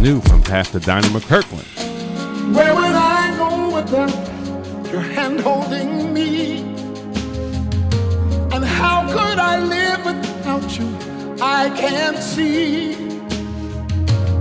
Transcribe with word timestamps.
new 0.00 0.20
from 0.20 0.42
Pastor 0.42 0.78
Donnie 0.78 1.08
McClurkin. 1.08 1.64
Where 2.54 2.74
would 2.74 2.84
I 2.84 3.36
go 3.36 3.74
without 3.74 4.92
your 4.92 5.00
hand 5.00 5.40
holding 5.40 6.12
me? 6.14 6.60
And 8.52 8.64
how 8.64 9.06
could 9.10 9.38
I 9.38 9.58
live 9.58 10.04
without 10.04 10.78
you? 10.78 10.88
I 11.40 11.70
can't 11.70 12.18
see. 12.18 12.94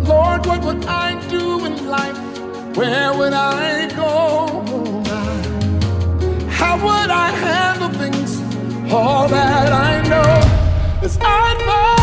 Lord, 0.03 0.45
what 0.45 0.63
would 0.63 0.85
I 0.85 1.27
do 1.27 1.65
in 1.65 1.87
life? 1.87 2.17
Where 2.77 3.13
would 3.17 3.33
I 3.33 3.89
go? 3.95 4.63
How 6.49 6.75
would 6.77 7.09
I 7.09 7.29
handle 7.31 7.89
things? 7.89 8.41
All 8.93 9.27
that 9.27 9.73
I 9.73 10.07
know 10.07 11.05
is 11.05 11.17
I'd 11.19 11.96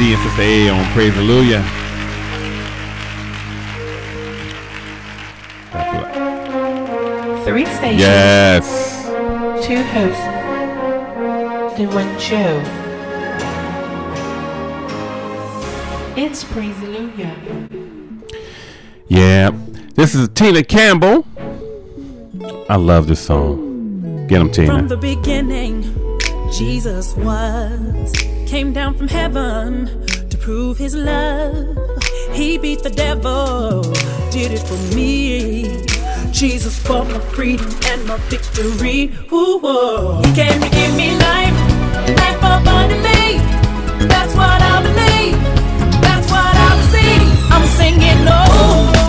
D 0.00 0.14
and 0.14 0.22
Sister 0.22 0.40
A 0.40 0.68
on 0.70 0.92
Praise 0.94 1.12
Hallelujah. 1.12 1.62
Three 7.44 7.66
stations. 7.66 8.00
Yes. 8.00 9.04
Two 9.62 9.82
hosts. 9.82 10.20
and 11.76 11.86
one 11.88 12.18
show. 12.18 12.62
It's 16.16 16.44
Praise 16.44 16.74
Hallelujah. 16.76 17.36
Yeah. 19.08 19.50
This 19.96 20.14
is 20.14 20.30
Tina 20.30 20.64
Campbell. 20.64 21.26
I 22.70 22.76
love 22.76 23.06
this 23.06 23.20
song. 23.20 24.26
Get 24.28 24.40
him, 24.40 24.50
Tina. 24.50 24.78
From 24.78 24.88
the 24.88 24.96
beginning, 24.96 25.82
Jesus 26.50 27.14
was 27.16 28.29
came 28.50 28.72
down 28.72 28.92
from 28.94 29.06
heaven 29.06 29.86
to 30.28 30.36
prove 30.36 30.76
his 30.76 30.92
love. 30.96 31.76
He 32.32 32.58
beat 32.58 32.82
the 32.82 32.90
devil, 32.90 33.82
did 34.32 34.50
it 34.50 34.58
for 34.58 34.76
me. 34.92 35.84
Jesus 36.32 36.82
bought 36.82 37.06
my 37.06 37.20
freedom 37.36 37.70
and 37.84 38.04
my 38.06 38.16
victory. 38.28 39.12
Ooh. 39.32 40.20
He 40.24 40.34
came 40.34 40.60
to 40.60 40.68
give 40.68 40.96
me 40.96 41.16
life, 41.28 41.58
life 42.18 42.38
abundantly. 42.38 43.38
That's 44.08 44.34
what 44.34 44.60
I 44.60 44.82
believe. 44.82 45.38
That's 46.02 46.28
what 46.32 46.52
I 46.52 46.70
receive. 46.80 47.52
I'm 47.52 47.66
singing, 47.78 48.26
oh. 48.26 48.99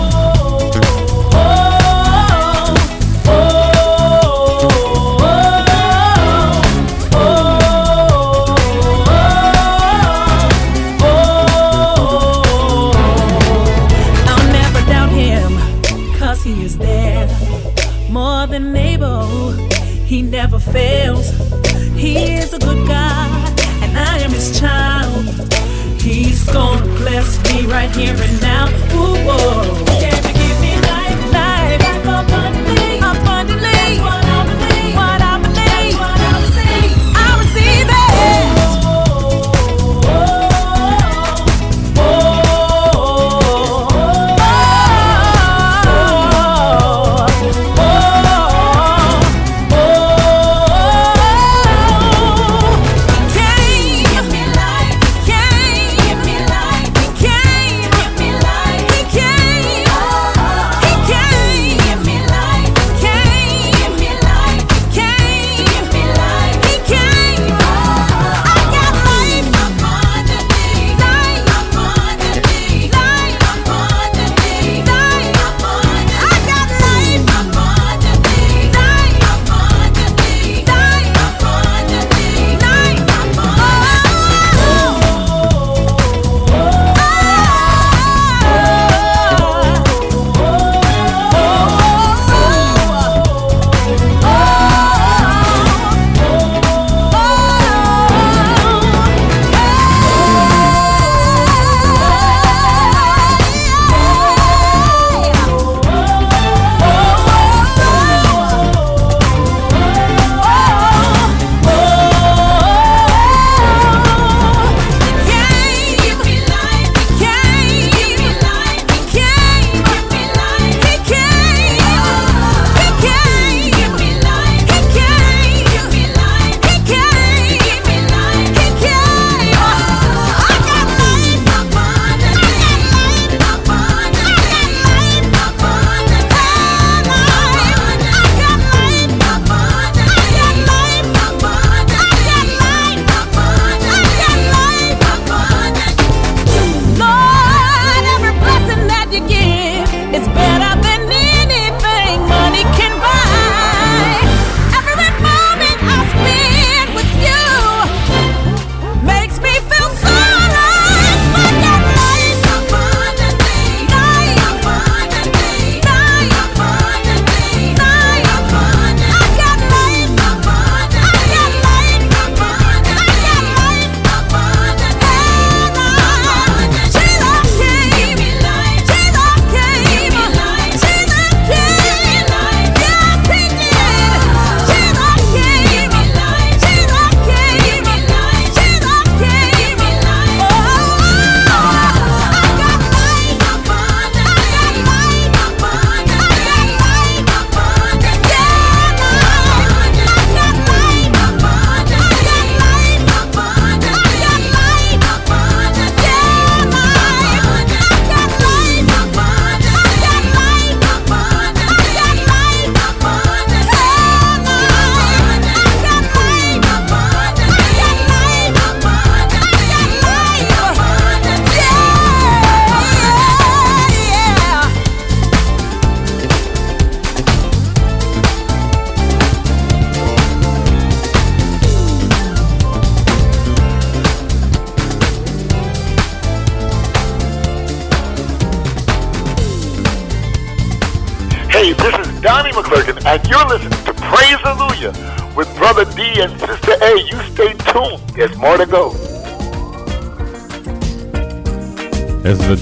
here 27.94 28.16
and 28.16 28.40
now. 28.40 28.51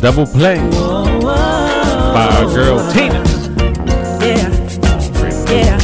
Double 0.01 0.25
Play 0.25 0.59
whoa, 0.59 1.21
whoa, 1.21 2.15
by 2.15 2.27
our 2.41 2.47
girl 2.55 2.79
Tina. 2.91 3.23
Yeah, 4.25 4.49
yeah. 5.53 5.79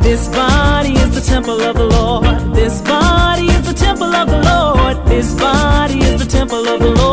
This 0.00 0.28
body 0.28 0.94
is 0.94 1.14
the 1.14 1.20
temple 1.20 1.60
of 1.60 1.76
the 1.76 1.84
Lord. 1.84 2.54
This 2.54 2.80
body 2.80 3.48
is 3.48 3.66
the 3.66 3.74
temple 3.74 4.14
of 4.14 4.28
the 4.28 4.40
Lord. 4.40 5.06
This 5.06 5.34
body 5.34 5.98
is 6.00 6.24
the 6.24 6.30
temple 6.30 6.66
of 6.68 6.80
the 6.80 6.88
Lord. 6.88 7.09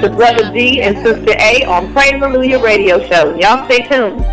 to 0.00 0.10
Brother 0.10 0.52
D 0.52 0.82
and 0.82 0.96
Sister 0.98 1.34
A 1.38 1.64
on 1.64 1.92
Praise 1.92 2.12
Hallelujah 2.12 2.58
Radio 2.58 2.98
Show. 3.08 3.36
Y'all 3.36 3.64
stay 3.66 3.86
tuned. 3.86 4.24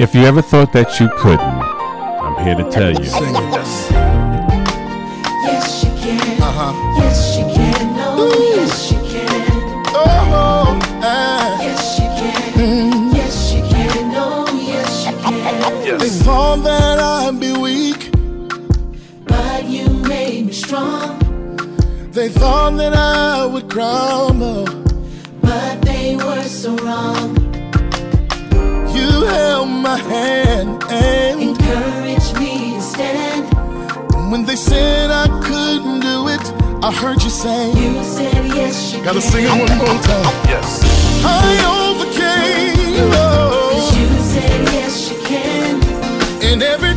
If 0.00 0.14
you 0.14 0.22
ever 0.22 0.42
thought 0.42 0.72
that 0.72 0.98
you 0.98 1.08
couldn't, 1.18 1.40
I'm 1.40 2.44
here 2.44 2.56
to 2.56 2.70
tell 2.70 2.90
you. 2.90 4.01
thought 22.42 22.76
that 22.76 22.92
I 22.92 23.46
would 23.46 23.70
crumble, 23.70 24.64
but 25.40 25.80
they 25.82 26.16
were 26.16 26.42
so 26.42 26.74
wrong. 26.86 27.28
You 28.96 29.10
held 29.36 29.68
my 29.68 29.96
hand 30.14 30.82
and 30.90 31.40
encouraged 31.40 32.34
me 32.42 32.74
to 32.74 32.80
stand. 32.82 33.44
And 34.16 34.32
when 34.32 34.44
they 34.44 34.56
said 34.56 35.12
I 35.24 35.26
couldn't 35.48 36.00
do 36.00 36.16
it, 36.34 36.44
I 36.82 36.90
heard 36.90 37.22
you 37.22 37.30
say, 37.30 37.62
You 37.80 38.02
said 38.02 38.44
yes, 38.58 38.92
you 38.92 39.04
Gotta 39.04 39.20
can. 39.20 39.30
sing 39.30 39.44
it 39.44 39.56
one 39.64 39.78
more 39.78 39.98
time. 40.10 40.34
Yes. 40.54 40.68
I 41.24 41.52
overcame. 41.78 43.06
Oh, 43.14 43.94
you 43.98 44.08
said 44.34 44.60
yes, 44.78 44.94
you 45.10 45.18
can. 45.30 45.74
And 46.48 46.60
every 46.60 46.91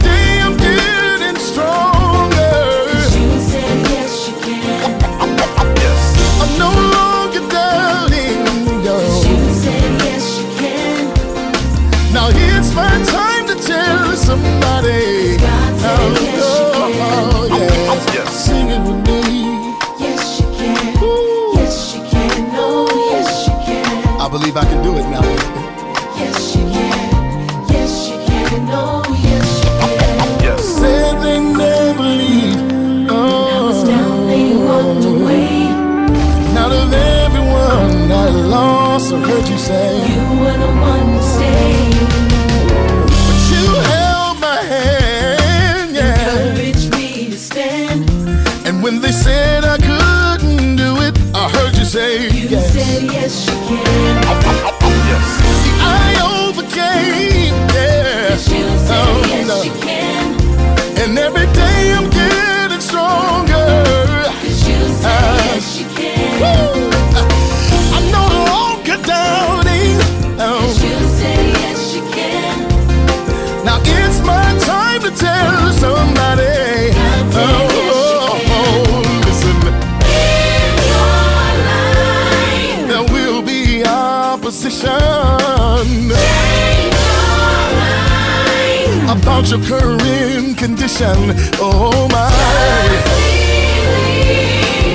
about 89.37 89.49
your 89.49 89.59
current 89.67 90.57
condition. 90.57 91.33
Oh 91.59 92.07
my. 92.09 92.31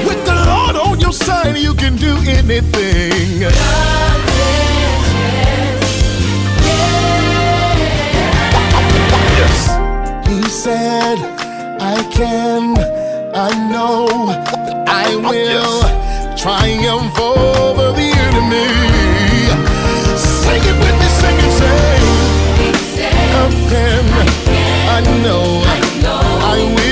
With 0.07 0.25
the 0.25 0.35
Lord 0.35 0.77
on 0.77 0.99
your 0.99 1.13
side, 1.13 1.59
you 1.59 1.75
can 1.75 1.97
do 1.97 2.17
anything. 2.27 3.43
Yes. 9.39 9.61
He 10.27 10.43
said, 10.49 11.19
I 11.81 12.03
can, 12.11 12.79
I 13.35 13.51
know 13.71 14.07
that 14.07 14.89
I 14.89 15.13
oh, 15.13 15.21
will 15.31 15.83
triumph 16.37 17.19
over 17.21 17.93
the 17.93 18.11
enemy. 18.27 18.69
Sing 20.17 20.63
it 20.71 20.77
with 20.83 20.97
me, 21.01 21.09
sing 21.21 21.39
it, 21.39 21.53
say, 21.59 22.01
I 25.01 25.03
can, 25.03 25.23
I 25.23 25.81
know, 26.03 26.21
I 26.43 26.75
will 26.75 26.90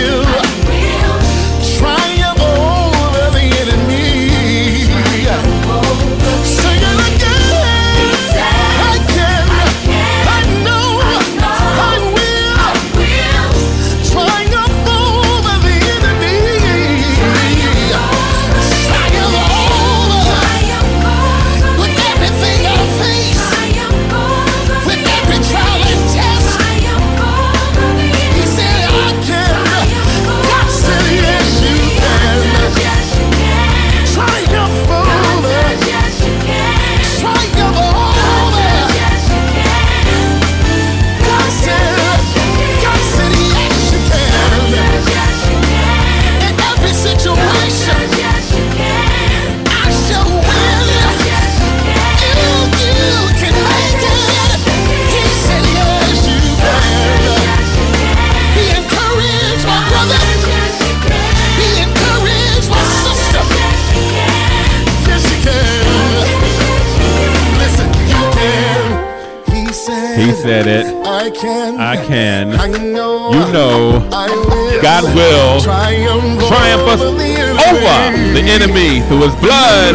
said, 70.48 70.66
it. 70.66 70.86
I 71.06 71.28
can. 71.28 71.78
I 71.78 71.96
can. 72.06 72.52
I 72.52 72.68
know. 72.68 73.30
You 73.32 73.52
know. 73.52 74.08
I 74.10 74.28
will. 74.30 74.80
God 74.80 75.04
will 75.14 75.60
triumph, 75.60 76.40
triumph 76.48 76.88
us 76.88 77.02
over 77.02 77.18
the 77.18 77.36
over 77.68 78.32
the 78.32 78.40
enemy 78.40 79.02
through 79.08 79.28
his 79.28 79.34
blood. 79.42 79.94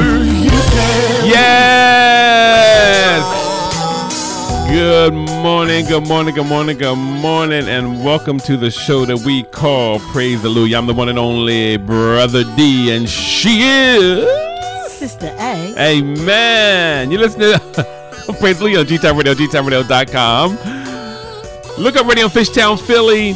Yes. 1.25 2.03
Good 4.69 5.15
morning, 5.15 5.85
good 5.85 6.07
morning, 6.07 6.35
good 6.35 6.45
morning, 6.45 6.77
good 6.77 6.97
morning, 6.97 7.67
and 7.67 8.05
welcome 8.05 8.37
to 8.41 8.55
the 8.55 8.69
show 8.69 9.05
that 9.05 9.21
we 9.25 9.41
call 9.41 9.97
Praise 10.11 10.43
the 10.43 10.49
Hallelujah. 10.49 10.77
I'm 10.77 10.85
the 10.85 10.93
one 10.93 11.09
and 11.09 11.17
only 11.17 11.77
Brother 11.77 12.43
D, 12.55 12.95
and 12.95 13.09
she 13.09 13.61
is. 13.61 14.27
Sister 14.91 15.35
A. 15.39 15.73
Amen. 15.79 17.09
You 17.09 17.17
listen 17.17 17.39
to 17.39 17.87
Praise 18.39 18.57
Hallelujah 18.57 18.79
on 18.79 18.87
G-Town 18.87 19.17
Radio, 19.17 19.33
gtownradio.com. 19.33 20.57
Look 21.77 21.95
up 21.95 22.07
Radio 22.07 22.27
Fishtown, 22.27 22.79
Philly. 22.79 23.33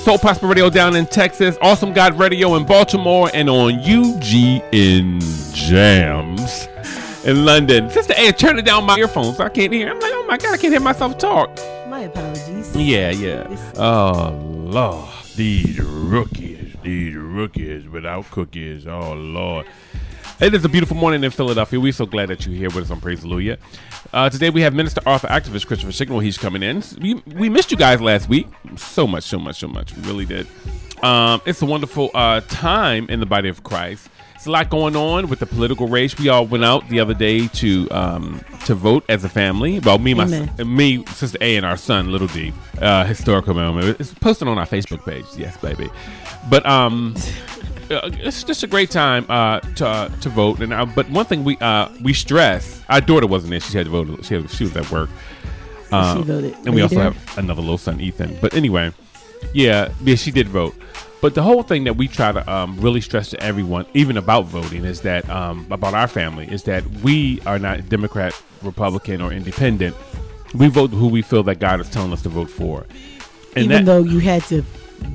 Soul 0.00 0.16
Prosper 0.16 0.46
Radio 0.46 0.70
down 0.70 0.96
in 0.96 1.06
Texas. 1.06 1.58
Awesome 1.60 1.92
God 1.92 2.18
Radio 2.18 2.54
in 2.54 2.64
Baltimore. 2.64 3.30
And 3.34 3.50
on 3.50 3.72
UGN 3.80 5.20
Jams 5.54 6.68
in 7.24 7.44
London. 7.44 7.90
Sister 7.90 8.14
A, 8.16 8.32
turning 8.32 8.64
down 8.64 8.84
my 8.84 8.96
earphones. 8.96 9.40
I 9.40 9.50
can't 9.50 9.72
hear. 9.72 9.90
I'm 9.90 10.00
like, 10.00 10.12
oh 10.14 10.24
my 10.26 10.38
God, 10.38 10.54
I 10.54 10.56
can't 10.56 10.72
hear 10.72 10.80
myself 10.80 11.18
talk. 11.18 11.50
My 11.88 12.00
apologies. 12.00 12.74
Yeah, 12.74 13.10
yeah. 13.10 13.46
Oh, 13.76 14.30
Lord. 14.46 15.08
These 15.36 15.80
rookies. 15.80 16.76
These 16.82 17.16
rookies 17.16 17.88
without 17.88 18.30
cookies. 18.30 18.86
Oh, 18.86 19.12
Lord. 19.12 19.66
It 20.40 20.54
is 20.54 20.64
a 20.64 20.70
beautiful 20.70 20.96
morning 20.96 21.22
in 21.22 21.30
Philadelphia. 21.30 21.78
We're 21.78 21.92
so 21.92 22.06
glad 22.06 22.30
that 22.30 22.46
you're 22.46 22.54
here 22.54 22.70
with 22.70 22.84
us 22.84 22.90
on 22.90 22.98
Praise 22.98 23.20
Hallelujah. 23.20 23.58
Uh, 24.10 24.30
today 24.30 24.48
we 24.48 24.62
have 24.62 24.72
Minister 24.72 25.02
Author 25.04 25.28
Activist 25.28 25.66
Christopher 25.66 25.92
Signal. 25.92 26.20
He's 26.20 26.38
coming 26.38 26.62
in. 26.62 26.82
We, 26.98 27.16
we 27.26 27.50
missed 27.50 27.70
you 27.70 27.76
guys 27.76 28.00
last 28.00 28.26
week. 28.26 28.46
So 28.76 29.06
much, 29.06 29.24
so 29.24 29.38
much, 29.38 29.58
so 29.58 29.68
much. 29.68 29.94
We 29.94 30.02
really 30.04 30.24
did. 30.24 30.46
Um, 31.02 31.42
it's 31.44 31.60
a 31.60 31.66
wonderful 31.66 32.10
uh, 32.14 32.40
time 32.48 33.06
in 33.10 33.20
the 33.20 33.26
body 33.26 33.50
of 33.50 33.64
Christ. 33.64 34.08
It's 34.34 34.46
a 34.46 34.50
lot 34.50 34.70
going 34.70 34.96
on 34.96 35.28
with 35.28 35.40
the 35.40 35.46
political 35.46 35.88
race. 35.88 36.18
We 36.18 36.30
all 36.30 36.46
went 36.46 36.64
out 36.64 36.88
the 36.88 37.00
other 37.00 37.12
day 37.12 37.46
to 37.46 37.90
um, 37.90 38.40
to 38.64 38.74
vote 38.74 39.04
as 39.10 39.22
a 39.24 39.28
family. 39.28 39.78
Well, 39.80 39.98
me, 39.98 40.14
my 40.14 40.24
Amen. 40.24 40.50
me, 40.74 41.04
sister 41.08 41.36
A, 41.42 41.56
and 41.56 41.66
our 41.66 41.76
son, 41.76 42.10
little 42.10 42.28
D. 42.28 42.54
Uh, 42.80 43.04
historical 43.04 43.52
moment. 43.52 44.00
It's 44.00 44.14
posted 44.14 44.48
on 44.48 44.56
our 44.56 44.64
Facebook 44.64 45.04
page. 45.04 45.26
Yes, 45.36 45.58
baby. 45.58 45.90
But 46.48 46.64
um, 46.64 47.14
uh, 47.90 48.10
it's 48.12 48.44
just 48.44 48.62
a 48.62 48.66
great 48.66 48.90
time 48.90 49.26
uh, 49.28 49.60
to 49.60 49.86
uh, 49.86 50.08
to 50.20 50.28
vote. 50.28 50.60
And 50.60 50.72
uh, 50.72 50.86
but 50.86 51.08
one 51.10 51.24
thing 51.26 51.44
we 51.44 51.56
uh, 51.58 51.88
we 52.02 52.12
stress. 52.12 52.82
Our 52.88 53.00
daughter 53.00 53.26
wasn't 53.26 53.50
there. 53.50 53.60
She 53.60 53.76
had 53.76 53.86
to 53.86 53.90
vote. 53.90 54.24
She, 54.24 54.34
had, 54.34 54.50
she 54.50 54.64
was 54.64 54.76
at 54.76 54.90
work. 54.90 55.10
Uh, 55.92 56.16
she 56.16 56.22
voted 56.22 56.54
and 56.66 56.74
we 56.74 56.82
also 56.82 57.00
have 57.00 57.38
another 57.38 57.60
little 57.60 57.78
son, 57.78 58.00
Ethan. 58.00 58.38
But 58.40 58.54
anyway, 58.54 58.92
yeah, 59.52 59.92
yeah, 60.02 60.14
she 60.14 60.30
did 60.30 60.48
vote. 60.48 60.74
But 61.20 61.34
the 61.34 61.42
whole 61.42 61.62
thing 61.62 61.84
that 61.84 61.94
we 61.94 62.08
try 62.08 62.32
to 62.32 62.50
um, 62.50 62.80
really 62.80 63.00
stress 63.00 63.28
to 63.30 63.42
everyone, 63.42 63.86
even 63.92 64.16
about 64.16 64.46
voting, 64.46 64.84
is 64.84 65.02
that 65.02 65.28
um, 65.28 65.66
about 65.70 65.92
our 65.92 66.08
family, 66.08 66.50
is 66.50 66.62
that 66.62 66.86
we 67.02 67.40
are 67.42 67.58
not 67.58 67.88
Democrat, 67.88 68.40
Republican, 68.62 69.20
or 69.20 69.32
Independent. 69.32 69.94
We 70.54 70.68
vote 70.68 70.90
who 70.90 71.08
we 71.08 71.22
feel 71.22 71.42
that 71.42 71.58
God 71.58 71.80
is 71.80 71.90
telling 71.90 72.12
us 72.12 72.22
to 72.22 72.28
vote 72.28 72.48
for. 72.48 72.86
And 73.54 73.64
Even 73.64 73.68
that, 73.68 73.84
though 73.84 74.02
you 74.02 74.20
had 74.20 74.42
to 74.44 74.62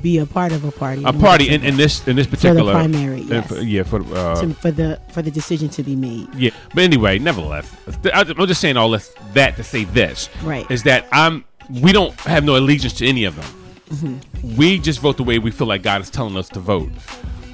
be 0.02 0.18
a 0.18 0.26
part 0.26 0.52
of 0.52 0.64
a 0.64 0.70
party. 0.70 1.02
a 1.04 1.12
party 1.12 1.48
in, 1.48 1.64
in 1.64 1.76
this 1.76 2.06
in 2.06 2.16
this 2.16 2.26
particular 2.26 2.72
primary, 2.72 3.22
uh, 3.22 3.26
yes. 3.26 3.48
for- 3.48 3.60
yeah, 3.60 3.82
for 3.82 4.02
uh, 4.14 4.40
to- 4.40 4.54
for 4.54 4.70
the 4.70 5.00
for 5.10 5.22
the 5.22 5.30
decision 5.30 5.68
to 5.70 5.82
be 5.82 5.96
made. 5.96 6.28
yeah, 6.34 6.50
but 6.74 6.84
anyway, 6.84 7.18
nevertheless, 7.18 7.70
I'm 8.12 8.46
just 8.46 8.60
saying 8.60 8.76
all 8.76 8.90
this 8.90 9.14
that 9.34 9.56
to 9.56 9.64
say 9.64 9.84
this. 9.84 10.28
Right. 10.42 10.68
Is 10.70 10.82
that 10.84 11.06
I'm 11.12 11.44
we 11.82 11.92
don't 11.92 12.14
have 12.20 12.44
no 12.44 12.56
allegiance 12.56 12.94
to 12.94 13.06
any 13.06 13.24
of 13.24 13.36
them. 13.36 13.44
Mm-hmm. 13.90 14.56
We 14.56 14.78
just 14.78 15.00
vote 15.00 15.16
the 15.16 15.22
way 15.24 15.38
we 15.38 15.50
feel 15.50 15.66
like 15.66 15.82
God 15.82 16.00
is 16.00 16.10
telling 16.10 16.36
us 16.36 16.48
to 16.50 16.60
vote. 16.60 16.90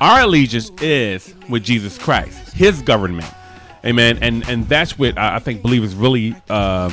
Our 0.01 0.23
allegiance 0.23 0.71
is 0.81 1.35
with 1.49 1.62
Jesus 1.62 1.97
Christ, 1.99 2.53
His 2.55 2.83
government, 2.83 3.33
Amen. 3.85 4.18
And 4.23 4.49
and 4.49 4.68
that's 4.68 4.99
what 4.99 5.18
I 5.18 5.37
I 5.37 5.38
think 5.38 5.62
believers 5.62 5.95
really 5.95 6.35
uh, 6.49 6.88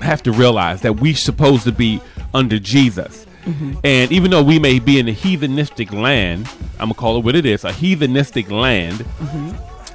have 0.00 0.22
to 0.24 0.32
realize 0.32 0.82
that 0.82 1.00
we're 1.00 1.14
supposed 1.16 1.64
to 1.64 1.72
be 1.72 2.00
under 2.34 2.58
Jesus. 2.58 3.23
And 3.84 4.10
even 4.12 4.30
though 4.30 4.42
we 4.42 4.58
may 4.58 4.78
be 4.78 4.98
in 4.98 5.08
a 5.08 5.12
heathenistic 5.12 5.92
land, 5.92 6.48
I'm 6.78 6.86
gonna 6.86 6.94
call 6.94 7.18
it 7.18 7.24
what 7.24 7.34
it 7.36 7.44
is, 7.46 7.64
a 7.64 7.70
heathenistic 7.72 8.50
land, 8.50 9.04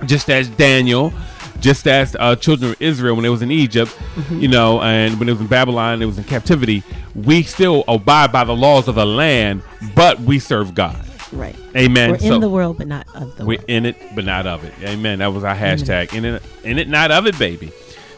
just 0.05 0.29
as 0.29 0.49
Daniel, 0.49 1.11
just 1.59 1.87
as 1.87 2.15
uh, 2.19 2.35
children 2.35 2.71
of 2.71 2.81
Israel 2.81 3.15
when 3.15 3.23
they 3.23 3.29
was 3.29 3.41
in 3.41 3.51
Egypt, 3.51 3.97
you 4.31 4.47
know, 4.47 4.81
and 4.81 5.19
when 5.19 5.27
it 5.27 5.33
was 5.33 5.41
in 5.41 5.47
Babylon, 5.47 6.01
it 6.01 6.05
was 6.05 6.17
in 6.17 6.23
captivity. 6.23 6.83
We 7.15 7.43
still 7.43 7.83
abide 7.87 8.31
by 8.31 8.43
the 8.43 8.55
laws 8.55 8.87
of 8.87 8.95
the 8.95 9.05
land, 9.05 9.63
but 9.95 10.19
we 10.21 10.39
serve 10.39 10.73
God. 10.73 10.95
Right. 11.31 11.55
Amen. 11.75 12.11
We're 12.11 12.19
So- 12.19 12.35
in 12.35 12.41
the 12.41 12.49
world, 12.49 12.77
but 12.77 12.87
not 12.87 13.07
of 13.13 13.35
the 13.35 13.45
world. 13.45 13.47
we're 13.47 13.57
world. 13.57 13.65
in 13.69 13.85
it, 13.85 13.97
but 14.15 14.25
not 14.25 14.47
of 14.47 14.63
it. 14.63 14.73
Amen. 14.83 15.19
That 15.19 15.33
was 15.33 15.43
our 15.43 15.55
hashtag. 15.55 16.13
In 16.13 16.25
it, 16.25 16.43
in 16.63 16.79
it, 16.79 16.87
not 16.87 17.11
of 17.11 17.27
it, 17.27 17.37
baby. 17.37 17.71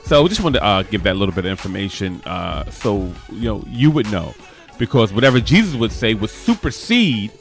So 0.05 0.23
we 0.23 0.29
just 0.29 0.41
wanted 0.41 0.59
to 0.59 0.65
uh, 0.65 0.83
give 0.83 1.03
that 1.03 1.15
little 1.15 1.33
bit 1.33 1.45
of 1.45 1.51
information, 1.51 2.21
uh, 2.25 2.69
so 2.69 3.11
you 3.31 3.43
know 3.43 3.63
you 3.69 3.91
would 3.91 4.11
know, 4.11 4.33
because 4.77 5.13
whatever 5.13 5.39
Jesus 5.39 5.75
would 5.75 5.91
say 5.91 6.13
would 6.13 6.29
supersede 6.29 7.31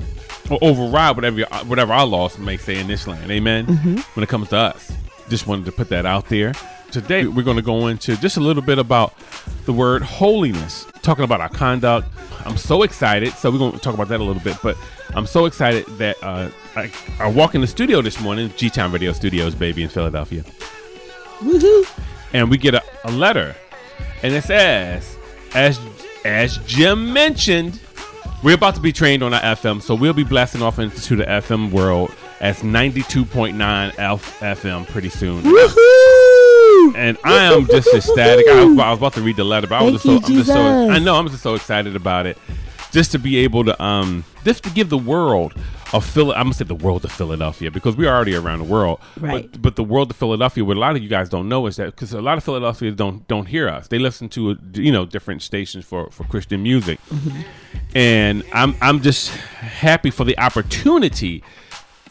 or 0.51 0.59
override 0.63 1.17
whatever 1.17 1.39
your- 1.39 1.49
whatever 1.67 1.93
our 1.93 2.07
laws 2.07 2.39
may 2.39 2.57
say 2.57 2.79
in 2.79 2.87
this 2.87 3.07
land. 3.07 3.31
Amen. 3.31 3.67
When 4.15 4.23
it 4.23 4.29
comes 4.29 4.49
to 4.51 4.57
us, 4.57 4.93
just 5.29 5.47
wanted 5.47 5.65
to 5.67 5.73
put 5.73 5.89
that 5.91 6.07
out 6.07 6.29
there. 6.29 6.53
Today 6.91 7.27
we're 7.27 7.45
going 7.45 7.57
to 7.57 7.63
go 7.63 7.87
into 7.87 8.17
just 8.17 8.37
a 8.37 8.41
little 8.41 8.63
bit 8.63 8.79
about 8.79 9.15
the 9.65 9.73
word 9.73 10.03
holiness, 10.03 10.87
talking 11.03 11.23
about 11.25 11.41
our 11.41 11.49
conduct. 11.49 12.09
I'm 12.45 12.57
so 12.57 12.83
excited. 12.83 13.33
So 13.35 13.51
we're 13.51 13.59
going 13.59 13.73
to 13.73 13.79
talk 13.79 13.95
about 13.95 14.09
that 14.09 14.19
a 14.21 14.25
little 14.25 14.43
bit, 14.43 14.57
but 14.63 14.77
I'm 15.15 15.27
so 15.27 15.45
excited 15.47 15.87
that 15.99 16.17
uh, 16.23 16.49
I, 16.75 16.91
I 17.21 17.29
walk 17.31 17.55
in 17.55 17.61
the 17.61 17.67
studio 17.69 18.03
this 18.03 18.21
morning, 18.21 18.53
G 18.57 18.71
Town 18.71 18.91
Radio 18.91 19.13
Studios, 19.13 19.55
baby, 19.55 19.83
in 19.85 19.89
Philadelphia, 19.89 20.43
Woohoo! 21.41 21.89
and 22.33 22.51
we 22.51 22.59
get 22.59 22.75
a, 22.75 22.83
a 23.05 23.11
letter, 23.13 23.55
and 24.23 24.35
it 24.35 24.43
says, 24.45 25.17
as 25.55 25.79
as 26.25 26.59
Jim 26.67 27.13
mentioned, 27.13 27.81
we're 28.43 28.55
about 28.55 28.75
to 28.77 28.81
be 28.81 28.93
trained 28.93 29.23
on 29.23 29.35
our 29.35 29.41
FM, 29.41 29.83
so 29.83 29.95
we'll 29.95 30.13
be 30.13 30.25
blasting 30.25 30.63
off 30.63 30.79
into 30.79 31.17
the 31.17 31.25
FM 31.25 31.71
world 31.71 32.11
as 32.41 32.61
92.9 32.63 33.95
F- 33.99 34.41
FM 34.41 34.87
pretty 34.89 35.11
soon. 35.11 35.43
Woohoo! 35.43 36.95
And 36.97 37.19
I 37.25 37.53
am 37.53 37.67
just 37.67 37.89
ecstatic. 37.95 38.49
I 38.49 38.65
was, 38.65 38.79
I 38.79 38.91
was 38.91 38.99
about 38.99 39.13
to 39.15 39.21
read 39.23 39.37
the 39.37 39.45
letter, 39.45 39.67
but 39.67 39.77
I 39.77 39.83
was 39.83 39.93
just 40.03 40.05
so, 40.05 40.11
you, 40.13 40.17
I'm 40.19 40.27
just 40.35 40.47
so 40.47 40.91
I 40.91 40.99
know 40.99 41.17
I'm 41.17 41.29
just 41.29 41.43
so 41.43 41.55
excited 41.55 41.95
about 41.97 42.27
it. 42.27 42.39
Just 42.93 43.13
to 43.13 43.19
be 43.19 43.39
able 43.39 43.65
to 43.65 43.83
um 43.83 44.25
just 44.45 44.65
to 44.65 44.71
give 44.71 44.89
the 44.89 44.99
world 44.99 45.55
of 45.93 46.05
Phil 46.05 46.33
I'm 46.33 46.45
gonna 46.45 46.55
say 46.55 46.65
the 46.65 46.75
world 46.75 47.05
of 47.05 47.13
Philadelphia 47.13 47.71
because 47.71 47.97
we're 47.97 48.09
already 48.09 48.35
around 48.35 48.59
the 48.59 48.65
world. 48.65 49.01
Right. 49.19 49.51
But 49.51 49.63
but 49.63 49.77
the 49.77 49.85
world 49.85 50.11
of 50.11 50.17
Philadelphia, 50.17 50.65
what 50.65 50.77
a 50.77 50.81
lot 50.81 50.97
of 50.97 51.03
you 51.03 51.09
guys 51.09 51.29
don't 51.29 51.49
know 51.49 51.67
is 51.67 51.77
that 51.77 51.87
because 51.87 52.13
a 52.13 52.21
lot 52.21 52.39
of 52.39 52.45
Philadelphians 52.45 52.97
don't 52.97 53.27
don't 53.29 53.47
hear 53.47 53.69
us. 53.69 53.89
They 53.89 53.99
listen 53.99 54.29
to 54.31 54.57
you 54.75 54.93
know 54.93 55.05
different 55.05 55.43
stations 55.43 55.85
for 55.85 56.11
for 56.11 56.25
Christian 56.25 56.63
music. 56.63 56.99
Mm-hmm. 57.11 57.41
And 57.95 58.45
I'm 58.53 58.77
I'm 58.81 59.01
just 59.03 59.31
happy 59.31 60.11
for 60.11 60.25
the 60.25 60.39
opportunity 60.39 61.43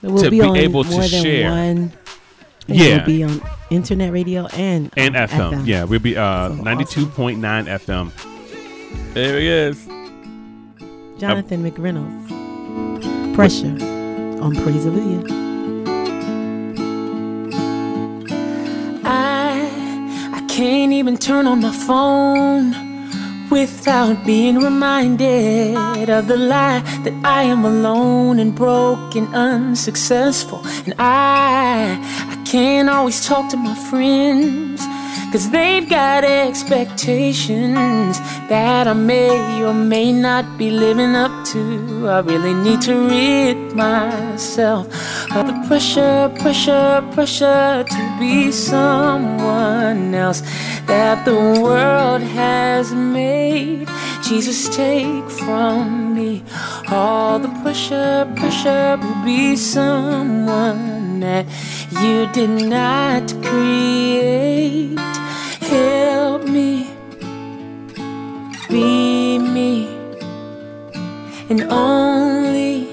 We'll 0.02 0.24
to 0.24 0.30
be, 0.30 0.40
be 0.40 0.60
able 0.60 0.84
to 0.86 1.04
share. 1.04 1.52
One, 1.52 1.92
Yeah. 2.68 2.98
We'll 2.98 3.06
be 3.06 3.24
on 3.24 3.42
internet 3.70 4.14
radio 4.14 4.48
and 4.48 4.92
and 4.96 5.16
um, 5.16 5.28
FM. 5.28 5.68
Yeah, 5.68 5.84
we'll 5.84 6.00
be 6.00 6.16
uh 6.16 6.50
So 6.50 6.56
ninety 6.56 6.86
two 6.86 7.06
point 7.06 7.40
nine 7.40 7.66
FM. 7.66 8.12
There 9.14 9.40
he 9.40 9.48
is. 9.48 9.99
Jonathan 11.20 11.70
McReynolds. 11.70 13.36
Pressure 13.36 13.76
on 14.42 14.56
Praise 14.56 14.86
Hallelujah. 14.86 15.26
I 19.04 20.32
I 20.34 20.42
can't 20.48 20.94
even 20.94 21.18
turn 21.18 21.46
on 21.46 21.60
my 21.60 21.74
phone 21.74 22.74
without 23.50 24.26
being 24.26 24.60
reminded 24.60 26.10
of 26.10 26.28
the 26.28 26.38
lie 26.38 26.80
that 27.04 27.14
I 27.26 27.44
am 27.44 27.66
alone 27.66 28.40
and 28.40 28.56
broken, 28.56 29.28
unsuccessful. 29.36 30.62
And 30.86 30.94
I 31.00 32.00
I 32.30 32.36
can't 32.46 32.90
always 32.90 33.26
talk 33.26 33.50
to 33.52 33.58
my 33.58 33.76
friends. 33.90 34.82
Cause 35.32 35.52
they've 35.52 35.88
got 35.88 36.24
expectations 36.24 38.20
that 38.50 38.88
I 38.88 38.94
may 38.94 39.64
or 39.64 39.76
may 39.76 40.12
not 40.12 40.58
be 40.58 40.72
living 40.72 41.16
up 41.16 41.46
to. 41.50 42.08
I 42.10 42.20
really 42.22 42.56
need 42.56 42.82
to 42.82 42.96
rid 43.08 43.76
myself 43.76 44.88
of 45.36 45.46
the 45.46 45.64
pressure, 45.68 46.34
pressure, 46.40 47.08
pressure 47.14 47.86
to 47.88 48.18
be 48.20 48.52
someone 48.52 50.16
else 50.16 50.42
that 50.88 51.24
the 51.26 51.62
world 51.62 52.24
has 52.24 52.92
made. 52.92 53.88
Jesus, 54.24 54.76
take 54.76 55.30
from 55.30 56.16
me 56.16 56.44
all 56.90 57.38
the 57.38 57.50
pressure, 57.62 58.28
pressure 58.36 58.98
to 59.00 59.24
be 59.24 59.56
someone 59.56 60.99
that 61.22 61.46
you 62.02 62.28
did 62.32 62.50
not 62.70 63.24
create. 63.44 64.98
Help 65.62 66.44
me 66.44 66.90
be 68.70 69.40
me 69.40 69.88
and 71.50 71.64
only 71.72 72.88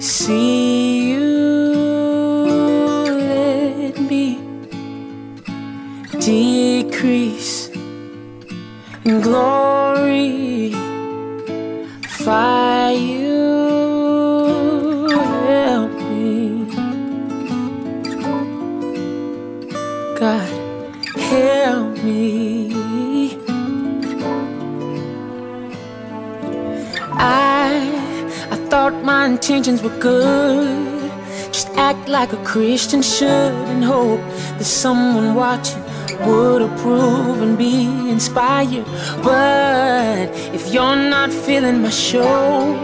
see 0.00 1.10
you. 1.12 1.28
Let 3.06 3.98
me 4.00 4.40
decrease 6.18 7.70
and 9.04 9.22
glorify 9.22 10.70
you. 12.90 13.19
God. 20.20 20.50
Help 21.16 22.04
me. 22.04 22.74
I 27.12 27.70
I 28.50 28.56
thought 28.68 29.02
my 29.02 29.24
intentions 29.24 29.80
were 29.82 29.98
good. 29.98 31.10
Just 31.54 31.68
act 31.88 32.06
like 32.06 32.34
a 32.34 32.42
Christian 32.44 33.00
should 33.00 33.54
and 33.72 33.82
hope 33.82 34.20
that 34.58 34.68
someone 34.82 35.34
watching 35.34 35.82
would 36.26 36.60
approve 36.68 37.40
and 37.40 37.56
be 37.56 37.86
inspired. 38.10 38.84
But 39.24 40.28
if 40.52 40.70
you're 40.70 41.02
not 41.16 41.32
feeling 41.32 41.80
my 41.80 41.88
show, 41.88 42.76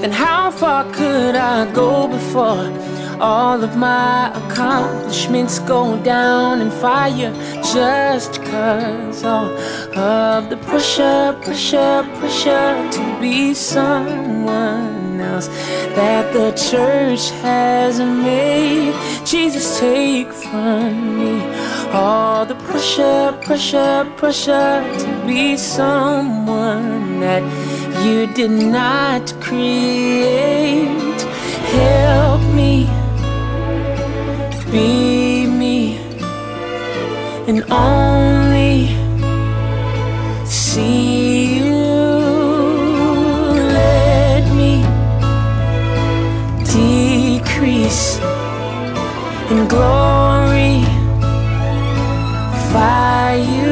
then 0.00 0.12
how 0.12 0.50
far 0.50 0.84
could 0.92 1.34
I 1.34 1.72
go 1.72 2.08
before 2.08 2.87
all 3.20 3.62
of 3.62 3.76
my 3.76 4.30
accomplishments 4.34 5.58
go 5.58 6.00
down 6.02 6.60
in 6.60 6.70
fire? 6.70 7.32
Just 7.72 8.42
cause 8.44 9.24
all 9.24 9.50
of 9.96 10.50
the 10.50 10.56
pressure, 10.58 11.36
pressure, 11.42 12.06
pressure 12.18 12.90
to 12.92 13.20
be 13.20 13.54
someone 13.54 15.20
else 15.20 15.48
that 15.96 16.32
the 16.32 16.52
church 16.52 17.30
has 17.42 17.98
made. 17.98 18.94
Jesus, 19.24 19.80
take 19.80 20.32
from 20.32 21.18
me 21.18 21.42
all 21.92 22.46
the 22.46 22.54
pressure, 22.56 23.36
pressure, 23.42 24.10
pressure 24.16 24.84
to 24.98 25.26
be 25.26 25.56
someone 25.56 27.20
that 27.20 27.42
you 28.04 28.26
did 28.34 28.50
not 28.50 29.32
create. 29.40 31.08
Be 34.70 35.46
me 35.46 35.96
and 37.48 37.64
only 37.70 38.88
see 40.44 41.58
you. 41.58 41.74
Let 43.78 44.44
me 44.54 44.82
decrease 46.64 48.18
and 49.50 49.68
glorify 49.70 50.84
you. 53.34 53.67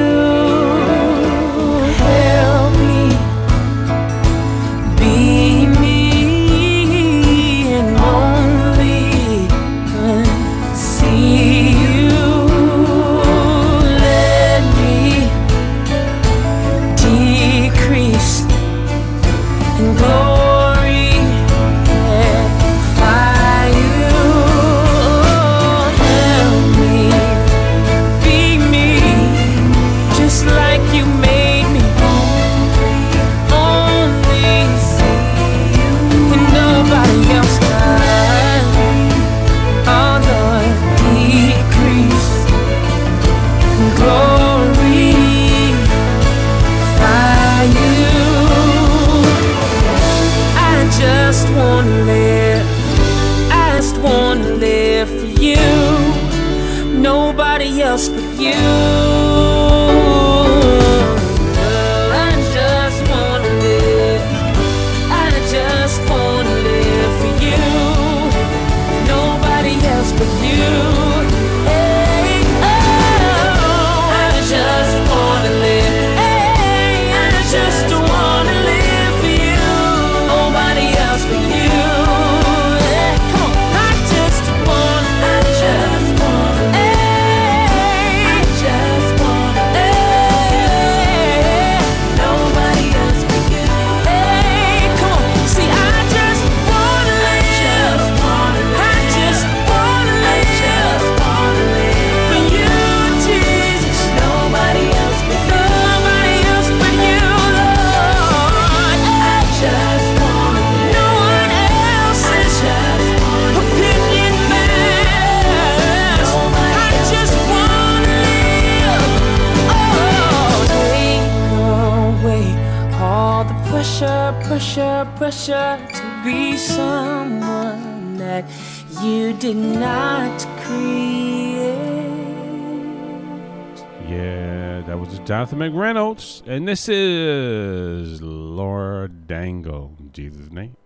Jonathan 135.47 135.73
McReynolds, 135.73 136.43
and 136.49 136.67
this 136.67 136.89
is 136.89 138.21
Laura 138.21 139.09
Dangle. 139.09 139.95
In 140.01 140.11
Jesus' 140.11 140.51
name. 140.51 140.77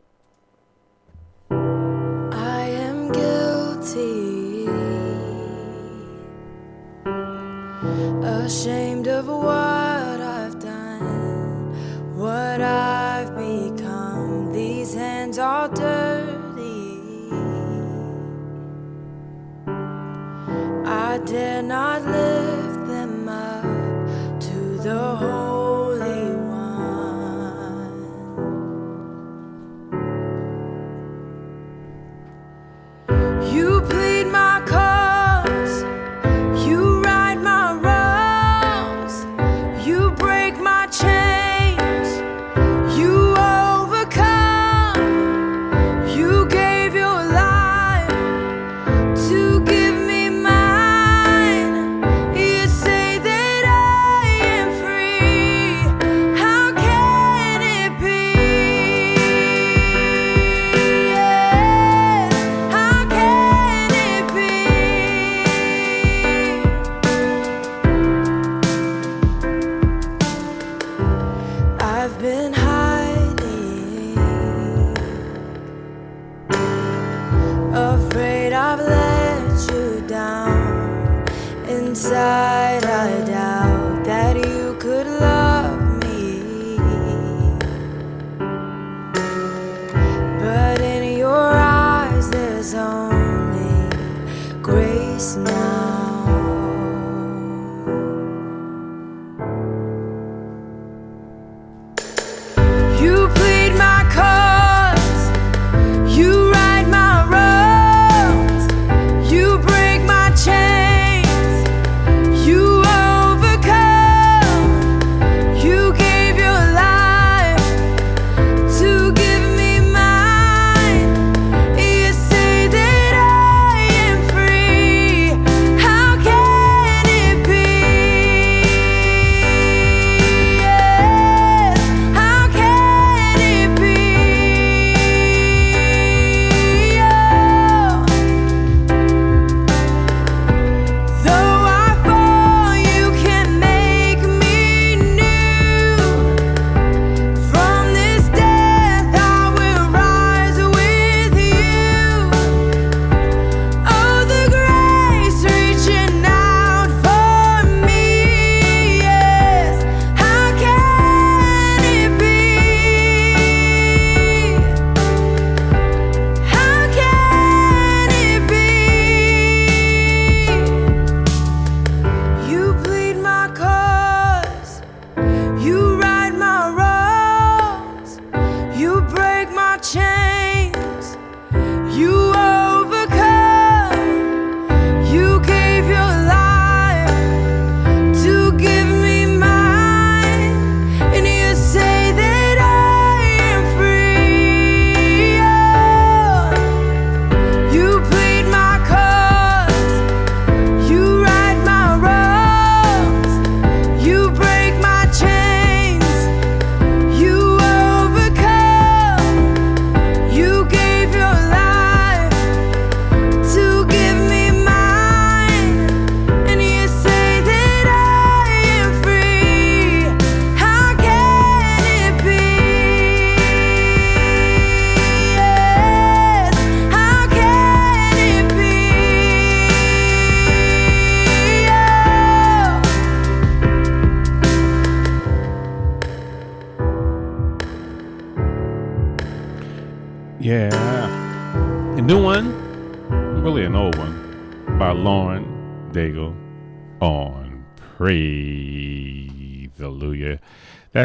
I 1.50 2.68
am 2.68 3.10
guilty, 3.10 4.66
ashamed. 8.22 8.89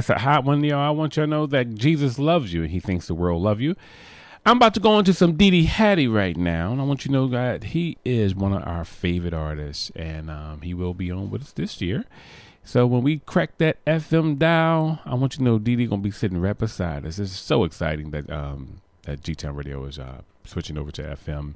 That's 0.05 0.21
a 0.21 0.23
hot 0.23 0.43
one, 0.43 0.63
y'all. 0.63 0.77
I 0.77 0.91
want 0.91 1.17
y'all 1.17 1.23
to 1.23 1.29
know 1.29 1.47
that 1.47 1.73
Jesus 1.73 2.19
loves 2.19 2.53
you 2.53 2.61
and 2.61 2.69
he 2.69 2.79
thinks 2.79 3.07
the 3.07 3.15
world 3.15 3.41
love 3.41 3.59
you. 3.59 3.75
I'm 4.45 4.57
about 4.57 4.75
to 4.75 4.79
go 4.79 4.99
into 4.99 5.15
some 5.15 5.35
Dee 5.35 5.49
Dee 5.49 5.63
Hattie 5.63 6.07
right 6.07 6.37
now, 6.37 6.71
and 6.71 6.79
I 6.79 6.83
want 6.83 7.05
you 7.05 7.09
to 7.09 7.13
know 7.13 7.27
that 7.29 7.63
he 7.63 7.97
is 8.05 8.35
one 8.35 8.53
of 8.53 8.61
our 8.67 8.85
favorite 8.85 9.33
artists, 9.33 9.91
and 9.95 10.29
um, 10.29 10.61
he 10.61 10.75
will 10.75 10.93
be 10.93 11.09
on 11.09 11.31
with 11.31 11.41
us 11.41 11.51
this 11.53 11.81
year. 11.81 12.05
So 12.63 12.85
when 12.85 13.01
we 13.01 13.17
crack 13.17 13.57
that 13.57 13.83
FM 13.85 14.37
dial, 14.37 14.99
I 15.05 15.15
want 15.15 15.33
you 15.33 15.37
to 15.39 15.43
know 15.43 15.57
Dee 15.57 15.75
Dee 15.75 15.87
gonna 15.87 16.03
be 16.03 16.11
sitting 16.11 16.39
right 16.39 16.55
beside 16.55 17.03
us. 17.03 17.17
It's 17.17 17.31
so 17.31 17.63
exciting 17.63 18.11
that 18.11 18.29
um, 18.29 18.81
that 19.05 19.23
G-Town 19.23 19.55
Radio 19.55 19.83
is 19.85 19.97
uh, 19.97 20.21
switching 20.43 20.77
over 20.77 20.91
to 20.91 21.01
FM, 21.01 21.55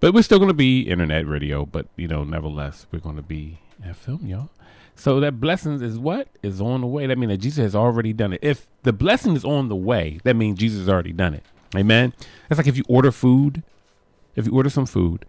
but 0.00 0.12
we're 0.12 0.22
still 0.22 0.40
gonna 0.40 0.52
be 0.52 0.80
internet 0.80 1.28
radio. 1.28 1.64
But 1.64 1.86
you 1.94 2.08
know, 2.08 2.24
nevertheless, 2.24 2.88
we're 2.90 2.98
gonna 2.98 3.22
be 3.22 3.60
FM, 3.86 4.28
y'all. 4.28 4.50
So 4.96 5.20
that 5.20 5.40
blessings 5.40 5.82
is 5.82 5.98
what 5.98 6.28
is 6.42 6.60
on 6.60 6.80
the 6.80 6.86
way. 6.86 7.06
That 7.06 7.18
means 7.18 7.30
that 7.32 7.38
Jesus 7.38 7.62
has 7.62 7.74
already 7.74 8.12
done 8.12 8.32
it. 8.32 8.40
If 8.42 8.66
the 8.82 8.92
blessing 8.92 9.34
is 9.36 9.44
on 9.44 9.68
the 9.68 9.76
way, 9.76 10.20
that 10.24 10.34
means 10.34 10.58
Jesus 10.58 10.80
has 10.80 10.88
already 10.88 11.12
done 11.12 11.34
it. 11.34 11.44
Amen. 11.76 12.12
That's 12.48 12.58
like 12.58 12.68
if 12.68 12.76
you 12.76 12.84
order 12.88 13.10
food. 13.10 13.62
If 14.36 14.46
you 14.46 14.52
order 14.52 14.68
some 14.68 14.86
food, 14.86 15.26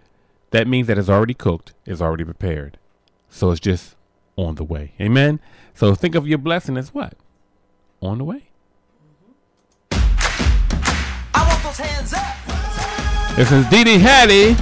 that 0.50 0.68
means 0.68 0.88
that 0.88 0.98
it's 0.98 1.10
already 1.10 1.36
cooked, 1.36 1.74
it's 1.86 2.02
already 2.02 2.24
prepared. 2.24 2.80
So 3.30 3.52
it's 3.52 3.60
just 3.60 3.96
on 4.36 4.56
the 4.56 4.64
way. 4.64 4.94
Amen. 5.00 5.40
So 5.76 5.94
think 5.94 6.16
of 6.16 6.28
your 6.28 6.40
blessing 6.40 6.76
as 6.76 6.92
what? 6.92 7.14
On 8.02 8.18
the 8.18 8.24
way. 8.24 8.50
I 9.92 11.48
want 11.48 11.62
those 11.64 11.78
hands 11.78 12.14
up. 12.14 13.36
This 13.36 13.52
is 13.52 13.68
Dee 13.70 13.84
Dee 13.84 14.00
Hattie 14.00 14.56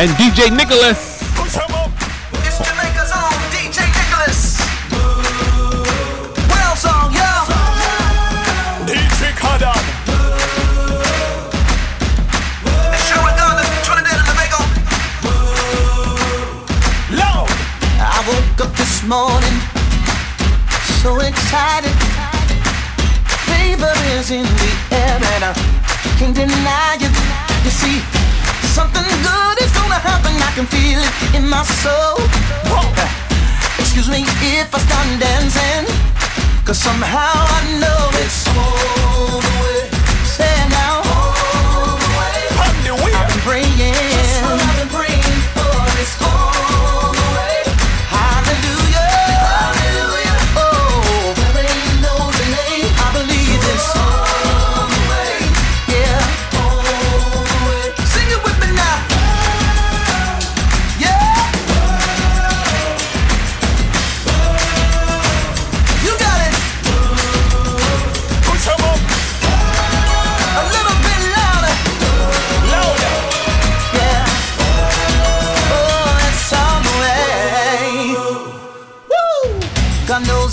and 0.00 0.10
DJ 0.12 0.56
Nicholas. 0.56 1.13
Morning 19.06 19.58
so 21.02 21.20
excited. 21.20 21.92
Favor 23.44 23.92
is 24.16 24.30
in 24.30 24.44
the 24.44 24.70
air 24.92 25.18
and 25.34 25.44
I 25.44 25.52
can't 26.18 26.34
deny 26.34 26.96
it. 26.96 27.12
You 27.64 27.70
see, 27.70 28.00
something 28.72 29.04
good 29.04 29.56
is 29.60 29.72
gonna 29.72 30.00
happen. 30.00 30.32
I 30.40 30.50
can 30.56 30.66
feel 30.66 30.98
it 30.98 31.36
in 31.36 31.48
my 31.48 31.62
soul. 31.82 32.16
Excuse 33.78 34.08
me 34.08 34.24
if 34.56 34.74
I 34.74 34.78
start 34.78 35.08
dancing, 35.20 35.84
cause 36.64 36.78
somehow 36.78 37.34
I 37.58 37.60
know 37.80 38.02
it's 38.22 38.48
all 38.56 39.63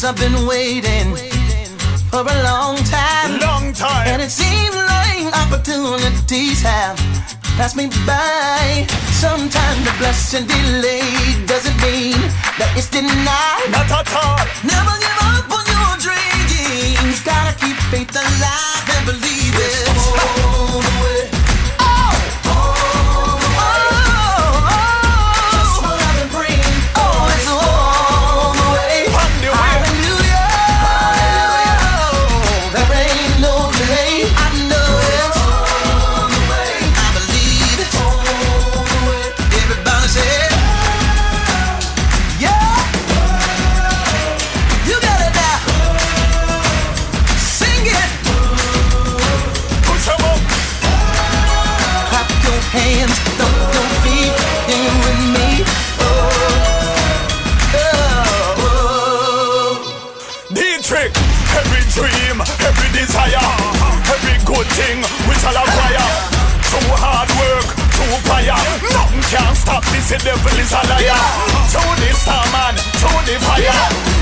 Knows 0.01 0.09
I've 0.09 0.17
been 0.17 0.47
waiting 0.47 1.15
for 2.09 2.21
a 2.21 2.37
long 2.43 2.75
time. 2.89 3.39
Long 3.39 3.73
time. 3.73 4.07
And 4.07 4.21
it 4.21 4.31
seems 4.31 4.75
like 4.75 5.29
opportunities 5.45 6.61
have 6.61 6.97
passed 7.57 7.75
me 7.75 7.87
by. 8.07 8.87
Sometimes 9.11 9.85
the 9.85 9.93
blessing 9.99 10.47
delayed 10.47 11.45
doesn't 11.47 11.77
mean 11.81 12.17
that 12.57 12.73
it's 12.75 12.89
denied. 12.89 13.69
Not 13.69 13.91
at 13.91 14.09
all. 14.17 14.41
Never 14.65 14.95
give 14.97 15.21
up 15.21 15.51
on 15.53 15.65
your 15.69 15.93
dreams. 16.01 17.21
Gotta 17.21 17.53
keep 17.59 17.77
faith 17.93 18.09
alive 18.15 18.89
and 18.95 19.05
believe 19.05 19.53
it. 19.53 19.85
All 20.41 20.81
the 20.81 20.93
way. 21.03 21.40
The 70.11 70.19
devil 70.27 70.55
is 70.59 70.75
a 70.75 70.81
liar. 70.91 71.15
Through 71.71 71.95
the 72.03 72.11
star 72.11 72.43
man, 72.51 72.75
through 72.99 73.23
the 73.23 73.39
fire. 73.47 73.71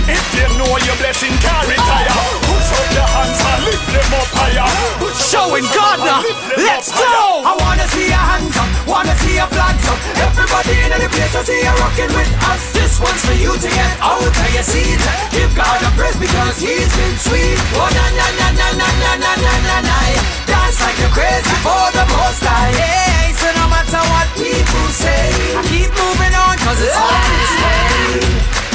If 0.05 0.21
you 0.37 0.45
know 0.61 0.69
your 0.85 0.93
blessing 1.01 1.33
can 1.41 1.65
retire, 1.65 2.13
push 2.45 2.69
up 2.77 2.87
your 2.93 3.09
hands 3.09 3.41
and 3.41 3.61
lift 3.65 3.87
them 3.89 4.11
up 4.13 4.29
higher. 4.37 4.69
Showing 5.17 5.65
God 5.73 5.97
now. 6.05 6.21
Let's 6.61 6.93
go. 6.93 7.41
I 7.41 7.57
wanna 7.57 7.89
see 7.89 8.05
your 8.05 8.21
hands 8.21 8.53
up, 8.53 8.69
wanna 8.85 9.17
see 9.17 9.41
your 9.41 9.49
flags 9.49 9.81
up. 9.89 9.97
Everybody 10.29 10.77
in 10.77 10.93
the 10.93 11.09
place, 11.09 11.33
I 11.33 11.41
see 11.41 11.57
you 11.57 11.73
rocking 11.81 12.13
with 12.13 12.31
us. 12.53 12.61
This 12.69 13.01
one's 13.01 13.25
for 13.25 13.33
you 13.33 13.57
to 13.57 13.69
get 13.73 13.93
out 13.97 14.21
of 14.21 14.53
your 14.53 14.61
seat. 14.61 15.01
Give 15.33 15.49
God 15.57 15.81
a 15.81 15.89
praise 15.97 16.17
because 16.21 16.61
He's 16.61 16.93
been 16.93 17.17
sweet. 17.17 17.57
Oh 17.81 17.89
na 17.89 18.05
na 18.13 18.27
na 18.37 18.47
na 18.61 18.67
na 18.77 18.89
na 18.93 19.11
na 19.25 19.31
na 19.41 19.53
na 19.65 19.77
na. 19.89 19.97
Dance 20.45 20.77
like 20.85 21.01
you're 21.01 21.13
crazy 21.17 21.55
for 21.65 21.81
the 21.97 22.05
most 22.13 22.45
high. 22.45 22.77
Hey, 22.77 23.18
so 23.39 23.47
no 23.59 23.65
matter 23.69 24.01
what 24.11 24.27
people 24.35 24.87
say, 24.91 25.23
I 25.55 25.61
keep 25.71 25.89
moving 26.03 26.33
on 26.45 26.53
'cause 26.59 26.79
it's 26.81 26.95
all 26.95 27.21
this 27.31 27.53
way. 27.63 28.68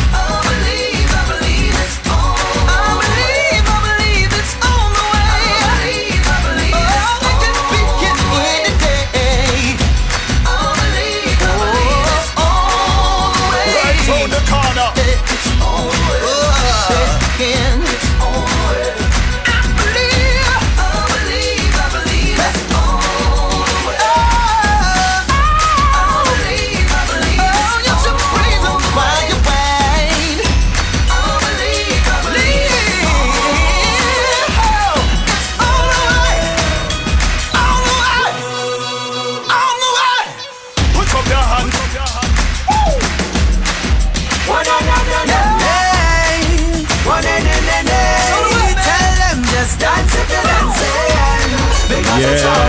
yeah. 52.24 52.64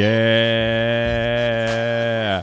Yeah. 0.00 2.42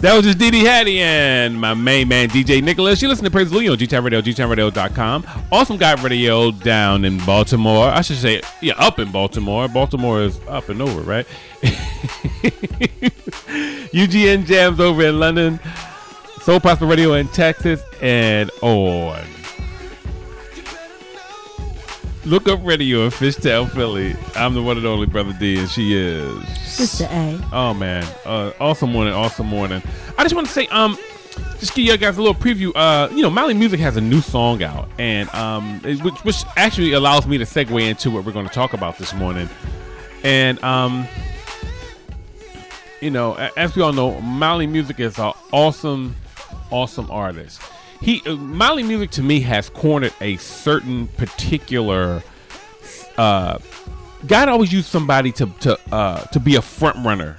That 0.00 0.14
was 0.14 0.24
just 0.24 0.38
Didi 0.38 0.60
Hattie 0.60 1.00
and 1.00 1.58
my 1.60 1.74
main 1.74 2.08
man 2.08 2.28
DJ 2.28 2.62
Nicholas. 2.62 3.00
You 3.00 3.08
listen 3.08 3.24
to 3.24 3.30
Praise 3.30 3.48
Hallelujah 3.48 3.72
on 3.72 3.78
G-Town 3.78 4.04
Radio, 4.04 4.20
gtownradio.com. 4.20 5.26
Awesome 5.50 5.78
Guy 5.78 6.00
Radio 6.02 6.50
down 6.50 7.04
in 7.04 7.18
Baltimore. 7.24 7.88
I 7.88 8.02
should 8.02 8.18
say, 8.18 8.42
yeah, 8.60 8.74
up 8.76 8.98
in 8.98 9.10
Baltimore. 9.10 9.68
Baltimore 9.68 10.22
is 10.22 10.38
up 10.48 10.68
and 10.68 10.82
over, 10.82 11.00
right? 11.00 11.26
UGN 13.92 14.44
Jams 14.44 14.80
over 14.80 15.02
in 15.02 15.18
London. 15.18 15.58
Soul 16.46 16.60
Prosper 16.60 16.86
Radio 16.86 17.14
in 17.14 17.26
Texas 17.26 17.82
and 18.00 18.52
on. 18.62 19.20
Look 22.24 22.46
up 22.48 22.60
radio 22.62 23.02
in 23.04 23.10
Fishtown, 23.10 23.68
Philly. 23.68 24.14
I'm 24.36 24.54
the 24.54 24.62
one 24.62 24.76
and 24.76 24.86
only 24.86 25.06
Brother 25.06 25.32
D, 25.40 25.58
and 25.58 25.68
she 25.68 25.94
is 25.96 26.48
Sister 26.60 27.08
A. 27.10 27.40
Oh 27.52 27.74
man, 27.74 28.04
uh, 28.24 28.52
awesome 28.60 28.92
morning, 28.92 29.12
awesome 29.12 29.46
morning. 29.48 29.82
I 30.16 30.22
just 30.22 30.36
want 30.36 30.46
to 30.46 30.52
say, 30.52 30.68
um, 30.68 30.96
just 31.58 31.74
give 31.74 31.84
you 31.84 31.96
guys 31.96 32.16
a 32.16 32.22
little 32.22 32.40
preview. 32.40 32.70
Uh, 32.76 33.08
you 33.12 33.22
know, 33.22 33.30
Mali 33.30 33.52
Music 33.54 33.80
has 33.80 33.96
a 33.96 34.00
new 34.00 34.20
song 34.20 34.62
out, 34.62 34.88
and 35.00 35.28
um, 35.34 35.80
it- 35.84 36.00
which, 36.04 36.14
which 36.24 36.44
actually 36.56 36.92
allows 36.92 37.26
me 37.26 37.38
to 37.38 37.44
segue 37.44 37.88
into 37.90 38.08
what 38.12 38.24
we're 38.24 38.30
going 38.30 38.46
to 38.46 38.54
talk 38.54 38.72
about 38.72 38.98
this 38.98 39.12
morning. 39.14 39.48
And 40.22 40.62
um, 40.62 41.08
you 43.00 43.10
know, 43.10 43.34
as 43.56 43.74
we 43.74 43.82
all 43.82 43.92
know, 43.92 44.20
Mali 44.20 44.68
Music 44.68 45.00
is 45.00 45.18
an 45.18 45.32
awesome, 45.52 46.14
awesome 46.70 47.10
artist. 47.10 47.60
He 48.00 48.22
uh, 48.26 48.36
Mali 48.36 48.82
Music 48.82 49.10
to 49.12 49.22
me 49.22 49.40
has 49.40 49.68
cornered 49.70 50.12
a 50.20 50.36
certain 50.36 51.08
particular. 51.08 52.22
Uh, 53.16 53.58
God 54.26 54.48
always 54.48 54.72
used 54.72 54.86
somebody 54.88 55.32
to 55.32 55.46
to 55.60 55.78
uh, 55.94 56.20
to 56.24 56.40
be 56.40 56.56
a 56.56 56.62
front 56.62 57.04
runner 57.04 57.36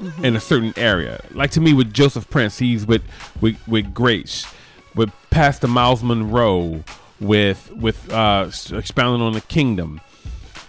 Mhm. 0.00 0.24
in 0.24 0.34
a 0.36 0.40
certain 0.40 0.72
area. 0.78 1.20
Like 1.32 1.50
to 1.52 1.60
me, 1.60 1.74
with 1.74 1.92
Joseph 1.92 2.28
Prince, 2.30 2.58
he's 2.58 2.86
with 2.86 3.02
with 3.42 3.56
with 3.68 3.92
Grace, 3.92 4.46
with 4.94 5.10
Pastor 5.28 5.68
Myles 5.68 6.02
Munroe, 6.02 6.82
with 7.20 7.70
with 7.76 8.10
uh, 8.10 8.48
expounding 8.72 9.20
on 9.20 9.34
the 9.34 9.42
kingdom, 9.42 10.00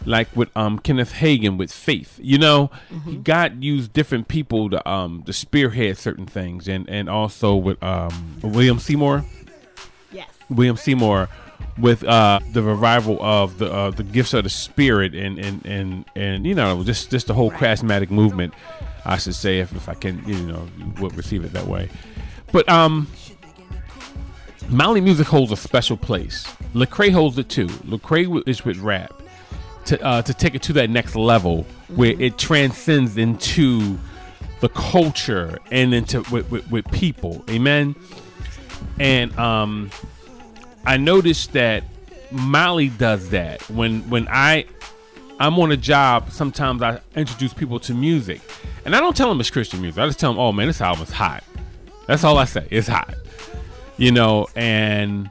like 0.06 0.36
with 0.36 0.56
um 0.56 0.80
Kenneth 0.80 1.14
Hagin 1.14 1.58
with 1.58 1.72
Faith. 1.72 2.20
You 2.22 2.38
know, 2.38 2.72
God 3.24 3.64
used 3.64 3.94
different 3.94 4.28
people 4.28 4.70
to 4.70 4.90
um 4.90 5.24
to 5.24 5.34
spearhead 5.34 5.98
certain 5.98 6.26
things, 6.26 6.68
and 6.68 6.90
and 6.90 7.10
also 7.10 7.56
with 7.56 7.82
um 7.84 8.38
William 8.42 8.80
Seymour. 8.80 9.24
Yes. 10.12 10.30
William 10.50 10.78
Seymour 10.78 11.30
with 11.78 12.04
uh, 12.04 12.40
the 12.52 12.62
revival 12.62 13.18
of 13.22 13.58
the 13.58 13.72
uh, 13.72 13.92
the 13.92 14.04
gifts 14.04 14.34
of 14.34 14.44
the 14.44 14.50
spirit 14.50 15.16
and 15.16 15.40
and 15.40 15.66
and 15.66 16.06
and 16.16 16.46
you 16.46 16.56
know 16.56 16.84
just 16.84 17.10
just 17.10 17.28
the 17.28 17.34
whole 17.34 17.52
charismatic 17.52 18.10
movement, 18.10 18.54
I 19.06 19.18
should 19.18 19.36
say 19.36 19.60
if, 19.60 19.76
if 19.76 19.88
I 19.88 19.94
can 19.94 20.24
you 20.28 20.36
know 20.46 20.68
would 21.00 21.16
receive 21.16 21.44
it 21.46 21.54
that 21.54 21.68
way, 21.68 21.90
but 22.52 22.68
um. 22.70 23.08
Mali 24.70 25.02
music 25.02 25.28
holds 25.28 25.52
a 25.52 25.58
special 25.58 25.98
place. 25.98 26.46
Lecrae 26.74 27.12
holds 27.12 27.38
it 27.38 27.50
too. 27.50 27.68
Lecrae 27.68 28.42
is 28.48 28.64
with 28.64 28.78
rap 28.78 29.22
to 29.86 30.02
uh, 30.02 30.22
to 30.22 30.34
take 30.34 30.56
it 30.56 30.62
to 30.64 30.74
that 30.74 30.90
next 30.90 31.16
level 31.16 31.66
where 31.96 32.20
it 32.20 32.38
transcends 32.38 33.18
into 33.18 33.98
the 34.62 34.70
culture 34.70 35.60
and 35.72 35.94
into 35.94 36.24
with, 36.32 36.50
with, 36.52 36.70
with 36.72 36.92
people. 36.92 37.44
Amen. 37.50 37.96
And 39.00 39.38
um, 39.38 39.92
I 40.86 40.98
noticed 40.98 41.54
that 41.54 41.84
Mali 42.32 42.90
does 42.90 43.30
that 43.30 43.62
when 43.70 44.10
when 44.10 44.28
I 44.30 44.66
I'm 45.40 45.58
on 45.60 45.72
a 45.72 45.78
job. 45.78 46.32
Sometimes 46.32 46.82
I 46.82 47.02
introduce 47.16 47.54
people 47.54 47.80
to 47.82 47.94
music, 47.94 48.42
and 48.86 48.96
I 48.96 49.00
don't 49.00 49.18
tell 49.18 49.28
them 49.28 49.40
it's 49.40 49.50
Christian 49.50 49.82
music. 49.82 50.00
I 50.00 50.06
just 50.06 50.20
tell 50.20 50.32
them, 50.32 50.40
"Oh 50.40 50.52
man, 50.52 50.68
this 50.68 50.82
album 50.82 51.04
is 51.04 51.12
hot." 51.12 51.44
That's 52.08 52.24
all 52.24 52.38
I 52.38 52.46
say. 52.46 52.68
It's 52.70 52.88
hot, 52.88 53.16
you 53.98 54.12
know. 54.12 54.48
And 54.56 55.30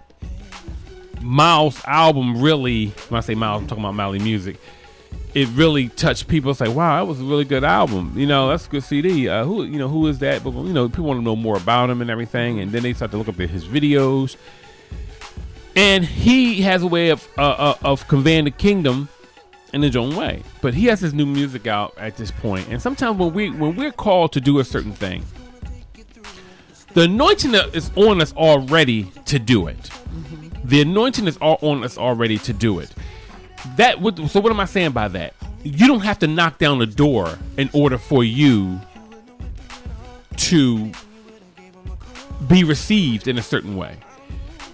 Miles' 1.23 1.83
album 1.85 2.41
really, 2.41 2.89
when 3.09 3.19
I 3.19 3.21
say 3.21 3.35
Miles, 3.35 3.63
I'm 3.63 3.69
talking 3.69 3.85
about 3.85 3.95
Mali 3.95 4.19
music. 4.19 4.59
It 5.35 5.49
really 5.55 5.89
touched 5.89 6.29
people. 6.29 6.51
It's 6.51 6.61
like, 6.61 6.75
wow, 6.75 6.97
that 6.97 7.09
was 7.09 7.21
a 7.21 7.25
really 7.25 7.45
good 7.45 7.63
album. 7.63 8.13
You 8.17 8.27
know, 8.27 8.49
that's 8.49 8.67
a 8.67 8.71
good 8.71 8.83
CD. 8.83 9.29
Uh, 9.29 9.45
who, 9.45 9.65
you 9.65 9.79
know, 9.79 9.89
who 9.89 10.07
is 10.09 10.19
that? 10.21 10.43
But 10.43 10.53
you 10.55 10.73
know, 10.73 10.89
people 10.89 11.05
want 11.05 11.21
to 11.21 11.25
know 11.25 11.37
more 11.37 11.57
about 11.57 11.91
him 11.91 12.01
and 12.01 12.11
everything. 12.11 12.61
And 12.61 12.73
then 12.73 12.83
they 12.83 12.93
start 12.93 13.11
to 13.13 13.17
look 13.17 13.29
up 13.29 13.39
at 13.39 13.51
his 13.51 13.65
videos. 13.65 14.37
And 15.77 16.05
he 16.05 16.63
has 16.63 16.83
a 16.83 16.87
way 16.87 17.11
of 17.11 17.27
uh, 17.39 17.43
uh, 17.43 17.75
of 17.83 18.07
conveying 18.09 18.45
the 18.45 18.51
kingdom 18.51 19.09
in 19.73 19.83
his 19.83 19.95
own 19.95 20.17
way. 20.17 20.43
But 20.63 20.75
he 20.75 20.87
has 20.87 21.01
his 21.01 21.15
new 21.15 21.27
music 21.27 21.67
out 21.67 21.95
at 21.97 22.17
this 22.17 22.31
point. 22.31 22.69
And 22.69 22.83
sometimes 22.83 23.19
when 23.19 23.33
we 23.33 23.51
when 23.51 23.77
we're 23.77 23.93
called 23.93 24.33
to 24.33 24.41
do 24.41 24.59
a 24.59 24.65
certain 24.65 24.93
thing, 24.93 25.25
the 26.95 27.03
anointing 27.03 27.55
is 27.73 27.93
on 27.95 28.21
us 28.21 28.33
already 28.35 29.05
to 29.27 29.39
do 29.39 29.69
it. 29.69 29.91
The 30.65 30.83
anointing 30.83 31.27
is 31.27 31.37
all 31.39 31.59
on 31.63 31.85
us 31.85 31.97
already 31.99 32.39
to 32.39 32.53
do 32.53 32.79
it. 32.79 32.93
That 33.77 34.01
would, 34.01 34.31
so 34.31 34.41
what 34.41 34.53
am 34.53 34.61
I 34.61 34.65
saying 34.65 34.93
by 34.93 35.09
that? 35.09 35.35
You 35.63 35.87
don't 35.87 36.01
have 36.01 36.19
to 36.21 36.27
knock 36.27 36.59
down 36.59 36.79
the 36.79 36.87
door 36.87 37.37
in 37.57 37.69
order 37.73 37.99
for 37.99 38.25
you 38.25 38.81
to 40.37 40.91
be 42.49 42.65
received 42.65 43.29
in 43.29 43.39
a 43.39 43.43
certain 43.43 43.77
way. 43.77 43.97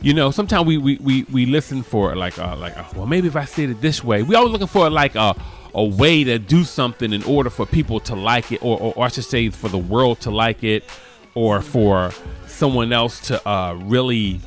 You 0.03 0.14
know, 0.14 0.30
sometimes 0.30 0.66
we 0.66 0.78
we, 0.78 0.99
we, 0.99 1.24
we 1.24 1.47
listen 1.47 1.82
for 1.82 2.14
like 2.14 2.39
uh, 2.39 2.55
like 2.57 2.76
uh, 2.76 2.84
well 2.95 3.07
maybe 3.07 3.26
if 3.26 3.34
I 3.34 3.45
said 3.45 3.70
it 3.70 3.80
this 3.80 4.05
way. 4.05 4.22
We 4.22 4.37
always 4.37 4.53
looking 4.53 4.68
for 4.68 4.89
like 4.89 5.16
a 5.16 5.34
a 5.74 5.84
way 5.84 6.22
to 6.24 6.39
do 6.39 6.64
something 6.64 7.12
in 7.12 7.22
order 7.24 7.51
for 7.51 7.66
people 7.66 8.01
to 8.01 8.14
like 8.14 8.53
it, 8.53 8.62
or, 8.62 8.78
or, 8.78 8.95
or 8.95 9.05
I 9.05 9.09
should 9.09 9.24
say 9.24 9.51
for 9.51 9.68
the 9.68 9.78
world 9.78 10.20
to 10.20 10.30
like 10.30 10.62
it, 10.62 10.84
or 11.34 11.61
for 11.61 12.12
someone 12.47 12.93
else 12.93 13.20
to 13.28 13.49
uh, 13.49 13.74
really 13.74 14.41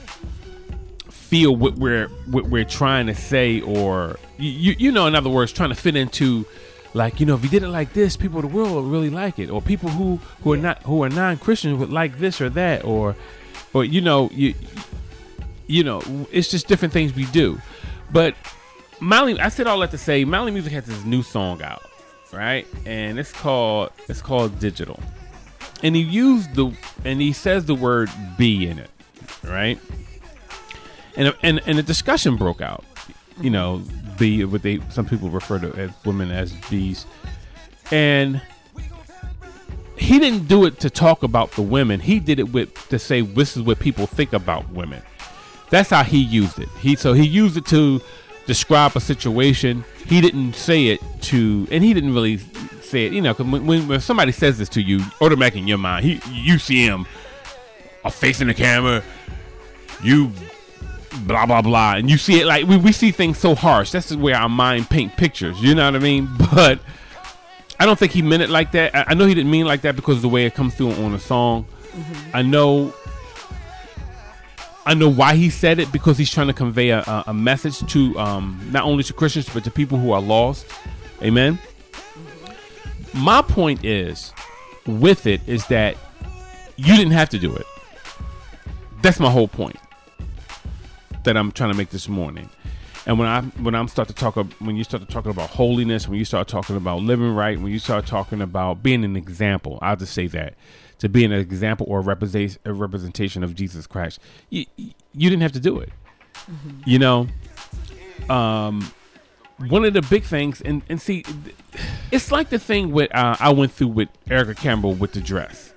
feel 1.29 1.55
what 1.55 1.75
we're 1.75 2.07
what 2.25 2.45
we're 2.45 2.65
trying 2.65 3.07
to 3.07 3.15
say, 3.15 3.61
or 3.61 4.17
you 4.37 4.73
you- 4.77 4.91
know, 4.91 5.05
in 5.07 5.15
other 5.15 5.29
words, 5.29 5.51
trying 5.51 5.69
to 5.69 5.75
fit 5.75 5.95
into 5.95 6.45
like 6.93 7.19
you 7.19 7.25
know 7.25 7.35
if 7.35 7.43
you 7.43 7.49
did 7.49 7.63
it 7.63 7.69
like 7.69 7.93
this, 7.93 8.17
people 8.17 8.39
of 8.39 8.43
the 8.49 8.55
world 8.55 8.71
would 8.75 8.91
really 8.91 9.09
like 9.11 9.37
it, 9.39 9.49
or 9.49 9.61
people 9.61 9.89
who 9.89 10.19
who 10.43 10.53
are 10.53 10.57
not 10.57 10.81
who 10.83 11.03
are 11.03 11.09
non 11.09 11.37
Christians 11.37 11.77
would 11.79 11.91
like 11.91 12.17
this 12.19 12.41
or 12.41 12.49
that, 12.49 12.83
or 12.83 13.15
or 13.73 13.83
you 13.85 14.01
know 14.01 14.29
you 14.33 14.55
you 15.67 15.83
know 15.83 16.01
it's 16.31 16.49
just 16.49 16.67
different 16.67 16.93
things 16.93 17.13
we 17.15 17.25
do, 17.25 17.59
but. 18.11 18.35
Mali, 19.01 19.39
I 19.39 19.47
said 19.47 19.65
all 19.65 19.79
that 19.79 19.91
to 19.91 19.97
say, 19.97 20.25
Mali 20.25 20.51
Music 20.51 20.73
has 20.73 20.85
this 20.85 21.05
new 21.05 21.23
song 21.23 21.61
out, 21.63 21.83
right? 22.33 22.67
And 22.85 23.17
it's 23.17 23.31
called 23.31 23.91
it's 24.09 24.21
called 24.21 24.59
Digital, 24.59 24.99
and 25.81 25.95
he 25.95 26.01
used 26.01 26.53
the 26.53 26.73
and 27.05 27.21
he 27.21 27.31
says 27.31 27.63
the 27.63 27.75
word 27.75 28.09
"be" 28.37 28.67
in 28.67 28.77
it, 28.77 28.89
right? 29.45 29.79
And 31.15 31.35
and 31.43 31.61
and 31.65 31.79
a 31.79 31.83
discussion 31.83 32.35
broke 32.35 32.61
out. 32.61 32.83
You 33.41 33.49
know, 33.49 33.81
be 34.17 34.43
what 34.45 34.61
they 34.61 34.79
some 34.89 35.05
people 35.05 35.29
refer 35.29 35.59
to 35.59 35.73
as 35.75 35.91
women 36.05 36.31
as 36.31 36.51
bees, 36.69 37.05
and 37.91 38.41
he 39.97 40.19
didn't 40.19 40.47
do 40.47 40.65
it 40.65 40.79
to 40.81 40.89
talk 40.89 41.23
about 41.23 41.51
the 41.51 41.61
women. 41.61 41.99
He 41.99 42.19
did 42.19 42.39
it 42.39 42.51
with 42.51 42.73
to 42.89 42.99
say 42.99 43.21
this 43.21 43.55
is 43.57 43.63
what 43.63 43.79
people 43.79 44.07
think 44.07 44.33
about 44.33 44.69
women. 44.71 45.01
That's 45.69 45.89
how 45.89 46.03
he 46.03 46.19
used 46.19 46.59
it. 46.59 46.69
He 46.81 46.95
so 46.95 47.13
he 47.13 47.25
used 47.25 47.57
it 47.57 47.65
to 47.67 48.01
describe 48.45 48.95
a 48.95 48.99
situation. 48.99 49.83
He 50.07 50.21
didn't 50.21 50.53
say 50.53 50.87
it 50.87 51.01
to, 51.21 51.67
and 51.71 51.83
he 51.83 51.93
didn't 51.93 52.13
really 52.13 52.37
say 52.81 53.05
it. 53.05 53.13
You 53.13 53.21
know, 53.21 53.33
'cause 53.33 53.45
when, 53.45 53.65
when 53.65 53.87
when 53.87 54.01
somebody 54.01 54.31
says 54.31 54.57
this 54.57 54.69
to 54.69 54.81
you, 54.81 55.01
automatically 55.21 55.61
in 55.61 55.67
your 55.67 55.77
mind, 55.77 56.05
he 56.05 56.21
you 56.31 56.57
see 56.59 56.83
him 56.85 57.05
a 58.03 58.09
face 58.11 58.41
in 58.41 58.47
the 58.47 58.53
camera, 58.53 59.03
you 60.01 60.31
blah 61.25 61.45
blah 61.45 61.61
blah, 61.61 61.95
and 61.95 62.09
you 62.09 62.17
see 62.17 62.39
it 62.39 62.45
like 62.45 62.65
we, 62.65 62.77
we 62.77 62.91
see 62.91 63.11
things 63.11 63.37
so 63.37 63.55
harsh. 63.55 63.91
That's 63.91 64.15
where 64.15 64.35
our 64.35 64.49
mind 64.49 64.89
paint 64.89 65.15
pictures. 65.17 65.61
You 65.61 65.75
know 65.75 65.85
what 65.85 65.95
I 65.95 65.99
mean? 65.99 66.29
But 66.53 66.79
I 67.79 67.85
don't 67.85 67.97
think 67.97 68.11
he 68.11 68.21
meant 68.21 68.43
it 68.43 68.49
like 68.49 68.73
that. 68.73 68.93
I, 68.93 69.05
I 69.09 69.13
know 69.13 69.25
he 69.25 69.33
didn't 69.33 69.51
mean 69.51 69.65
it 69.65 69.69
like 69.69 69.81
that 69.81 69.95
because 69.95 70.17
of 70.17 70.21
the 70.21 70.29
way 70.29 70.45
it 70.45 70.53
comes 70.53 70.75
through 70.75 70.91
on 70.91 71.13
the 71.13 71.19
song. 71.19 71.65
I 72.33 72.41
know 72.41 72.93
I 74.85 74.93
know 74.93 75.09
why 75.09 75.35
he 75.35 75.49
said 75.49 75.79
it 75.79 75.91
because 75.91 76.17
he's 76.17 76.31
trying 76.31 76.47
to 76.47 76.53
convey 76.53 76.89
a, 76.89 76.99
a, 76.99 77.25
a 77.27 77.33
message 77.33 77.79
to 77.91 78.17
um, 78.17 78.59
not 78.71 78.83
only 78.83 79.03
to 79.03 79.13
Christians 79.13 79.47
but 79.53 79.63
to 79.63 79.71
people 79.71 79.97
who 79.97 80.11
are 80.11 80.21
lost. 80.21 80.65
Amen. 81.21 81.59
My 83.13 83.41
point 83.41 83.83
is, 83.83 84.33
with 84.85 85.25
it, 85.25 85.41
is 85.47 85.65
that 85.67 85.97
you 86.77 86.95
didn't 86.95 87.11
have 87.13 87.29
to 87.29 87.39
do 87.39 87.53
it. 87.55 87.65
That's 89.01 89.19
my 89.19 89.29
whole 89.29 89.47
point 89.47 89.77
that 91.23 91.37
I'm 91.37 91.51
trying 91.51 91.71
to 91.71 91.77
make 91.77 91.89
this 91.89 92.07
morning. 92.07 92.49
And 93.05 93.17
when 93.17 93.27
I 93.27 93.41
when 93.41 93.75
I'm 93.75 93.87
start 93.87 94.07
to 94.09 94.13
talk 94.13 94.35
when 94.35 94.75
you 94.75 94.83
start 94.83 95.01
to 95.01 95.11
talking 95.11 95.31
about 95.31 95.49
holiness, 95.49 96.07
when 96.07 96.19
you 96.19 96.25
start 96.25 96.47
talking 96.47 96.75
about 96.75 97.01
living 97.01 97.33
right, 97.33 97.59
when 97.59 97.71
you 97.71 97.79
start 97.79 98.05
talking 98.05 98.41
about 98.41 98.83
being 98.83 99.03
an 99.03 99.15
example, 99.15 99.79
I'll 99.81 99.95
just 99.95 100.13
say 100.13 100.27
that 100.27 100.55
to 100.99 101.09
be 101.09 101.23
an 101.25 101.31
example 101.31 101.85
or 101.89 101.99
a 101.99 102.03
representation 102.03 102.61
a 102.65 102.73
representation 102.73 103.43
of 103.43 103.55
Jesus 103.55 103.87
Christ, 103.87 104.19
you 104.49 104.65
you 104.77 105.29
didn't 105.29 105.41
have 105.41 105.53
to 105.53 105.59
do 105.59 105.79
it. 105.79 105.89
You 106.85 106.99
know, 106.99 107.27
um, 108.29 108.91
one 109.67 109.85
of 109.85 109.93
the 109.93 110.01
big 110.03 110.23
things, 110.23 110.61
and 110.61 110.81
and 110.89 111.01
see, 111.01 111.23
it's 112.11 112.31
like 112.31 112.49
the 112.49 112.59
thing 112.59 112.91
with 112.91 113.13
uh, 113.15 113.37
I 113.39 113.51
went 113.51 113.71
through 113.71 113.87
with 113.87 114.09
Erica 114.29 114.55
Campbell 114.55 114.93
with 114.93 115.13
the 115.13 115.21
dress. 115.21 115.73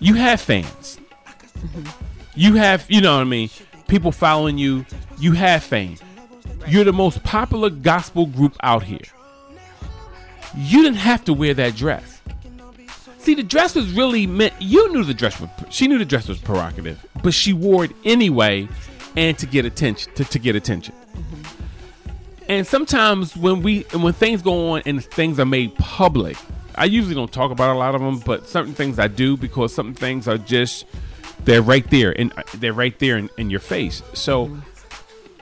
You 0.00 0.14
have 0.14 0.40
fans. 0.40 0.98
You 2.38 2.54
have, 2.54 2.88
you 2.88 3.00
know 3.00 3.16
what 3.16 3.22
I 3.22 3.24
mean, 3.24 3.50
people 3.88 4.12
following 4.12 4.58
you. 4.58 4.86
You 5.18 5.32
have 5.32 5.64
fame. 5.64 5.96
You're 6.68 6.84
the 6.84 6.92
most 6.92 7.24
popular 7.24 7.68
gospel 7.68 8.26
group 8.26 8.56
out 8.62 8.84
here. 8.84 9.00
You 10.56 10.84
didn't 10.84 10.98
have 10.98 11.24
to 11.24 11.34
wear 11.34 11.52
that 11.54 11.74
dress. 11.74 12.20
See, 13.18 13.34
the 13.34 13.42
dress 13.42 13.74
was 13.74 13.90
really 13.90 14.28
meant. 14.28 14.54
You 14.60 14.92
knew 14.92 15.02
the 15.02 15.14
dress 15.14 15.40
was. 15.40 15.50
She 15.70 15.88
knew 15.88 15.98
the 15.98 16.04
dress 16.04 16.28
was 16.28 16.38
provocative, 16.38 17.04
but 17.24 17.34
she 17.34 17.52
wore 17.52 17.86
it 17.86 17.90
anyway, 18.04 18.68
and 19.16 19.36
to 19.38 19.44
get 19.44 19.64
attention. 19.64 20.14
To, 20.14 20.24
to 20.24 20.38
get 20.38 20.54
attention. 20.54 20.94
Mm-hmm. 20.94 21.62
And 22.48 22.66
sometimes 22.68 23.36
when 23.36 23.62
we 23.62 23.80
when 23.92 24.12
things 24.12 24.42
go 24.42 24.74
on 24.74 24.82
and 24.86 25.04
things 25.04 25.40
are 25.40 25.44
made 25.44 25.74
public, 25.74 26.36
I 26.76 26.84
usually 26.84 27.16
don't 27.16 27.32
talk 27.32 27.50
about 27.50 27.74
a 27.74 27.78
lot 27.78 27.96
of 27.96 28.00
them, 28.00 28.20
but 28.20 28.46
certain 28.46 28.74
things 28.74 29.00
I 29.00 29.08
do 29.08 29.36
because 29.36 29.74
certain 29.74 29.94
things 29.94 30.28
are 30.28 30.38
just 30.38 30.86
they're 31.44 31.62
right 31.62 31.88
there 31.90 32.18
and 32.18 32.32
they're 32.54 32.72
right 32.72 32.98
there 32.98 33.16
in, 33.16 33.30
in 33.38 33.50
your 33.50 33.60
face. 33.60 34.02
So 34.12 34.56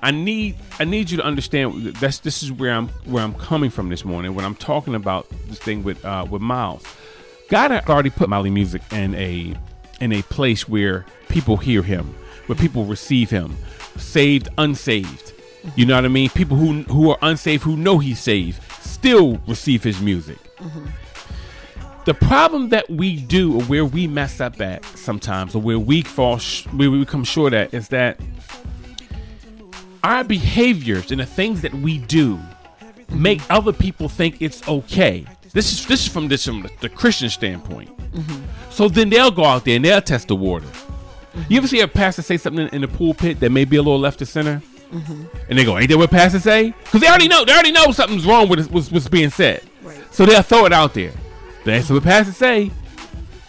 I 0.03 0.11
need 0.11 0.57
I 0.79 0.85
need 0.85 1.11
you 1.11 1.17
to 1.17 1.25
understand 1.25 1.97
that's 1.97 2.19
this 2.19 2.43
is 2.43 2.53
where 2.53 2.73
I'm 2.73 2.89
where 3.05 3.25
I'm 3.25 3.35
coming 3.35 3.71
from 3.71 3.89
this 3.89 4.05
morning 4.05 4.35
when 4.35 4.45
I'm 4.45 4.55
talking 4.55 4.95
about 4.95 5.29
this 5.49 5.59
thing 5.59 5.83
with 5.83 6.05
uh, 6.05 6.27
with 6.31 6.43
Miles. 6.43 6.85
God 7.49 7.71
had 7.71 7.89
already 7.89 8.11
put 8.11 8.29
Mali 8.29 8.51
Music 8.51 8.83
in 8.93 9.15
a 9.15 9.55
in 10.01 10.13
a 10.13 10.23
place 10.23 10.69
where 10.69 11.07
people 11.29 11.57
hear 11.57 11.83
him, 11.83 12.15
where 12.47 12.57
people 12.57 12.85
receive 12.85 13.31
him, 13.31 13.57
saved, 13.97 14.49
unsaved. 14.59 15.33
You 15.75 15.87
know 15.87 15.97
what 15.97 16.05
I 16.05 16.09
mean? 16.09 16.31
People 16.31 16.57
who 16.57 16.83
who 16.83 17.11
are 17.11 17.19
unsaved 17.23 17.63
who 17.65 17.77
know 17.77 17.99
he's 17.99 18.21
saved 18.21 18.63
still 18.81 19.41
receive 19.47 19.83
his 19.83 20.01
music. 20.01 20.39
The 22.07 22.15
problem 22.15 22.69
that 22.69 22.89
we 22.89 23.17
do, 23.17 23.57
or 23.57 23.63
where 23.65 23.85
we 23.85 24.07
mess 24.07 24.41
up 24.41 24.61
at 24.61 24.85
sometimes, 24.97 25.57
or 25.57 25.61
where 25.61 25.79
we 25.79 26.03
fall, 26.03 26.39
sh- 26.39 26.65
where 26.67 26.89
we 26.89 27.05
come 27.05 27.25
short 27.25 27.53
at, 27.53 27.75
is 27.75 27.89
that 27.89 28.21
our 30.05 30.23
behaviors 30.23 31.11
and 31.11 31.21
the 31.21 31.27
things 31.27 31.63
that 31.63 31.75
we 31.75 31.99
do 31.99 32.39
make 33.09 33.43
other 33.51 33.73
people 33.73 34.09
think 34.09 34.41
it's 34.41 34.67
okay. 34.69 35.27
This 35.53 35.73
is 35.73 35.85
this 35.87 36.07
is 36.07 36.09
from 36.09 36.29
this 36.29 36.45
from 36.45 36.69
the 36.81 36.89
Christian 36.89 37.29
standpoint. 37.29 37.91
Mm-hmm. 38.13 38.45
So 38.71 38.89
then 38.89 39.11
they'll 39.11 39.33
go 39.33 39.45
out 39.45 39.65
there 39.65 39.75
and 39.75 39.85
they'll 39.85 40.01
test 40.01 40.29
the 40.29 40.37
water. 40.37 40.67
Mm-hmm. 40.67 41.53
You 41.53 41.59
ever 41.59 41.67
see 41.67 41.81
a 41.81 41.89
pastor 41.89 42.23
say 42.23 42.37
something 42.37 42.69
in 42.69 42.83
the 42.83 42.89
pulpit 42.89 43.41
that 43.41 43.51
may 43.51 43.65
be 43.65 43.79
a 43.79 43.83
little 43.83 43.99
left 43.99 44.23
of 44.23 44.29
center? 44.29 44.63
Mm-hmm. 44.93 45.25
And 45.49 45.59
they 45.59 45.65
go, 45.65 45.77
ain't 45.77 45.89
that 45.89 45.99
what 45.99 46.13
pastor 46.13 46.39
say? 46.39 46.73
Because 46.85 47.01
they 47.01 47.09
already 47.09 47.27
know, 47.27 47.45
they 47.45 47.53
already 47.53 47.73
know 47.73 47.91
something's 47.91 48.25
wrong 48.25 48.49
with 48.49 48.71
what's, 48.71 48.93
what's 48.93 49.09
being 49.09 49.31
said. 49.31 49.63
So 50.13 50.25
they'll 50.25 50.43
throw 50.43 50.67
it 50.67 50.73
out 50.73 50.95
there. 50.95 51.13
That's 51.67 51.91
what 51.91 52.03
pastor 52.05 52.33
say. 52.33 52.71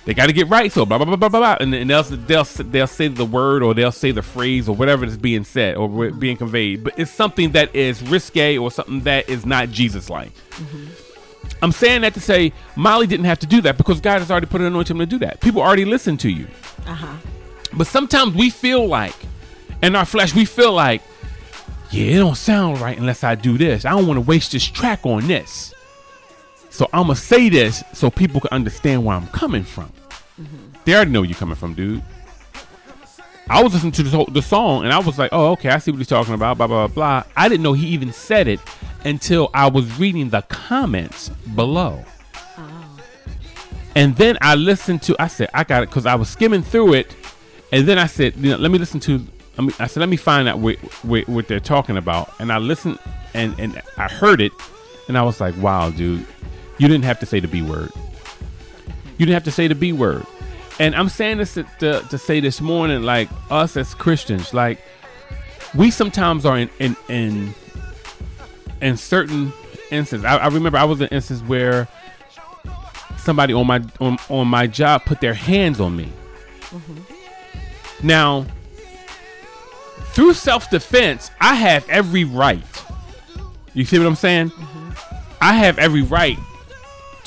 They 0.05 0.13
got 0.13 0.27
to 0.27 0.33
get 0.33 0.47
right. 0.47 0.71
So 0.71 0.85
blah 0.85 0.97
blah 0.97 1.05
blah 1.05 1.15
blah 1.17 1.29
blah, 1.29 1.39
blah. 1.39 1.57
and, 1.59 1.73
and 1.73 1.89
they'll 1.89 2.03
they'll 2.03 2.43
they'll 2.43 2.87
say 2.87 3.09
the 3.09 3.25
word 3.25 3.61
or 3.61 3.73
they'll 3.73 3.91
say 3.91 4.11
the 4.11 4.21
phrase 4.21 4.67
or 4.67 4.75
whatever 4.75 5.05
is 5.05 5.17
being 5.17 5.43
said 5.43 5.75
or 5.75 6.11
being 6.11 6.37
conveyed. 6.37 6.83
But 6.83 6.97
it's 6.97 7.11
something 7.11 7.51
that 7.51 7.75
is 7.75 8.01
risque 8.01 8.57
or 8.57 8.71
something 8.71 9.01
that 9.01 9.29
is 9.29 9.45
not 9.45 9.69
Jesus 9.69 10.09
like. 10.09 10.31
I'm 11.61 11.71
saying 11.71 12.01
that 12.01 12.13
to 12.13 12.21
say 12.21 12.53
Mali 12.75 13.07
didn't 13.07 13.25
have 13.25 13.39
to 13.39 13.47
do 13.47 13.61
that 13.61 13.77
because 13.77 13.99
God 13.99 14.19
has 14.19 14.31
already 14.31 14.45
put 14.47 14.61
on 14.61 14.73
him 14.73 14.99
to 14.99 15.05
do 15.05 15.19
that. 15.19 15.41
People 15.41 15.61
already 15.61 15.85
listen 15.85 16.17
to 16.17 16.29
you. 16.29 16.47
Uh 16.85 16.93
huh. 16.93 17.15
But 17.73 17.87
sometimes 17.87 18.33
we 18.33 18.49
feel 18.49 18.87
like, 18.87 19.15
in 19.83 19.95
our 19.95 20.05
flesh, 20.05 20.33
we 20.33 20.45
feel 20.45 20.71
like, 20.73 21.01
yeah, 21.91 22.15
it 22.15 22.17
don't 22.19 22.35
sound 22.37 22.79
right 22.79 22.97
unless 22.97 23.23
I 23.23 23.35
do 23.35 23.57
this. 23.57 23.85
I 23.85 23.91
don't 23.91 24.07
want 24.07 24.17
to 24.17 24.21
waste 24.21 24.51
this 24.53 24.65
track 24.65 25.05
on 25.05 25.27
this. 25.27 25.73
So 26.77 26.87
I'm 26.93 27.07
gonna 27.07 27.15
say 27.15 27.49
this 27.49 27.83
so 27.91 28.11
people 28.11 28.39
can 28.39 28.51
understand 28.51 29.03
where 29.03 29.17
I'm 29.17 29.25
coming 29.29 29.63
from. 29.63 29.91
Mm-hmm. 30.39 30.77
They 30.85 30.93
already 30.93 31.09
know 31.09 31.21
where 31.21 31.29
you're 31.29 31.35
coming 31.35 31.55
from, 31.55 31.73
dude. 31.73 32.03
I 33.49 33.63
was 33.63 33.73
listening 33.73 33.93
to 33.93 34.03
the, 34.03 34.15
whole, 34.15 34.25
the 34.25 34.43
song 34.43 34.83
and 34.83 34.93
I 34.93 34.99
was 34.99 35.17
like, 35.17 35.29
oh, 35.33 35.53
okay, 35.53 35.69
I 35.69 35.79
see 35.79 35.89
what 35.89 35.97
he's 35.97 36.07
talking 36.07 36.35
about, 36.35 36.57
blah, 36.57 36.67
blah, 36.67 36.85
blah, 36.85 36.93
blah. 36.93 37.31
I 37.35 37.49
didn't 37.49 37.63
know 37.63 37.73
he 37.73 37.87
even 37.87 38.13
said 38.13 38.47
it 38.47 38.59
until 39.05 39.49
I 39.55 39.69
was 39.69 39.97
reading 39.97 40.29
the 40.29 40.43
comments 40.43 41.29
below. 41.55 42.05
Oh. 42.59 42.99
And 43.95 44.15
then 44.15 44.37
I 44.41 44.53
listened 44.53 45.01
to, 45.03 45.15
I 45.17 45.29
said, 45.29 45.49
I 45.55 45.63
got 45.63 45.81
it 45.81 45.89
because 45.89 46.05
I 46.05 46.13
was 46.13 46.29
skimming 46.29 46.61
through 46.61 46.93
it. 46.93 47.15
And 47.71 47.87
then 47.87 47.97
I 47.97 48.05
said, 48.05 48.35
you 48.35 48.51
know, 48.51 48.57
let 48.57 48.69
me 48.69 48.77
listen 48.77 48.99
to, 48.99 49.25
I, 49.57 49.61
mean, 49.63 49.73
I 49.79 49.87
said, 49.87 50.01
let 50.01 50.09
me 50.09 50.17
find 50.17 50.47
out 50.47 50.59
what, 50.59 50.77
what, 51.03 51.27
what 51.27 51.47
they're 51.47 51.59
talking 51.59 51.97
about. 51.97 52.31
And 52.39 52.51
I 52.51 52.59
listened 52.59 52.99
and, 53.33 53.59
and 53.59 53.81
I 53.97 54.09
heard 54.09 54.41
it. 54.41 54.51
And 55.07 55.17
I 55.17 55.23
was 55.23 55.39
like, 55.39 55.55
wow, 55.57 55.89
dude, 55.89 56.27
you 56.77 56.87
didn't 56.87 57.05
have 57.05 57.19
to 57.19 57.25
say 57.25 57.39
the 57.39 57.47
B 57.47 57.61
word. 57.61 57.91
You 59.17 59.25
didn't 59.25 59.33
have 59.33 59.43
to 59.45 59.51
say 59.51 59.67
the 59.67 59.75
B 59.75 59.93
word. 59.93 60.25
And 60.79 60.95
I'm 60.95 61.09
saying 61.09 61.37
this 61.37 61.55
to, 61.55 61.63
to, 61.79 62.01
to 62.09 62.17
say 62.17 62.39
this 62.39 62.61
morning, 62.61 63.01
like 63.01 63.29
us 63.49 63.75
as 63.77 63.95
Christians, 63.95 64.53
like 64.53 64.79
we 65.73 65.89
sometimes 65.89 66.45
are 66.45 66.57
in 66.57 66.69
in 66.79 66.95
in, 67.09 67.55
in 68.81 68.97
certain 68.97 69.51
instances. 69.89 70.23
I, 70.23 70.37
I 70.37 70.47
remember 70.47 70.77
I 70.77 70.83
was 70.83 70.99
in 71.01 71.07
an 71.07 71.13
instance 71.13 71.41
where 71.41 71.87
somebody 73.17 73.53
on 73.53 73.65
my 73.65 73.83
on, 73.99 74.17
on 74.29 74.47
my 74.47 74.67
job 74.67 75.03
put 75.05 75.19
their 75.19 75.33
hands 75.33 75.79
on 75.79 75.95
me. 75.95 76.11
Mm-hmm. 76.69 78.07
Now, 78.07 78.45
through 80.13 80.35
self 80.35 80.69
defense, 80.69 81.31
I 81.41 81.55
have 81.55 81.89
every 81.89 82.23
right. 82.23 82.63
You 83.73 83.83
see 83.83 83.97
what 83.97 84.07
I'm 84.07 84.15
saying? 84.15 84.51
Mm-hmm. 84.51 85.15
I 85.41 85.53
have 85.53 85.79
every 85.79 86.03
right 86.03 86.37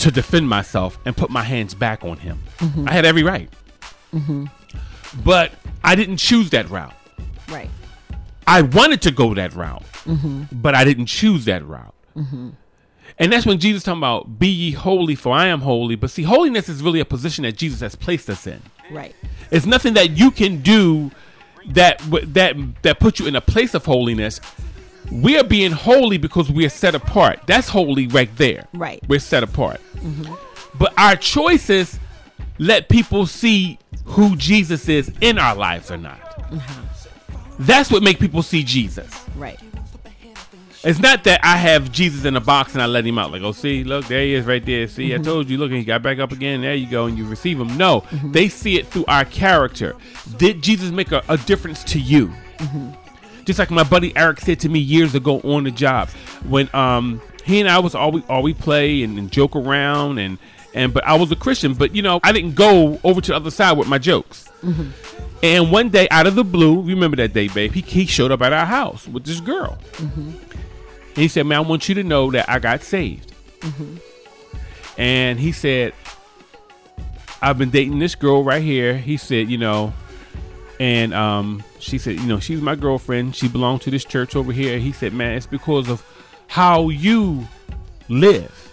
to 0.01 0.11
defend 0.11 0.49
myself 0.49 0.99
and 1.05 1.17
put 1.17 1.31
my 1.31 1.43
hands 1.43 1.75
back 1.75 2.05
on 2.05 2.19
him. 2.19 2.39
Mm-hmm. 2.59 2.89
I 2.89 2.93
had 2.93 3.05
every 3.05 3.23
right. 3.23 3.51
Mm-hmm. 4.13 4.47
But 5.25 5.53
I 5.85 5.95
didn't 5.95 6.19
choose 6.19 6.51
that 6.51 6.69
route. 6.71 6.95
Right. 7.49 7.71
I 8.47 8.63
wanted 8.63 9.03
to 9.03 9.11
go 9.11 9.35
that 9.35 9.55
route, 9.55 9.85
Mm-hmm. 10.05 10.45
but 10.61 10.75
I 10.75 10.85
didn't 10.85 11.07
choose 11.07 11.45
that 11.45 11.65
route. 11.65 11.95
Mm-hmm. 12.17 12.51
And 13.19 13.33
that's 13.33 13.45
when 13.45 13.59
Jesus 13.59 13.83
talking 13.83 13.99
about 13.99 14.39
be 14.39 14.49
ye 14.49 14.71
holy 14.73 15.15
for 15.15 15.33
I 15.35 15.47
am 15.47 15.61
holy. 15.61 15.95
But 15.95 16.11
see, 16.11 16.23
holiness 16.23 16.69
is 16.71 16.83
really 16.83 17.01
a 17.01 17.05
position 17.05 17.43
that 17.43 17.57
Jesus 17.57 17.81
has 17.81 17.95
placed 17.95 18.31
us 18.31 18.47
in. 18.47 18.63
Right. 18.91 19.15
It's 19.51 19.67
nothing 19.67 19.93
that 19.95 20.13
you 20.13 20.31
can 20.31 20.63
do 20.63 21.11
that 21.67 21.99
that 22.33 22.57
that 22.83 22.99
puts 22.99 23.21
you 23.21 23.27
in 23.27 23.37
a 23.37 23.41
place 23.43 23.75
of 23.75 23.85
holiness. 23.85 24.41
We 25.11 25.39
are 25.39 25.45
being 25.45 25.73
holy 25.73 26.19
because 26.19 26.51
we 26.51 26.65
are 26.67 26.71
set 26.71 26.95
apart. 26.95 27.41
That's 27.47 27.69
holy 27.69 28.07
right 28.07 28.35
there. 28.37 28.67
Right. 28.73 29.03
We're 29.09 29.21
set 29.21 29.43
apart. 29.43 29.81
Mm-hmm. 29.97 30.35
But 30.79 30.93
our 30.99 31.17
choices 31.17 31.99
let 32.59 32.89
people 32.89 33.27
see 33.27 33.79
who 34.05 34.37
Jesus 34.37 34.89
is 34.89 35.11
in 35.21 35.39
our 35.39 35.55
lives 35.55 35.91
or 35.91 35.97
not. 35.97 36.21
Mm-hmm. 36.51 37.65
That's 37.65 37.91
what 37.91 38.03
make 38.03 38.19
people 38.19 38.43
see 38.43 38.63
Jesus. 38.63 39.09
Right. 39.37 39.59
It's 40.83 40.99
not 40.99 41.25
that 41.25 41.41
I 41.45 41.57
have 41.57 41.93
Jesus 41.93 42.25
in 42.25 42.37
a 42.37 42.41
box 42.41 42.73
and 42.73 42.81
I 42.81 42.87
let 42.87 43.05
him 43.05 43.19
out. 43.19 43.33
Like, 43.33 43.43
oh, 43.43 43.53
see, 43.53 43.85
look, 43.85 44.07
there 44.07 44.23
he 44.23 44.33
is 44.33 44.47
right 44.47 44.65
there. 44.65 44.89
See, 44.89 45.13
I 45.13 45.17
mm-hmm. 45.17 45.25
told 45.25 45.51
you, 45.51 45.59
look, 45.59 45.69
and 45.69 45.79
he 45.79 45.85
got 45.85 46.03
back 46.03 46.19
up 46.19 46.33
again. 46.33 46.63
There 46.63 46.75
you 46.75 46.89
go, 46.89 47.05
and 47.05 47.19
you 47.19 47.27
receive 47.27 47.61
him. 47.61 47.77
No, 47.77 48.05
they 48.25 48.49
see 48.49 48.79
it 48.79 48.87
through 48.87 49.05
our 49.07 49.27
character. 49.27 49.95
Did 50.39 50.63
Jesus 50.63 50.91
make 50.91 51.13
a, 51.13 51.23
a 51.29 51.37
difference 51.37 51.85
to 51.85 52.01
you? 52.01 52.33
Just 53.45 53.59
like 53.59 53.71
my 53.71 53.85
buddy 53.85 54.17
Eric 54.17 54.41
said 54.41 54.61
to 54.61 54.69
me 54.69 54.79
years 54.79 55.15
ago 55.15 55.41
on 55.41 55.65
the 55.65 55.71
job, 55.71 56.09
when 56.49 56.75
um 56.75 57.21
he 57.45 57.61
and 57.61 57.69
I 57.69 57.79
was 57.79 57.95
all 57.95 58.13
we 58.13 58.23
all 58.29 58.43
we 58.43 58.55
play 58.55 59.03
and, 59.03 59.19
and 59.19 59.31
joke 59.31 59.57
around 59.57 60.19
and 60.19 60.39
and 60.75 60.95
but 60.95 61.05
I 61.05 61.15
was 61.17 61.33
a 61.33 61.37
Christian, 61.37 61.75
but 61.75 61.95
you 61.95 62.03
know 62.03 62.21
I 62.23 62.33
didn't 62.33 62.55
go 62.55 63.01
over 63.05 63.21
to 63.21 63.31
the 63.33 63.37
other 63.37 63.51
side 63.51 63.77
with 63.77 63.89
my 63.89 63.99
jokes. 63.99 64.49
Mm-hmm. 64.63 64.91
And 65.43 65.73
one 65.73 65.89
day, 65.89 66.07
out 66.11 66.27
of 66.27 66.35
the 66.35 66.45
blue, 66.45 66.83
remember 66.83 67.17
that 67.17 67.33
day, 67.33 67.49
babe? 67.49 67.73
He, 67.73 67.81
he 67.81 68.07
showed 68.07 68.31
up 68.31 68.43
at 68.43 68.53
our 68.53 68.67
house 68.67 69.09
with 69.09 69.25
this 69.25 69.41
girl. 69.41 69.79
And 71.09 71.17
he 71.17 71.29
said, 71.29 71.47
Man, 71.47 71.59
I 71.59 71.61
want 71.61 71.89
you 71.89 71.95
to 71.97 72.05
know 72.05 72.31
that 72.31 72.49
I 72.49 72.59
got 72.59 72.83
saved. 72.83 73.33
Mm-hmm. 73.61 73.97
And 74.99 75.41
he 75.41 75.53
said, 75.53 75.95
I've 77.41 77.57
been 77.57 77.71
dating 77.71 77.99
this 78.01 78.15
girl 78.15 78.45
right 78.45 78.63
here. 78.63 78.99
He 78.99 79.17
said, 79.17 79.51
You 79.51 79.57
know, 79.57 79.95
and 80.81 81.13
um, 81.13 81.63
she 81.79 81.99
said, 81.99 82.19
You 82.19 82.27
know, 82.27 82.41
she's 82.41 82.61
my 82.61 82.75
girlfriend. 82.75 83.37
She 83.37 83.47
belonged 83.49 83.83
to 83.83 83.91
this 83.91 84.05
church 84.05 84.35
over 84.35 84.51
here. 84.51 84.79
He 84.79 84.93
said, 84.93 85.13
Man, 85.13 85.37
it's 85.37 85.47
because 85.47 85.89
of 85.89 86.03
how 86.49 86.89
you 86.89 87.47
live. 88.09 88.67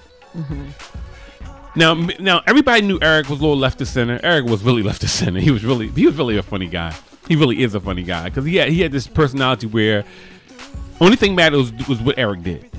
Now, 1.75 1.91
m- 1.91 2.09
now 2.19 2.41
everybody 2.47 2.81
knew 2.81 2.97
Eric 3.01 3.29
was 3.29 3.39
a 3.39 3.41
little 3.41 3.57
left 3.57 3.81
of 3.81 3.87
center. 3.87 4.19
Eric 4.23 4.45
was 4.45 4.63
really 4.63 4.81
left 4.89 5.03
of 5.03 5.09
center. 5.09 5.39
He 5.39 5.51
was 5.51 5.63
really, 5.65 5.89
he 5.89 6.05
was 6.07 6.15
really 6.15 6.37
a 6.37 6.43
funny 6.43 6.67
guy. 6.67 6.95
He 7.27 7.35
really 7.35 7.61
is 7.61 7.75
a 7.75 7.79
funny 7.81 8.03
guy 8.03 8.29
because 8.29 8.45
he 8.45 8.55
had 8.55 8.69
he 8.69 8.79
had 8.81 8.93
this 8.93 9.05
personality 9.05 9.67
where 9.67 10.05
only 11.01 11.17
thing 11.17 11.35
mattered 11.35 11.57
was, 11.57 11.87
was 11.89 11.99
what 12.01 12.17
Eric 12.17 12.41
did. 12.43 12.69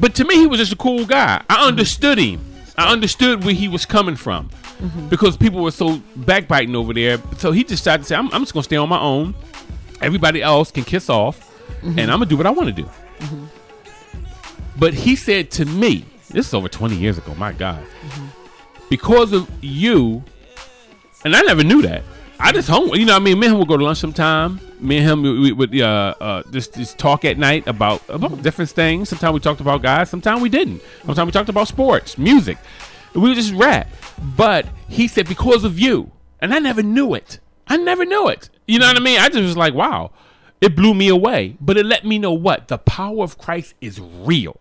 But 0.00 0.14
to 0.14 0.24
me, 0.24 0.36
he 0.36 0.46
was 0.46 0.60
just 0.60 0.72
a 0.72 0.76
cool 0.76 1.04
guy. 1.04 1.42
I 1.50 1.66
understood 1.66 2.16
him. 2.16 2.40
I 2.78 2.92
understood 2.92 3.44
where 3.44 3.54
he 3.54 3.68
was 3.68 3.84
coming 3.84 4.16
from 4.16 4.48
mm-hmm. 4.48 5.08
because 5.08 5.36
people 5.36 5.62
were 5.62 5.72
so 5.72 6.00
backbiting 6.14 6.76
over 6.76 6.94
there. 6.94 7.18
So 7.36 7.52
he 7.52 7.64
decided 7.64 8.02
to 8.02 8.08
say, 8.08 8.14
"I'm, 8.14 8.32
I'm 8.32 8.42
just 8.42 8.54
gonna 8.54 8.62
stay 8.62 8.76
on 8.76 8.88
my 8.88 9.00
own. 9.00 9.34
Everybody 10.00 10.42
else 10.42 10.70
can 10.70 10.84
kiss 10.84 11.10
off, 11.10 11.40
mm-hmm. 11.80 11.98
and 11.98 12.10
I'm 12.10 12.18
gonna 12.18 12.26
do 12.26 12.36
what 12.36 12.46
I 12.46 12.50
want 12.50 12.68
to 12.68 12.82
do." 12.82 12.84
Mm-hmm. 12.84 13.44
But 14.78 14.94
he 14.94 15.16
said 15.16 15.50
to 15.52 15.64
me, 15.64 16.04
this 16.30 16.46
is 16.46 16.54
over 16.54 16.68
20 16.68 16.94
years 16.94 17.18
ago, 17.18 17.34
my 17.34 17.52
God. 17.52 17.84
Because 18.88 19.32
of 19.32 19.50
you, 19.60 20.22
and 21.24 21.34
I 21.34 21.42
never 21.42 21.64
knew 21.64 21.82
that. 21.82 22.04
I 22.40 22.52
just 22.52 22.68
hung, 22.68 22.94
you 22.94 23.04
know, 23.04 23.16
I 23.16 23.18
mean, 23.18 23.38
me 23.38 23.46
and 23.46 23.54
him 23.54 23.58
would 23.58 23.68
go 23.68 23.76
to 23.76 23.84
lunch 23.84 23.98
sometime. 23.98 24.60
Me 24.80 24.98
and 24.98 25.06
him 25.06 25.22
we, 25.22 25.40
we 25.40 25.52
would 25.52 25.80
uh, 25.80 26.14
uh, 26.20 26.42
just 26.50 26.74
just 26.74 26.98
talk 26.98 27.24
at 27.24 27.36
night 27.36 27.66
about 27.66 28.02
about 28.08 28.42
different 28.42 28.70
things. 28.70 29.08
Sometimes 29.08 29.34
we 29.34 29.40
talked 29.40 29.60
about 29.60 29.82
guys. 29.82 30.08
Sometimes 30.08 30.40
we 30.40 30.48
didn't. 30.48 30.80
Sometimes 31.04 31.26
we 31.26 31.32
talked 31.32 31.48
about 31.48 31.66
sports, 31.66 32.16
music. 32.16 32.58
We 33.14 33.22
would 33.22 33.34
just 33.34 33.52
rap. 33.54 33.88
But 34.36 34.66
he 34.88 35.08
said 35.08 35.28
because 35.28 35.64
of 35.64 35.78
you, 35.78 36.12
and 36.40 36.54
I 36.54 36.60
never 36.60 36.82
knew 36.82 37.14
it. 37.14 37.40
I 37.66 37.76
never 37.76 38.04
knew 38.04 38.28
it. 38.28 38.50
You 38.66 38.78
know 38.78 38.86
what 38.86 38.96
I 38.96 39.00
mean? 39.00 39.18
I 39.18 39.28
just 39.28 39.42
was 39.42 39.56
like, 39.56 39.74
wow, 39.74 40.12
it 40.60 40.76
blew 40.76 40.94
me 40.94 41.08
away. 41.08 41.56
But 41.60 41.76
it 41.76 41.86
let 41.86 42.04
me 42.04 42.18
know 42.18 42.32
what 42.32 42.68
the 42.68 42.78
power 42.78 43.24
of 43.24 43.36
Christ 43.38 43.74
is 43.80 44.00
real 44.00 44.60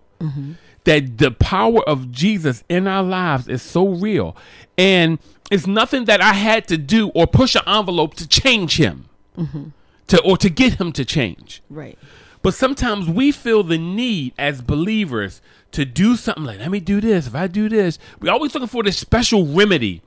that 0.88 1.18
the 1.18 1.32
power 1.32 1.82
of 1.84 2.14
Jesus 2.14 2.64
in 2.70 2.88
our 2.88 3.04
lives 3.04 3.50
is 3.50 3.62
so 3.62 3.90
real. 3.90 4.38
And 4.78 5.20
it's 5.52 5.68
nothing 5.68 6.06
that 6.06 6.22
I 6.22 6.32
had 6.32 6.66
to 6.70 6.78
do 6.78 7.10
or 7.10 7.28
push 7.28 7.56
an 7.56 7.64
envelope 7.68 8.14
to 8.16 8.28
change 8.28 8.78
him. 8.78 9.10
Mm-hmm. 9.38 9.66
To 10.08 10.22
or 10.24 10.38
to 10.38 10.50
get 10.50 10.76
him 10.76 10.94
to 10.94 11.04
change. 11.04 11.62
Right. 11.70 12.00
But 12.42 12.54
sometimes 12.54 13.10
we 13.10 13.34
feel 13.34 13.64
the 13.64 13.78
need 13.78 14.32
as 14.38 14.62
believers 14.62 15.42
to 15.74 15.84
do 15.84 16.16
something 16.16 16.46
like, 16.46 16.60
let 16.60 16.72
me 16.72 16.80
do 16.80 17.02
this. 17.02 17.28
If 17.28 17.36
I 17.36 17.48
do 17.48 17.68
this, 17.68 18.00
we're 18.22 18.32
always 18.32 18.54
looking 18.54 18.70
for 18.70 18.82
this 18.82 18.98
special 18.98 19.46
remedy 19.46 20.02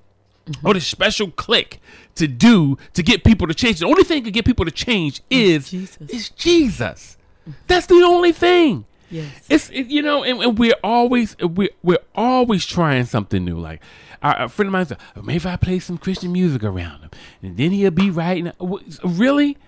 mm-hmm. 0.46 0.66
or 0.66 0.72
this 0.72 0.86
special 0.86 1.30
click 1.30 1.78
to 2.14 2.26
do 2.26 2.78
to 2.94 3.02
get 3.02 3.22
people 3.22 3.46
to 3.48 3.52
change. 3.52 3.80
The 3.80 3.86
only 3.86 4.04
thing 4.04 4.24
to 4.24 4.30
get 4.30 4.46
people 4.46 4.64
to 4.64 4.70
change 4.70 5.20
is 5.28 5.68
Jesus. 5.68 5.98
is 6.08 6.30
Jesus. 6.30 7.18
Mm-hmm. 7.42 7.52
That's 7.66 7.84
the 7.84 7.96
only 7.96 8.32
thing. 8.32 8.86
Yes. 9.10 9.44
It's 9.48 9.70
it, 9.70 9.88
you 9.88 10.02
know, 10.02 10.22
and, 10.22 10.40
and 10.40 10.58
we're 10.58 10.76
always 10.84 11.36
we're 11.40 11.70
we're 11.82 11.98
always 12.14 12.64
trying 12.64 13.04
something 13.04 13.44
new. 13.44 13.58
Like 13.58 13.82
a 14.22 14.44
a 14.44 14.48
friend 14.48 14.68
of 14.68 14.72
mine 14.72 14.86
said, 14.86 14.98
"Oh, 15.16 15.22
maybe 15.22 15.46
I 15.48 15.56
play 15.56 15.80
some 15.80 15.98
Christian 15.98 16.32
music 16.32 16.62
around 16.62 17.00
him, 17.00 17.10
and 17.42 17.56
then 17.56 17.72
he'll 17.72 17.90
be 17.90 18.10
right. 18.10 18.54
Really? 19.04 19.58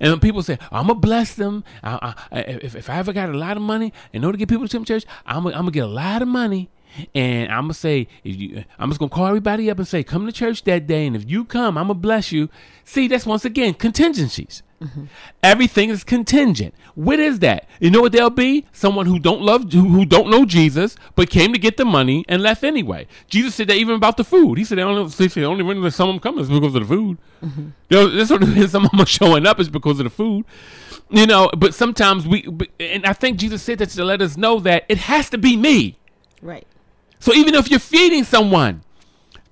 And 0.00 0.12
when 0.12 0.20
people 0.20 0.42
say, 0.42 0.58
"I'm 0.70 0.86
gonna 0.88 0.98
bless 0.98 1.34
them," 1.34 1.64
I, 1.82 2.14
I, 2.30 2.40
if 2.40 2.74
if 2.76 2.90
I 2.90 2.98
ever 2.98 3.12
got 3.14 3.30
a 3.30 3.38
lot 3.38 3.56
of 3.56 3.62
money 3.62 3.92
in 4.12 4.22
order 4.24 4.36
to 4.36 4.38
get 4.38 4.48
people 4.50 4.68
to 4.68 4.76
come 4.76 4.84
to 4.84 4.92
church, 4.92 5.06
I'm 5.24 5.44
gonna, 5.44 5.56
I'm 5.56 5.66
get 5.70 5.84
a 5.84 5.86
lot 5.86 6.20
of 6.20 6.28
money. 6.28 6.68
And 7.14 7.50
I'm 7.50 7.64
gonna 7.64 7.74
say, 7.74 8.08
if 8.24 8.36
you, 8.36 8.64
I'm 8.78 8.90
just 8.90 8.98
gonna 8.98 9.10
call 9.10 9.26
everybody 9.26 9.70
up 9.70 9.78
and 9.78 9.88
say, 9.88 10.02
"Come 10.02 10.26
to 10.26 10.32
church 10.32 10.64
that 10.64 10.86
day," 10.86 11.06
and 11.06 11.16
if 11.16 11.28
you 11.30 11.44
come, 11.46 11.78
I'm 11.78 11.84
gonna 11.88 11.94
bless 11.98 12.32
you. 12.32 12.50
See, 12.84 13.08
that's 13.08 13.24
once 13.24 13.44
again 13.46 13.74
contingencies. 13.74 14.62
Mm-hmm. 14.82 15.04
Everything 15.42 15.90
is 15.90 16.04
contingent. 16.04 16.74
What 16.94 17.18
is 17.18 17.38
that? 17.38 17.68
You 17.80 17.90
know 17.90 18.02
what 18.02 18.12
they'll 18.12 18.30
be? 18.30 18.66
Someone 18.72 19.06
who 19.06 19.18
don't 19.18 19.40
love, 19.40 19.72
who, 19.72 19.88
who 19.88 20.04
don't 20.04 20.30
know 20.30 20.44
Jesus, 20.44 20.96
but 21.14 21.30
came 21.30 21.52
to 21.52 21.58
get 21.58 21.76
the 21.76 21.84
money 21.84 22.24
and 22.28 22.42
left 22.42 22.62
anyway. 22.62 23.06
Jesus 23.28 23.54
said 23.54 23.68
that 23.68 23.76
even 23.76 23.94
about 23.94 24.16
the 24.16 24.24
food. 24.24 24.58
He 24.58 24.64
said 24.64 24.78
the 24.78 24.82
only, 24.82 25.10
said 25.10 25.30
the 25.30 25.44
only 25.44 25.62
reason 25.62 25.90
some 25.90 26.10
of 26.10 26.14
them 26.14 26.20
come 26.20 26.38
is 26.38 26.48
because 26.48 26.74
of 26.74 26.86
the 26.86 26.94
food. 26.94 27.18
You 27.88 27.96
know, 27.96 28.08
that's 28.08 28.30
what 28.30 28.42
it 28.42 28.56
is. 28.56 28.72
Some 28.72 28.84
of 28.84 28.90
them 28.90 29.00
are 29.00 29.06
showing 29.06 29.46
up 29.46 29.60
is 29.60 29.68
because 29.68 30.00
of 30.00 30.04
the 30.04 30.10
food. 30.10 30.44
You 31.08 31.26
know, 31.26 31.50
but 31.56 31.74
sometimes 31.74 32.26
we, 32.26 32.48
and 32.80 33.06
I 33.06 33.12
think 33.12 33.38
Jesus 33.38 33.62
said 33.62 33.78
that 33.78 33.90
to 33.90 34.04
let 34.04 34.20
us 34.20 34.36
know 34.36 34.58
that 34.60 34.84
it 34.88 34.98
has 34.98 35.30
to 35.30 35.38
be 35.38 35.56
me. 35.56 35.96
Right. 36.42 36.66
So 37.20 37.32
even 37.32 37.54
if 37.54 37.70
you're 37.70 37.78
feeding 37.78 38.24
someone, 38.24 38.82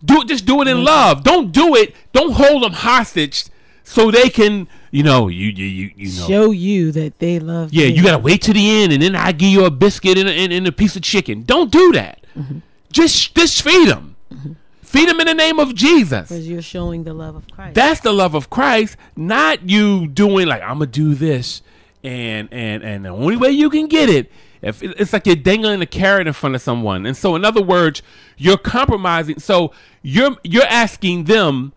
do 0.05 0.22
it. 0.22 0.29
Just 0.29 0.45
do 0.47 0.61
it 0.62 0.68
in 0.68 0.79
mm-hmm. 0.79 0.87
love. 0.87 1.25
Don't 1.25 1.53
do 1.53 1.75
it. 1.77 1.95
Don't 2.12 2.33
hold 2.33 2.62
them 2.64 2.72
hostage 2.72 3.45
so 3.85 4.11
they 4.11 4.30
can, 4.30 4.66
you 4.91 5.03
know, 5.03 5.28
you 5.28 5.49
you 5.49 5.66
you, 5.66 5.91
you 5.95 6.20
know. 6.20 6.26
Show 6.26 6.51
you 6.51 6.91
that 6.93 7.18
they 7.18 7.39
love. 7.39 7.72
Yeah, 7.72 7.87
you 7.87 8.03
gotta 8.03 8.18
wait 8.18 8.43
to 8.43 8.53
the 8.53 8.82
end, 8.82 8.93
and 8.93 9.03
then 9.03 9.14
I 9.14 9.32
give 9.32 9.51
you 9.51 9.66
a 9.66 9.70
biscuit 9.70 10.18
and 10.18 10.28
a, 10.28 10.32
and, 10.32 10.53
and 10.53 10.66
a 10.66 10.72
piece 10.72 10.97
of 10.97 11.03
chicken. 11.03 11.43
Don't 11.43 11.70
do 11.70 11.93
that. 11.93 12.24
Mm-hmm. 12.37 12.59
Just 12.91 13.35
just 13.35 13.62
feed 13.62 13.89
them. 13.89 14.16
Mm-hmm. 14.32 14.53
Feed 14.82 15.09
them 15.09 15.20
in 15.20 15.26
the 15.26 15.35
name 15.35 15.59
of 15.59 15.74
Jesus. 15.74 16.28
because 16.28 16.49
you're 16.49 16.62
showing 16.62 17.05
the 17.05 17.12
love 17.12 17.35
of 17.37 17.47
Christ. 17.51 17.74
That's 17.74 18.01
the 18.01 18.12
love 18.12 18.35
of 18.35 18.49
Christ, 18.49 18.97
not 19.16 19.68
you 19.68 20.07
doing 20.09 20.49
like 20.49 20.62
I'm 20.62 20.78
gonna 20.78 20.87
do 20.87 21.14
this, 21.14 21.62
and 22.03 22.49
and 22.51 22.82
and 22.82 23.05
the 23.05 23.11
only 23.11 23.37
way 23.37 23.51
you 23.51 23.68
can 23.68 23.87
get 23.87 24.09
it, 24.09 24.32
if 24.62 24.82
it's 24.82 25.12
like 25.12 25.26
you're 25.26 25.37
dangling 25.37 25.82
a 25.82 25.87
carrot 25.87 26.26
in 26.26 26.32
front 26.32 26.55
of 26.55 26.62
someone, 26.62 27.05
and 27.05 27.16
so 27.16 27.37
in 27.37 27.45
other 27.45 27.62
words, 27.62 28.01
you're 28.39 28.57
compromising. 28.57 29.41
So 29.41 29.72
you're 30.01 30.37
you're 30.43 30.64
asking 30.64 31.24
them 31.24 31.74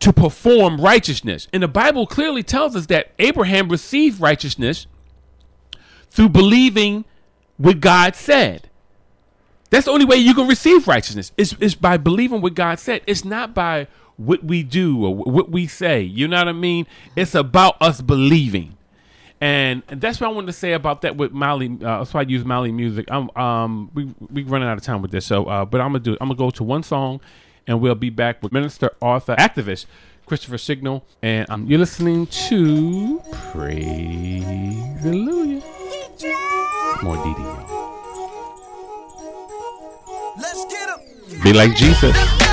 to 0.00 0.12
perform 0.12 0.80
righteousness, 0.80 1.48
and 1.52 1.62
the 1.62 1.68
Bible 1.68 2.06
clearly 2.06 2.42
tells 2.42 2.76
us 2.76 2.86
that 2.86 3.12
Abraham 3.18 3.68
received 3.68 4.20
righteousness 4.20 4.86
through 6.10 6.28
believing 6.28 7.04
what 7.56 7.80
God 7.80 8.14
said. 8.14 8.68
That's 9.70 9.86
the 9.86 9.90
only 9.90 10.04
way 10.04 10.16
you 10.16 10.34
can 10.34 10.46
receive 10.46 10.86
righteousness. 10.86 11.32
Is 11.36 11.54
is 11.60 11.74
by 11.74 11.96
believing 11.96 12.40
what 12.40 12.54
God 12.54 12.78
said. 12.78 13.02
It's 13.06 13.24
not 13.24 13.54
by 13.54 13.88
what 14.16 14.44
we 14.44 14.62
do 14.62 15.04
or 15.04 15.14
what 15.14 15.50
we 15.50 15.66
say. 15.66 16.02
You 16.02 16.28
know 16.28 16.38
what 16.38 16.48
I 16.48 16.52
mean? 16.52 16.86
It's 17.14 17.34
about 17.34 17.76
us 17.80 18.00
believing. 18.00 18.76
And, 19.38 19.82
and 19.88 20.00
that's 20.00 20.18
what 20.18 20.28
I 20.28 20.32
wanted 20.32 20.46
to 20.46 20.52
say 20.54 20.72
about 20.72 21.02
that 21.02 21.16
with 21.16 21.32
Mali. 21.32 21.66
Uh, 21.68 21.98
that's 21.98 22.14
why 22.14 22.20
I 22.20 22.24
use 22.24 22.44
Mali 22.44 22.72
music. 22.72 23.06
I'm 23.10 23.30
um 23.36 23.90
we 23.94 24.14
we 24.30 24.44
running 24.44 24.68
out 24.68 24.78
of 24.78 24.84
time 24.84 25.02
with 25.02 25.10
this. 25.10 25.26
So 25.26 25.44
uh, 25.44 25.64
but 25.64 25.80
I'm 25.80 25.88
gonna 25.88 26.00
do 26.00 26.16
I'm 26.20 26.28
gonna 26.28 26.38
go 26.38 26.50
to 26.50 26.64
one 26.64 26.82
song, 26.82 27.20
and 27.66 27.80
we'll 27.80 27.94
be 27.94 28.10
back 28.10 28.42
with 28.42 28.52
minister, 28.52 28.90
author, 29.00 29.34
activist 29.36 29.86
Christopher 30.26 30.58
Signal, 30.58 31.04
and 31.22 31.48
um, 31.50 31.66
you're 31.66 31.78
listening 31.78 32.26
to 32.26 33.20
Praise 33.52 34.42
Hallelujah. 35.02 35.62
More 37.02 37.16
DD. 37.16 37.42
Let's 40.40 40.64
get 40.66 40.88
'em. 40.88 41.42
Be 41.42 41.52
like 41.52 41.74
Jesus. 41.76 42.45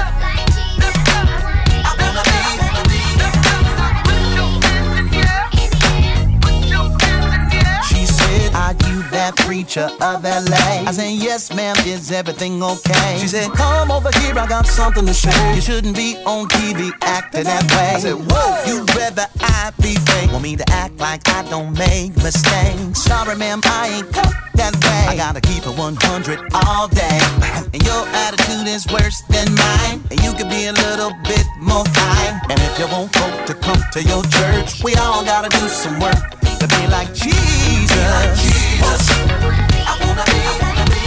That 9.23 9.37
preacher 9.37 9.87
of 10.01 10.23
LA? 10.23 10.83
I 10.83 10.91
said, 10.91 11.11
Yes, 11.15 11.53
ma'am, 11.55 11.75
is 11.85 12.11
everything 12.11 12.61
okay? 12.61 13.17
She 13.19 13.27
said, 13.27 13.51
Come 13.51 13.89
over 13.89 14.11
here, 14.19 14.37
I 14.37 14.45
got 14.47 14.67
something 14.67 15.05
to 15.05 15.13
say. 15.13 15.55
You 15.55 15.61
shouldn't 15.61 15.95
be 15.95 16.17
on 16.25 16.47
TV 16.47 16.91
acting 17.01 17.45
that 17.45 17.63
way. 17.71 17.95
I 17.95 17.99
said, 17.99 18.19
Whoa, 18.19 18.51
you'd 18.67 18.89
rather 18.95 19.27
I 19.39 19.71
be 19.81 19.95
fake? 19.95 20.31
Want 20.31 20.43
me 20.43 20.55
to 20.57 20.69
act 20.71 20.97
like 20.97 21.21
I 21.29 21.43
don't 21.49 21.71
make 21.77 22.15
mistakes? 22.17 22.99
Sorry, 22.99 23.35
ma'am, 23.37 23.61
I 23.63 23.83
ain't 23.95 24.11
cut 24.11 24.33
that 24.55 24.73
way. 24.83 25.05
I 25.07 25.15
gotta 25.15 25.39
keep 25.39 25.63
it 25.65 25.77
100 25.77 26.39
all 26.67 26.87
day. 26.89 27.19
And 27.73 27.81
your 27.87 28.05
attitude 28.27 28.67
is 28.67 28.85
worse 28.91 29.21
than 29.33 29.47
mine. 29.55 30.03
And 30.11 30.19
you 30.21 30.33
could 30.33 30.49
be 30.49 30.67
a 30.67 30.73
little 30.73 31.11
bit 31.23 31.47
more 31.57 31.85
kind. 31.85 32.35
And 32.51 32.59
if 32.59 32.77
you 32.77 32.85
want 32.87 33.15
folk 33.15 33.45
to 33.47 33.55
come 33.55 33.81
to 33.93 34.03
your 34.03 34.21
church, 34.23 34.83
we 34.83 34.93
all 34.95 35.23
gotta 35.25 35.49
do 35.49 35.67
some 35.67 35.99
work 35.99 36.21
to 36.59 36.67
be 36.67 36.87
like 36.87 37.11
Jesus. 37.13 37.89
Be 37.89 37.99
like 38.13 38.35
Jesus. 38.35 38.52
I 38.83 39.97
wanna 40.01 40.25
be 40.25 40.39
wanna 40.63 40.85
be 40.91 41.03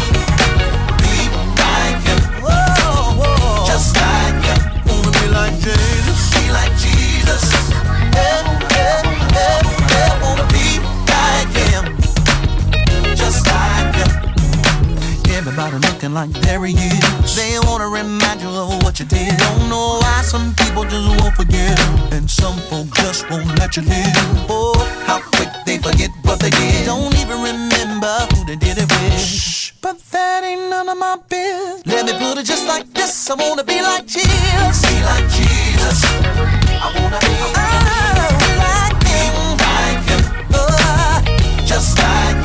like 6.53 6.73
Jesus. 6.79 7.43
Yeah, 8.17 8.43
yeah, 8.77 9.03
yeah, 9.37 9.61
yeah. 9.93 10.23
Wanna 10.23 10.47
be 10.57 10.69
like 11.13 11.53
him. 11.53 11.85
Just 13.15 13.47
like 13.47 13.95
him. 13.95 14.11
Everybody 15.37 15.77
looking 15.87 16.15
like 16.15 16.31
there 16.45 16.65
he 16.65 16.73
is. 16.75 17.37
They 17.37 17.59
wanna 17.67 17.89
remind 17.89 18.41
you 18.41 18.49
of 18.49 18.83
what 18.83 18.99
you 19.01 19.07
did. 19.07 19.37
Don't 19.37 19.69
know 19.69 19.99
why 20.01 20.23
some 20.23 20.55
people 20.55 20.85
just 20.85 21.09
won't 21.21 21.35
forget. 21.37 21.79
And 22.13 22.31
some 22.31 22.57
folk 22.69 22.87
just 22.95 23.29
won't 23.31 23.59
let 23.59 23.77
you 23.77 23.83
live. 23.83 24.17
Oh, 24.49 24.75
how 25.07 25.21
quick 25.21 25.51
they 25.67 25.79
forget 25.79 26.11
what 26.23 26.39
they 26.39 26.51
did. 26.51 26.87
Don't 26.87 27.13
even 27.19 27.43
remember 27.43 28.15
who 28.33 28.47
they 28.47 28.57
did 28.57 28.79
it 28.79 28.89
with. 28.89 29.21
Shh, 29.21 29.73
but 29.83 29.99
that 30.13 30.45
ain't 30.45 30.71
none 30.71 30.89
of 30.89 30.97
my 30.97 31.17
business. 31.29 31.85
Let 31.87 32.07
me 32.07 32.13
put 32.13 32.39
it 32.39 32.47
just 32.47 32.67
like 32.67 32.87
this. 32.95 33.29
I 33.29 33.35
wanna 33.35 33.65
be 33.65 33.83
like 33.83 34.07
Jesus. 34.07 34.79
Be 34.87 34.97
like 35.03 35.27
Jesus. 35.39 35.99
I 36.85 36.89
wanna 36.97 37.19
be 37.19 37.35
like 37.59 39.03
him. 39.11 39.43
Like 39.67 40.05
him. 40.09 40.23
Oh, 40.55 41.67
just 41.67 41.99
like 41.99 42.36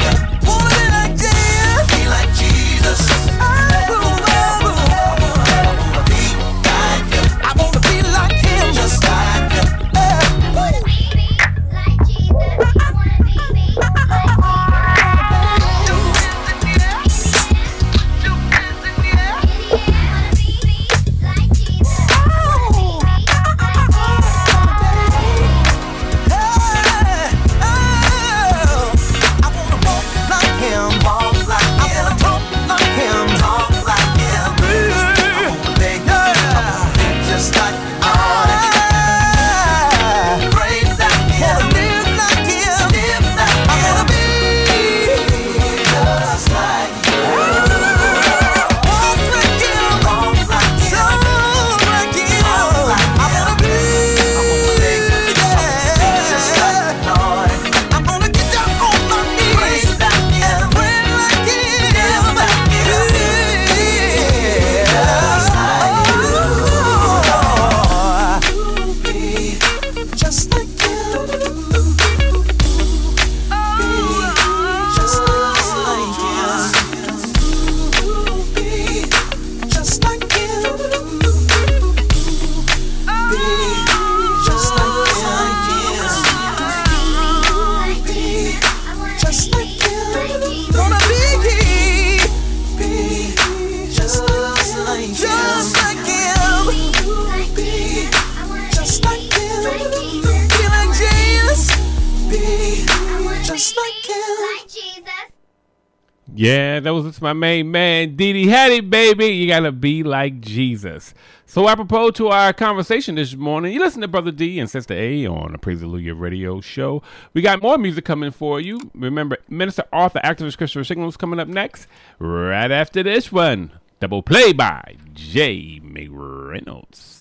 Yeah, 106.41 106.79
that 106.79 106.91
was 106.91 107.21
my 107.21 107.33
main 107.33 107.69
man, 107.69 108.15
Didi 108.15 108.47
Hattie, 108.47 108.79
baby. 108.79 109.27
You 109.27 109.45
gotta 109.47 109.71
be 109.71 110.01
like 110.01 110.41
Jesus. 110.41 111.13
So, 111.45 111.69
apropos 111.69 112.09
to 112.11 112.29
our 112.29 112.51
conversation 112.51 113.13
this 113.13 113.35
morning, 113.35 113.73
you 113.73 113.79
listen 113.79 114.01
to 114.01 114.07
Brother 114.07 114.31
D 114.31 114.59
and 114.59 114.67
Sister 114.67 114.95
A 114.95 115.27
on 115.27 115.51
the 115.51 115.59
Praise 115.59 115.81
Hallelujah 115.81 116.15
radio 116.15 116.59
show. 116.59 117.03
We 117.35 117.43
got 117.43 117.61
more 117.61 117.77
music 117.77 118.05
coming 118.05 118.31
for 118.31 118.59
you. 118.59 118.79
Remember, 118.95 119.37
Minister 119.49 119.83
Arthur, 119.93 120.19
activist 120.23 120.57
Christopher 120.57 120.83
Signals 120.83 121.15
coming 121.15 121.39
up 121.39 121.47
next, 121.47 121.85
right 122.17 122.71
after 122.71 123.03
this 123.03 123.31
one. 123.31 123.73
Double 123.99 124.23
play 124.23 124.51
by 124.51 124.95
Jay 125.13 125.79
McReynolds. 125.79 127.19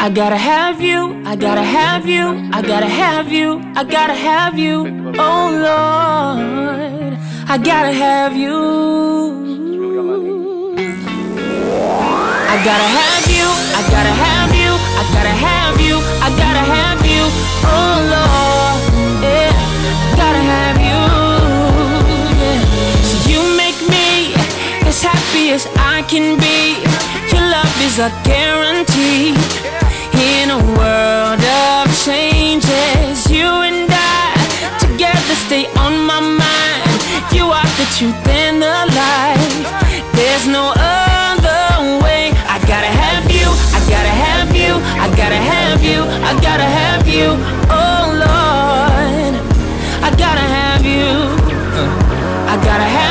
I 0.00 0.10
gotta 0.10 0.36
have 0.36 0.80
you, 0.80 1.22
I 1.26 1.34
gotta 1.34 1.62
have 1.62 2.06
you, 2.06 2.50
I 2.52 2.62
gotta 2.62 2.86
have 2.86 3.32
you, 3.32 3.60
I 3.74 3.82
gotta 3.82 4.14
have 4.14 4.56
you, 4.56 4.86
oh 5.18 5.50
Lord, 5.66 7.18
I 7.48 7.58
gotta 7.58 7.92
have 7.92 8.36
you. 8.36 8.56
I 12.50 12.56
gotta 12.64 12.88
have 13.00 13.26
you, 13.36 13.46
I 13.74 13.82
gotta 13.90 14.14
have 14.26 14.54
you, 14.54 14.70
I 15.00 15.04
gotta 15.12 15.34
have 15.48 15.80
you, 15.80 15.96
I 16.22 16.28
gotta 16.42 16.64
have 16.74 17.00
you, 17.04 17.24
oh 17.66 17.96
Lord, 18.14 18.78
yeah, 19.22 19.52
gotta 20.16 20.42
have 20.54 20.78
you. 20.78 21.00
Yeah. 22.38 22.62
So 23.02 23.16
you 23.30 23.40
make 23.56 23.78
me 23.90 24.32
as 24.86 25.02
happy 25.02 25.50
as 25.50 25.66
I 25.76 26.02
can 26.02 26.38
be. 26.38 26.82
Your 27.32 27.42
love 27.50 27.76
is 27.82 27.98
a 27.98 28.10
guarantee. 28.24 29.34
In 30.28 30.50
a 30.50 30.58
world 30.76 31.40
of 31.40 31.88
changes, 32.04 33.30
you 33.30 33.48
and 33.48 33.88
I 33.88 34.76
together 34.78 35.34
stay 35.46 35.64
on 35.84 36.04
my 36.04 36.20
mind. 36.20 37.00
You 37.32 37.46
are 37.48 37.70
the 37.80 37.88
truth 37.96 38.28
and 38.28 38.60
the 38.60 38.78
life. 38.92 39.56
There's 40.12 40.46
no 40.46 40.74
other 40.76 42.04
way. 42.04 42.28
I 42.44 42.58
gotta 42.68 42.92
have 43.04 43.24
you, 43.32 43.48
I 43.72 43.80
gotta 43.88 44.14
have 44.26 44.50
you, 44.54 44.72
I 45.04 45.08
gotta 45.16 45.40
have 45.54 45.82
you, 45.82 46.02
I 46.30 46.32
gotta 46.42 46.68
have 46.80 47.08
you. 47.08 47.28
Oh 47.72 48.04
Lord, 48.24 49.34
I 50.04 50.10
gotta 50.24 50.46
have 50.58 50.84
you. 50.84 51.08
I 52.52 52.54
gotta 52.68 52.84
have 52.84 53.07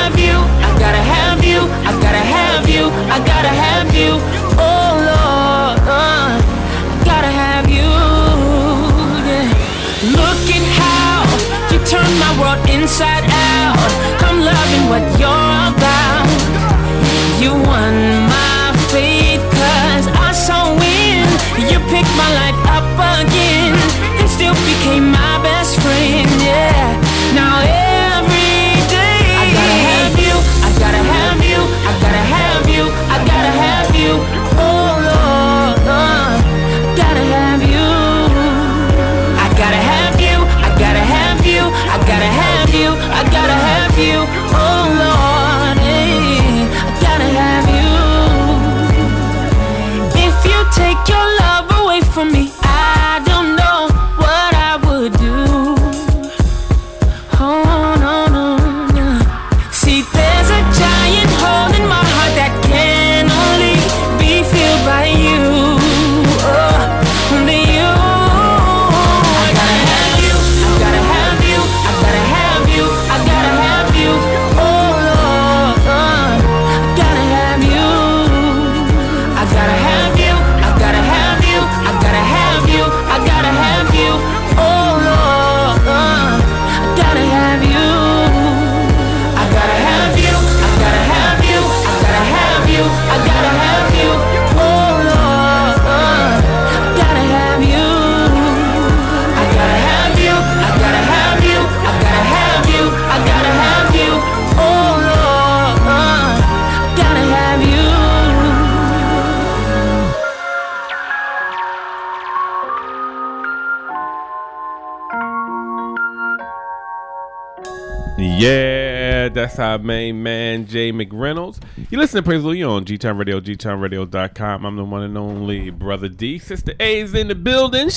Yeah, 118.37 119.29
that's 119.29 119.57
our 119.57 119.79
main 119.79 120.21
man, 120.21 120.67
Jay 120.67 120.91
McReynolds. 120.91 121.59
You 121.89 121.97
listen 121.97 122.21
to 122.21 122.23
Praise 122.23 122.41
the 122.41 122.45
Lord, 122.45 122.57
you 122.59 122.69
on 122.69 122.85
G-Town 122.85 123.17
Radio, 123.17 123.39
GTownRadio.com. 123.39 124.63
I'm 124.63 124.75
the 124.75 124.83
one 124.83 125.01
and 125.01 125.17
only 125.17 125.71
Brother 125.71 126.07
D. 126.07 126.37
Sister 126.37 126.73
A's 126.79 127.15
in 127.15 127.29
the 127.29 127.35
building. 127.35 127.89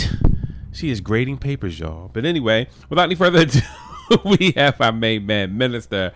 She 0.73 0.89
is 0.89 1.03
grading 1.03 1.39
papers, 1.39 1.79
y'all. 1.79 2.09
But 2.11 2.25
anyway, 2.25 2.69
without 2.89 3.03
any 3.03 3.17
further 3.17 3.41
ado, 3.41 3.61
we 4.25 4.53
have 4.53 4.81
our 4.81 4.93
main 4.93 5.27
man, 5.27 5.59
minister, 5.59 6.13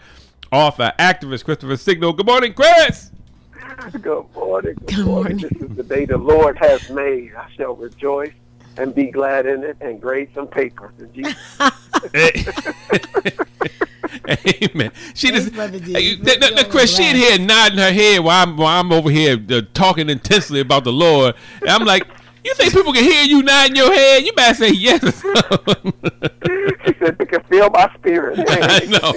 author, 0.51 0.95
activist, 0.99 1.45
Christopher 1.45 1.77
Signal. 1.77 2.15
Good 2.15 2.25
morning, 2.25 2.55
Chris! 2.55 3.11
Good 4.01 4.25
morning. 4.35 4.77
Good, 4.87 5.05
morning. 5.05 5.37
This 5.37 5.53
is 5.53 5.77
the 5.77 5.83
day 5.83 6.07
the 6.07 6.17
Lord 6.17 6.57
has 6.57 6.89
made. 6.89 7.35
I 7.35 7.51
shall 7.59 7.77
rejoice 7.77 8.33
and 8.77 8.95
be 8.95 9.11
glad 9.11 9.47
in 9.47 9.63
it 9.65 9.77
and 9.81 10.01
grade 10.01 10.29
some 10.35 10.47
papers. 10.49 10.93
In 10.99 11.13
Jesus. 11.13 11.37
Amen. 14.63 14.91
She 15.15 15.31
just, 15.31 15.55
Hey, 15.55 16.15
that- 16.17 16.41
that- 16.41 16.57
that 16.57 16.69
Chris, 16.71 16.95
she 16.95 17.09
in 17.11 17.17
here 17.17 17.39
nodding 17.39 17.79
her 17.79 17.93
head 17.93 18.21
while 18.21 18.43
I'm, 18.47 18.57
while 18.57 18.81
I'm 18.81 18.93
over 18.93 19.11
here 19.11 19.39
uh, 19.51 19.63
talking 19.75 20.09
intensely 20.09 20.61
about 20.61 20.85
the 20.85 20.93
Lord. 20.93 21.35
And 21.63 21.71
I'm 21.71 21.85
like, 21.85 22.07
you 22.45 22.55
think 22.55 22.73
people 22.73 22.93
can 22.93 23.05
hear 23.05 23.25
you 23.25 23.43
nodding 23.43 23.77
your 23.77 23.93
head? 23.93 24.25
You 24.25 24.33
better 24.35 24.55
say 24.55 24.71
yes. 24.71 25.03
or 25.03 25.13
something. 25.13 25.93
She 26.87 26.93
said, 26.99 27.17
"You 27.19 27.27
can 27.27 27.43
feel 27.45 27.71
my 27.71 27.91
spirit." 27.95 28.39
I 28.47 28.81
know. 28.85 29.13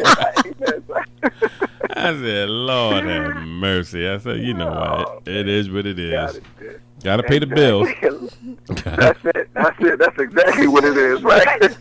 I 1.89 2.13
said, 2.13 2.49
Lord 2.49 3.03
have 3.05 3.35
mercy. 3.43 4.07
I 4.07 4.17
said, 4.19 4.39
you 4.39 4.53
know 4.53 4.67
what? 4.71 5.27
It 5.27 5.49
is 5.49 5.69
what 5.69 5.85
it 5.85 5.99
is. 5.99 6.39
Got 7.03 7.17
to 7.17 7.23
pay 7.23 7.39
the 7.39 7.45
bills. 7.47 7.87
That's 8.83 9.19
it. 9.25 9.49
That's 9.53 9.79
it. 9.79 9.99
That's 9.99 10.17
exactly 10.19 10.67
what 10.67 10.83
it 10.83 10.97
is, 10.97 11.21
right? 11.23 11.77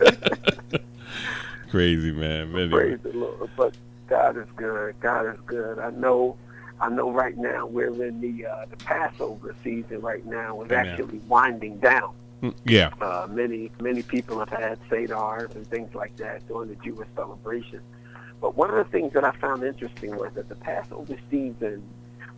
Crazy, 1.71 2.13
man. 2.13 2.49
Anyway. 2.55 2.69
Praise 2.69 2.99
the 3.03 3.13
Lord. 3.13 3.51
But 3.57 3.75
God 4.09 4.37
is 4.37 4.47
good. 4.57 4.95
God 5.01 5.27
is 5.27 5.41
good. 5.47 5.79
I 5.79 5.91
know. 5.91 6.37
I 6.81 6.89
know. 6.91 7.11
Right 7.11 7.37
now, 7.37 7.67
we're 7.67 8.05
in 8.05 8.21
the 8.21 8.47
uh, 8.47 8.67
the 8.71 8.77
Passover 8.77 9.55
season. 9.65 10.01
Right 10.01 10.25
now, 10.27 10.61
it's 10.63 10.71
Amen. 10.73 10.87
actually 10.87 11.19
winding 11.21 11.79
down. 11.79 12.15
Mm, 12.43 12.55
Yeah. 12.65 12.91
Uh, 13.01 13.27
many 13.31 13.71
many 13.81 14.03
people 14.03 14.39
have 14.39 14.51
had 14.51 14.79
seders 14.91 15.55
and 15.57 15.67
things 15.67 15.95
like 15.95 16.15
that 16.17 16.47
during 16.47 16.69
the 16.69 16.77
Jewish 16.77 17.09
celebration. 17.17 17.81
But 18.41 18.55
one 18.57 18.69
of 18.71 18.77
the 18.77 18.85
things 18.85 19.15
that 19.15 19.25
I 19.25 19.33
found 19.33 19.65
interesting 19.65 20.15
was 20.17 20.31
that 20.35 20.49
the 20.51 20.57
Passover 20.57 21.17
season 21.31 21.83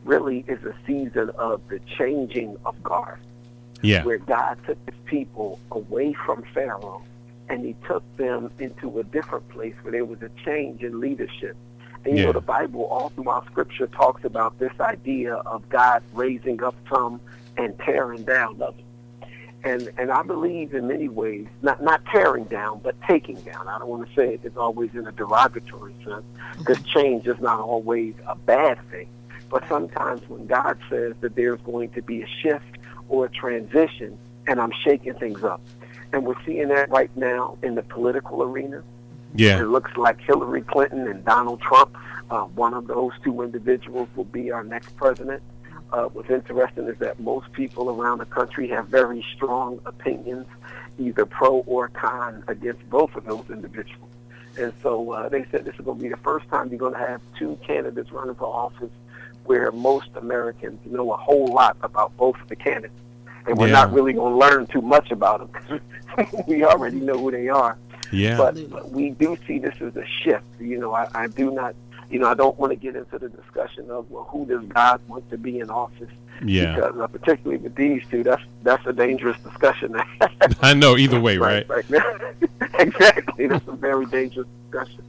really 0.05 0.45
is 0.49 0.63
a 0.65 0.75
season 0.87 1.31
of 1.39 1.61
the 1.69 1.81
changing 1.99 2.57
of 2.65 2.83
guard, 2.83 3.19
Yeah. 3.83 4.05
where 4.05 4.19
God 4.19 4.59
took 4.67 4.79
his 4.87 4.95
people 5.05 5.59
away 5.71 6.13
from 6.13 6.43
Pharaoh 6.55 7.03
and 7.49 7.65
he 7.65 7.75
took 7.87 8.03
them 8.17 8.51
into 8.59 8.99
a 8.99 9.05
different 9.05 9.49
place 9.49 9.75
where 9.83 9.93
there 9.93 10.05
was 10.05 10.21
a 10.23 10.31
change 10.45 10.83
in 10.83 11.01
leadership. 11.01 11.57
And 12.05 12.17
you 12.17 12.21
Yeah. 12.21 12.27
know, 12.27 12.33
the 12.33 12.41
Bible 12.41 12.85
all 12.85 13.09
throughout 13.11 13.47
Scripture 13.47 13.87
talks 13.87 14.25
about 14.25 14.59
this 14.59 14.73
idea 14.81 15.35
of 15.35 15.69
God 15.69 16.03
raising 16.13 16.63
up 16.63 16.75
some 16.93 17.21
and 17.57 17.79
tearing 17.81 18.23
down 18.25 18.63
others. 18.63 18.83
And 19.65 19.91
and 19.99 20.13
I 20.13 20.23
believe 20.23 20.73
in 20.75 20.87
many 20.87 21.09
ways, 21.09 21.49
not 21.63 21.83
not 21.83 22.05
tearing 22.07 22.45
down, 22.45 22.81
but 22.83 22.95
taking 23.09 23.41
down. 23.41 23.67
I 23.67 23.79
don't 23.79 23.89
want 23.89 24.09
to 24.09 24.15
say 24.15 24.35
it 24.35 24.45
is 24.45 24.57
always 24.57 24.95
in 24.95 25.07
a 25.07 25.13
derogatory 25.13 25.95
sense, 26.05 26.23
because 26.59 26.79
mm-hmm. 26.79 26.99
change 26.99 27.27
is 27.27 27.41
not 27.41 27.59
always 27.59 28.15
a 28.29 28.37
bad 28.37 28.79
thing. 28.91 29.09
But 29.51 29.67
sometimes 29.69 30.29
when 30.29 30.47
God 30.47 30.79
says 30.91 31.15
that 31.21 31.35
there's 31.35 31.61
going 31.63 31.91
to 31.91 32.03
be 32.03 32.23
a 32.23 32.27
shift 32.43 32.79
or 33.09 33.27
a 33.27 33.31
transition, 33.31 34.19
and 34.47 34.61
I'm 34.61 34.73
shaking 34.85 35.15
things 35.15 35.43
up, 35.43 35.61
and 36.13 36.25
we're 36.25 36.43
seeing 36.45 36.69
that 36.69 36.91
right 36.91 37.15
now 37.17 37.59
in 37.63 37.75
the 37.75 37.83
political 37.83 38.43
arena. 38.43 38.83
Yeah. 39.35 39.61
It 39.61 39.67
looks 39.67 39.97
like 39.97 40.21
Hillary 40.21 40.63
Clinton 40.63 41.07
and 41.07 41.25
Donald 41.25 41.61
Trump, 41.61 41.97
uh, 42.31 42.43
one 42.43 42.75
of 42.75 42.87
those 42.87 43.13
two 43.25 43.43
individuals 43.43 44.09
will 44.15 44.25
be 44.25 44.51
our 44.51 44.65
next 44.65 44.97
president. 44.97 45.43
Uh, 45.93 46.05
what's 46.05 46.29
interesting 46.29 46.87
is 46.87 46.99
that 46.99 47.19
most 47.19 47.51
people 47.53 47.89
around 47.89 48.19
the 48.19 48.27
country 48.27 48.69
have 48.69 48.89
very 48.89 49.25
strong 49.35 49.81
opinions, 49.87 50.47
either 50.99 51.25
pro 51.25 51.59
or 51.61 51.89
con, 51.89 52.45
against 52.49 52.89
both 52.91 53.15
of 53.17 53.25
those 53.25 53.45
individuals. 53.49 54.11
And 54.59 54.73
so 54.83 55.13
uh, 55.13 55.29
they 55.29 55.47
said 55.51 55.65
this 55.65 55.75
is 55.77 55.85
going 55.85 55.99
to 55.99 56.03
be 56.03 56.11
the 56.11 56.19
first 56.19 56.47
time 56.49 56.69
you're 56.69 56.79
going 56.79 56.93
to 56.93 56.99
have 56.99 57.23
two 57.39 57.59
candidates 57.67 58.11
running 58.13 58.35
for 58.35 58.47
office 58.47 58.91
where 59.49 59.73
most 59.73 60.11
Americans 60.17 60.79
know 60.85 61.11
a 61.13 61.17
whole 61.17 61.47
lot 61.47 61.75
about 61.83 62.15
both 62.19 62.37
the 62.49 62.55
candidates. 62.57 62.93
And 63.47 63.57
we're 63.57 63.69
Yeah. 63.69 63.73
not 63.81 63.93
really 63.95 64.13
going 64.13 64.33
to 64.35 64.39
learn 64.39 64.67
too 64.67 64.83
much 64.83 65.11
about 65.11 65.39
them 65.41 65.81
because 66.13 66.45
we 66.47 66.65
already 66.65 67.01
know 67.01 67.17
who 67.17 67.31
they 67.31 67.49
are. 67.49 67.79
Yeah. 68.13 68.37
But, 68.37 68.71
but 68.71 68.91
we 68.91 69.11
do 69.11 69.39
see 69.47 69.59
this 69.59 69.75
as 69.81 69.97
a 69.97 70.05
shift. 70.23 70.45
You 70.61 70.79
know, 70.79 70.93
I, 70.93 71.09
I 71.15 71.27
do 71.29 71.51
not, 71.51 71.75
you 72.11 72.19
know, 72.19 72.29
I 72.29 72.35
don't 72.35 72.59
want 72.59 72.73
to 72.73 72.77
get 72.77 72.95
into 72.95 73.19
the 73.19 73.31
discussion 73.31 73.91
of 73.91 74.11
well, 74.11 74.25
who 74.25 74.45
does 74.45 74.65
God 74.67 75.01
want 75.09 75.29
to 75.31 75.39
be 75.39 75.61
in 75.61 75.71
office? 75.71 76.11
Yeah. 76.45 76.75
Because 76.75 77.01
uh, 77.01 77.07
particularly 77.07 77.57
with 77.57 77.75
these 77.75 78.03
two, 78.11 78.23
that's 78.23 78.43
that's 78.63 78.87
a 78.87 78.93
dangerous 78.93 79.39
discussion. 79.43 79.97
I 80.61 80.75
know 80.75 80.97
either 80.99 81.21
way, 81.21 81.39
right? 81.39 81.67
right 81.69 81.89
now. 81.89 82.05
exactly, 82.79 83.47
that's 83.47 83.67
a 83.67 83.73
very 83.73 84.05
dangerous 84.07 84.47
discussion. 84.65 85.03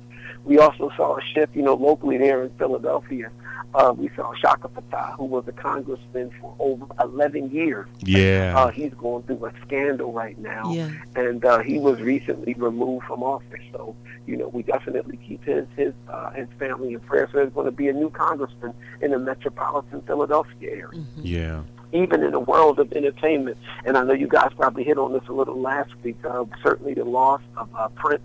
We 0.46 0.58
also 0.60 0.92
saw 0.98 1.18
a 1.18 1.22
shift, 1.22 1.56
you 1.56 1.62
know, 1.62 1.76
locally 1.76 2.18
there 2.18 2.44
in 2.44 2.50
Philadelphia. 2.52 3.30
Uh, 3.76 3.94
we 3.96 4.10
saw 4.16 4.34
Chaka 4.34 4.68
Fattah, 4.70 5.16
who 5.16 5.26
was 5.26 5.48
a 5.48 5.52
congressman 5.52 6.32
for 6.42 6.56
over 6.58 6.88
11 7.02 7.52
years. 7.52 7.88
Yeah. 8.00 8.54
Uh, 8.58 8.70
he's 8.70 8.94
going 8.96 9.22
through 9.24 9.46
a 9.46 9.52
scandal 9.62 10.12
right 10.12 10.38
now, 10.40 10.72
Yeah. 10.72 10.90
and 11.16 11.46
uh, 11.46 11.60
he 11.60 11.78
was 11.78 12.02
recently 12.02 12.56
removed 12.56 13.06
from 13.06 13.22
office. 13.22 13.60
So, 13.72 13.96
you 14.26 14.38
know, 14.38 14.48
we 14.48 14.64
definitely 14.64 15.18
keep 15.18 15.44
his 15.44 15.68
his 15.78 15.94
uh, 16.08 16.32
his 16.32 16.48
family 16.58 16.94
in 16.94 17.00
prayer. 17.02 17.28
So 17.32 17.38
there's 17.38 17.54
going 17.54 17.66
to 17.68 17.72
be 17.72 17.90
a 17.90 17.94
new 17.94 18.10
congressman 18.10 18.74
in 19.02 19.12
the 19.12 19.20
metropolitan 19.20 20.02
Philadelphia 20.02 20.70
area 20.72 21.04
Yeah. 21.22 21.62
even 21.94 22.24
in 22.24 22.32
the 22.32 22.40
world 22.40 22.80
of 22.80 22.92
entertainment. 22.94 23.58
And 23.86 23.98
I 23.98 24.04
know 24.04 24.14
you 24.14 24.28
guys 24.28 24.50
probably 24.56 24.84
hit 24.84 24.98
on 24.98 25.14
this 25.14 25.28
a 25.28 25.34
little 25.34 25.60
last 25.60 25.92
week. 26.04 26.18
Uh, 26.26 26.46
certainly 26.64 26.96
the 26.96 27.06
loss 27.06 27.42
of 27.56 27.70
uh, 27.76 27.88
Prince, 27.90 28.24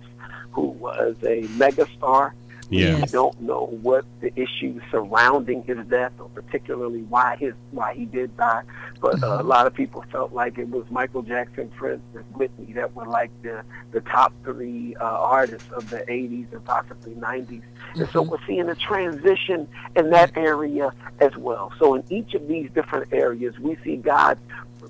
who 0.54 0.68
was 0.68 1.16
a 1.22 1.42
megastar. 1.58 2.32
Yeah. 2.70 2.96
We 2.96 3.06
don't 3.06 3.38
know 3.42 3.66
what 3.82 4.06
the 4.20 4.32
issues 4.40 4.82
surrounding 4.90 5.64
his 5.64 5.86
death, 5.86 6.12
or 6.18 6.30
particularly 6.30 7.02
why 7.02 7.36
his 7.36 7.52
why 7.72 7.94
he 7.94 8.06
did 8.06 8.34
die. 8.38 8.62
But 9.00 9.22
uh, 9.22 9.38
a 9.40 9.42
lot 9.42 9.66
of 9.66 9.74
people 9.74 10.02
felt 10.10 10.32
like 10.32 10.56
it 10.56 10.70
was 10.70 10.86
Michael 10.90 11.22
Jackson, 11.22 11.68
Prince, 11.76 12.02
and 12.14 12.24
Whitney 12.34 12.72
that 12.72 12.94
were 12.94 13.04
like 13.04 13.30
the 13.42 13.62
the 13.90 14.00
top 14.00 14.32
three 14.44 14.96
uh, 14.96 15.04
artists 15.04 15.70
of 15.72 15.90
the 15.90 15.98
80s 15.98 16.52
and 16.52 16.64
possibly 16.64 17.12
90s. 17.12 17.62
And 17.96 18.08
so 18.08 18.22
we're 18.22 18.44
seeing 18.46 18.68
a 18.70 18.74
transition 18.74 19.68
in 19.94 20.10
that 20.10 20.36
area 20.36 20.92
as 21.20 21.36
well. 21.36 21.70
So 21.78 21.94
in 21.94 22.04
each 22.08 22.34
of 22.34 22.48
these 22.48 22.70
different 22.70 23.12
areas, 23.12 23.58
we 23.58 23.76
see 23.84 23.96
God 23.96 24.38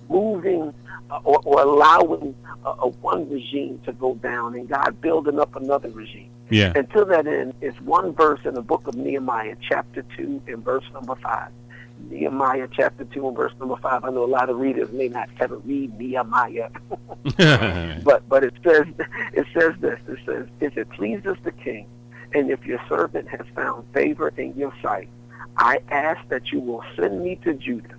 removing 0.09 0.74
uh, 1.11 1.20
or, 1.24 1.40
or 1.44 1.62
allowing 1.62 2.34
uh, 2.64 2.74
a 2.80 2.88
one 2.88 3.28
regime 3.30 3.80
to 3.84 3.92
go 3.92 4.14
down 4.16 4.55
and 4.55 4.68
God 4.68 5.00
building 5.00 5.38
up 5.38 5.55
another 5.57 5.90
regime. 5.90 6.30
Yeah. 6.50 6.72
And 6.74 6.90
to 6.90 7.05
that 7.07 7.26
end, 7.26 7.55
it's 7.61 7.80
one 7.80 8.12
verse 8.12 8.40
in 8.44 8.55
the 8.55 8.62
book 8.62 8.86
of 8.86 8.94
Nehemiah, 8.94 9.57
chapter 9.66 10.05
2, 10.16 10.42
and 10.46 10.64
verse 10.64 10.84
number 10.92 11.14
5. 11.16 11.50
Nehemiah 12.11 12.68
chapter 12.70 13.05
2 13.05 13.28
and 13.28 13.36
verse 13.36 13.52
number 13.59 13.76
5. 13.76 14.05
I 14.05 14.11
know 14.11 14.24
a 14.24 14.26
lot 14.26 14.50
of 14.50 14.59
readers 14.59 14.90
may 14.92 15.09
not 15.09 15.28
ever 15.40 15.57
read 15.59 15.98
Nehemiah. 15.98 16.70
but 18.05 18.28
but 18.28 18.44
it 18.44 18.55
says 18.62 18.86
it 19.32 19.46
says 19.55 19.74
this. 19.80 19.98
It 20.09 20.18
says, 20.26 20.46
if 20.61 20.76
it 20.76 20.90
pleases 20.90 21.36
the 21.44 21.52
king, 21.52 21.86
and 22.34 22.50
if 22.50 22.64
your 22.66 22.80
servant 22.88 23.28
has 23.28 23.46
found 23.55 23.86
favor 23.94 24.32
in 24.36 24.55
your 24.57 24.72
sight, 24.82 25.09
I 25.57 25.78
ask 25.90 26.28
that 26.28 26.52
you 26.52 26.61
will 26.61 26.84
send 26.96 27.22
me 27.22 27.36
to 27.44 27.55
Judah, 27.55 27.93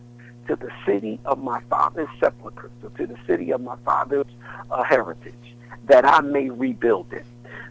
to 0.47 0.55
the 0.55 0.69
city 0.85 1.19
of 1.25 1.41
my 1.43 1.61
father's 1.69 2.09
sepulchre, 2.19 2.69
so 2.81 2.89
to 2.89 3.07
the 3.07 3.17
city 3.27 3.51
of 3.51 3.61
my 3.61 3.75
father's 3.85 4.25
uh, 4.71 4.83
heritage, 4.83 5.33
that 5.85 6.05
I 6.05 6.21
may 6.21 6.49
rebuild 6.49 7.11
it. 7.13 7.25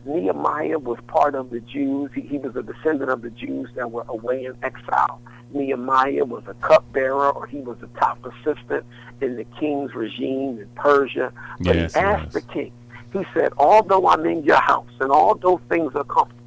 Nehemiah 0.04 0.78
was 0.78 0.98
part 1.06 1.34
of 1.34 1.50
the 1.50 1.60
Jews. 1.60 2.10
He, 2.14 2.20
he 2.22 2.38
was 2.38 2.54
a 2.56 2.62
descendant 2.62 3.10
of 3.10 3.22
the 3.22 3.30
Jews 3.30 3.70
that 3.74 3.90
were 3.90 4.04
away 4.08 4.44
in 4.44 4.54
exile. 4.62 5.20
Nehemiah 5.52 6.24
was 6.24 6.42
a 6.46 6.54
cupbearer, 6.54 7.30
or 7.30 7.46
he 7.46 7.58
was 7.60 7.78
a 7.82 7.86
top 7.98 8.18
assistant 8.24 8.84
in 9.20 9.36
the 9.36 9.44
king's 9.58 9.94
regime 9.94 10.58
in 10.58 10.68
Persia. 10.74 11.32
But 11.60 11.76
Yes, 11.76 11.94
he 11.94 12.00
asked 12.00 12.24
was. 12.26 12.34
the 12.34 12.40
king, 12.52 12.72
he 13.12 13.24
said, 13.32 13.52
although 13.56 14.08
I'm 14.08 14.26
in 14.26 14.42
your 14.42 14.60
house 14.60 14.90
and 15.00 15.10
although 15.10 15.58
things 15.68 15.94
are 15.94 16.04
comfortable, 16.04 16.43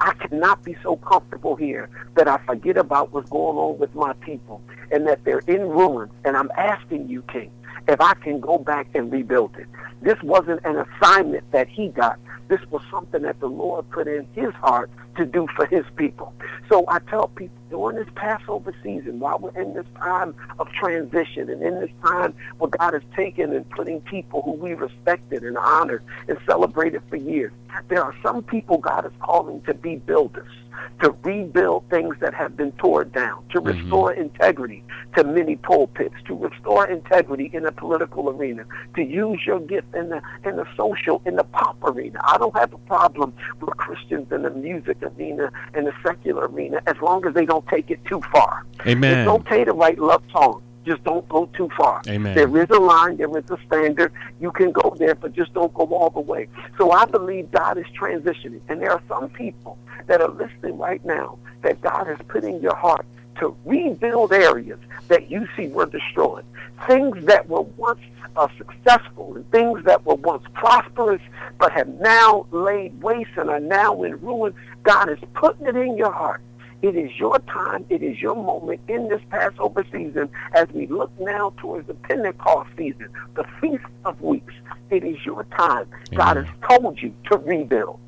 I 0.00 0.12
cannot 0.14 0.62
be 0.64 0.76
so 0.82 0.96
comfortable 0.96 1.56
here 1.56 1.88
that 2.14 2.28
I 2.28 2.38
forget 2.46 2.76
about 2.76 3.12
what's 3.12 3.30
going 3.30 3.56
on 3.56 3.78
with 3.78 3.94
my 3.94 4.12
people 4.14 4.60
and 4.90 5.06
that 5.06 5.24
they're 5.24 5.40
in 5.40 5.62
ruins. 5.62 6.12
And 6.24 6.36
I'm 6.36 6.50
asking 6.56 7.08
you, 7.08 7.22
King, 7.22 7.50
if 7.88 8.00
I 8.00 8.14
can 8.14 8.40
go 8.40 8.58
back 8.58 8.88
and 8.94 9.10
rebuild 9.12 9.56
it. 9.56 9.66
This 10.02 10.20
wasn't 10.22 10.60
an 10.64 10.76
assignment 10.76 11.50
that 11.52 11.68
he 11.68 11.88
got. 11.88 12.18
This 12.48 12.60
was 12.70 12.82
something 12.90 13.22
that 13.22 13.40
the 13.40 13.48
Lord 13.48 13.88
put 13.90 14.06
in 14.06 14.26
his 14.34 14.52
heart 14.54 14.90
to 15.16 15.24
do 15.24 15.46
for 15.54 15.66
his 15.66 15.84
people. 15.96 16.34
So 16.68 16.84
I 16.88 16.98
tell 16.98 17.28
people 17.28 17.56
during 17.70 17.96
this 17.96 18.08
Passover 18.14 18.74
season, 18.82 19.20
while 19.20 19.38
we're 19.38 19.58
in 19.60 19.74
this 19.74 19.86
time 19.96 20.34
of 20.58 20.68
transition 20.72 21.48
and 21.50 21.62
in 21.62 21.80
this 21.80 21.90
time 22.02 22.34
where 22.58 22.70
God 22.70 22.94
has 22.94 23.02
taken 23.16 23.52
and 23.52 23.68
putting 23.70 24.00
people 24.02 24.42
who 24.42 24.52
we 24.52 24.74
respected 24.74 25.42
and 25.42 25.56
honored 25.56 26.02
and 26.28 26.38
celebrated 26.46 27.02
for 27.08 27.16
years, 27.16 27.52
there 27.88 28.02
are 28.02 28.14
some 28.22 28.42
people 28.42 28.78
God 28.78 29.06
is 29.06 29.12
calling 29.20 29.62
to 29.62 29.74
be 29.74 29.96
builders, 29.96 30.52
to 31.00 31.10
rebuild 31.22 31.88
things 31.90 32.16
that 32.20 32.34
have 32.34 32.56
been 32.56 32.72
torn 32.72 33.10
down, 33.10 33.44
to 33.50 33.60
mm-hmm. 33.60 33.78
restore 33.78 34.12
integrity 34.12 34.82
to 35.16 35.24
many 35.24 35.56
pulpits, 35.56 36.14
to 36.26 36.34
restore 36.34 36.86
integrity 36.86 37.50
in 37.52 37.62
the 37.64 37.72
political 37.72 38.30
arena, 38.30 38.64
to 38.94 39.02
use 39.02 39.40
your 39.46 39.60
gift 39.60 39.94
in 39.94 40.08
the 40.08 40.22
in 40.44 40.56
the 40.56 40.66
social, 40.76 41.22
in 41.24 41.36
the 41.36 41.44
pop 41.44 41.76
arena. 41.82 42.20
I 42.24 42.38
don't 42.38 42.56
have 42.56 42.72
a 42.72 42.78
problem 42.78 43.34
with 43.60 43.76
Christians 43.76 44.30
in 44.32 44.42
the 44.42 44.50
music 44.50 44.98
arena 45.02 45.50
and 45.74 45.86
the 45.86 45.92
secular 46.04 46.48
arena 46.48 46.80
as 46.86 46.96
long 47.02 47.26
as 47.26 47.34
they 47.34 47.46
don't 47.46 47.66
take 47.68 47.90
it 47.90 48.04
too 48.04 48.20
far. 48.32 48.64
Amen. 48.86 49.20
It's 49.20 49.30
okay 49.40 49.64
to 49.64 49.72
write 49.72 49.98
love 49.98 50.22
songs. 50.32 50.62
Just 50.84 51.02
don't 51.04 51.26
go 51.28 51.46
too 51.54 51.70
far. 51.76 52.02
Amen. 52.06 52.34
There 52.34 52.62
is 52.62 52.68
a 52.70 52.78
line, 52.78 53.16
there 53.16 53.36
is 53.38 53.50
a 53.50 53.58
standard. 53.66 54.12
You 54.40 54.52
can 54.52 54.70
go 54.72 54.94
there, 54.98 55.14
but 55.14 55.32
just 55.32 55.54
don't 55.54 55.72
go 55.72 55.84
all 55.86 56.10
the 56.10 56.20
way. 56.20 56.48
So 56.78 56.90
I 56.90 57.06
believe 57.06 57.50
God 57.50 57.78
is 57.78 57.86
transitioning. 57.98 58.60
And 58.68 58.80
there 58.80 58.92
are 58.92 59.02
some 59.08 59.30
people 59.30 59.78
that 60.06 60.20
are 60.20 60.28
listening 60.28 60.78
right 60.78 61.04
now 61.04 61.38
that 61.62 61.80
God 61.80 62.06
has 62.06 62.18
put 62.28 62.44
in 62.44 62.60
your 62.60 62.76
heart 62.76 63.06
to 63.40 63.56
rebuild 63.64 64.32
areas 64.32 64.78
that 65.08 65.30
you 65.30 65.46
see 65.56 65.68
were 65.68 65.86
destroyed. 65.86 66.44
Things 66.86 67.24
that 67.26 67.48
were 67.48 67.62
once 67.62 68.00
uh, 68.36 68.48
successful 68.58 69.36
and 69.36 69.50
things 69.50 69.84
that 69.84 70.04
were 70.04 70.16
once 70.16 70.44
prosperous 70.54 71.22
but 71.58 71.72
have 71.72 71.88
now 72.00 72.46
laid 72.50 73.00
waste 73.02 73.30
and 73.36 73.48
are 73.48 73.60
now 73.60 74.02
in 74.02 74.20
ruin. 74.20 74.54
God 74.82 75.08
is 75.08 75.18
putting 75.34 75.66
it 75.66 75.76
in 75.76 75.96
your 75.96 76.12
heart. 76.12 76.42
It 76.84 76.96
is 76.96 77.18
your 77.18 77.38
time. 77.38 77.86
It 77.88 78.02
is 78.02 78.20
your 78.20 78.36
moment 78.36 78.78
in 78.88 79.08
this 79.08 79.22
Passover 79.30 79.86
season 79.90 80.28
as 80.52 80.68
we 80.74 80.86
look 80.86 81.10
now 81.18 81.54
towards 81.56 81.86
the 81.86 81.94
Pentecost 81.94 82.68
season, 82.76 83.08
the 83.36 83.44
Feast 83.58 83.86
of 84.04 84.20
Weeks. 84.20 84.52
It 84.90 85.02
is 85.02 85.16
your 85.24 85.44
time. 85.44 85.88
God 86.14 86.36
has 86.36 86.46
told 86.68 87.00
you 87.00 87.14
to 87.30 87.38
rebuild. 87.38 87.98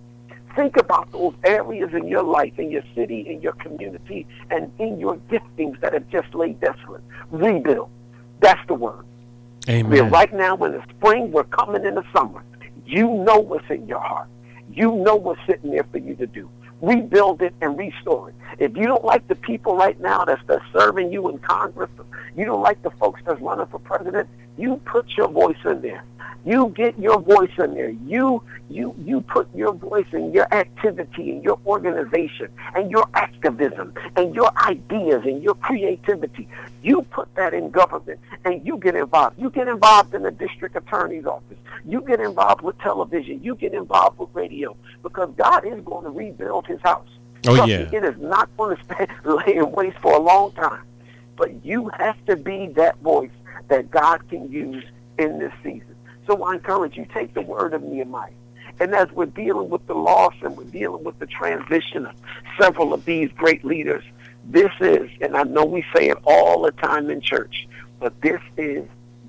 Think 0.55 0.77
about 0.77 1.11
those 1.11 1.33
areas 1.45 1.95
in 1.95 2.07
your 2.07 2.23
life, 2.23 2.59
in 2.59 2.71
your 2.71 2.83
city, 2.95 3.27
in 3.27 3.41
your 3.41 3.55
community, 3.55 4.27
and 4.51 4.71
in 4.79 5.01
your 5.01 5.17
giftings 5.31 5.81
that 5.81 5.95
have 5.95 6.07
just 6.11 6.35
laid 6.35 6.61
desolate. 6.61 7.03
Rebuild. 7.31 7.89
That's 8.41 8.61
the 8.69 8.75
word. 8.75 9.07
Amen. 9.71 9.91
We're 9.91 10.11
right 10.11 10.35
now 10.35 10.55
in 10.57 10.73
the 10.73 10.85
spring. 10.91 11.33
We're 11.33 11.45
coming 11.45 11.87
in 11.87 11.95
the 11.95 12.05
summer. 12.15 12.45
You 12.85 13.09
know 13.09 13.39
what's 13.39 13.71
in 13.71 13.89
your 13.89 14.01
heart. 14.01 14.29
You 14.71 14.97
know 14.97 15.17
what's 15.17 15.41
sitting 15.47 15.71
there 15.71 15.85
for 15.85 15.97
you 15.97 16.15
to 16.17 16.27
do. 16.27 16.51
Rebuild 16.83 17.43
it 17.43 17.55
and 17.61 17.79
restore 17.79 18.29
it. 18.31 18.35
If 18.59 18.77
you 18.77 18.85
don't 18.85 19.05
like 19.05 19.27
the 19.29 19.35
people 19.35 19.77
right 19.77 19.99
now 20.01 20.25
that's, 20.25 20.43
that's 20.47 20.65
serving 20.73 21.13
you 21.13 21.29
in 21.29 21.39
Congress, 21.39 21.91
you 22.37 22.45
don't 22.45 22.63
like 22.63 22.83
the 22.83 22.91
folks 22.91 23.21
that's 23.25 23.41
running 23.41 23.67
for 23.67 23.79
president, 23.79 24.29
you 24.59 24.81
put 24.85 25.09
your 25.17 25.29
voice 25.29 25.57
in 25.65 25.81
there. 25.83 26.05
You 26.45 26.73
get 26.77 26.99
your 26.99 27.21
voice 27.21 27.51
in 27.59 27.75
there. 27.75 27.91
You 27.91 28.43
you 28.69 28.95
you 29.05 29.21
put 29.21 29.49
your 29.55 29.73
voice 29.73 30.07
in 30.13 30.33
your 30.33 30.53
activity 30.55 31.33
and 31.33 31.43
your 31.43 31.59
organization 31.67 32.49
and 32.75 32.91
your 32.91 33.05
activism 33.15 33.93
and 34.17 34.35
your 34.35 34.51
ideas 34.59 35.23
and 35.25 35.43
your 35.43 35.55
creativity. 35.55 36.49
You 36.83 37.03
put 37.03 37.35
that 37.35 37.53
in 37.53 37.71
government 37.71 38.21
and 38.45 38.65
you 38.65 38.79
get 38.79 38.95
involved. 38.95 39.41
You 39.41 39.51
get 39.51 39.67
involved 39.67 40.15
in 40.15 40.23
the 40.23 40.31
district 40.31 40.77
attorney's 40.77 41.27
office. 41.27 41.59
You 41.85 42.01
get 42.03 42.21
involved 42.21 42.63
with 42.63 42.79
television. 42.79 43.43
You 43.43 43.57
get 43.57 43.75
involved 43.75 44.19
with 44.19 44.29
radio 44.33 44.77
because 45.03 45.31
God 45.37 45.67
is 45.67 45.81
going 45.85 46.05
to 46.05 46.11
rebuild 46.11 46.67
his 46.69 46.81
house. 46.83 47.09
Oh, 47.49 47.57
Trust 47.57 47.69
yeah. 47.69 47.79
me, 47.79 47.97
it 47.97 48.05
is 48.05 48.19
not 48.19 48.49
going 48.57 48.77
to 48.77 48.85
stay 48.85 49.07
lay 49.25 49.57
in 49.57 49.73
waste 49.73 49.99
for 49.99 50.15
a 50.15 50.21
long 50.21 50.53
time. 50.53 50.83
But 51.37 51.65
you 51.65 51.91
have 51.99 52.25
to 52.27 52.37
be 52.37 52.69
that 52.77 52.99
voice 53.01 53.31
that 53.67 53.91
God 53.91 54.29
can 54.29 54.51
use 54.51 54.85
in 55.19 55.39
this 55.39 55.53
season. 55.65 55.96
So 56.27 56.43
I 56.43 56.55
encourage 56.55 56.97
you, 56.97 57.07
take 57.13 57.35
the 57.35 57.43
word 57.43 57.75
of 57.75 57.83
Nehemiah. 57.83 58.31
And 58.79 58.95
as 58.95 59.11
we're 59.13 59.27
dealing 59.27 59.71
with 59.71 59.87
the 59.87 59.95
loss 59.95 60.35
and 60.43 60.57
we're 60.57 60.65
dealing 60.65 61.05
with 61.05 61.19
the 61.19 61.27
transition 61.27 62.07
of 62.07 62.15
several 62.61 62.93
of 62.93 63.05
these 63.05 63.31
great 63.33 63.65
leaders, 63.65 64.05
this 64.45 64.73
is, 64.81 65.11
and 65.21 65.37
I 65.37 65.45
know 65.45 65.65
we 65.65 65.85
say 65.95 66.09
it 66.09 66.19
all 66.25 66.63
the 66.63 66.73
time 66.73 67.11
in 67.11 67.21
church, 67.21 67.67
but 67.99 68.21
this 68.21 68.41
is 68.57 68.87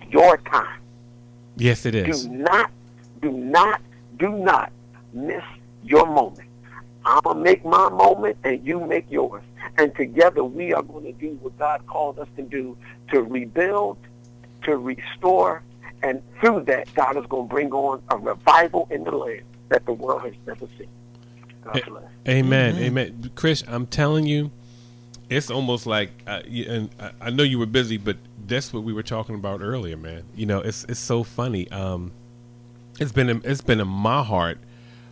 your 0.09 0.37
time. 0.37 0.79
Yes, 1.55 1.85
it 1.85 1.95
is. 1.95 2.25
Do 2.25 2.29
not, 2.33 2.71
do 3.21 3.31
not, 3.31 3.81
do 4.17 4.29
not 4.29 4.71
miss 5.13 5.43
your 5.83 6.05
moment. 6.05 6.47
I'm 7.05 7.21
going 7.21 7.37
to 7.37 7.43
make 7.43 7.63
my 7.63 7.89
moment 7.89 8.37
and 8.43 8.65
you 8.65 8.85
make 8.85 9.09
yours. 9.09 9.43
And 9.77 9.95
together 9.95 10.43
we 10.43 10.73
are 10.73 10.83
going 10.83 11.05
to 11.05 11.13
do 11.13 11.37
what 11.41 11.57
God 11.57 11.85
called 11.87 12.19
us 12.19 12.27
to 12.35 12.43
do 12.43 12.77
to 13.11 13.23
rebuild, 13.23 13.97
to 14.63 14.77
restore, 14.77 15.63
and 16.03 16.21
through 16.39 16.63
that, 16.65 16.93
God 16.95 17.17
is 17.17 17.25
going 17.27 17.47
to 17.47 17.53
bring 17.53 17.71
on 17.71 18.01
a 18.09 18.17
revival 18.17 18.87
in 18.91 19.03
the 19.03 19.11
land 19.11 19.43
that 19.69 19.85
the 19.85 19.93
world 19.93 20.21
has 20.23 20.33
never 20.45 20.67
seen. 20.77 20.87
God 21.63 21.81
bless. 21.87 22.03
Amen. 22.27 22.75
Amen. 22.77 23.31
Chris, 23.35 23.63
I'm 23.67 23.87
telling 23.87 24.25
you, 24.25 24.51
it's 25.29 25.51
almost 25.51 25.85
like, 25.85 26.11
uh, 26.25 26.41
and 26.47 26.89
I- 26.99 27.11
I 27.21 27.29
know 27.31 27.43
you 27.43 27.59
were 27.59 27.65
busy, 27.65 27.97
but 27.97 28.17
that's 28.47 28.71
what 28.71 28.83
we 28.83 28.93
were 28.93 29.03
talking 29.03 29.35
about 29.35 29.61
earlier, 29.61 29.97
man. 29.97 30.23
You 30.35 30.45
know, 30.45 30.59
it's 30.61 30.85
it's 30.85 30.99
so 31.01 31.23
funny. 31.23 31.69
Um, 31.71 32.11
it's 32.99 33.11
been 33.11 33.29
in, 33.29 33.41
it's 33.43 33.61
been 33.61 33.81
in 33.81 33.87
my 33.87 34.23
heart 34.23 34.59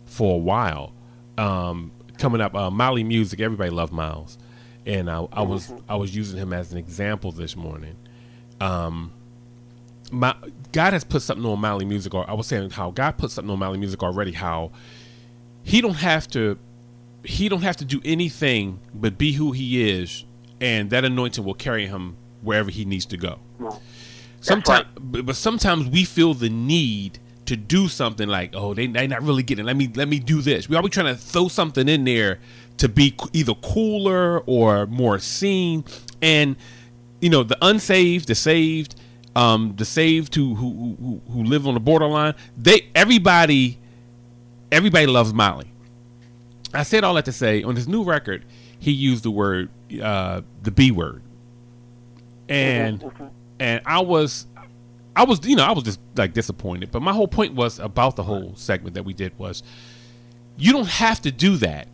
for 0.06 0.34
a 0.34 0.38
while. 0.38 0.92
Um, 1.36 1.90
coming 2.18 2.40
up, 2.40 2.54
uh, 2.54 2.70
Mali 2.70 3.04
Music. 3.04 3.40
Everybody 3.40 3.68
loved 3.70 3.92
Miles, 3.92 4.38
and 4.86 5.10
I, 5.10 5.26
I 5.32 5.42
was 5.42 5.70
I 5.88 5.96
was 5.96 6.16
using 6.16 6.38
him 6.38 6.54
as 6.54 6.72
an 6.72 6.78
example 6.78 7.30
this 7.30 7.54
morning. 7.54 7.96
Um, 8.60 9.12
my 10.10 10.34
God 10.72 10.92
has 10.92 11.04
put 11.04 11.22
something 11.22 11.44
on 11.46 11.60
Mali 11.60 11.84
Music, 11.84 12.14
or 12.14 12.28
I 12.28 12.34
was 12.34 12.46
saying 12.46 12.70
how 12.70 12.90
God 12.90 13.12
put 13.18 13.30
something 13.30 13.50
on 13.50 13.58
Mali 13.58 13.78
Music 13.78 14.02
already. 14.02 14.32
How 14.32 14.72
he 15.62 15.80
don't 15.80 15.94
have 15.94 16.28
to 16.28 16.58
he 17.24 17.48
don't 17.48 17.62
have 17.62 17.76
to 17.76 17.84
do 17.84 18.00
anything 18.04 18.78
but 18.94 19.18
be 19.18 19.32
who 19.32 19.52
he 19.52 19.90
is, 19.90 20.24
and 20.60 20.90
that 20.90 21.04
anointing 21.04 21.44
will 21.44 21.54
carry 21.54 21.86
him 21.86 22.16
wherever 22.42 22.70
he 22.70 22.84
needs 22.84 23.06
to 23.06 23.16
go. 23.16 23.40
Sometimes, 24.40 24.86
but, 25.00 25.26
but 25.26 25.36
sometimes 25.36 25.88
we 25.88 26.04
feel 26.04 26.34
the 26.34 26.48
need 26.48 27.18
to 27.46 27.56
do 27.56 27.88
something 27.88 28.28
like, 28.28 28.50
oh, 28.54 28.74
they 28.74 28.86
they 28.86 29.06
not 29.06 29.22
really 29.22 29.42
getting. 29.42 29.64
it. 29.64 29.66
Let 29.66 29.76
me 29.76 29.90
let 29.94 30.08
me 30.08 30.18
do 30.18 30.40
this. 30.40 30.68
We 30.68 30.76
always 30.76 30.92
trying 30.92 31.14
to 31.14 31.20
throw 31.20 31.48
something 31.48 31.88
in 31.88 32.04
there 32.04 32.38
to 32.78 32.88
be 32.88 33.16
either 33.32 33.54
cooler 33.54 34.40
or 34.40 34.86
more 34.86 35.18
seen, 35.18 35.84
and 36.22 36.56
you 37.20 37.30
know 37.30 37.42
the 37.42 37.58
unsaved, 37.62 38.28
the 38.28 38.34
saved, 38.34 38.94
um, 39.36 39.74
the 39.76 39.84
saved 39.84 40.34
who 40.34 40.54
who 40.54 40.96
who, 40.98 41.20
who 41.30 41.44
live 41.44 41.68
on 41.68 41.74
the 41.74 41.80
borderline. 41.80 42.34
They 42.56 42.88
everybody 42.94 43.78
everybody 44.72 45.06
loves 45.06 45.32
Mali. 45.34 45.70
I 46.72 46.82
said 46.82 47.04
all 47.04 47.14
that 47.14 47.26
to 47.26 47.32
say 47.32 47.62
on 47.62 47.76
his 47.76 47.86
new 47.86 48.02
record, 48.02 48.46
he 48.78 48.90
used 48.90 49.24
the 49.24 49.30
word 49.30 49.68
uh, 50.02 50.40
the 50.62 50.70
B 50.70 50.90
word, 50.90 51.22
and 52.48 53.04
and 53.60 53.82
I 53.84 54.00
was 54.00 54.46
I 55.14 55.24
was 55.24 55.46
you 55.46 55.54
know 55.54 55.64
I 55.64 55.72
was 55.72 55.84
just 55.84 56.00
like 56.16 56.32
disappointed. 56.32 56.90
But 56.90 57.02
my 57.02 57.12
whole 57.12 57.28
point 57.28 57.52
was 57.52 57.78
about 57.78 58.16
the 58.16 58.22
whole 58.22 58.54
segment 58.56 58.94
that 58.94 59.04
we 59.04 59.12
did 59.12 59.38
was 59.38 59.62
you 60.56 60.72
don't 60.72 60.88
have 60.88 61.20
to 61.22 61.30
do 61.30 61.58
that. 61.58 61.88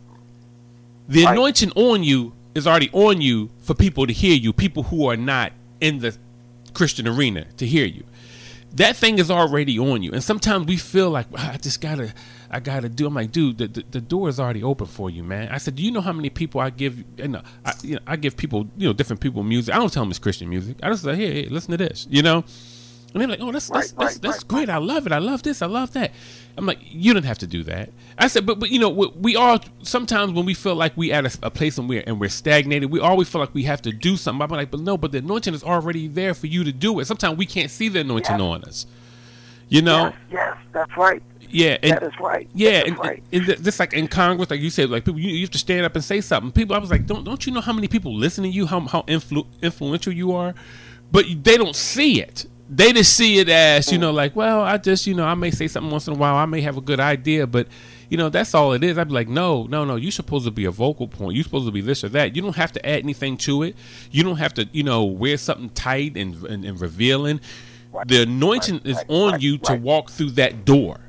The 1.09 1.25
anointing 1.25 1.71
on 1.75 2.03
you 2.03 2.31
is 2.55 2.65
already 2.65 2.89
on 2.93 3.19
you 3.19 3.49
for 3.63 3.73
people 3.73 4.07
to 4.07 4.13
hear 4.13 4.35
you, 4.35 4.53
people 4.53 4.83
who 4.83 5.09
are 5.09 5.17
not 5.17 5.51
in 5.81 5.99
the 5.99 6.17
Christian 6.73 7.07
arena 7.07 7.45
to 7.57 7.65
hear 7.65 7.85
you. 7.85 8.03
That 8.75 8.95
thing 8.95 9.19
is 9.19 9.29
already 9.29 9.77
on 9.77 10.01
you, 10.01 10.11
and 10.13 10.23
sometimes 10.23 10.65
we 10.65 10.77
feel 10.77 11.11
like 11.11 11.27
"Ah, 11.35 11.53
I 11.53 11.57
just 11.57 11.79
gotta, 11.79 12.11
I 12.49 12.59
gotta 12.59 12.89
do. 12.89 13.05
I'm 13.05 13.13
like, 13.13 13.31
dude, 13.31 13.59
the, 13.59 13.67
the, 13.67 13.83
the 13.91 14.01
door 14.01 14.29
is 14.29 14.39
already 14.39 14.63
open 14.63 14.87
for 14.87 15.11
you, 15.11 15.23
man. 15.23 15.49
I 15.49 15.59
said, 15.59 15.75
do 15.75 15.83
you 15.83 15.91
know 15.91 16.01
how 16.01 16.11
many 16.11 16.31
people 16.31 16.59
I 16.59 16.71
give? 16.71 17.03
You 17.17 17.27
know, 17.27 17.43
I, 17.63 17.73
you 17.83 17.95
know, 17.95 18.01
I 18.07 18.15
give 18.15 18.35
people, 18.35 18.67
you 18.75 18.87
know, 18.87 18.93
different 18.93 19.19
people 19.19 19.43
music. 19.43 19.75
I 19.75 19.77
don't 19.77 19.93
tell 19.93 20.01
them 20.01 20.09
it's 20.09 20.17
Christian 20.17 20.49
music. 20.49 20.77
I 20.81 20.89
just 20.89 21.03
say, 21.03 21.15
hey, 21.15 21.43
hey 21.43 21.49
listen 21.49 21.69
to 21.71 21.77
this, 21.77 22.07
you 22.09 22.23
know. 22.23 22.43
And 23.13 23.21
they're 23.21 23.27
like, 23.29 23.41
oh, 23.41 23.51
that's 23.51 23.69
that's 23.69 23.91
that's, 23.91 24.17
that's 24.17 24.43
great. 24.43 24.69
I 24.69 24.77
love 24.77 25.05
it. 25.05 25.11
I 25.11 25.19
love 25.19 25.43
this. 25.43 25.61
I 25.61 25.67
love 25.67 25.93
that. 25.93 26.11
I'm 26.57 26.65
like, 26.65 26.79
you 26.81 27.13
don't 27.13 27.25
have 27.25 27.37
to 27.39 27.47
do 27.47 27.63
that. 27.63 27.91
I 28.17 28.27
said, 28.27 28.45
but 28.45 28.59
but 28.59 28.69
you 28.71 28.79
know, 28.79 28.89
we, 28.89 29.07
we 29.15 29.35
all 29.35 29.59
sometimes 29.83 30.33
when 30.33 30.45
we 30.45 30.53
feel 30.55 30.75
like 30.75 30.97
we 30.97 31.11
at 31.11 31.25
a, 31.25 31.47
a 31.47 31.51
place 31.51 31.77
and 31.77 31.87
we're 31.87 32.03
and 32.07 32.19
we're 32.19 32.29
stagnated, 32.29 32.91
we 32.91 32.99
always 32.99 33.29
feel 33.29 33.41
like 33.41 33.53
we 33.53 33.63
have 33.63 33.81
to 33.83 33.91
do 33.91 34.17
something. 34.17 34.41
I'm 34.41 34.49
like, 34.49 34.71
but 34.71 34.79
no, 34.79 34.97
but 34.97 35.11
the 35.11 35.19
anointing 35.19 35.53
is 35.53 35.63
already 35.63 36.07
there 36.07 36.33
for 36.33 36.47
you 36.47 36.63
to 36.63 36.71
do 36.71 36.99
it. 36.99 37.05
Sometimes 37.05 37.37
we 37.37 37.45
can't 37.45 37.69
see 37.69 37.87
the 37.89 37.99
anointing 37.99 38.41
on 38.41 38.63
us. 38.63 38.87
You 39.69 39.81
know. 39.81 40.13
Yes, 40.31 40.57
that's 40.71 40.95
right. 40.97 41.21
Yeah, 41.49 41.77
and, 41.83 41.93
That 41.93 42.03
is 42.03 42.19
right. 42.19 42.49
Yeah, 42.55 42.81
is 42.81 42.89
and, 42.89 42.99
right. 42.99 43.23
and 43.31 43.45
th- 43.45 43.61
just 43.61 43.79
like 43.79 43.93
in 43.93 44.07
Congress, 44.07 44.49
like 44.49 44.59
you 44.59 44.71
said, 44.71 44.89
like 44.89 45.05
people, 45.05 45.19
you, 45.19 45.29
you 45.29 45.41
have 45.41 45.51
to 45.51 45.59
stand 45.59 45.85
up 45.85 45.95
and 45.95 46.03
say 46.03 46.19
something. 46.19 46.51
People, 46.51 46.75
I 46.75 46.79
was 46.79 46.89
like, 46.89 47.05
don't 47.05 47.23
don't 47.23 47.45
you 47.45 47.53
know 47.53 47.61
how 47.61 47.73
many 47.73 47.87
people 47.87 48.15
listen 48.15 48.43
to 48.43 48.49
you, 48.49 48.65
how 48.65 48.79
how 48.81 49.03
influ- 49.03 49.45
influential 49.61 50.13
you 50.13 50.31
are, 50.33 50.55
but 51.11 51.25
they 51.43 51.57
don't 51.57 51.75
see 51.75 52.21
it. 52.21 52.47
They 52.69 52.93
just 52.93 53.15
see 53.15 53.39
it 53.39 53.49
as 53.49 53.91
you 53.91 53.97
mm. 53.97 54.01
know, 54.01 54.11
like, 54.11 54.35
well, 54.35 54.61
I 54.61 54.77
just 54.77 55.05
you 55.05 55.13
know, 55.13 55.25
I 55.25 55.35
may 55.35 55.51
say 55.51 55.67
something 55.67 55.91
once 55.91 56.07
in 56.07 56.13
a 56.13 56.17
while, 56.17 56.35
I 56.35 56.45
may 56.45 56.61
have 56.61 56.77
a 56.77 56.81
good 56.81 56.99
idea, 56.99 57.45
but 57.45 57.67
you 58.09 58.17
know, 58.17 58.29
that's 58.29 58.53
all 58.53 58.73
it 58.73 58.83
is. 58.83 58.97
I'd 58.97 59.07
be 59.07 59.13
like, 59.13 59.27
no, 59.27 59.65
no, 59.65 59.85
no, 59.85 59.95
you're 59.95 60.11
supposed 60.11 60.45
to 60.45 60.51
be 60.51 60.65
a 60.65 60.71
vocal 60.71 61.07
point. 61.07 61.35
You're 61.35 61.43
supposed 61.43 61.65
to 61.65 61.71
be 61.71 61.81
this 61.81 62.03
or 62.03 62.09
that. 62.09 62.35
You 62.35 62.41
don't 62.41 62.55
have 62.55 62.71
to 62.73 62.85
add 62.85 62.99
anything 62.99 63.37
to 63.37 63.63
it. 63.63 63.75
You 64.11 64.23
don't 64.23 64.37
have 64.37 64.53
to, 64.55 64.67
you 64.71 64.83
know, 64.83 65.03
wear 65.03 65.37
something 65.37 65.69
tight 65.69 66.15
and 66.15 66.35
and, 66.45 66.63
and 66.63 66.79
revealing. 66.79 67.41
The 68.07 68.23
anointing 68.23 68.81
is 68.85 69.03
on 69.07 69.39
you 69.39 69.57
to 69.59 69.75
walk 69.75 70.09
through 70.09 70.31
that 70.31 70.65
door 70.65 70.99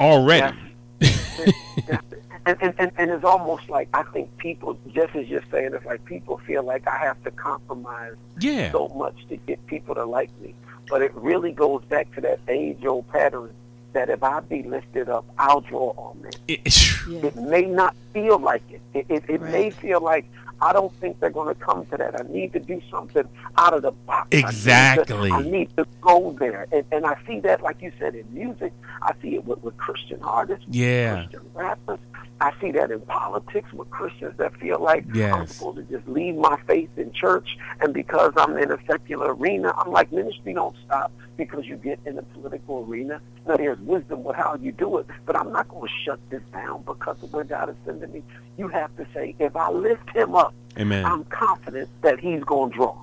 already. 0.00 0.56
and, 2.46 2.56
and, 2.60 2.74
and, 2.78 2.92
and 2.98 3.10
it's 3.10 3.24
almost 3.24 3.68
like 3.68 3.88
I 3.94 4.02
think 4.04 4.36
people, 4.38 4.78
just 4.92 5.14
as 5.16 5.26
you're 5.28 5.42
saying, 5.50 5.70
it's 5.74 5.84
like 5.84 6.04
people 6.04 6.38
feel 6.46 6.62
like 6.62 6.86
I 6.86 6.96
have 6.98 7.22
to 7.24 7.30
compromise 7.30 8.14
Yeah. 8.40 8.70
so 8.72 8.88
much 8.88 9.26
to 9.28 9.36
get 9.36 9.64
people 9.66 9.94
to 9.94 10.04
like 10.04 10.30
me. 10.40 10.54
But 10.88 11.00
it 11.02 11.14
really 11.14 11.52
goes 11.52 11.82
back 11.86 12.14
to 12.14 12.20
that 12.22 12.40
age-old 12.48 13.08
pattern 13.08 13.54
that 13.94 14.10
if 14.10 14.22
I 14.22 14.40
be 14.40 14.62
lifted 14.64 15.08
up, 15.08 15.24
I'll 15.38 15.60
draw 15.62 15.90
all 15.96 16.16
men. 16.20 16.32
It 17.06 17.36
may 17.36 17.62
not 17.66 17.94
feel 18.14 18.38
like 18.38 18.62
it. 18.70 18.80
It, 18.94 19.06
it, 19.10 19.24
it 19.28 19.42
may 19.42 19.70
feel 19.70 20.00
like 20.00 20.24
I 20.62 20.72
don't 20.72 20.92
think 21.00 21.20
they're 21.20 21.28
going 21.28 21.54
to 21.54 21.60
come 21.60 21.84
to 21.86 21.96
that. 21.98 22.18
I 22.18 22.24
need 22.32 22.54
to 22.54 22.60
do 22.60 22.80
something 22.90 23.28
out 23.58 23.74
of 23.74 23.82
the 23.82 23.90
box. 23.92 24.28
I 24.32 24.36
need 24.36 24.40
to- 24.42 24.48
Exactly. 24.48 25.30
I 25.30 25.42
need 25.42 25.76
to 25.76 25.86
go 26.00 26.34
there. 26.38 26.66
And, 26.72 26.84
and 26.92 27.04
I 27.04 27.16
see 27.26 27.40
that, 27.40 27.60
like 27.62 27.82
you 27.82 27.92
said, 27.98 28.14
in 28.14 28.24
music. 28.32 28.72
I 29.02 29.12
see 29.20 29.34
it 29.34 29.44
with, 29.44 29.62
with 29.62 29.76
Christian 29.76 30.18
artists, 30.22 30.64
Yeah. 30.70 31.24
Christian 31.26 31.50
rappers. 31.52 31.98
I 32.40 32.52
see 32.60 32.72
that 32.72 32.90
in 32.90 33.00
politics 33.02 33.72
with 33.72 33.88
Christians 33.90 34.36
that 34.38 34.56
feel 34.56 34.80
like 34.80 35.04
I'm 35.16 35.46
supposed 35.46 35.76
to 35.76 35.82
just 35.84 36.06
leave 36.08 36.34
my 36.34 36.58
faith 36.66 36.90
in 36.96 37.12
church, 37.12 37.56
and 37.80 37.94
because 37.94 38.32
I'm 38.36 38.56
in 38.58 38.70
a 38.72 38.78
secular 38.86 39.34
arena, 39.34 39.72
I'm 39.76 39.92
like 39.92 40.12
ministry 40.12 40.52
don't 40.52 40.76
stop 40.84 41.12
because 41.36 41.64
you 41.64 41.76
get 41.76 41.98
in 42.04 42.16
the 42.16 42.22
political 42.22 42.84
arena. 42.88 43.20
Now 43.46 43.56
there's 43.56 43.78
wisdom 43.80 44.24
with 44.24 44.36
how 44.36 44.56
you 44.56 44.72
do 44.72 44.98
it, 44.98 45.06
but 45.26 45.36
I'm 45.36 45.52
not 45.52 45.68
going 45.68 45.88
to 45.88 45.94
shut 46.04 46.18
this 46.30 46.42
down 46.52 46.82
because 46.82 47.22
of 47.22 47.32
where 47.32 47.44
God 47.44 47.70
is 47.70 47.76
sending 47.84 48.12
me. 48.12 48.22
You 48.56 48.68
have 48.68 48.94
to 48.96 49.06
say, 49.14 49.34
if 49.38 49.54
I 49.56 49.70
lift 49.70 50.10
Him 50.10 50.34
up, 50.34 50.54
Amen. 50.78 51.04
I'm 51.04 51.24
confident 51.24 51.88
that 52.02 52.18
He's 52.18 52.42
going 52.42 52.70
to 52.70 52.76
draw, 52.76 52.96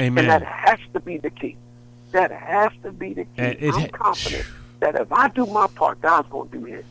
Amen. 0.00 0.24
and 0.24 0.30
that 0.30 0.42
has 0.42 0.78
to 0.92 1.00
be 1.00 1.18
the 1.18 1.30
key. 1.30 1.56
That 2.12 2.30
has 2.30 2.70
to 2.82 2.92
be 2.92 3.14
the 3.14 3.24
key. 3.24 3.42
It 3.42 3.74
I'm 3.74 3.88
confident 3.88 4.46
that 4.80 4.94
if 4.94 5.10
I 5.10 5.28
do 5.28 5.46
my 5.46 5.66
part, 5.68 6.00
God's 6.00 6.28
going 6.28 6.50
to 6.50 6.58
do 6.58 6.64
His. 6.64 6.84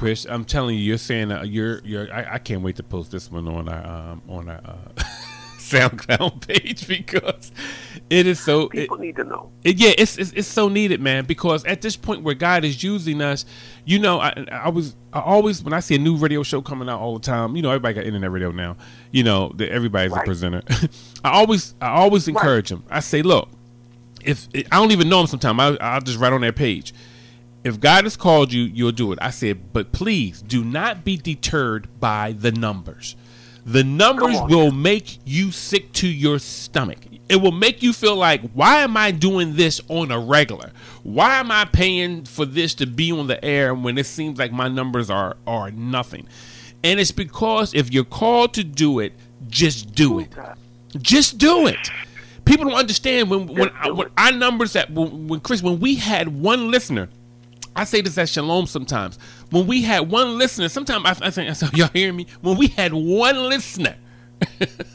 Chris, 0.00 0.24
I'm 0.30 0.46
telling 0.46 0.76
you, 0.76 0.80
you're 0.82 0.96
saying 0.96 1.30
uh, 1.30 1.42
you're 1.42 1.80
you're. 1.84 2.10
I, 2.10 2.36
I 2.36 2.38
can't 2.38 2.62
wait 2.62 2.76
to 2.76 2.82
post 2.82 3.10
this 3.10 3.30
one 3.30 3.46
on 3.46 3.68
our 3.68 4.12
um, 4.12 4.22
on 4.30 4.48
our 4.48 4.56
uh, 4.64 4.74
SoundCloud 5.58 6.48
page 6.48 6.88
because 6.88 7.52
it 8.08 8.26
is 8.26 8.40
so. 8.40 8.70
People 8.70 8.96
it, 8.96 9.00
need 9.02 9.16
to 9.16 9.24
know. 9.24 9.52
it- 9.62 9.76
yeah, 9.76 9.90
it's, 9.98 10.16
it's 10.16 10.32
it's 10.32 10.48
so 10.48 10.70
needed, 10.70 11.02
man. 11.02 11.26
Because 11.26 11.66
at 11.66 11.82
this 11.82 11.96
point 11.96 12.22
where 12.22 12.34
God 12.34 12.64
is 12.64 12.82
using 12.82 13.20
us, 13.20 13.44
you 13.84 13.98
know, 13.98 14.20
I 14.20 14.46
I 14.50 14.70
was 14.70 14.96
I 15.12 15.20
always 15.20 15.62
when 15.62 15.74
I 15.74 15.80
see 15.80 15.96
a 15.96 15.98
new 15.98 16.16
radio 16.16 16.42
show 16.42 16.62
coming 16.62 16.88
out 16.88 16.98
all 16.98 17.18
the 17.18 17.22
time, 17.22 17.54
you 17.54 17.60
know, 17.60 17.68
everybody 17.68 17.92
got 17.92 18.04
internet 18.04 18.30
radio 18.30 18.52
now. 18.52 18.78
You 19.10 19.24
know, 19.24 19.52
that 19.56 19.70
everybody's 19.70 20.16
a 20.16 20.20
presenter. 20.20 20.62
I 21.26 21.32
always 21.32 21.74
I 21.78 21.88
always 21.88 22.26
encourage 22.26 22.70
them. 22.70 22.84
I 22.88 23.00
say, 23.00 23.20
look, 23.20 23.50
if 24.24 24.48
I 24.54 24.76
don't 24.78 24.92
even 24.92 25.10
know 25.10 25.18
them 25.18 25.26
sometimes 25.26 25.76
I, 25.78 25.84
I'll 25.94 26.00
just 26.00 26.18
write 26.18 26.32
on 26.32 26.40
their 26.40 26.52
page. 26.52 26.94
If 27.62 27.78
God 27.78 28.04
has 28.04 28.16
called 28.16 28.52
you, 28.52 28.62
you'll 28.62 28.92
do 28.92 29.12
it. 29.12 29.18
I 29.20 29.30
said, 29.30 29.72
but 29.72 29.92
please 29.92 30.40
do 30.40 30.64
not 30.64 31.04
be 31.04 31.16
deterred 31.16 32.00
by 32.00 32.32
the 32.32 32.52
numbers. 32.52 33.16
The 33.66 33.84
numbers 33.84 34.36
will 34.48 34.70
make 34.72 35.18
you 35.26 35.52
sick 35.52 35.92
to 35.94 36.08
your 36.08 36.38
stomach. 36.38 36.98
It 37.28 37.36
will 37.36 37.52
make 37.52 37.82
you 37.82 37.92
feel 37.92 38.16
like, 38.16 38.40
why 38.52 38.78
am 38.78 38.96
I 38.96 39.10
doing 39.10 39.54
this 39.54 39.80
on 39.88 40.10
a 40.10 40.18
regular? 40.18 40.72
Why 41.02 41.38
am 41.38 41.50
I 41.50 41.66
paying 41.66 42.24
for 42.24 42.44
this 42.46 42.74
to 42.76 42.86
be 42.86 43.12
on 43.12 43.26
the 43.26 43.42
air 43.44 43.74
when 43.74 43.98
it 43.98 44.06
seems 44.06 44.38
like 44.38 44.50
my 44.52 44.68
numbers 44.68 45.10
are 45.10 45.36
are 45.46 45.70
nothing? 45.70 46.26
And 46.82 46.98
it's 46.98 47.12
because 47.12 47.74
if 47.74 47.92
you're 47.92 48.04
called 48.04 48.54
to 48.54 48.64
do 48.64 48.98
it, 48.98 49.12
just 49.48 49.94
do 49.94 50.18
it. 50.18 50.34
Just 50.96 51.38
do 51.38 51.66
it. 51.66 51.90
People 52.44 52.64
don't 52.64 52.78
understand 52.78 53.30
when 53.30 53.46
when, 53.46 53.68
when 53.94 54.10
our 54.16 54.32
numbers 54.32 54.72
that 54.72 54.90
when, 54.90 55.28
when 55.28 55.40
Chris 55.40 55.62
when 55.62 55.78
we 55.78 55.96
had 55.96 56.28
one 56.28 56.70
listener. 56.70 57.10
I 57.76 57.84
say 57.84 58.00
this 58.00 58.18
at 58.18 58.28
Shalom 58.28 58.66
sometimes. 58.66 59.18
When 59.50 59.66
we 59.66 59.82
had 59.82 60.10
one 60.10 60.38
listener, 60.38 60.68
sometimes 60.68 61.04
I, 61.04 61.26
I 61.26 61.30
think 61.30 61.50
I 61.50 61.52
said, 61.52 61.72
y'all 61.76 61.88
hear 61.92 62.12
me? 62.12 62.26
When 62.40 62.56
we 62.56 62.68
had 62.68 62.92
one 62.92 63.48
listener, 63.48 63.96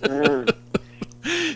mm. 0.02 0.56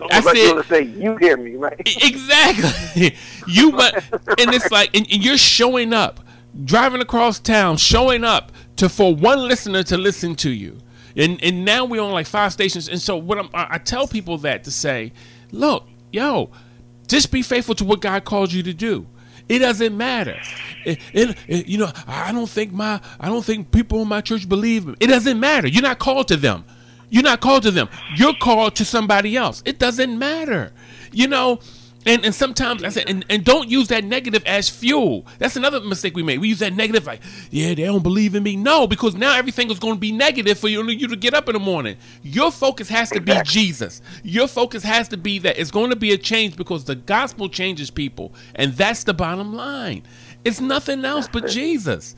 Almost 0.01 0.11
I 0.11 0.20
like 0.22 0.38
said- 0.38 0.65
say, 0.65 0.82
you 0.84 1.15
hear 1.17 1.38
me, 1.38 1.55
right? 1.55 1.80
exactly. 1.80 3.15
you 3.47 3.72
but 3.72 3.95
and 4.39 4.53
it's 4.53 4.72
like 4.72 4.95
and, 4.95 5.05
and 5.11 5.24
you're 5.24 5.38
showing 5.38 5.93
up, 5.93 6.20
driving 6.65 7.01
across 7.01 7.39
town, 7.39 7.78
showing 7.78 8.24
up 8.24 8.51
to 8.78 8.89
for 8.89 9.13
one 9.13 9.47
listener 9.47 9.84
to 9.84 9.97
listen 9.97 10.36
to 10.38 10.50
you. 10.50 10.78
And 11.16 11.43
and 11.43 11.66
now 11.66 11.86
we're 11.86 12.01
on 12.01 12.12
like 12.12 12.28
five 12.28 12.54
stations. 12.54 12.87
And 12.87 13.01
so 13.01 13.17
what 13.17 13.37
I'm, 13.37 13.50
I 13.54 13.67
I 13.71 13.78
tell 13.78 14.08
people 14.08 14.37
that 14.39 14.63
to 14.63 14.71
say, 14.71 15.12
look, 15.51 15.87
yo, 16.12 16.50
just 17.08 17.32
be 17.32 17.41
faithful 17.41 17.75
to 17.75 17.86
what 17.86 18.01
God 18.01 18.24
called 18.25 18.51
you 18.51 18.63
to 18.63 18.74
do. 18.74 19.05
It 19.50 19.59
doesn't 19.59 19.97
matter. 19.97 20.39
It, 20.86 21.00
it, 21.12 21.38
it- 21.47 21.67
you 21.67 21.78
know, 21.80 21.92
I 22.08 22.32
don't 22.32 22.50
think 22.50 22.71
my 22.71 23.01
I 23.20 23.28
don't 23.28 23.43
think 23.43 23.71
people 23.71 24.01
in 24.04 24.08
my 24.08 24.21
church 24.21 24.47
believe 24.47 24.86
me. 24.86 24.96
It 25.00 25.08
doesn't 25.08 25.39
matter. 25.39 25.67
You're 25.67 25.82
not 25.84 26.00
called 26.00 26.28
to 26.30 26.38
them. 26.38 26.63
You're 27.09 27.24
not 27.24 27.42
called 27.42 27.63
to 27.63 27.71
them. 27.71 27.89
You're 28.16 28.36
called 28.36 28.76
to 28.76 28.86
somebody 28.86 29.36
else. 29.36 29.63
It 29.66 29.80
doesn't 29.80 30.17
matter. 30.17 30.71
You 31.12 31.28
know, 31.28 31.59
and, 32.05 32.24
and 32.24 32.34
sometimes 32.34 32.84
I 32.84 32.89
said, 32.89 33.09
and, 33.09 33.26
and 33.30 33.43
don't 33.43 33.70
use 33.70 33.89
that 33.89 34.04
negative 34.04 34.43
as 34.46 34.70
fuel. 34.70 35.26
That's 35.38 35.58
another 35.58 35.82
mistake 35.82 36.16
we 36.16 36.24
make. 36.24 36.39
We 36.39 36.47
use 36.47 36.59
that 36.59 36.74
negative 36.74 37.05
like, 37.05 37.21
yeah, 37.51 37.70
they 37.74 37.84
don't 37.84 38.04
believe 38.04 38.36
in 38.36 38.43
me. 38.43 38.55
No, 38.55 38.88
because 38.88 39.16
now 39.16 39.36
everything 39.36 39.70
is 39.70 39.80
going 39.80 39.96
to 39.96 40.00
be 40.00 40.12
negative 40.12 40.58
for 40.58 40.70
you, 40.70 40.88
you 40.88 41.08
to 41.08 41.16
get 41.17 41.34
up 41.34 41.50
in 41.50 41.54
the 41.54 41.59
morning. 41.59 41.97
Your 42.24 42.51
focus 42.51 42.88
has 42.89 43.09
to 43.12 43.20
be 43.20 43.34
Jesus. 43.43 44.01
Your 44.24 44.47
focus 44.47 44.82
has 44.84 45.09
to 45.09 45.17
be 45.17 45.39
that 45.39 45.59
it's 45.59 45.71
going 45.71 45.89
to 45.89 45.96
be 45.96 46.13
a 46.13 46.17
change 46.17 46.55
because 46.55 46.86
the 46.86 46.96
gospel 46.96 47.50
changes 47.50 47.92
people. 47.92 48.34
And 48.55 48.74
that's 48.74 49.04
the 49.04 49.13
bottom 49.13 49.54
line. 49.54 50.04
It's 50.46 50.62
nothing 50.62 51.04
else 51.04 51.28
but 51.28 51.47
Jesus. 51.47 52.16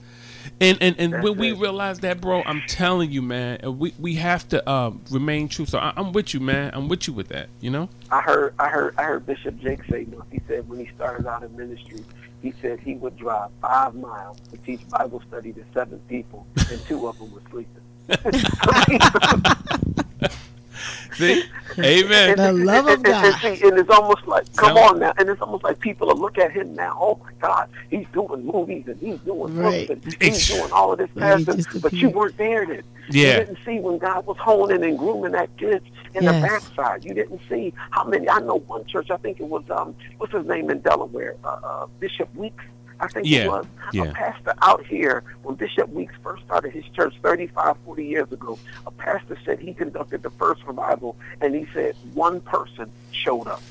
And 0.60 0.78
and, 0.82 1.00
and 1.00 1.24
when 1.24 1.38
we 1.38 1.52
realize 1.52 2.00
that, 2.00 2.22
bro, 2.22 2.42
I'm 2.44 2.62
telling 2.68 3.12
you, 3.12 3.22
man, 3.22 3.60
we, 3.78 3.94
we 4.00 4.16
have 4.16 4.48
to 4.50 4.68
uh, 4.68 4.92
remain 5.10 5.48
true. 5.48 5.66
So 5.66 5.80
I, 5.80 5.94
I'm 5.96 6.14
with 6.14 6.34
you, 6.34 6.40
man. 6.40 6.72
I'm 6.74 6.88
with 6.88 7.08
you 7.08 7.14
with 7.14 7.28
that. 7.30 7.50
You 7.60 7.72
know. 7.72 7.90
I 8.12 8.22
heard, 8.22 8.54
I 8.60 8.70
heard, 8.70 8.96
I 8.98 9.04
heard 9.04 9.26
Bishop 9.26 9.58
Jakes 9.60 9.88
say 9.90 10.04
this. 10.04 10.20
He 10.32 10.42
said 10.48 10.68
when 10.68 10.80
he 10.80 10.90
started 10.96 11.28
out 11.28 11.44
in 11.44 11.56
ministry, 11.56 12.04
he 12.42 12.54
said 12.62 12.80
he 12.80 12.96
would 12.96 13.18
drive 13.18 13.50
five 13.62 13.96
miles 13.96 14.38
to 14.52 14.58
teach 14.58 14.88
Bible 14.90 15.22
study 15.28 15.54
to 15.54 15.64
seven 15.74 16.00
people, 16.08 16.46
and 16.70 16.80
two 16.86 17.08
of 17.08 17.18
them 17.18 17.32
were 17.32 17.42
sleeping. 17.50 17.82
See, 21.14 21.44
Amen. 21.80 22.32
And- 22.32 22.40
and- 22.40 22.70
and- 22.70 23.08
and 23.08 23.36
see, 23.36 23.68
and 23.68 23.78
it's 23.78 23.90
almost 23.90 24.26
like, 24.28 24.53
come 24.56 24.78
on 24.78 24.99
now, 24.99 25.14
and 25.18 25.30
it's 25.30 25.41
almost 25.41 25.64
like 25.64 25.80
people 25.80 26.08
will 26.08 26.18
look 26.18 26.38
at 26.38 26.52
him 26.52 26.74
now. 26.76 26.98
Oh 26.99 27.20
my 27.24 27.32
God, 27.40 27.70
he's 27.90 28.06
doing 28.14 28.45
movies 28.45 28.84
and 28.88 28.99
he's 28.99 29.20
doing 29.20 29.56
Right. 29.56 29.88
books 29.88 30.03
and 30.06 30.24
he's 30.24 30.48
doing 30.49 30.72
all 30.72 30.91
of 30.91 30.98
this 30.99 31.10
Right, 31.16 31.40
he 31.40 31.80
but 31.80 31.94
you 31.94 32.10
weren't 32.10 32.38
there 32.38 32.66
then. 32.66 32.84
Yeah. 33.10 33.40
You 33.40 33.45
didn't 33.45 33.60
see 33.66 33.80
when 33.80 33.98
God 33.99 34.26
was 34.26 34.38
honing 34.38 34.84
and 34.84 34.98
grooming 34.98 35.32
that 35.34 35.56
kid 35.58 35.82
in 36.14 36.26
the 36.26 36.32
backside. 36.32 37.03
You 37.06 37.14
didn't 37.14 37.41
see 37.49 37.74
how 37.91 38.03
many. 38.06 38.30
I 38.30 38.40
know 38.40 38.60
one 38.68 38.86
church. 38.86 39.10
I 39.12 39.18
think 39.18 39.40
it 39.40 39.48
was 39.48 39.64
um, 39.70 39.95
what's 40.18 40.34
his 40.34 40.45
name 40.45 40.70
in 40.70 40.80
Delaware, 40.82 41.36
uh, 41.44 41.60
uh, 41.64 41.86
Bishop 41.99 42.34
Weeks. 42.36 42.64
I 43.02 43.07
think 43.07 43.28
Yeah, 43.28 43.40
it 43.45 43.48
was 43.49 43.65
yeah. 43.94 44.03
a 44.03 44.14
pastor 44.14 44.53
out 44.61 44.86
here 44.86 45.23
when 45.44 45.56
Bishop 45.56 45.90
Weeks 45.90 46.14
first 46.23 46.44
started 46.45 46.72
his 46.72 46.86
church 46.95 47.15
35, 47.23 47.76
40 47.84 48.06
years 48.06 48.32
ago. 48.32 48.57
A 48.86 48.91
pastor 48.91 49.38
said 49.44 49.60
he 49.60 49.73
conducted 49.73 50.22
the 50.23 50.30
first 50.30 50.64
revival, 50.65 51.18
and 51.41 51.56
he 51.56 51.65
said 51.73 51.95
one 52.14 52.40
person 52.41 52.91
showed 53.11 53.48
up. 53.48 53.61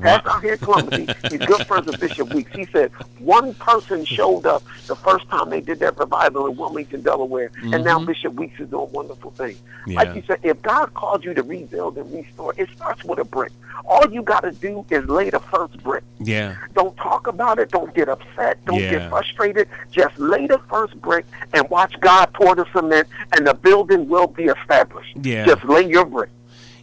Pastor 0.00 0.30
out 0.30 0.42
here 0.42 0.52
in 0.54 0.58
Columbus, 0.58 1.14
he's 1.30 1.38
good 1.46 1.66
friends 1.66 1.86
with 1.86 2.00
Bishop 2.00 2.32
Weeks. 2.32 2.50
He 2.54 2.64
said 2.66 2.90
one 3.18 3.54
person 3.54 4.04
showed 4.04 4.46
up 4.46 4.62
the 4.86 4.96
first 4.96 5.28
time 5.28 5.50
they 5.50 5.60
did 5.60 5.78
that 5.80 5.98
revival 5.98 6.46
in 6.46 6.56
Wilmington, 6.56 7.02
Delaware, 7.02 7.50
and 7.62 7.84
now 7.84 7.98
Mhm. 7.98 8.06
Bishop 8.06 8.34
Weeks 8.34 8.58
is 8.60 8.68
doing 8.70 8.90
wonderful 8.92 9.30
things. 9.32 9.58
Yeah. 9.86 9.96
Like 9.98 10.14
you 10.16 10.22
said, 10.26 10.38
if 10.42 10.60
God 10.62 10.94
called 10.94 11.24
you 11.24 11.34
to 11.34 11.42
rebuild 11.42 11.98
and 11.98 12.12
restore, 12.12 12.54
it 12.56 12.68
starts 12.74 13.04
with 13.04 13.18
a 13.18 13.24
brick. 13.24 13.52
All 13.84 14.08
you 14.10 14.22
got 14.22 14.40
to 14.44 14.52
do 14.52 14.84
is 14.90 15.04
lay 15.06 15.30
the 15.30 15.40
first 15.40 15.82
brick. 15.82 16.04
Yeah. 16.20 16.54
Don't 16.74 16.96
talk 16.96 17.26
about 17.26 17.58
it. 17.58 17.70
Don't 17.70 17.92
get 17.94 18.08
upset. 18.08 18.64
Don't 18.64 18.78
Yeah. 18.78 18.90
get 18.90 19.10
frustrated. 19.10 19.68
Just 19.90 20.16
lay 20.18 20.46
the 20.46 20.58
first 20.70 20.94
brick 21.00 21.26
and 21.52 21.68
watch 21.68 21.98
God 22.00 22.32
pour 22.32 22.54
the 22.54 22.64
cement, 22.72 23.08
and 23.36 23.46
the 23.46 23.54
building 23.54 24.08
will 24.08 24.26
be 24.28 24.44
established. 24.44 25.16
Yeah. 25.22 25.46
Just 25.46 25.64
lay 25.64 25.86
your 25.88 26.04
brick. 26.04 26.30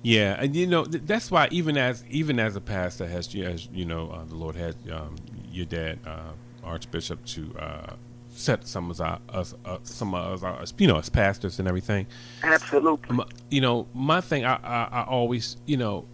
Yeah, 0.01 0.37
and 0.39 0.55
you 0.55 0.67
know 0.67 0.85
th- 0.85 1.03
that's 1.05 1.29
why 1.29 1.47
even 1.51 1.77
as 1.77 2.03
even 2.09 2.39
as 2.39 2.55
a 2.55 2.61
pastor 2.61 3.07
has 3.07 3.33
as 3.35 3.67
you 3.73 3.85
know 3.85 4.09
uh, 4.11 4.23
the 4.25 4.35
Lord 4.35 4.55
had 4.55 4.75
um, 4.91 5.15
your 5.51 5.65
dad 5.65 5.99
uh, 6.05 6.31
Archbishop 6.63 7.25
to 7.25 7.53
uh, 7.59 7.93
set 8.29 8.65
some 8.65 8.89
of 8.89 9.01
our 9.01 9.19
us 9.29 9.53
uh, 9.65 9.77
some 9.83 10.13
of 10.13 10.43
us 10.43 10.71
uh, 10.71 10.75
you 10.77 10.87
know 10.87 10.97
as 10.97 11.09
pastors 11.09 11.59
and 11.59 11.67
everything. 11.67 12.07
Absolutely. 12.43 13.09
Um, 13.09 13.25
you 13.49 13.59
know 13.59 13.87
my 13.93 14.21
thing 14.21 14.45
I, 14.45 14.55
I, 14.63 14.87
I 14.91 15.03
always 15.03 15.57
you 15.65 15.75
know 15.75 16.05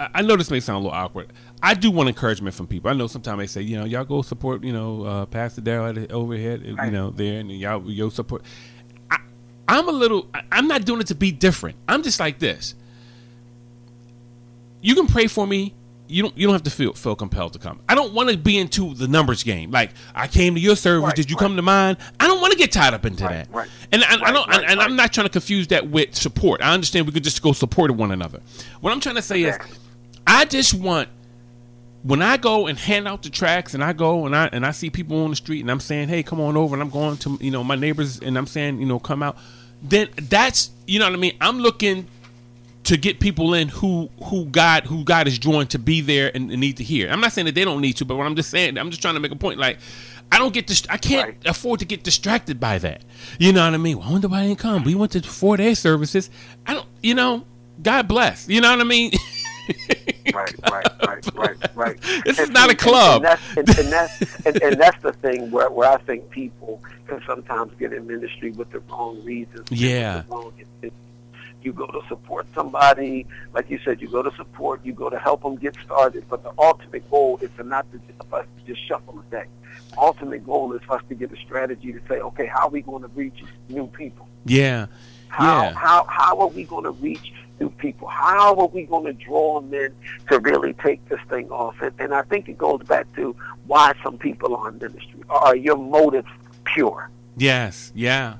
I, 0.00 0.08
I 0.14 0.22
know 0.22 0.36
this 0.36 0.50
may 0.50 0.60
sound 0.60 0.76
a 0.76 0.86
little 0.86 0.98
awkward. 0.98 1.30
I 1.62 1.74
do 1.74 1.90
want 1.90 2.08
encouragement 2.08 2.54
from 2.54 2.66
people. 2.66 2.90
I 2.90 2.94
know 2.94 3.06
sometimes 3.08 3.38
they 3.38 3.46
say 3.46 3.60
you 3.60 3.76
know 3.78 3.84
y'all 3.84 4.04
go 4.04 4.22
support 4.22 4.64
you 4.64 4.72
know 4.72 5.04
uh, 5.04 5.26
Pastor 5.26 5.60
Darrell 5.60 5.98
at- 5.98 6.12
overhead 6.12 6.62
you 6.64 6.90
know 6.90 7.10
there 7.10 7.40
and 7.40 7.52
y'all 7.52 7.82
yo 7.90 8.08
support. 8.08 8.42
I, 9.10 9.18
I'm 9.68 9.86
a 9.86 9.92
little. 9.92 10.28
I'm 10.50 10.66
not 10.66 10.86
doing 10.86 11.02
it 11.02 11.08
to 11.08 11.14
be 11.14 11.30
different. 11.30 11.76
I'm 11.86 12.02
just 12.02 12.18
like 12.18 12.38
this 12.38 12.74
you 14.84 14.94
can 14.94 15.06
pray 15.06 15.26
for 15.26 15.46
me. 15.46 15.74
You 16.06 16.22
don't. 16.22 16.36
You 16.36 16.46
don't 16.46 16.52
have 16.52 16.64
to 16.64 16.70
feel 16.70 16.92
feel 16.92 17.16
compelled 17.16 17.54
to 17.54 17.58
come. 17.58 17.80
I 17.88 17.94
don't 17.94 18.12
want 18.12 18.28
to 18.28 18.36
be 18.36 18.58
into 18.58 18.92
the 18.92 19.08
numbers 19.08 19.42
game. 19.42 19.70
Like 19.70 19.92
I 20.14 20.28
came 20.28 20.54
to 20.54 20.60
your 20.60 20.76
service. 20.76 21.06
Right, 21.06 21.16
did 21.16 21.30
you 21.30 21.36
come 21.36 21.56
to 21.56 21.62
mine? 21.62 21.96
I 22.20 22.26
don't 22.26 22.42
want 22.42 22.52
to 22.52 22.58
get 22.58 22.70
tied 22.70 22.92
up 22.92 23.06
into 23.06 23.22
that. 23.22 23.48
right. 23.50 23.68
And 23.90 24.04
I, 24.04 24.16
I 24.22 24.30
don't. 24.30 24.46
right, 24.46 24.64
and 24.68 24.80
I'm 24.80 24.96
not 24.96 25.14
trying 25.14 25.24
to 25.26 25.32
confuse 25.32 25.68
that 25.68 25.88
with 25.88 26.14
support. 26.14 26.60
I 26.60 26.74
understand 26.74 27.06
we 27.06 27.12
could 27.12 27.24
just 27.24 27.42
go 27.42 27.52
support 27.52 27.90
one 27.92 28.10
another. 28.10 28.40
What 28.82 28.92
I'm 28.92 29.00
trying 29.00 29.14
to 29.14 29.22
say 29.22 29.44
is, 29.44 29.56
I 30.26 30.44
just 30.44 30.74
want 30.74 31.08
when 32.02 32.20
I 32.20 32.36
go 32.36 32.66
and 32.66 32.78
hand 32.78 33.08
out 33.08 33.22
the 33.22 33.30
tracks 33.30 33.72
and 33.72 33.82
I 33.82 33.94
go 33.94 34.26
and 34.26 34.36
I 34.36 34.50
and 34.52 34.66
I 34.66 34.72
see 34.72 34.90
people 34.90 35.24
on 35.24 35.30
the 35.30 35.36
street 35.36 35.62
and 35.62 35.70
I'm 35.70 35.80
saying, 35.80 36.10
"Hey, 36.10 36.22
come 36.22 36.38
on 36.38 36.54
over," 36.54 36.74
and 36.74 36.82
I'm 36.82 36.90
going 36.90 37.16
to 37.16 37.38
you 37.40 37.50
know 37.50 37.64
my 37.64 37.76
neighbors 37.76 38.20
and 38.20 38.36
I'm 38.36 38.46
saying, 38.46 38.78
you 38.78 38.86
know, 38.86 38.98
come 38.98 39.22
out. 39.22 39.38
Then 39.82 40.08
that's 40.14 40.70
you 40.86 40.98
know 40.98 41.06
what 41.06 41.14
I 41.14 41.16
mean. 41.16 41.36
I'm 41.40 41.60
looking 41.60 42.06
to 42.84 42.96
get 42.96 43.18
people 43.20 43.54
in 43.54 43.68
who 43.68 44.10
who 44.24 44.44
God 44.46 44.84
who 44.84 45.04
God 45.04 45.26
is 45.26 45.38
drawing 45.38 45.66
to 45.68 45.78
be 45.78 46.00
there 46.00 46.30
and, 46.34 46.50
and 46.50 46.60
need 46.60 46.76
to 46.78 46.84
hear. 46.84 47.08
I'm 47.10 47.20
not 47.20 47.32
saying 47.32 47.46
that 47.46 47.54
they 47.54 47.64
don't 47.64 47.80
need 47.80 47.94
to, 47.94 48.04
but 48.04 48.16
what 48.16 48.26
I'm 48.26 48.36
just 48.36 48.50
saying, 48.50 48.78
I'm 48.78 48.90
just 48.90 49.02
trying 49.02 49.14
to 49.14 49.20
make 49.20 49.32
a 49.32 49.36
point. 49.36 49.58
Like, 49.58 49.78
I 50.30 50.38
don't 50.38 50.52
get 50.54 50.66
this. 50.66 50.82
I 50.90 50.96
can't 50.96 51.36
afford 51.46 51.80
to 51.80 51.86
get 51.86 52.02
distracted 52.02 52.60
by 52.60 52.78
that. 52.78 53.02
You 53.38 53.52
know 53.52 53.64
what 53.64 53.74
I 53.74 53.78
mean? 53.78 53.98
Well, 53.98 54.08
I 54.08 54.12
wonder 54.12 54.28
why 54.28 54.42
they 54.42 54.48
didn't 54.48 54.60
come. 54.60 54.84
We 54.84 54.94
went 54.94 55.12
to 55.12 55.22
four 55.22 55.56
day 55.56 55.74
services. 55.74 56.30
I 56.66 56.74
don't. 56.74 56.86
You 57.02 57.14
know, 57.14 57.44
God 57.82 58.06
bless. 58.08 58.48
You 58.48 58.60
know 58.60 58.70
what 58.70 58.80
I 58.80 58.84
mean? 58.84 59.12
right, 60.34 60.54
right, 60.70 60.86
right, 61.06 61.34
right, 61.34 61.56
right. 61.74 62.00
This 62.24 62.38
is 62.38 62.46
And- 62.46 62.52
not 62.54 62.70
a 62.70 62.74
club. 62.74 63.24
And, 63.24 63.24
that's, 63.24 63.56
and, 63.78 63.92
that's 63.92 64.46
and, 64.46 64.62
and 64.62 64.80
that's 64.80 65.02
the 65.02 65.12
thing 65.12 65.50
where, 65.50 65.70
where 65.70 65.90
I 65.90 65.96
think 65.98 66.28
people 66.30 66.82
can 67.06 67.22
sometimes 67.26 67.72
get 67.78 67.92
in 67.92 68.06
ministry 68.06 68.50
with 68.50 68.70
the 68.70 68.80
wrong 68.80 69.24
reasons. 69.24 69.70
Yeah. 69.70 70.22
the 70.28 70.34
wrong 70.34 70.52
intent. 70.58 70.92
You 71.64 71.72
go 71.72 71.86
to 71.86 72.00
support 72.08 72.46
somebody, 72.54 73.26
like 73.54 73.70
you 73.70 73.78
said, 73.84 74.00
you 74.02 74.08
go 74.08 74.22
to 74.22 74.30
support, 74.36 74.84
you 74.84 74.92
go 74.92 75.08
to 75.08 75.18
help 75.18 75.42
them 75.42 75.56
get 75.56 75.74
started. 75.84 76.24
But 76.28 76.42
the 76.42 76.52
ultimate 76.58 77.10
goal 77.10 77.38
is 77.40 77.50
to 77.56 77.64
not 77.64 77.90
to 77.92 77.98
just, 78.06 78.28
for 78.28 78.40
us 78.40 78.46
to 78.58 78.72
just 78.72 78.86
shuffle 78.86 79.14
the 79.14 79.36
deck. 79.36 79.48
Ultimate 79.96 80.44
goal 80.44 80.72
is 80.74 80.82
for 80.82 80.96
us 80.96 81.02
to 81.08 81.14
get 81.14 81.32
a 81.32 81.36
strategy 81.36 81.92
to 81.92 82.00
say, 82.08 82.16
okay, 82.20 82.46
how 82.46 82.66
are 82.66 82.70
we 82.70 82.82
going 82.82 83.02
to 83.02 83.08
reach 83.08 83.42
new 83.68 83.86
people? 83.88 84.28
yeah. 84.44 84.86
How 85.28 85.62
Yeah. 85.64 85.74
how 85.74 86.04
how 86.04 86.38
are 86.42 86.46
we 86.48 86.62
going 86.62 86.84
to 86.84 86.92
reach 86.92 87.32
new 87.58 87.68
people? 87.70 88.06
How 88.06 88.54
are 88.54 88.68
we 88.68 88.84
going 88.84 89.04
to 89.06 89.12
draw 89.12 89.60
them 89.60 89.74
in 89.74 89.92
to 90.28 90.38
really 90.38 90.74
take 90.74 91.04
this 91.08 91.18
thing 91.28 91.50
off? 91.50 91.74
And, 91.82 91.92
and 91.98 92.14
I 92.14 92.22
think 92.22 92.48
it 92.48 92.56
goes 92.56 92.82
back 92.86 93.12
to 93.16 93.34
why 93.66 93.94
some 94.04 94.16
people 94.16 94.54
are 94.54 94.68
in 94.68 94.78
ministry. 94.78 95.22
Are 95.28 95.56
your 95.56 95.76
motives 95.76 96.28
pure? 96.64 97.10
Yes. 97.36 97.90
Yeah. 97.96 98.36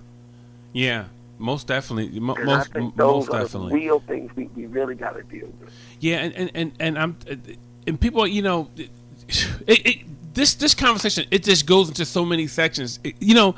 Yeah. 0.73 1.07
Most 1.39 1.66
definitely. 1.66 2.16
And 2.16 2.23
most 2.23 2.39
I 2.48 2.62
think 2.65 2.97
those 2.97 3.28
most 3.28 3.52
definitely. 3.52 3.74
real 3.74 4.01
things 4.01 4.35
we, 4.36 4.44
we 4.55 4.66
really 4.66 4.94
got 4.94 5.16
to 5.16 5.23
deal 5.24 5.48
with. 5.61 5.70
Yeah, 6.01 6.19
and 6.19 6.35
and 6.35 6.51
and, 6.55 6.73
and 6.81 6.98
I'm 6.98 7.16
and 7.86 8.01
people, 8.01 8.27
you 8.27 8.43
know, 8.43 8.70
it, 8.77 8.90
it, 9.66 10.35
this 10.35 10.55
this 10.55 10.74
conversation 10.74 11.27
it 11.31 11.43
just 11.44 11.66
goes 11.66 11.89
into 11.89 12.05
so 12.05 12.24
many 12.24 12.47
sections. 12.47 13.01
It- 13.02 13.16
you 13.20 13.35
know, 13.35 13.55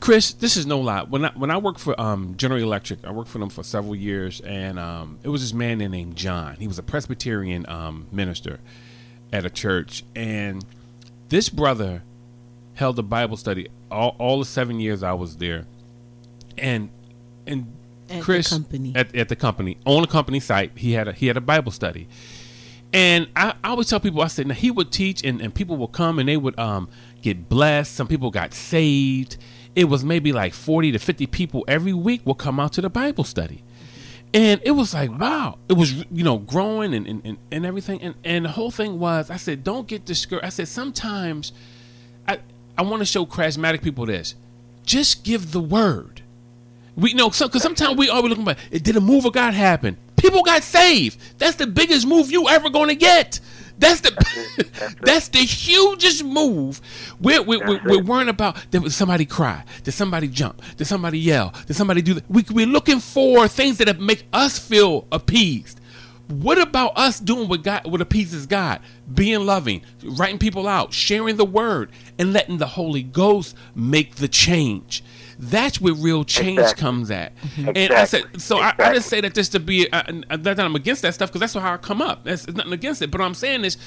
Chris, 0.00 0.32
this 0.32 0.56
is 0.56 0.66
no 0.66 0.80
lie. 0.80 1.02
When 1.02 1.26
I 1.26 1.30
when 1.30 1.50
I 1.50 1.58
worked 1.58 1.78
for 1.80 1.98
um, 2.00 2.34
General 2.36 2.62
Electric, 2.62 3.04
I 3.04 3.12
worked 3.12 3.28
for 3.30 3.38
them 3.38 3.50
for 3.50 3.62
several 3.62 3.94
years, 3.94 4.40
and 4.40 4.78
um, 4.78 5.18
it 5.22 5.28
was 5.28 5.42
this 5.42 5.52
man 5.52 5.78
named 5.78 6.16
John. 6.16 6.56
He 6.56 6.66
was 6.66 6.78
a 6.78 6.82
Presbyterian 6.82 7.68
um, 7.68 8.06
minister 8.10 8.58
at 9.32 9.44
a 9.44 9.50
church, 9.50 10.04
and 10.16 10.64
this 11.28 11.48
brother 11.48 12.02
held 12.74 12.98
a 12.98 13.02
Bible 13.02 13.36
study 13.36 13.68
all, 13.90 14.16
all 14.18 14.38
the 14.38 14.44
seven 14.46 14.80
years 14.80 15.02
I 15.02 15.12
was 15.12 15.36
there, 15.36 15.66
and 16.60 16.90
and 17.46 17.66
At 18.08 18.18
the 18.18 18.22
Chris 18.22 18.48
company. 18.48 18.92
at, 18.94 19.14
at 19.14 19.28
the 19.28 19.36
company 19.36 19.78
on 19.84 20.02
the 20.02 20.08
company 20.08 20.40
site 20.40 20.72
he 20.76 20.92
had 20.92 21.08
a 21.08 21.12
he 21.12 21.26
had 21.26 21.36
a 21.36 21.40
Bible 21.40 21.72
study, 21.72 22.08
and 22.92 23.28
I, 23.34 23.54
I 23.64 23.70
always 23.70 23.88
tell 23.88 24.00
people 24.00 24.20
I 24.22 24.28
said 24.28 24.46
now 24.46 24.54
he 24.54 24.70
would 24.70 24.92
teach 24.92 25.24
and, 25.24 25.40
and 25.40 25.54
people 25.54 25.76
would 25.78 25.92
come 25.92 26.18
and 26.18 26.28
they 26.28 26.36
would 26.36 26.58
um 26.58 26.88
get 27.22 27.48
blessed. 27.48 27.94
Some 27.94 28.08
people 28.08 28.30
got 28.30 28.54
saved. 28.54 29.36
It 29.74 29.84
was 29.84 30.04
maybe 30.04 30.32
like 30.32 30.54
forty 30.54 30.92
to 30.92 30.98
fifty 30.98 31.26
people 31.26 31.64
every 31.68 31.92
week 31.92 32.22
would 32.24 32.38
come 32.38 32.60
out 32.60 32.72
to 32.74 32.80
the 32.80 32.90
Bible 32.90 33.24
study. 33.24 33.62
And 34.32 34.60
it 34.64 34.70
was 34.70 34.94
like, 34.94 35.10
wow. 35.18 35.58
It 35.68 35.72
was, 35.72 35.92
you 35.92 36.22
know, 36.22 36.38
growing 36.38 36.94
and, 36.94 37.04
and, 37.04 37.20
and, 37.24 37.38
and 37.50 37.66
everything. 37.66 38.00
And, 38.00 38.14
and 38.22 38.44
the 38.44 38.50
whole 38.50 38.70
thing 38.70 39.00
was, 39.00 39.28
I 39.28 39.36
said, 39.36 39.64
don't 39.64 39.88
get 39.88 40.04
discouraged. 40.04 40.46
I 40.46 40.50
said, 40.50 40.68
sometimes 40.68 41.52
I, 42.28 42.38
I 42.78 42.82
want 42.82 43.00
to 43.00 43.06
show 43.06 43.26
charismatic 43.26 43.82
people 43.82 44.06
this. 44.06 44.36
Just 44.86 45.24
give 45.24 45.50
the 45.50 45.60
word. 45.60 46.19
We 47.00 47.14
know 47.14 47.30
so 47.30 47.48
because 47.48 47.62
sometimes 47.62 47.96
we 47.96 48.10
always 48.10 48.30
looking 48.30 48.44
back. 48.44 48.58
Did 48.70 48.94
a 48.96 49.00
move 49.00 49.24
of 49.24 49.32
God 49.32 49.54
happen? 49.54 49.96
People 50.16 50.42
got 50.42 50.62
saved. 50.62 51.18
That's 51.38 51.56
the 51.56 51.66
biggest 51.66 52.06
move 52.06 52.30
you 52.30 52.48
ever 52.48 52.68
gonna 52.68 52.94
get. 52.94 53.40
That's 53.78 54.02
the 54.02 54.96
that's 55.00 55.28
the 55.28 55.38
hugest 55.38 56.22
move. 56.22 56.80
We're 57.18 57.42
we're, 57.42 57.66
we're, 57.66 57.80
we're 57.84 58.02
worrying 58.02 58.28
about 58.28 58.70
did 58.70 58.92
somebody 58.92 59.24
cry? 59.24 59.64
Did 59.82 59.92
somebody 59.92 60.28
jump? 60.28 60.60
Did 60.76 60.84
somebody 60.86 61.18
yell? 61.18 61.54
Did 61.66 61.74
somebody 61.74 62.02
do 62.02 62.14
that? 62.14 62.30
We, 62.30 62.44
we're 62.50 62.66
looking 62.66 63.00
for 63.00 63.48
things 63.48 63.78
that 63.78 63.98
make 63.98 64.24
us 64.34 64.58
feel 64.58 65.06
appeased. 65.10 65.80
What 66.28 66.60
about 66.60 66.96
us 66.96 67.18
doing 67.18 67.48
what 67.48 67.62
God 67.62 67.90
what 67.90 68.02
appeases 68.02 68.46
God? 68.46 68.80
Being 69.12 69.46
loving, 69.46 69.82
writing 70.04 70.38
people 70.38 70.68
out, 70.68 70.92
sharing 70.92 71.36
the 71.36 71.46
word, 71.46 71.90
and 72.18 72.34
letting 72.34 72.58
the 72.58 72.66
Holy 72.66 73.02
Ghost 73.02 73.56
make 73.74 74.16
the 74.16 74.28
change. 74.28 75.02
That's 75.42 75.80
where 75.80 75.94
real 75.94 76.22
change 76.24 76.58
Exactly. 76.58 76.80
comes 76.82 77.10
at. 77.10 77.34
Mhm. 77.38 77.68
And 77.74 77.92
I 77.94 78.04
said, 78.04 78.20
Exactly. 78.20 78.40
so 78.40 78.58
I, 78.58 78.74
I 78.78 78.94
just 78.94 79.08
say 79.08 79.22
that 79.22 79.32
just 79.34 79.52
to 79.52 79.60
be, 79.60 79.90
uh, 79.90 80.02
uh, 80.06 80.36
not 80.36 80.42
that 80.56 80.60
I'm 80.60 80.76
against 80.76 81.00
that 81.02 81.14
stuff 81.14 81.30
because 81.30 81.40
that's 81.40 81.54
how 81.54 81.72
I 81.72 81.78
come 81.78 82.02
up. 82.02 82.24
That's 82.24 82.44
it's 82.44 82.56
nothing 82.56 82.74
against 82.74 83.00
it. 83.00 83.10
But 83.10 83.20
what 83.20 83.26
I'm 83.26 83.34
saying 83.34 83.64
is, 83.64 83.78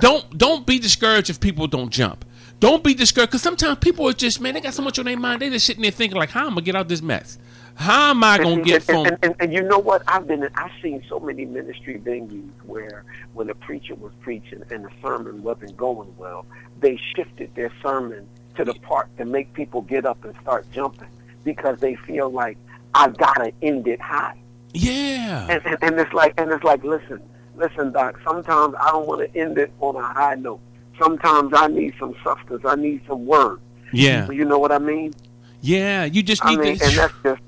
don't 0.00 0.36
don't 0.36 0.66
be 0.66 0.78
discouraged 0.78 1.28
if 1.28 1.40
people 1.40 1.66
don't 1.66 1.90
jump. 1.90 2.24
Don't 2.58 2.82
be 2.82 2.94
discouraged 2.94 3.32
because 3.32 3.42
sometimes 3.42 3.78
people 3.80 4.08
are 4.08 4.14
just 4.14 4.40
man, 4.40 4.54
they 4.54 4.60
got 4.62 4.72
so 4.72 4.82
much 4.82 4.98
on 4.98 5.04
their 5.04 5.18
mind. 5.18 5.42
They 5.42 5.50
just 5.50 5.66
sitting 5.66 5.82
there 5.82 5.90
thinking 5.90 6.18
like, 6.18 6.30
how 6.30 6.46
am 6.46 6.52
I 6.52 6.54
gonna 6.54 6.62
get 6.62 6.76
out 6.76 6.88
this 6.88 7.02
mess? 7.02 7.38
How 7.74 8.10
am 8.10 8.24
I 8.24 8.38
gonna 8.38 8.52
and, 8.52 8.64
get 8.64 8.76
and, 8.76 8.84
phone? 8.84 9.06
and, 9.08 9.18
and, 9.22 9.34
and 9.40 9.52
you 9.52 9.62
know 9.62 9.78
what? 9.78 10.02
I've 10.08 10.26
been 10.26 10.48
I've 10.54 10.70
seen 10.80 11.04
so 11.08 11.20
many 11.20 11.44
ministry 11.44 12.00
venues 12.02 12.48
where 12.64 13.04
when 13.34 13.50
a 13.50 13.54
preacher 13.54 13.94
was 13.96 14.12
preaching 14.22 14.62
and 14.70 14.84
the 14.84 14.90
sermon 15.02 15.42
wasn't 15.42 15.76
going 15.76 16.14
well, 16.16 16.46
they 16.80 16.98
shifted 17.14 17.54
their 17.56 17.72
sermon 17.82 18.26
to 18.56 18.64
the 18.64 18.74
part 18.74 19.14
to 19.18 19.24
make 19.24 19.52
people 19.52 19.82
get 19.82 20.04
up 20.06 20.24
and 20.24 20.34
start 20.42 20.70
jumping 20.72 21.08
because 21.44 21.78
they 21.80 21.94
feel 21.96 22.30
like 22.30 22.56
I 22.94 23.08
gotta 23.08 23.52
end 23.62 23.86
it 23.88 24.00
high. 24.00 24.36
Yeah. 24.72 25.46
And, 25.50 25.64
and, 25.66 25.78
and 25.82 26.00
it's 26.00 26.12
like 26.12 26.34
and 26.38 26.50
it's 26.50 26.64
like 26.64 26.82
listen, 26.84 27.20
listen, 27.56 27.92
Doc. 27.92 28.18
Sometimes 28.24 28.74
I 28.80 28.90
don't 28.90 29.06
want 29.06 29.20
to 29.32 29.38
end 29.38 29.58
it 29.58 29.72
on 29.80 29.96
a 29.96 30.02
high 30.06 30.34
note. 30.36 30.60
Sometimes 30.98 31.52
I 31.54 31.66
need 31.68 31.94
some 31.98 32.14
substance. 32.22 32.62
I 32.64 32.76
need 32.76 33.02
some 33.06 33.26
word. 33.26 33.60
Yeah. 33.92 34.30
You 34.30 34.44
know 34.44 34.58
what 34.58 34.72
I 34.72 34.78
mean? 34.78 35.12
Yeah, 35.60 36.04
you 36.04 36.22
just 36.22 36.44
need 36.44 36.58
I 36.58 36.62
need 36.62 36.68
mean, 36.70 36.78
to. 36.78 36.84
and 36.84 36.94
that's 36.96 37.14
just 37.22 37.42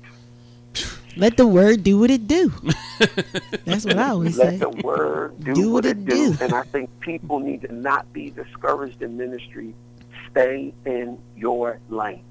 Let 1.17 1.35
the 1.37 1.47
word 1.47 1.83
do 1.83 1.97
what 1.99 2.11
it 2.11 2.27
do. 2.27 2.51
That's 3.65 3.85
what 3.85 3.97
I 3.97 4.09
always 4.09 4.37
let 4.37 4.45
say. 4.47 4.57
Let 4.57 4.59
the 4.59 4.81
word 4.83 5.43
do, 5.43 5.53
Do 5.53 5.61
what 5.71 5.73
what 5.73 5.85
it 5.85 5.97
it 5.97 6.05
do. 6.05 6.33
do. 6.33 6.43
And 6.43 6.53
I 6.53 6.61
think 6.63 6.89
people 6.99 7.39
need 7.39 7.61
to 7.61 7.73
not 7.73 8.11
be 8.13 8.29
discouraged 8.29 9.01
in 9.01 9.17
ministry. 9.17 9.73
Stay 10.31 10.73
in 10.85 11.17
your 11.35 11.79
lane. 11.89 12.23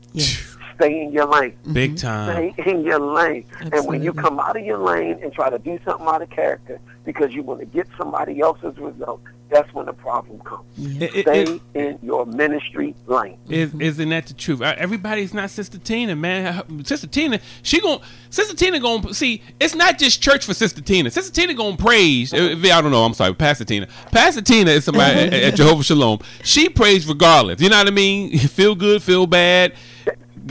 Stay 0.77 1.03
in 1.03 1.13
your 1.13 1.27
lane. 1.27 1.53
Mm-hmm. 1.53 1.73
Big 1.73 1.97
time. 1.97 2.53
Stay 2.53 2.71
in 2.71 2.83
your 2.83 2.99
lane. 2.99 3.45
And 3.73 3.87
when 3.87 4.03
you 4.03 4.13
come 4.13 4.39
out 4.39 4.57
of 4.57 4.65
your 4.65 4.79
lane 4.79 5.19
and 5.23 5.33
try 5.33 5.51
to 5.51 5.59
do 5.59 5.79
something 5.85 6.07
out 6.07 6.23
of 6.23 6.31
character 6.31 6.81
because 7.07 7.33
you 7.33 7.43
want 7.43 7.61
to 7.61 7.67
get 7.67 7.87
somebody 7.97 8.41
else's 8.41 8.77
result, 8.77 9.23
that's 9.49 9.73
when 9.73 9.87
the 9.87 9.93
problem 9.93 10.41
comes. 10.41 10.65
It- 11.01 11.15
it- 11.15 11.23
Stay 11.23 11.43
it- 11.45 11.61
in 11.75 11.99
your 12.03 12.27
ministry 12.27 12.95
lane. 13.07 13.39
Is, 13.49 13.73
isn't 13.79 14.09
that 14.11 14.27
the 14.27 14.35
truth? 14.35 14.61
Uh, 14.61 14.75
Everybody's 14.77 15.33
not 15.33 15.49
Sister 15.51 15.79
Tina, 15.79 16.17
man. 16.17 16.85
Sister 16.85 17.07
Tina, 17.07 17.39
she 17.63 17.81
gon' 17.81 18.01
Sister 18.29 18.57
Tina 18.57 18.81
gon' 18.81 19.15
see. 19.15 19.41
It's 19.61 19.75
not 19.77 19.99
just 19.99 20.21
church 20.21 20.45
for 20.45 20.53
Sister 20.53 20.83
Tina. 20.83 21.11
Sister 21.11 21.33
Tina 21.33 21.55
gonna 21.55 21.77
praise. 21.77 22.35
uh, 22.35 22.57
I 22.61 22.83
don't 22.83 22.91
know. 22.91 23.05
I'm 23.05 23.15
sorry, 23.15 23.35
Pastor 23.35 23.65
Tina. 23.65 23.87
Pastor 24.11 24.43
Tina 24.43 24.73
is 24.73 24.85
somebody 24.85 25.21
at, 25.27 25.33
at 25.33 25.55
Jehovah 25.55 25.85
Shalom. 25.85 26.19
She 26.43 26.69
prays 26.69 27.07
regardless. 27.07 27.61
You 27.63 27.71
know 27.71 27.79
what 27.79 27.87
I 27.87 27.93
mean? 27.93 28.37
Feel 28.57 28.75
good, 28.75 29.01
feel 29.03 29.27
bad. 29.29 29.75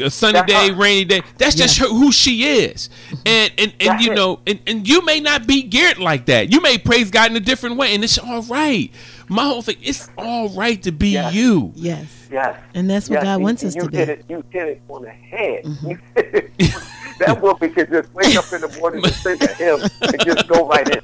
A 0.01 0.09
sunny 0.09 0.33
That's 0.33 0.51
day, 0.51 0.69
her. 0.69 0.75
rainy 0.75 1.05
day. 1.05 1.21
That's 1.37 1.55
just 1.55 1.77
her, 1.79 1.87
who 1.87 2.11
she 2.11 2.43
is. 2.43 2.89
And 3.25 3.51
and, 3.57 3.73
and 3.79 3.89
That's 3.89 4.03
you 4.05 4.11
it. 4.11 4.15
know, 4.15 4.39
and, 4.45 4.59
and 4.67 4.87
you 4.87 5.03
may 5.05 5.19
not 5.19 5.47
be 5.47 5.63
geared 5.63 5.97
like 5.99 6.25
that. 6.27 6.51
You 6.51 6.61
may 6.61 6.77
praise 6.77 7.09
God 7.11 7.31
in 7.31 7.37
a 7.37 7.41
different 7.41 7.77
way, 7.77 7.95
and 7.95 8.03
it's 8.03 8.17
all 8.17 8.41
right. 8.43 8.91
My 9.27 9.43
whole 9.45 9.61
thing, 9.61 9.77
it's 9.81 10.09
all 10.17 10.49
right 10.49 10.81
to 10.83 10.91
be 10.91 11.09
Yes. 11.09 11.33
you. 11.33 11.71
Yes. 11.75 12.27
Yes. 12.31 12.59
And 12.73 12.89
that's 12.89 13.09
what 13.09 13.15
yes, 13.17 13.23
God 13.23 13.41
wants 13.41 13.63
and 13.63 13.69
us 13.69 13.75
you 13.75 13.89
to 13.89 13.97
hit 13.97 14.05
do. 14.05 14.11
It, 14.11 14.25
you 14.29 14.43
hit 14.51 14.67
it 14.67 14.81
on 14.89 15.01
the 15.03 15.09
head. 15.11 15.65
You 15.65 15.97
hit 16.15 16.51
it. 16.59 16.75
that 17.19 17.41
woman 17.41 17.73
could 17.73 17.89
just 17.89 18.13
wake 18.13 18.35
up 18.35 18.51
in 18.53 18.61
the 18.61 18.77
morning 18.79 19.03
and 19.03 19.13
sing 19.15 19.41
a 19.41 19.47
hymn 19.53 19.79
and 20.01 20.25
just 20.25 20.47
go 20.47 20.67
right 20.67 20.87
in. 20.89 21.01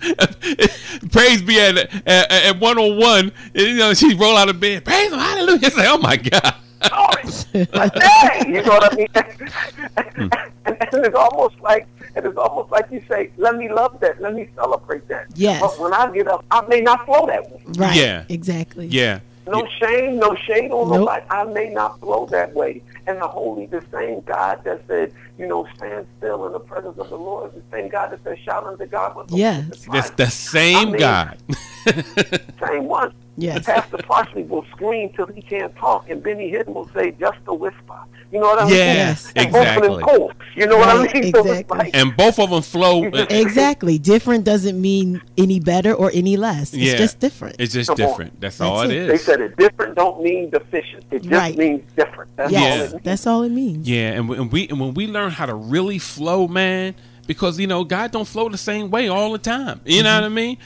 praise 1.10 1.42
be 1.42 1.60
at 1.60 1.76
at, 2.06 2.30
at 2.32 2.60
one 2.60 2.78
on 2.78 2.98
one. 2.98 3.32
You 3.54 3.76
know, 3.76 3.92
she 3.94 4.14
roll 4.14 4.36
out 4.36 4.48
of 4.48 4.58
bed. 4.60 4.84
Praise 4.84 5.12
him, 5.12 5.18
hallelujah. 5.18 5.58
It's 5.62 5.76
like, 5.76 5.88
oh 5.88 5.98
my 5.98 6.16
god. 6.16 6.54
Like, 6.82 7.94
dang, 7.94 8.54
you 8.54 8.62
know 8.62 8.72
what 8.72 8.92
I 8.92 8.96
mean? 8.96 9.08
and, 9.14 10.34
and 10.66 11.04
it's 11.04 11.14
almost 11.16 11.60
like 11.60 11.86
and 12.14 12.24
it's 12.26 12.36
almost 12.38 12.70
like 12.70 12.90
you 12.90 13.02
say, 13.08 13.30
"Let 13.36 13.56
me 13.56 13.68
love 13.70 14.00
that. 14.00 14.20
Let 14.20 14.34
me 14.34 14.48
celebrate 14.54 15.06
that." 15.08 15.26
Yes. 15.34 15.60
But 15.60 15.78
when 15.78 15.92
I 15.94 16.10
get 16.12 16.26
up, 16.28 16.44
I 16.50 16.62
may 16.66 16.80
not 16.80 17.04
flow 17.06 17.26
that 17.26 17.50
way. 17.50 17.62
Right. 17.76 17.96
Yeah. 17.96 18.24
Exactly. 18.28 18.86
Yeah. 18.86 19.20
No 19.46 19.66
shame, 19.80 20.18
no 20.18 20.34
shade 20.36 20.70
on 20.70 20.88
Nope. 20.90 21.00
nobody. 21.00 21.24
I 21.28 21.44
may 21.44 21.70
not 21.70 21.98
flow 22.00 22.26
that 22.26 22.54
way. 22.54 22.82
And 23.08 23.20
the 23.20 23.26
holy, 23.26 23.66
the 23.66 23.82
same 23.92 24.20
God 24.20 24.62
that 24.64 24.82
said, 24.86 25.12
you 25.38 25.46
know, 25.48 25.66
stand 25.76 26.06
still 26.18 26.46
in 26.46 26.52
the 26.52 26.60
presence 26.60 26.96
of 26.98 27.08
the 27.08 27.16
Lord, 27.18 27.52
the 27.54 27.62
same 27.76 27.88
God 27.88 28.12
that 28.12 28.22
said, 28.22 28.38
shout 28.44 28.64
unto 28.64 28.86
God 28.86 29.16
with 29.16 29.26
the 29.28 29.36
Yes. 29.38 29.86
That's 29.90 30.10
the 30.10 30.30
same 30.30 30.76
I 30.76 30.84
mean- 30.84 30.96
God. 30.98 31.38
same 32.64 32.84
one. 32.84 33.12
Yes. 33.40 33.66
Pastor 33.66 33.98
Parsley 33.98 34.42
will 34.44 34.64
scream 34.72 35.10
till 35.14 35.26
he 35.26 35.42
can't 35.42 35.74
talk, 35.76 36.08
and 36.08 36.22
Benny 36.22 36.50
Hinn 36.52 36.66
will 36.68 36.88
say, 36.90 37.12
just 37.12 37.38
a 37.46 37.54
whisper. 37.54 37.98
You 38.32 38.38
know 38.38 38.46
what 38.46 38.60
I 38.60 38.64
mean? 38.66 38.74
Yes, 38.74 39.32
And 39.34 39.50
both 39.52 39.66
of 39.66 39.82
them 39.82 39.92
exactly. 39.92 40.16
cold. 40.18 40.34
You 40.54 40.66
know 40.66 40.76
what 40.78 40.88
I 40.88 40.96
Right, 41.04 41.14
mean? 41.14 41.32
So 41.34 41.40
exactly. 41.40 41.78
like, 41.78 41.96
And 41.96 42.16
both 42.16 42.38
of 42.38 42.50
them 42.50 42.62
flow. 42.62 43.04
Exactly. 43.04 43.98
Different 43.98 44.44
doesn't 44.44 44.80
mean 44.80 45.20
any 45.36 45.58
better 45.58 45.92
or 45.92 46.10
any 46.14 46.36
less. 46.36 46.72
It's 46.72 46.82
Yeah. 46.82 46.96
just 46.96 47.18
different. 47.18 47.56
It's 47.58 47.72
just 47.72 47.88
Come 47.88 48.00
on. 48.00 48.08
different. 48.08 48.40
That's, 48.40 48.60
all 48.60 48.82
it 48.82 48.88
That's 48.88 48.92
it. 48.92 49.06
they 49.08 49.18
said 49.18 49.40
it 49.40 49.56
different 49.56 49.96
don't 49.96 50.22
mean 50.22 50.50
deficient. 50.50 51.04
It 51.10 51.22
just 51.22 51.32
Right. 51.32 51.56
means 51.56 51.82
different. 51.96 52.30
That's 52.36 52.52
all 52.54 52.60
yes. 52.60 52.78
it 52.78 52.92
means. 52.92 53.04
That's 53.04 53.26
all 53.26 53.42
it 53.42 53.50
means. 53.50 53.88
Yeah, 53.88 54.12
and, 54.12 54.28
we- 54.28 54.36
and 54.36 54.52
we 54.52 54.68
and 54.68 54.78
when 54.80 54.94
we 54.94 55.06
learn 55.08 55.32
how 55.32 55.46
to 55.46 55.54
really 55.54 55.98
flow, 55.98 56.46
man, 56.46 56.94
because 57.26 57.58
you 57.58 57.66
know 57.66 57.82
God 57.84 58.12
don't 58.12 58.26
flow 58.28 58.48
the 58.48 58.58
same 58.58 58.90
way 58.90 59.08
all 59.08 59.32
the 59.32 59.38
time. 59.38 59.80
You 59.84 60.02
know 60.04 60.10
mm-hmm. 60.10 60.20
what 60.22 60.24
I 60.24 60.28
mean? 60.28 60.56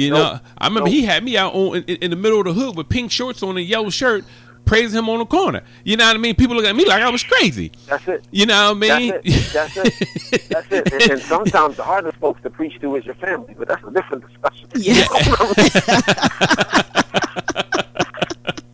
You 0.00 0.10
Nope. 0.10 0.18
know, 0.34 0.40
I 0.58 0.66
remember 0.66 0.88
Nope. 0.88 0.94
he 0.94 1.04
had 1.04 1.22
me 1.24 1.36
out 1.36 1.54
on, 1.54 1.76
in, 1.76 1.82
in 1.96 2.10
the 2.10 2.16
middle 2.16 2.38
of 2.40 2.46
the 2.46 2.52
hood 2.52 2.76
with 2.76 2.88
pink 2.88 3.10
shorts 3.12 3.42
on 3.42 3.50
and 3.50 3.58
a 3.58 3.62
yellow 3.62 3.90
shirt, 3.90 4.24
praising 4.64 4.98
him 4.98 5.08
on 5.10 5.18
the 5.18 5.26
corner. 5.26 5.62
You 5.84 5.96
know 5.96 6.06
what 6.06 6.16
I 6.16 6.18
mean? 6.18 6.34
People 6.36 6.56
look 6.56 6.64
at 6.64 6.74
me 6.76 6.84
like 6.86 7.02
I 7.02 7.10
was 7.10 7.22
crazy. 7.22 7.72
That's 7.86 8.06
it. 8.08 8.24
You 8.30 8.46
know 8.46 8.72
what 8.74 8.90
I 8.92 8.98
mean? 8.98 9.10
That's 9.52 9.76
it. 9.76 9.92
That's 9.92 10.32
it. 10.32 10.48
That's 10.48 10.72
it. 10.72 10.92
And, 10.92 11.10
and 11.12 11.20
sometimes 11.22 11.76
the 11.76 11.82
hardest 11.82 12.16
folks 12.18 12.40
to 12.42 12.50
preach 12.50 12.80
to 12.80 12.96
is 12.96 13.04
your 13.04 13.14
family, 13.16 13.54
but 13.58 13.68
that's 13.68 13.82
a 13.86 13.90
different 13.90 14.24
discussion. 14.26 14.68
Yes. 14.76 15.08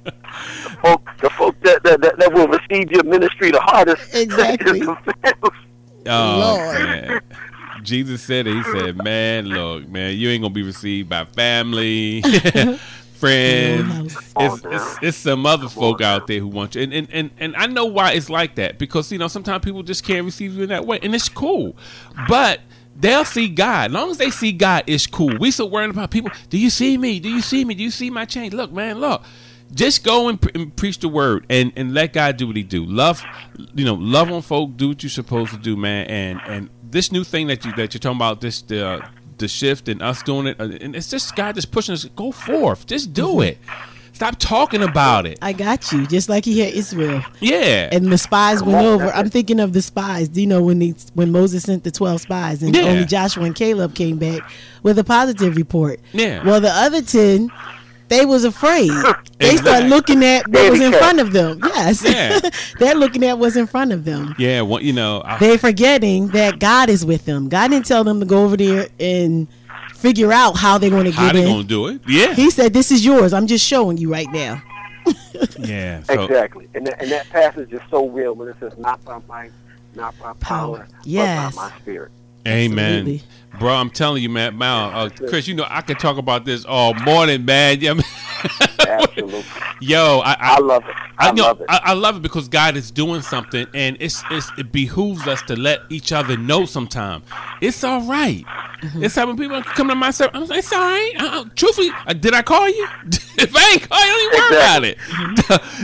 the 0.04 0.12
folk, 0.82 1.08
the 1.20 1.30
folk 1.30 1.60
that, 1.62 1.82
that, 1.82 2.00
that, 2.02 2.18
that 2.18 2.32
will 2.32 2.48
receive 2.48 2.90
your 2.90 3.04
ministry 3.04 3.50
the 3.50 3.60
hardest 3.60 4.14
Exactly. 4.14 4.80
is 4.80 4.86
the 4.86 5.14
family. 5.22 5.56
Oh, 6.08 6.38
Lord. 6.38 6.78
man. 6.78 7.20
Jesus 7.86 8.22
said 8.22 8.46
it. 8.46 8.54
He 8.54 8.62
said, 8.64 9.02
"Man, 9.02 9.46
look, 9.46 9.88
man, 9.88 10.16
you 10.16 10.28
ain't 10.28 10.42
gonna 10.42 10.52
be 10.52 10.62
received 10.62 11.08
by 11.08 11.24
family, 11.24 12.22
friends. 13.14 14.16
It's, 14.38 14.64
it's 14.64 14.98
it's 15.02 15.16
some 15.16 15.46
other 15.46 15.68
folk 15.68 16.00
out 16.00 16.26
there 16.26 16.40
who 16.40 16.48
want 16.48 16.74
you, 16.74 16.82
and, 16.82 16.92
and 16.92 17.08
and 17.12 17.30
and 17.38 17.56
I 17.56 17.66
know 17.66 17.86
why 17.86 18.12
it's 18.12 18.28
like 18.28 18.56
that 18.56 18.78
because 18.78 19.10
you 19.10 19.18
know 19.18 19.28
sometimes 19.28 19.64
people 19.64 19.82
just 19.82 20.04
can't 20.04 20.24
receive 20.24 20.54
you 20.54 20.64
in 20.64 20.68
that 20.68 20.86
way, 20.86 20.98
and 21.02 21.14
it's 21.14 21.28
cool, 21.28 21.76
but 22.28 22.60
they'll 22.98 23.24
see 23.24 23.48
God. 23.48 23.90
As 23.90 23.94
long 23.94 24.10
as 24.10 24.18
they 24.18 24.30
see 24.30 24.52
God, 24.52 24.84
it's 24.86 25.06
cool. 25.06 25.36
We 25.38 25.50
so 25.50 25.66
worried 25.66 25.90
about 25.90 26.10
people. 26.10 26.30
Do 26.50 26.58
you 26.58 26.70
see 26.70 26.98
me? 26.98 27.20
Do 27.20 27.28
you 27.28 27.40
see 27.40 27.64
me? 27.64 27.74
Do 27.74 27.82
you 27.82 27.90
see 27.90 28.10
my 28.10 28.24
change? 28.24 28.52
Look, 28.52 28.72
man, 28.72 28.98
look. 28.98 29.22
Just 29.74 30.04
go 30.04 30.28
and, 30.28 30.40
pre- 30.40 30.52
and 30.54 30.74
preach 30.76 31.00
the 31.00 31.08
word 31.08 31.44
and, 31.50 31.72
and 31.74 31.92
let 31.92 32.12
God 32.12 32.36
do 32.36 32.46
what 32.46 32.54
He 32.54 32.62
do. 32.62 32.84
Love, 32.84 33.24
you 33.74 33.84
know, 33.84 33.94
love 33.94 34.30
on 34.30 34.40
folk. 34.42 34.76
Do 34.76 34.88
what 34.90 35.02
you're 35.02 35.10
supposed 35.10 35.50
to 35.52 35.58
do, 35.58 35.76
man. 35.76 36.06
And 36.06 36.40
and 36.46 36.70
this 36.90 37.12
new 37.12 37.24
thing 37.24 37.46
that 37.48 37.64
you 37.64 37.72
that 37.74 37.94
you're 37.94 38.00
talking 38.00 38.16
about, 38.18 38.40
this 38.40 38.62
the 38.62 39.06
the 39.38 39.48
shift 39.48 39.88
and 39.88 40.00
us 40.02 40.22
doing 40.22 40.46
it, 40.46 40.60
uh, 40.60 40.64
and 40.80 40.96
it's 40.96 41.10
just 41.10 41.34
God 41.36 41.54
just 41.54 41.70
pushing 41.70 41.92
us. 41.92 42.04
Go 42.16 42.32
forth. 42.32 42.86
Just 42.86 43.12
do 43.12 43.40
it. 43.40 43.58
Stop 44.12 44.36
talking 44.38 44.82
about 44.82 45.26
it. 45.26 45.38
I 45.42 45.52
got 45.52 45.92
you. 45.92 46.06
Just 46.06 46.30
like 46.30 46.46
he 46.46 46.58
had 46.60 46.72
Israel. 46.72 47.22
Yeah. 47.38 47.90
And 47.92 48.10
the 48.10 48.16
spies 48.16 48.60
Come 48.60 48.72
went 48.72 48.86
on, 48.86 48.94
over. 48.94 49.06
I'm 49.12 49.28
thinking 49.28 49.60
of 49.60 49.74
the 49.74 49.82
spies. 49.82 50.30
Do 50.30 50.40
you 50.40 50.46
know 50.46 50.62
when 50.62 50.78
they, 50.78 50.94
when 51.12 51.30
Moses 51.32 51.64
sent 51.64 51.84
the 51.84 51.90
12 51.90 52.22
spies 52.22 52.62
and 52.62 52.74
Yeah. 52.74 52.84
only 52.84 53.04
Joshua 53.04 53.44
and 53.44 53.54
Caleb 53.54 53.94
came 53.94 54.16
back 54.16 54.40
with 54.82 54.98
a 54.98 55.04
positive 55.04 55.54
report? 55.54 56.00
Yeah. 56.14 56.42
Well, 56.46 56.62
the 56.62 56.70
other 56.70 57.02
10, 57.02 57.50
they 58.08 58.24
was 58.26 58.44
afraid. 58.44 58.90
They 59.38 59.50
Exactly. 59.50 59.70
start 59.70 59.84
looking 59.90 60.24
at 60.24 60.48
what 60.48 60.70
was 60.70 60.80
in 60.80 60.92
front 60.92 61.20
of 61.20 61.32
them. 61.34 61.60
Yes. 61.62 62.02
Yeah. 62.02 62.40
They're 62.78 62.94
looking 62.94 63.22
at 63.22 63.38
what's 63.38 63.54
in 63.56 63.66
front 63.66 63.92
of 63.92 64.06
them. 64.06 64.34
Yeah. 64.38 64.62
Well, 64.62 64.80
you 64.82 64.94
know. 64.94 65.20
I, 65.26 65.36
They're 65.38 65.58
forgetting 65.58 66.28
that 66.28 66.58
God 66.58 66.88
is 66.88 67.04
with 67.04 67.26
them. 67.26 67.50
God 67.50 67.70
didn't 67.70 67.84
tell 67.84 68.02
them 68.02 68.18
to 68.20 68.24
go 68.26 68.44
over 68.44 68.56
there 68.56 68.88
and 68.98 69.46
figure 69.94 70.32
out 70.32 70.56
how 70.56 70.78
they're 70.78 70.88
going 70.88 71.04
to 71.04 71.10
how 71.10 71.26
get 71.26 71.32
they 71.34 71.42
in. 71.42 71.48
gonna 71.48 71.64
do 71.64 71.88
it? 71.88 72.00
Yeah. 72.08 72.32
He 72.32 72.50
said, 72.50 72.72
"This 72.72 72.90
is 72.90 73.04
yours. 73.04 73.34
I'm 73.34 73.46
just 73.46 73.66
showing 73.66 73.98
you 73.98 74.10
right 74.10 74.30
now." 74.32 74.62
Yeah. 75.58 76.02
So, 76.04 76.24
exactly. 76.24 76.66
And 76.74 76.86
that, 76.86 77.00
and 77.02 77.10
that 77.12 77.28
passage 77.28 77.70
is 77.72 77.80
so 77.90 78.08
real 78.08 78.34
when 78.34 78.48
it 78.48 78.56
says, 78.58 78.72
"Not 78.78 79.04
by 79.04 79.18
might, 79.28 79.52
not 79.94 80.14
by 80.18 80.32
power, 80.40 80.88
Yes. 81.04 81.54
but 81.54 81.60
by 81.60 81.68
my 81.70 81.78
spirit." 81.78 82.10
Amen. 82.46 82.80
Absolutely. 83.00 83.22
Bro, 83.58 83.74
I'm 83.74 83.90
telling 83.90 84.22
you, 84.22 84.28
man, 84.28 84.58
man 84.58 84.94
uh, 84.94 85.08
Chris, 85.28 85.48
you 85.48 85.54
know 85.54 85.66
I 85.68 85.80
could 85.80 85.98
talk 85.98 86.18
about 86.18 86.44
this 86.44 86.64
all 86.64 86.94
morning, 86.94 87.44
man. 87.44 87.78
Yeah, 87.86 87.94
man. 87.94 88.04
Absolutely. 88.80 89.44
Yo, 89.80 90.20
I, 90.24 90.32
I, 90.32 90.36
I 90.40 90.58
love 90.58 90.84
it. 90.88 90.94
I 91.18 91.32
know, 91.32 91.42
love 91.44 91.60
it. 91.60 91.66
I, 91.68 91.80
I 91.84 91.92
love 91.94 92.16
it 92.16 92.22
because 92.22 92.48
God 92.48 92.76
is 92.76 92.90
doing 92.90 93.22
something, 93.22 93.66
and 93.74 93.96
it's, 93.98 94.22
it's 94.30 94.50
it 94.58 94.72
behooves 94.72 95.26
us 95.26 95.42
to 95.42 95.56
let 95.56 95.80
each 95.88 96.12
other 96.12 96.36
know. 96.36 96.64
Sometimes 96.64 97.24
it's 97.60 97.82
all 97.82 98.02
right. 98.02 98.44
Mm-hmm. 98.82 99.04
It's 99.04 99.16
like 99.16 99.26
when 99.26 99.36
people 99.36 99.62
come 99.62 99.88
to 99.88 99.94
my 99.94 100.10
service, 100.10 100.32
I'm 100.34 100.46
like, 100.46 100.58
it's 100.58 100.72
all 100.72 100.78
right. 100.78 101.12
Uh, 101.18 101.44
truthfully, 101.54 101.90
uh, 102.06 102.12
did 102.12 102.34
I 102.34 102.42
call 102.42 102.68
you? 102.68 102.86
if 103.38 103.56
I 103.56 103.72
ain't 103.72 103.88
call 103.88 104.04
you, 104.04 104.12
don't 104.12 104.34
even 104.34 104.40
worry 104.40 104.56
about 104.56 104.84
it. 104.84 104.98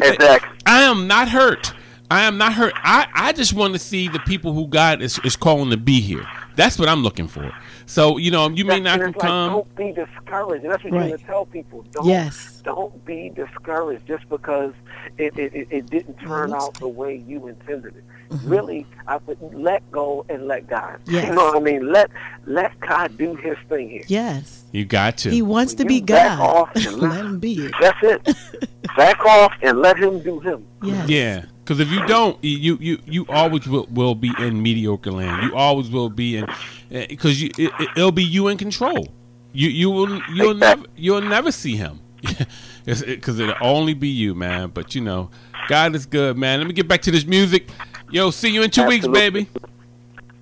exactly. 0.15 0.59
I 0.67 0.83
am 0.83 1.07
not 1.07 1.29
hurt. 1.29 1.73
I 2.11 2.25
am 2.25 2.37
not 2.37 2.53
hurt. 2.53 2.75
I, 2.77 3.09
I 3.15 3.33
just 3.33 3.55
want 3.55 3.73
to 3.73 3.79
see 3.79 4.09
the 4.09 4.19
people 4.21 4.53
who 4.53 4.67
God 4.67 5.01
is, 5.01 5.19
is 5.25 5.35
calling 5.35 5.71
to 5.71 5.79
be 5.79 6.01
here. 6.01 6.27
That's 6.57 6.79
what 6.79 6.89
I'm 6.89 7.03
looking 7.03 7.29
for. 7.29 7.51
So 7.87 8.17
you 8.19 8.31
know, 8.31 8.49
you 8.49 8.65
may 8.65 8.81
not 8.81 9.01
and 9.01 9.15
can 9.15 9.21
like, 9.21 9.29
come. 9.29 9.51
don't 9.53 9.75
be 9.77 9.93
discouraged. 9.93 10.65
And 10.65 10.73
that's 10.73 10.85
what 10.85 10.93
Right. 10.93 11.01
you're 11.09 11.09
going 11.09 11.19
to 11.21 11.25
tell 11.27 11.47
people. 11.47 11.83
Don't, 11.93 12.07
Yes. 12.07 12.61
Don't 12.65 13.05
be 13.05 13.31
discouraged 13.35 14.07
just 14.07 14.29
because 14.29 14.73
it, 15.19 15.37
it, 15.39 15.53
it, 15.55 15.69
it 15.71 15.87
didn't 15.91 16.17
turn 16.19 16.53
out 16.55 16.75
the 16.75 16.87
way 16.89 17.17
you 17.27 17.49
intended 17.49 17.97
it. 17.97 18.05
Mm-hmm. 18.31 18.49
Really, 18.49 18.87
I 19.09 19.17
would 19.19 19.39
let 19.55 19.89
go 19.91 20.25
and 20.29 20.47
let 20.47 20.67
God. 20.69 21.01
Yes. 21.07 21.27
You 21.29 21.35
know 21.35 21.45
what 21.47 21.57
I 21.57 21.61
mean? 21.61 21.93
Let 21.93 22.11
let 22.47 22.79
God 22.81 23.17
do 23.19 23.35
His 23.35 23.57
thing 23.69 23.91
here. 23.91 24.05
Yes. 24.07 24.65
You 24.73 24.85
got 24.85 25.19
to. 25.19 25.31
He 25.31 25.43
wants 25.43 25.75
to 25.75 25.85
be 25.85 26.01
God. 26.01 26.41
off 26.41 26.71
and 26.77 26.85
Let 27.01 27.11
let- 27.11 27.21
him 27.21 27.39
be 27.41 27.67
it. 27.67 27.73
That's 27.81 27.99
it. 28.03 28.37
Back 28.97 29.25
off 29.25 29.53
and 29.63 29.81
let 29.81 29.99
Him 29.99 30.23
do 30.23 30.39
Him. 30.41 30.65
Yes. 30.83 31.09
Yeah, 31.09 31.45
because 31.73 31.81
if 31.81 31.91
you 31.91 32.07
don't, 32.07 32.37
you 32.45 32.77
you 32.81 32.99
you 33.07 33.27
always 33.29 33.67
will, 33.67 33.87
will 33.91 34.15
be 34.15 34.31
in 34.39 34.63
mediocre 34.63 35.11
land. 35.11 35.43
You 35.45 35.57
always 35.57 35.89
will 35.91 36.11
be 36.11 36.37
in 36.37 36.47
because 36.91 37.41
you 37.41 37.51
it, 37.59 37.73
it- 37.81 37.89
it'll 37.97 38.13
be 38.13 38.25
you 38.25 38.49
in 38.49 38.59
control. 38.59 39.09
You 39.53 39.69
you 39.69 39.91
will 39.91 40.21
you'll 40.33 40.55
never 40.55 40.85
you'll 40.97 41.21
never 41.23 41.51
see 41.53 41.77
him 41.77 42.01
because 42.85 43.39
it, 43.39 43.47
will 43.47 43.55
only 43.61 43.95
be 43.95 44.09
you, 44.09 44.35
man. 44.35 44.71
But 44.71 44.95
you 44.95 45.01
know, 45.01 45.31
God 45.69 45.95
is 45.95 46.05
good, 46.07 46.37
man. 46.37 46.59
Let 46.59 46.67
me 46.69 46.75
get 46.75 46.89
back 46.89 47.03
to 47.03 47.11
this 47.11 47.25
music. 47.25 47.69
Yo, 48.11 48.31
see 48.31 48.51
you 48.51 48.63
in 48.63 48.71
two 48.71 48.87
weeks, 48.87 49.07
baby. 49.09 49.49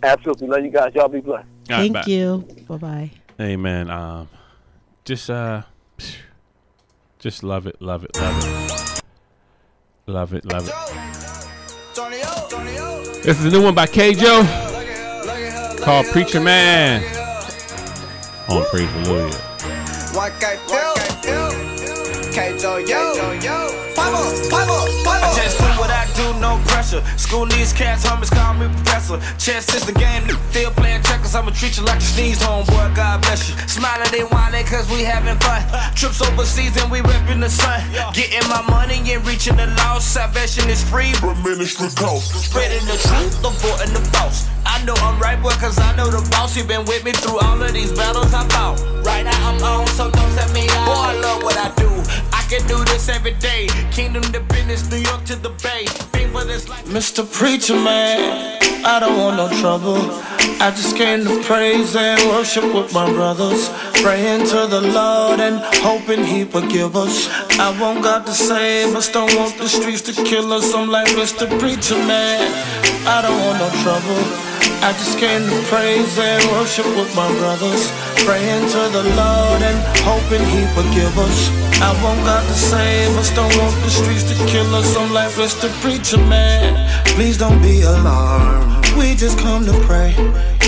Absolutely. 0.02 0.48
Love 0.48 0.65
you 0.65 0.70
guys. 0.70 0.93
Y'all 0.94 1.09
be 1.09 1.20
blessed. 1.20 1.47
All 1.70 1.77
right, 1.77 1.82
Thank 1.82 1.93
bye. 1.94 2.02
you. 2.07 2.44
Bye 2.69 2.77
bye. 2.77 3.11
Hey 3.39 3.57
man, 3.57 3.90
um, 3.90 4.28
just 5.05 5.31
uh, 5.31 5.62
just 7.19 7.43
love 7.43 7.66
it, 7.66 7.81
love 7.81 8.05
it, 8.05 8.16
love 8.16 8.44
it, 8.44 9.02
love 10.07 10.35
it, 10.35 10.44
love 10.44 10.69
it. 10.69 10.97
This 11.93 13.41
is 13.41 13.47
a 13.47 13.51
new 13.51 13.65
one 13.65 13.75
by 13.75 13.87
K-Joe 13.89 14.43
called 15.83 16.07
Preacher 16.07 16.41
Man 16.41 17.03
on 18.49 18.65
Praise 18.67 18.89
Hallelujah. 18.91 19.35
One 20.15 20.31
K 20.39 20.57
Phil, 20.69 20.95
K 22.33 22.57
Joe 22.59 22.77
Yo, 22.77 23.15
Five 23.97 24.15
up, 24.15 24.33
five 24.51 24.71
up, 24.71 25.80
no 26.41 26.59
pressure. 26.67 27.05
School 27.17 27.47
these 27.47 27.73
cats, 27.73 28.05
homies 28.05 28.33
call 28.33 28.55
me 28.55 28.67
professor. 28.67 29.21
Chess 29.39 29.69
is 29.75 29.85
the 29.87 29.93
game, 29.93 30.25
nigga 30.25 30.41
still 30.51 30.71
playing 30.73 31.03
checkers. 31.03 31.35
I'ma 31.35 31.51
treat 31.51 31.77
you 31.77 31.85
like 31.85 31.99
a 31.99 32.09
sneeze, 32.17 32.41
homeboy. 32.41 32.97
God 32.97 33.21
bless 33.23 33.49
you. 33.49 33.55
Smiling, 33.69 34.11
they 34.11 34.25
whining, 34.25 34.65
cause 34.67 34.89
we 34.91 35.05
having 35.05 35.39
fun. 35.39 35.62
Trips 35.95 36.21
overseas 36.21 36.77
and 36.81 36.91
we 36.91 37.01
repping 37.01 37.41
the 37.41 37.51
sun. 37.51 37.81
Getting 38.15 38.49
my 38.49 38.62
money 38.69 38.99
and 39.12 39.25
reaching 39.27 39.57
the 39.57 39.67
lost. 39.85 40.12
Salvation 40.12 40.69
is 40.69 40.83
free, 40.83 41.12
but 41.21 41.37
ministry 41.45 41.89
cost. 41.95 42.33
Spreading 42.35 42.85
the 42.89 42.97
truth, 42.97 43.37
avoiding 43.45 43.95
the 43.95 44.03
false. 44.11 44.49
I 44.65 44.83
know 44.85 44.95
I'm 45.05 45.21
right, 45.21 45.41
boy, 45.41 45.55
cause 45.61 45.79
I 45.79 45.95
know 45.97 46.09
the 46.11 46.27
boss. 46.31 46.57
You 46.57 46.65
been 46.65 46.85
with 46.85 47.05
me 47.05 47.12
through 47.12 47.39
all 47.39 47.61
of 47.62 47.73
these 47.73 47.93
battles 47.93 48.33
I 48.33 48.47
fought. 48.49 48.81
Right 49.05 49.25
now 49.25 49.49
I'm 49.49 49.62
on, 49.62 49.87
so 49.89 50.11
don't 50.11 50.33
set 50.33 50.53
me 50.53 50.67
out. 50.71 50.87
Boy, 50.87 51.01
I 51.01 51.12
love 51.21 51.43
what 51.43 51.57
I 51.57 51.69
do. 51.77 51.91
I 52.33 52.40
can 52.51 52.66
do 52.66 52.85
this 52.86 53.09
every 53.09 53.35
day. 53.35 53.68
Kingdom 53.93 54.22
to 54.35 54.40
business, 54.40 54.90
New 54.90 54.98
York 54.98 55.22
to 55.24 55.36
the 55.36 55.51
Bay. 55.62 55.85
Life. 56.32 56.85
Mr. 56.86 57.22
Preacher 57.32 57.74
Man, 57.74 58.59
I 58.85 58.98
don't 58.98 59.16
want 59.18 59.36
no 59.36 59.48
trouble. 59.60 59.98
I 60.60 60.70
just 60.70 60.97
came 60.97 61.24
to 61.24 61.43
praise 61.44 61.94
and 61.94 62.20
worship 62.31 62.64
with 62.74 62.93
my 62.93 63.09
brothers. 63.12 63.68
Praying 64.02 64.47
to 64.47 64.66
the 64.66 64.81
Lord 64.81 65.39
and 65.39 65.60
hoping 65.86 66.24
He 66.24 66.44
forgive 66.44 66.97
us. 66.97 67.28
I 67.59 67.77
want 67.81 68.02
God 68.02 68.27
to 68.27 68.32
save 68.32 68.97
us, 68.97 69.09
don't 69.10 69.35
want 69.36 69.56
the 69.56 69.68
streets 69.68 70.02
to 70.02 70.12
kill 70.24 70.52
us. 70.52 70.74
I'm 70.74 70.89
like 70.89 71.09
Mr. 71.09 71.47
Preacher 71.60 71.97
Man, 71.97 72.40
I 73.06 73.22
don't 73.22 73.40
want 73.44 73.59
no 73.59 73.68
trouble. 73.82 74.49
I 74.82 74.93
just 74.93 75.19
came 75.19 75.44
to 75.44 75.62
praise 75.69 76.19
and 76.19 76.43
worship 76.52 76.86
with 76.97 77.15
my 77.15 77.28
brothers. 77.36 77.93
Praying 78.24 78.66
to 78.69 78.89
the 78.89 79.05
Lord 79.12 79.61
and 79.61 79.78
hoping 80.09 80.40
He 80.40 80.65
forgive 80.73 81.19
us. 81.19 81.51
I 81.82 81.93
want 82.02 82.20
God 82.24 82.43
to 82.48 82.55
save 82.55 83.15
us, 83.19 83.28
don't 83.35 83.55
want 83.59 83.74
the 83.85 83.90
streets 83.90 84.24
to 84.24 84.35
kill 84.47 84.74
us. 84.74 84.97
I'm 84.97 85.12
like 85.12 85.32
Mr. 85.32 85.69
Preacher 85.82 86.16
Man, 86.16 86.73
please 87.09 87.36
don't 87.36 87.61
be 87.61 87.82
alarmed. 87.82 88.80
We 88.97 89.15
just 89.15 89.39
come 89.39 89.65
to 89.67 89.73
pray, 89.87 90.15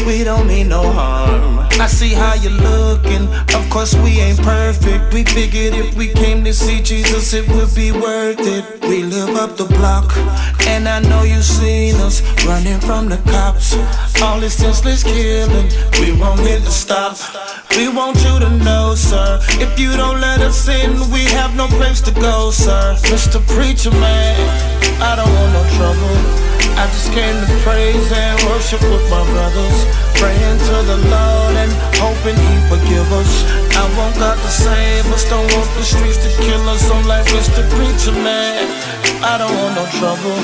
we 0.07 0.24
don't 0.24 0.47
mean 0.47 0.69
no 0.69 0.82
harm. 0.93 1.59
I 1.81 1.86
see 1.86 2.12
how 2.12 2.35
you're 2.35 2.53
looking, 2.53 3.28
of 3.55 3.69
course 3.70 3.94
we 3.97 4.20
ain't 4.20 4.40
perfect. 4.43 5.12
We 5.12 5.24
figured 5.24 5.74
if 5.74 5.94
we 5.97 6.09
came 6.09 6.44
to 6.44 6.53
see 6.53 6.81
Jesus, 6.82 7.32
it 7.35 7.49
would 7.49 7.74
be 7.74 7.93
worth 7.93 8.40
it. 8.40 8.82
We 8.82 9.03
live 9.03 9.36
up 9.36 9.57
the 9.57 9.65
block, 9.65 10.16
and 10.66 10.89
I 10.89 11.01
know 11.01 11.23
you've 11.23 11.44
seen 11.44 11.97
us 11.97 12.23
running 12.44 12.81
from 12.81 13.09
the 13.09 13.19
cops. 13.31 13.74
All 14.23 14.40
this 14.40 14.55
senseless 14.55 15.03
killing, 15.03 15.69
we 16.01 16.19
won't 16.19 16.40
hit 16.40 16.62
the 16.62 16.70
stop. 16.70 17.16
We 17.77 17.89
want 17.89 18.16
you 18.23 18.39
to 18.39 18.51
know, 18.65 18.94
sir, 18.94 19.40
if 19.53 19.78
you 19.78 19.97
don't 19.97 20.20
let 20.20 20.40
us 20.40 20.69
in, 20.69 21.11
we 21.11 21.24
have 21.32 21.57
no 21.57 21.66
place 21.69 22.01
to 22.03 22.12
go, 22.12 22.51
sir. 22.51 22.97
Mr. 23.05 23.40
Preacher 23.49 23.90
Man, 23.93 24.36
I 25.01 25.16
don't 25.16 25.32
want 25.32 25.53
no 25.53 25.62
trouble. 25.77 26.43
I 26.74 26.86
just 26.86 27.12
came 27.12 27.35
to 27.35 27.62
praise 27.65 28.11
and 28.12 28.39
worship 28.47 28.80
with 28.84 29.05
my 29.10 29.24
brothers. 29.32 29.78
Praying 30.20 30.59
to 30.68 30.76
the 30.84 30.98
Lord 31.09 31.55
and 31.56 31.72
hoping 31.97 32.36
He 32.36 32.55
forgive 32.68 33.09
us. 33.12 33.32
I 33.74 33.84
want 33.97 34.14
God 34.16 34.36
to 34.36 34.51
save 34.52 35.06
us, 35.12 35.24
don't 35.28 35.48
want 35.56 35.70
the 35.74 35.82
streets 35.82 36.20
to 36.20 36.30
kill 36.44 36.68
us. 36.68 36.84
I'm 36.90 37.05
like 37.09 37.26
Mr. 37.32 37.64
Preacher 37.74 38.12
Man, 38.12 38.68
I 39.24 39.39
don't 39.39 39.55
want 39.56 39.74
no 39.74 39.86
trouble. 39.98 40.39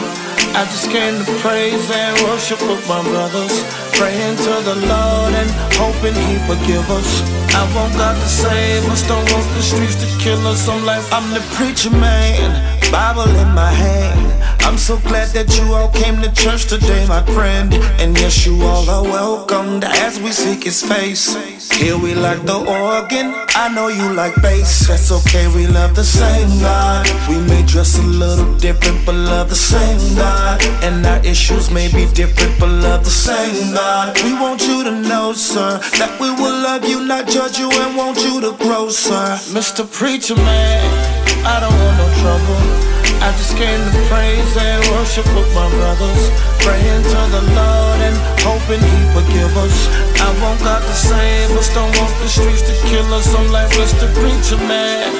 I 0.56 0.64
just 0.72 0.90
came 0.90 1.14
to 1.22 1.32
praise 1.44 1.90
and 1.90 2.16
worship 2.24 2.60
with 2.62 2.82
my 2.88 3.02
brothers. 3.02 3.52
Praying 3.92 4.36
to 4.36 4.54
the 4.64 4.76
Lord 4.88 5.32
and 5.34 5.50
hoping 5.76 6.16
He 6.16 6.40
forgive 6.48 6.88
us. 6.90 7.22
I 7.54 7.62
want 7.74 7.92
God 7.94 8.14
to 8.14 8.28
save 8.28 8.88
us, 8.88 9.06
don't 9.06 9.26
want 9.32 9.46
the 9.54 9.62
streets 9.62 9.96
to 10.02 10.08
kill 10.18 10.40
us. 10.46 10.68
I'm 10.68 10.84
like, 10.84 11.04
I'm 11.12 11.30
the 11.34 11.44
preacher 11.54 11.90
man. 11.90 12.77
Bible 12.90 13.28
in 13.36 13.48
my 13.54 13.70
hand. 13.70 14.38
I'm 14.62 14.76
so 14.76 14.98
glad 14.98 15.28
that 15.28 15.48
you 15.56 15.72
all 15.72 15.88
came 15.88 16.20
to 16.20 16.30
church 16.32 16.66
today, 16.66 17.06
my 17.06 17.22
friend. 17.34 17.72
And 18.00 18.18
yes, 18.18 18.44
you 18.46 18.62
all 18.62 18.88
are 18.90 19.02
welcomed 19.02 19.84
as 19.84 20.20
we 20.20 20.30
seek 20.30 20.64
His 20.64 20.82
face. 20.82 21.34
Here 21.72 21.96
we 21.96 22.14
like 22.14 22.42
the 22.44 22.58
organ. 22.58 23.34
I 23.54 23.72
know 23.74 23.88
you 23.88 24.12
like 24.12 24.34
bass. 24.42 24.86
That's 24.88 25.10
okay, 25.10 25.46
we 25.54 25.66
love 25.66 25.94
the 25.94 26.04
same 26.04 26.48
God. 26.60 27.06
We 27.28 27.38
may 27.48 27.64
dress 27.66 27.98
a 27.98 28.02
little 28.02 28.54
different, 28.58 29.06
but 29.06 29.14
love 29.14 29.48
the 29.48 29.56
same 29.56 30.16
God. 30.16 30.62
And 30.82 31.04
our 31.06 31.24
issues 31.24 31.70
may 31.70 31.90
be 31.90 32.04
different, 32.12 32.58
but 32.60 32.68
love 32.68 33.04
the 33.04 33.10
same 33.10 33.74
God. 33.74 34.20
We 34.22 34.34
want 34.34 34.66
you 34.66 34.84
to 34.84 34.90
know, 34.90 35.32
sir, 35.32 35.78
that 35.98 36.20
we 36.20 36.30
will 36.30 36.62
love 36.62 36.84
you, 36.84 37.04
not 37.06 37.26
judge 37.26 37.58
you, 37.58 37.70
and 37.70 37.96
want 37.96 38.18
you 38.22 38.40
to 38.40 38.52
grow, 38.58 38.90
sir. 38.90 39.38
Mr. 39.56 39.90
Preacher 39.90 40.36
Man, 40.36 41.17
I 41.44 41.60
don't 41.60 41.74
want 41.74 41.96
no 41.98 42.08
trouble. 42.22 42.60
I 43.18 43.34
just 43.34 43.58
came 43.58 43.82
to 43.82 44.02
praise 44.06 44.54
and 44.56 44.78
worship 44.94 45.26
with 45.34 45.50
my 45.54 45.66
brothers. 45.74 46.22
Praying 46.62 47.02
to 47.02 47.20
the 47.34 47.42
Lord 47.50 47.98
and 48.02 48.16
hoping 48.46 48.78
He 48.78 48.98
forgive 49.10 49.52
us. 49.58 49.90
I 50.22 50.30
want 50.42 50.60
God 50.62 50.82
to 50.82 50.94
save 50.94 51.50
us, 51.58 51.68
don't 51.74 51.90
want 51.98 52.14
the 52.22 52.28
streets 52.28 52.62
to 52.62 52.74
kill 52.86 53.06
us. 53.14 53.34
I'm 53.34 53.50
like 53.50 53.70
Mr. 53.74 54.06
Preacher 54.14 54.60
Man, 54.66 55.10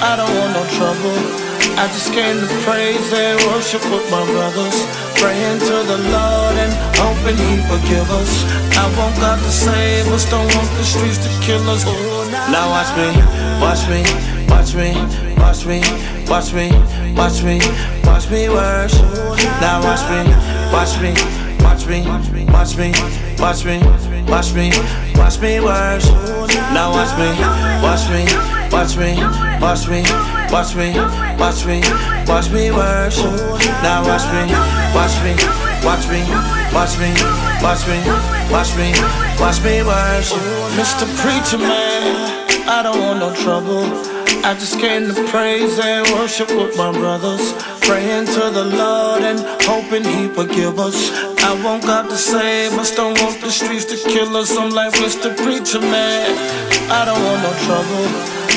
I 0.00 0.16
don't 0.16 0.32
want 0.32 0.52
no 0.56 0.64
trouble. 0.76 1.18
I 1.76 1.88
just 1.92 2.12
came 2.12 2.40
to 2.40 2.48
praise 2.64 3.12
and 3.12 3.38
worship 3.52 3.84
with 3.92 4.04
my 4.10 4.24
brothers. 4.32 4.76
Praying 5.20 5.60
to 5.60 5.76
the 5.86 5.98
Lord 6.08 6.56
and 6.56 6.72
hoping 6.96 7.36
He 7.36 7.60
forgive 7.68 8.08
us. 8.10 8.32
I 8.80 8.88
want 8.96 9.16
God 9.20 9.38
to 9.38 9.52
save 9.52 10.08
us, 10.08 10.28
don't 10.30 10.48
want 10.56 10.70
the 10.80 10.84
streets 10.84 11.18
to 11.20 11.30
kill 11.44 11.62
us. 11.68 11.84
Now 12.48 12.72
watch 12.72 12.90
me, 12.96 13.08
watch 13.60 13.84
me, 13.92 14.00
watch 14.48 14.74
me, 14.74 15.31
watch 15.52 15.66
me, 15.66 15.80
watch 16.30 16.54
me, 16.54 16.70
watch 17.14 17.42
me, 17.42 17.60
watch 18.04 18.30
me 18.30 18.48
worship. 18.48 19.04
Now 19.60 19.82
watch 19.84 20.00
me, 20.08 20.24
watch 20.72 20.96
me, 20.98 21.12
watch 21.62 21.86
me, 21.86 22.00
watch 22.48 22.74
me, 22.78 22.90
watch 23.38 23.64
me, 23.66 23.78
watch 24.32 24.54
me, 24.54 24.70
watch 25.14 25.40
me 25.42 25.60
worship. 25.60 26.16
Now 26.72 26.90
watch 26.90 27.12
me, 27.20 27.28
watch 27.84 28.08
me, 28.08 28.24
watch 28.72 28.96
me, 28.96 29.12
watch 29.60 29.88
me, 29.88 30.00
watch 30.48 30.74
me, 30.74 30.88
watch 31.36 31.66
me, 31.66 31.82
watch 32.26 32.50
me 32.50 32.70
worship. 32.70 33.36
Now 33.84 34.00
watch 34.08 34.24
me, 34.32 34.48
watch 34.96 35.20
me, 35.20 35.36
watch 35.84 36.08
me, 36.08 36.24
watch 36.72 36.96
me, 36.96 37.12
watch 37.60 37.84
me, 37.86 38.00
watch 38.50 38.72
me, 38.78 38.88
watch 39.38 39.60
me 39.62 39.82
worship. 39.84 40.38
Mr. 40.80 41.04
Preacher 41.20 41.58
Man. 41.58 42.40
I 42.66 42.82
don't 42.82 42.98
want 42.98 43.18
no 43.18 43.34
trouble. 43.34 44.11
I 44.44 44.54
just 44.54 44.80
came 44.80 45.06
to 45.06 45.14
praise 45.30 45.78
and 45.78 46.02
worship 46.18 46.48
with 46.50 46.76
my 46.76 46.90
brothers. 46.90 47.54
Praying 47.86 48.26
to 48.26 48.50
the 48.50 48.64
Lord 48.74 49.22
and 49.22 49.38
hoping 49.62 50.02
He 50.02 50.26
forgive 50.34 50.80
us. 50.80 51.14
I 51.46 51.54
want 51.62 51.84
God 51.84 52.10
to 52.10 52.16
save 52.16 52.72
us, 52.74 52.90
don't 52.90 53.14
want 53.22 53.40
the 53.40 53.52
streets 53.52 53.84
to 53.86 53.96
kill 53.96 54.36
us. 54.36 54.50
I'm 54.56 54.70
like 54.70 54.94
Mr. 54.94 55.30
Preacher 55.30 55.78
Man. 55.78 56.26
I 56.90 57.04
don't 57.06 57.22
want 57.22 57.42
no 57.46 57.52
trouble. 57.70 58.06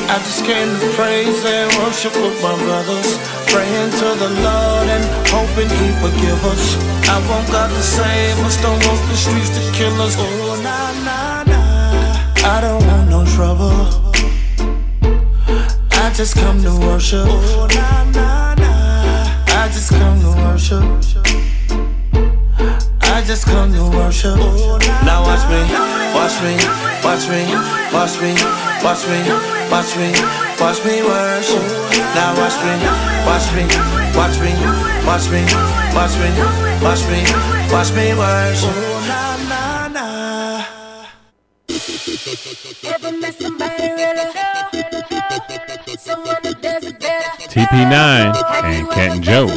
I 0.09 0.17
just 0.25 0.41
came 0.43 0.73
to 0.73 0.89
praise 0.97 1.45
and 1.45 1.69
worship 1.77 2.17
with 2.17 2.33
my 2.41 2.57
brothers. 2.65 3.09
Praying 3.53 3.91
to 4.01 4.09
the 4.17 4.31
Lord 4.41 4.87
and 4.89 5.05
hoping 5.29 5.69
He 5.69 5.87
forgive 6.01 6.41
us. 6.49 6.81
I 7.05 7.21
want 7.29 7.45
God 7.53 7.69
to 7.69 7.83
save 7.83 8.39
us, 8.41 8.57
don't 8.57 8.81
want 8.89 9.01
the 9.05 9.17
streets 9.21 9.53
to 9.53 9.61
kill 9.77 9.93
us. 10.01 10.15
Oh, 10.17 10.57
nah, 10.65 10.97
nah, 11.05 11.43
nah. 11.45 12.57
I 12.57 12.61
don't 12.61 12.81
want 12.87 13.09
no 13.09 13.21
trouble. 13.37 14.04
Just 16.15 16.37
come 16.37 16.63
to 16.63 16.71
worship. 16.79 17.27
I 17.27 17.29
just 19.67 19.89
come 19.91 20.21
to 20.21 20.29
worship. 20.31 20.81
I 23.01 23.21
just 23.27 23.45
come 23.45 23.73
to 23.73 23.83
worship. 23.89 24.37
Now 25.03 25.23
watch 25.27 25.43
me, 25.51 25.59
watch 26.15 26.39
me, 26.39 26.55
watch 27.03 27.27
me, 27.27 27.43
watch 27.91 28.15
me, 28.21 28.31
watch 28.81 29.03
me, 29.11 29.19
watch 29.69 29.91
me, 29.99 30.15
watch 30.57 30.79
me 30.85 31.03
worship. 31.03 31.63
Now 32.15 32.31
watch 32.39 32.63
me, 32.63 32.79
watch 33.27 33.51
me, 33.51 33.67
watch 34.15 34.39
me, 34.39 34.55
watch 35.03 35.27
me, 35.27 35.43
watch 35.93 36.15
me, 36.15 36.31
watch 36.81 37.03
me, 37.11 37.19
watch 37.69 37.91
me 37.91 38.15
worship. 38.15 38.94
TP9 47.55 48.33
and 48.63 48.89
Cat 48.89 49.11
and 49.11 49.23
Joe. 49.23 49.47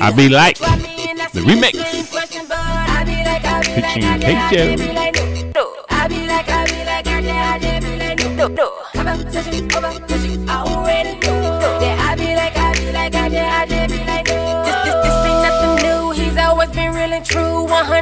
I 0.00 0.12
be 0.16 0.28
like 0.30 0.58
the 0.58 1.40
remix. 1.44 1.74
featuring 3.74 4.20
Kate 4.20 4.50
Joe. 4.50 5.68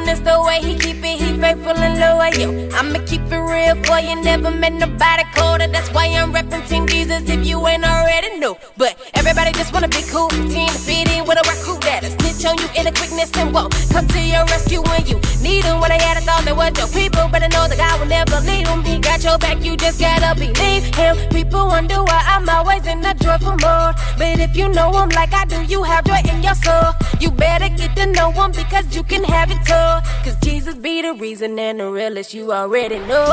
100's 0.07 0.21
the 0.21 0.41
way 0.41 0.59
he 0.61 0.73
keep 0.79 1.03
it. 1.03 1.19
He 1.19 1.37
faithful 1.37 1.75
and 1.75 1.99
loyal. 1.99 2.73
I'ma 2.75 2.99
keep 3.05 3.21
it 3.29 3.43
real 3.51 3.75
for 3.83 3.99
you. 3.99 4.15
Never 4.23 4.51
met 4.51 4.73
nobody 4.73 5.23
colder. 5.35 5.67
That's 5.67 5.89
why 5.91 6.05
I'm 6.07 6.33
repping 6.33 6.67
Team 6.67 6.87
Jesus. 6.87 7.29
If 7.29 7.45
you 7.45 7.67
ain't 7.67 7.83
already 7.83 8.39
know, 8.39 8.57
but 8.77 8.95
everybody 9.15 9.51
just 9.51 9.73
wanna 9.73 9.89
be 9.89 10.03
cool. 10.09 10.29
Team 10.29 10.67
to 10.67 10.79
fit 10.79 11.11
in 11.11 11.25
with 11.25 11.37
a 11.37 11.43
rock 11.47 11.59
crew 11.65 11.77
that'll 11.81 12.09
snitch 12.19 12.45
on 12.45 12.57
you 12.57 12.69
in 12.77 12.85
the 12.85 12.91
quickness 12.91 13.31
and 13.35 13.53
won't 13.53 13.73
come 13.91 14.07
to 14.07 14.19
your 14.21 14.45
rescue 14.45 14.81
when 14.81 15.05
you 15.05 15.19
need 15.41 15.63
him. 15.65 15.81
When 15.81 15.91
I 15.91 15.99
had 16.01 16.17
a 16.17 16.21
thought 16.21 16.45
they 16.45 16.53
were 16.53 16.71
your 16.71 16.87
people, 16.87 17.27
but 17.31 17.43
I 17.43 17.47
know 17.47 17.67
that 17.67 17.77
God 17.77 17.99
will 17.99 18.07
never 18.07 18.39
leave 18.47 18.67
them. 18.67 18.83
He 18.83 18.99
got 18.99 19.23
your 19.23 19.37
back. 19.37 19.63
You 19.63 19.75
just 19.75 19.99
gotta 19.99 20.39
believe 20.39 20.85
him. 20.95 21.17
People 21.29 21.67
wonder 21.67 21.99
why 22.03 22.21
I'm 22.25 22.47
always 22.47 22.85
in 22.87 23.03
a 23.03 23.13
joyful 23.13 23.57
mode, 23.59 23.95
but 24.17 24.39
if 24.39 24.55
you 24.55 24.69
know 24.69 24.89
him 24.91 25.09
like 25.09 25.33
I 25.33 25.43
do, 25.45 25.61
you 25.63 25.83
have 25.83 26.05
joy 26.05 26.21
in 26.31 26.43
your 26.43 26.55
soul. 26.55 26.93
You 27.19 27.31
better 27.31 27.69
get 27.69 27.95
to 27.97 28.05
know 28.05 28.31
him 28.31 28.51
because 28.51 28.95
you 28.95 29.03
can 29.03 29.23
have 29.25 29.51
it 29.51 29.61
too. 29.65 29.96
Cause 30.23 30.35
Jesus 30.41 30.75
be 30.75 31.01
the 31.01 31.13
reason 31.13 31.57
and 31.59 31.79
the 31.79 31.89
realest 31.89 32.33
you 32.33 32.51
already 32.51 32.99
know. 32.99 33.25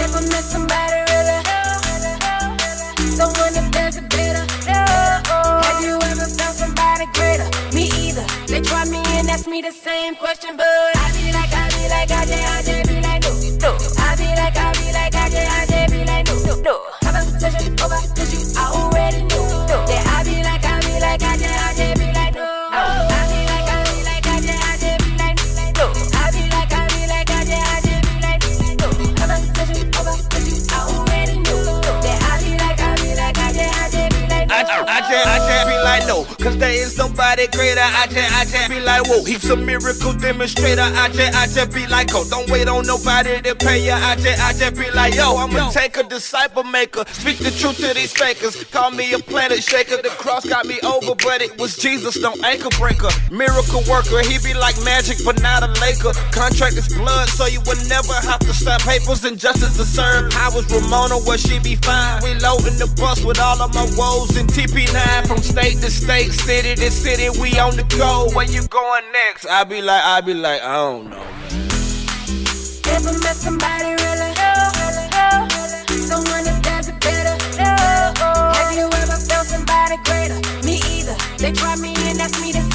Ever 0.00 0.22
met 0.32 0.44
somebody 0.44 0.98
really? 1.12 1.38
Someone 3.12 3.52
that 3.52 3.68
does 3.72 3.96
it 3.96 4.08
better? 4.08 4.44
Have 4.64 5.84
you 5.84 5.94
ever 5.96 6.26
found 6.26 6.56
somebody 6.56 7.06
greater? 7.12 7.48
Me 7.74 7.90
either. 8.00 8.24
They 8.46 8.60
try 8.60 8.84
me 8.86 8.98
and 9.18 9.28
ask 9.28 9.46
me 9.46 9.60
the 9.60 9.72
same 9.72 10.14
question, 10.14 10.56
but 10.56 10.64
I 10.66 11.12
be 11.12 11.32
like, 11.32 11.52
I 11.52 11.68
be 11.76 11.88
like, 11.88 12.10
I 12.10 12.24
just, 12.24 12.44
I 12.48 12.62
just 12.62 12.88
be 12.88 13.00
like, 13.00 13.22
no, 13.22 13.30
no. 13.60 13.76
I 13.98 14.16
be 14.16 14.28
like, 14.40 14.56
I 14.56 14.72
be 14.78 14.92
like, 14.92 15.14
I 15.14 15.28
just, 15.28 15.50
I 15.50 15.66
just 15.66 15.92
be 15.92 16.04
like, 16.04 16.26
no, 16.26 16.60
no. 16.62 16.74
How 17.02 17.10
about 17.10 17.26
it 17.42 17.82
over, 17.82 18.00
cause 18.16 18.32
you 18.32 18.59
just 36.10 36.26
be 36.26 36.30
like 36.30 36.40
no, 36.40 36.44
cause 36.44 36.56
there 36.58 36.72
is 36.72 36.98
nobody 36.98 37.46
greater. 37.48 37.80
I 37.80 38.06
just, 38.06 38.32
I 38.36 38.44
just 38.44 38.68
be 38.68 38.80
like 38.80 39.06
whoa, 39.06 39.24
he's 39.24 39.48
a 39.50 39.56
miracle 39.56 40.12
demonstrator. 40.12 40.82
I 40.82 41.08
just, 41.08 41.36
I 41.36 41.46
just 41.46 41.74
be 41.74 41.86
like 41.86 42.10
oh, 42.14 42.26
don't 42.28 42.48
wait 42.50 42.68
on 42.68 42.86
nobody 42.86 43.40
to 43.42 43.54
pay 43.54 43.86
ya. 43.86 43.96
I 43.96 44.16
just, 44.16 44.40
I 44.42 44.52
just 44.52 44.76
be 44.76 44.90
like 44.90 45.14
yo, 45.14 45.36
I'ma 45.36 45.70
take 45.70 45.96
a 45.96 46.02
disciple 46.02 46.64
maker, 46.64 47.04
speak 47.12 47.38
the 47.38 47.50
truth 47.50 47.76
to 47.78 47.94
these 47.94 48.12
fakers. 48.12 48.62
Call 48.64 48.90
me 48.90 49.12
a 49.12 49.18
planet 49.18 49.62
shaker. 49.62 49.96
The 49.96 50.10
cross 50.10 50.46
got 50.46 50.66
me 50.66 50.78
over, 50.84 51.14
but 51.14 51.42
it 51.42 51.58
was 51.58 51.76
Jesus, 51.76 52.20
no 52.20 52.34
anchor 52.44 52.70
breaker. 52.78 53.10
Miracle 53.30 53.82
worker, 53.88 54.20
he 54.26 54.38
be 54.38 54.54
like 54.54 54.76
magic, 54.84 55.18
but 55.24 55.40
not 55.42 55.62
a 55.62 55.70
Laker. 55.80 56.12
Contract 56.32 56.76
is 56.76 56.88
blood, 56.88 57.28
so 57.28 57.46
you 57.46 57.60
would 57.66 57.80
never 57.88 58.14
have 58.14 58.40
to 58.40 58.52
sign 58.52 58.80
papers 58.80 59.24
and 59.24 59.38
justice 59.38 59.76
to 59.76 59.84
serve. 59.84 60.32
I 60.34 60.50
was 60.54 60.66
Ramona, 60.70 61.16
where 61.26 61.38
she 61.38 61.58
be 61.58 61.76
fine. 61.76 62.22
We 62.22 62.34
loading 62.34 62.78
the 62.78 62.92
bus 62.98 63.24
with 63.24 63.38
all 63.38 63.60
of 63.60 63.74
my 63.74 63.86
woes 63.96 64.36
and 64.36 64.48
TP9 64.48 65.26
from 65.26 65.38
state 65.38 65.80
to 65.80 65.90
state, 66.00 66.32
city 66.32 66.74
to 66.74 66.90
city. 66.90 67.28
We 67.40 67.58
on 67.58 67.76
the 67.76 67.84
go. 67.96 68.28
Where 68.34 68.46
you 68.46 68.66
going 68.68 69.04
next? 69.12 69.46
I 69.46 69.64
be 69.64 69.82
like, 69.82 70.02
I 70.02 70.20
be 70.20 70.34
like, 70.34 70.62
I 70.62 70.74
don't 70.74 71.10
know. 71.10 71.26
Ever 72.90 73.12
met 73.20 73.36
somebody 73.36 73.90
really? 74.02 74.32
Someone 76.10 76.44
that 76.44 76.60
does 76.62 76.88
it 76.88 76.98
better? 77.00 77.36
Have 77.60 78.74
you 78.74 78.86
ever 78.86 79.18
found 79.28 79.46
somebody 79.46 79.96
greater? 80.04 80.40
Me 80.64 80.80
either. 80.90 81.16
They 81.38 81.52
try 81.52 81.76
me 81.76 81.94
and 82.08 82.20
ask 82.20 82.40
me 82.40 82.52
the 82.52 82.69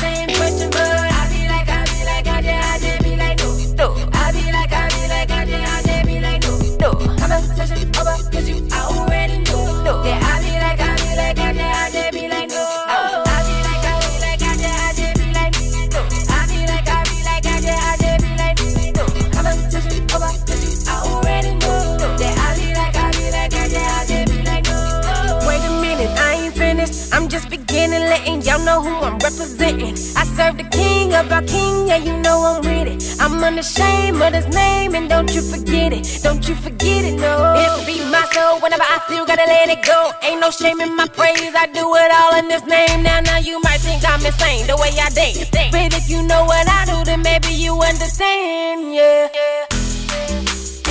of 31.15 31.31
our 31.31 31.41
king, 31.43 31.87
yeah, 31.87 31.97
you 31.97 32.17
know 32.21 32.43
I'm 32.43 32.61
with 32.61 32.87
it. 32.87 33.21
I'm 33.21 33.41
unashamed 33.43 34.21
of 34.21 34.33
his 34.33 34.47
name, 34.53 34.95
and 34.95 35.07
don't 35.09 35.33
you 35.33 35.41
forget 35.41 35.93
it. 35.93 36.19
Don't 36.21 36.47
you 36.47 36.55
forget 36.55 37.05
it, 37.05 37.15
no. 37.15 37.55
It 37.55 37.87
be 37.87 37.97
my 38.11 38.25
soul 38.33 38.59
whenever 38.59 38.83
I 38.83 38.99
feel, 39.07 39.25
gotta 39.25 39.47
let 39.47 39.69
it 39.69 39.83
go. 39.85 40.11
Ain't 40.23 40.41
no 40.41 40.51
shame 40.51 40.81
in 40.81 40.95
my 40.95 41.07
praise, 41.07 41.55
I 41.55 41.67
do 41.67 41.85
it 41.95 42.11
all 42.11 42.35
in 42.39 42.47
this 42.47 42.65
name. 42.65 43.03
Now, 43.03 43.21
now 43.21 43.37
you 43.37 43.61
might 43.61 43.79
think 43.79 44.03
I'm 44.03 44.25
insane 44.25 44.67
the 44.67 44.75
way 44.75 44.91
I 44.99 45.09
dance. 45.09 45.49
But 45.71 45.93
if 45.95 46.09
you 46.09 46.21
know 46.23 46.43
what 46.45 46.67
I 46.67 46.85
do, 46.85 47.03
then 47.05 47.21
maybe 47.21 47.53
you 47.53 47.73
understand, 47.81 48.93
yeah. 48.93 49.29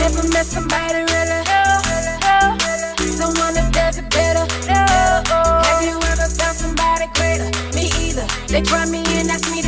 Ever 0.05 0.25
met 0.33 0.47
somebody 0.47 1.01
really? 1.05 1.41
Someone 3.13 3.55
that 3.55 3.71
does 3.73 3.99
it 3.99 4.09
better? 4.11 4.45
Have 4.69 5.85
you 5.85 5.97
ever 5.97 6.29
found 6.33 6.57
somebody 6.57 7.07
greater? 7.15 7.49
Me 7.77 7.91
either. 8.05 8.27
They 8.49 8.63
try 8.63 8.87
me 8.87 9.03
and 9.21 9.31
ask 9.31 9.51
me 9.53 9.63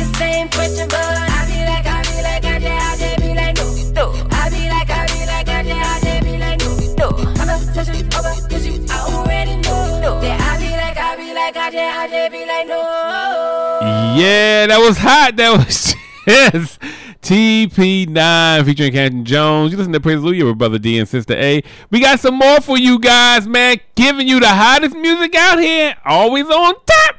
Yeah, 14.17 14.67
that 14.67 14.79
was 14.79 14.97
hot. 14.97 15.35
That 15.35 15.57
was 15.57 15.95
yes. 16.27 16.79
TP9 17.21 18.65
featuring 18.65 18.93
Canton 18.93 19.25
Jones. 19.25 19.71
You 19.71 19.77
listen 19.77 19.93
to 19.93 19.99
Praise 19.99 20.19
Hallelujah 20.19 20.45
with 20.45 20.57
Brother 20.57 20.79
D 20.79 20.97
and 20.97 21.07
Sister 21.07 21.35
A. 21.35 21.63
We 21.91 21.99
got 21.99 22.19
some 22.19 22.35
more 22.35 22.61
for 22.61 22.77
you 22.77 22.99
guys, 22.99 23.47
man. 23.47 23.77
Giving 23.95 24.27
you 24.27 24.39
the 24.39 24.49
hottest 24.49 24.95
music 24.95 25.35
out 25.35 25.59
here. 25.59 25.95
Always 26.05 26.45
on 26.45 26.75
top. 26.85 27.16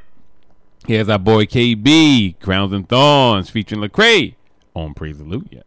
Here's 0.89 1.11
our 1.11 1.19
boy 1.19 1.45
KB, 1.45 2.41
Crowns 2.41 2.73
and 2.73 2.89
Thorns 2.89 3.51
featuring 3.51 3.83
Lecrae 3.83 4.37
on 4.73 4.95
Praise 4.95 5.19
the 5.19 5.25
Hallelujah. 5.25 5.65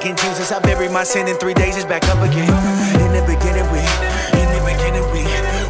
Mimicking 0.00 0.16
Jesus. 0.16 0.52
I 0.52 0.60
buried 0.60 0.90
my 0.90 1.04
sin 1.04 1.28
in 1.28 1.36
three 1.36 1.54
days. 1.54 1.76
It's 1.76 1.84
back 1.84 2.04
up 2.08 2.18
again. 2.18 2.48
In 3.00 3.12
the 3.12 3.22
beginning, 3.26 3.68
we, 3.72 3.80
in 4.40 4.48
the 4.48 4.62
beginning, 4.64 5.04
we, 5.12 5.22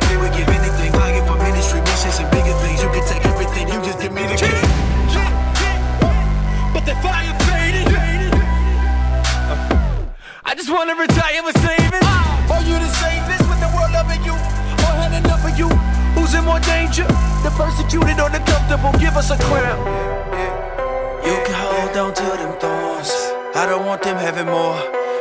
we 0.09 0.15
would 0.23 0.32
give 0.36 0.48
anything. 0.48 0.93
Lying 0.93 1.27
for 1.27 1.36
ministry, 1.36 1.81
missions, 1.81 2.19
and 2.20 2.31
bigger 2.31 2.55
things. 2.62 2.82
You 2.82 2.90
can 2.90 3.05
take 3.07 3.24
everything. 3.27 3.69
You 3.69 3.82
just 3.82 4.01
give 4.01 4.12
me 4.12 4.23
the 4.23 4.36
key. 4.36 4.55
But 6.73 6.86
the 6.86 6.94
fire 7.02 7.35
faded. 7.47 7.89
I 10.44 10.55
just 10.55 10.70
wanna 10.70 10.94
retire 10.94 11.43
with 11.43 11.59
saving. 11.61 12.05
Are 12.51 12.62
you 12.62 12.78
the 12.78 12.93
safest 13.02 13.44
with 13.51 13.61
the 13.61 13.70
world 13.74 13.93
loving 13.93 14.23
you? 14.23 14.35
Or 14.35 14.93
had 14.98 15.12
enough 15.15 15.44
of 15.44 15.59
you? 15.59 15.69
Who's 16.15 16.35
in 16.35 16.44
more 16.44 16.61
danger? 16.61 17.07
The 17.43 17.51
persecuted 17.57 18.20
or 18.20 18.31
the 18.31 18.43
comfortable? 18.47 18.93
Give 18.98 19.16
us 19.16 19.31
a 19.31 19.39
crown. 19.39 19.78
You 21.24 21.36
can 21.44 21.55
hold 21.55 21.97
on 21.97 22.15
to 22.15 22.39
don't 23.70 23.86
want 23.86 24.02
them 24.02 24.16
having 24.16 24.47
more. 24.47 24.76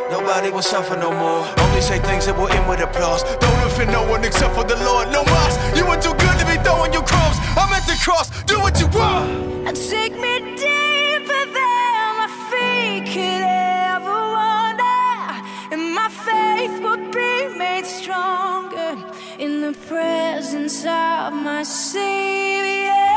Nobody 0.10 0.50
will 0.50 0.64
suffer 0.64 0.98
no 0.98 1.12
more. 1.12 1.46
Only 1.64 1.82
say 1.82 2.00
things 2.00 2.26
that 2.26 2.36
will 2.36 2.50
end 2.50 2.68
with 2.68 2.82
applause. 2.82 3.22
Don't 3.38 3.62
offend 3.68 3.92
no 3.92 4.02
one 4.10 4.24
except 4.24 4.56
for 4.56 4.64
the 4.64 4.76
Lord. 4.78 5.12
No 5.12 5.24
mas. 5.26 5.54
You 5.78 5.86
were 5.86 6.02
too 6.02 6.16
good 6.24 6.36
to 6.42 6.46
be 6.50 6.58
throwing 6.66 6.92
your 6.92 7.04
crumbs. 7.04 7.38
I'm 7.56 7.72
at 7.78 7.86
the 7.86 7.98
cross. 8.04 8.28
Do 8.46 8.60
what 8.60 8.80
you 8.82 8.88
want. 8.88 9.30
And 9.68 9.78
take 9.78 10.14
me 10.26 10.34
deeper 10.58 11.44
than 11.58 12.08
my 12.22 12.30
feet 12.50 13.06
could 13.14 13.46
ever 13.94 14.18
wander, 14.38 15.14
and 15.74 15.82
my 15.94 16.10
faith 16.10 16.76
will 16.82 17.04
be 17.14 17.34
made 17.56 17.86
stronger 17.86 18.98
in 19.38 19.62
the 19.62 19.74
presence 19.88 20.80
of 20.86 21.34
my 21.34 21.62
Savior. 21.62 23.09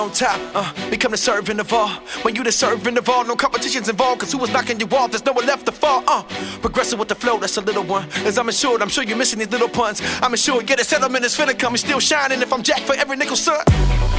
On 0.00 0.10
top? 0.10 0.40
Uh, 0.54 0.90
become 0.90 1.12
the 1.12 1.16
servant 1.16 1.60
of 1.60 1.72
all. 1.72 1.90
When 2.22 2.34
you 2.34 2.42
the 2.42 2.52
servant 2.52 2.96
of 2.98 3.08
all, 3.08 3.24
no 3.24 3.36
competition's 3.36 3.88
involved. 3.88 4.20
Cause 4.20 4.32
who 4.32 4.38
was 4.38 4.50
knocking 4.50 4.80
you 4.80 4.86
off? 4.88 5.10
There's 5.10 5.24
no 5.24 5.32
one 5.32 5.46
left 5.46 5.66
to 5.66 5.72
fall. 5.72 6.02
Uh, 6.06 6.22
progressing 6.62 6.98
with 6.98 7.08
the 7.08 7.14
flow, 7.14 7.38
that's 7.38 7.56
a 7.58 7.60
little 7.60 7.84
one. 7.84 8.08
As 8.24 8.38
I'm 8.38 8.48
assured, 8.48 8.82
I'm 8.82 8.88
sure 8.88 9.04
you're 9.04 9.18
missing 9.18 9.38
these 9.38 9.50
little 9.50 9.68
puns. 9.68 10.00
I'm 10.22 10.34
assured, 10.34 10.66
get 10.66 10.80
a 10.80 10.84
settlement 10.84 11.24
is 11.24 11.36
finna 11.36 11.58
come. 11.58 11.74
It's 11.74 11.84
still 11.84 12.00
shining 12.00 12.40
if 12.40 12.52
I'm 12.52 12.62
jacked 12.62 12.82
for 12.82 12.94
every 12.94 13.16
nickel, 13.16 13.36
son. 13.36 13.64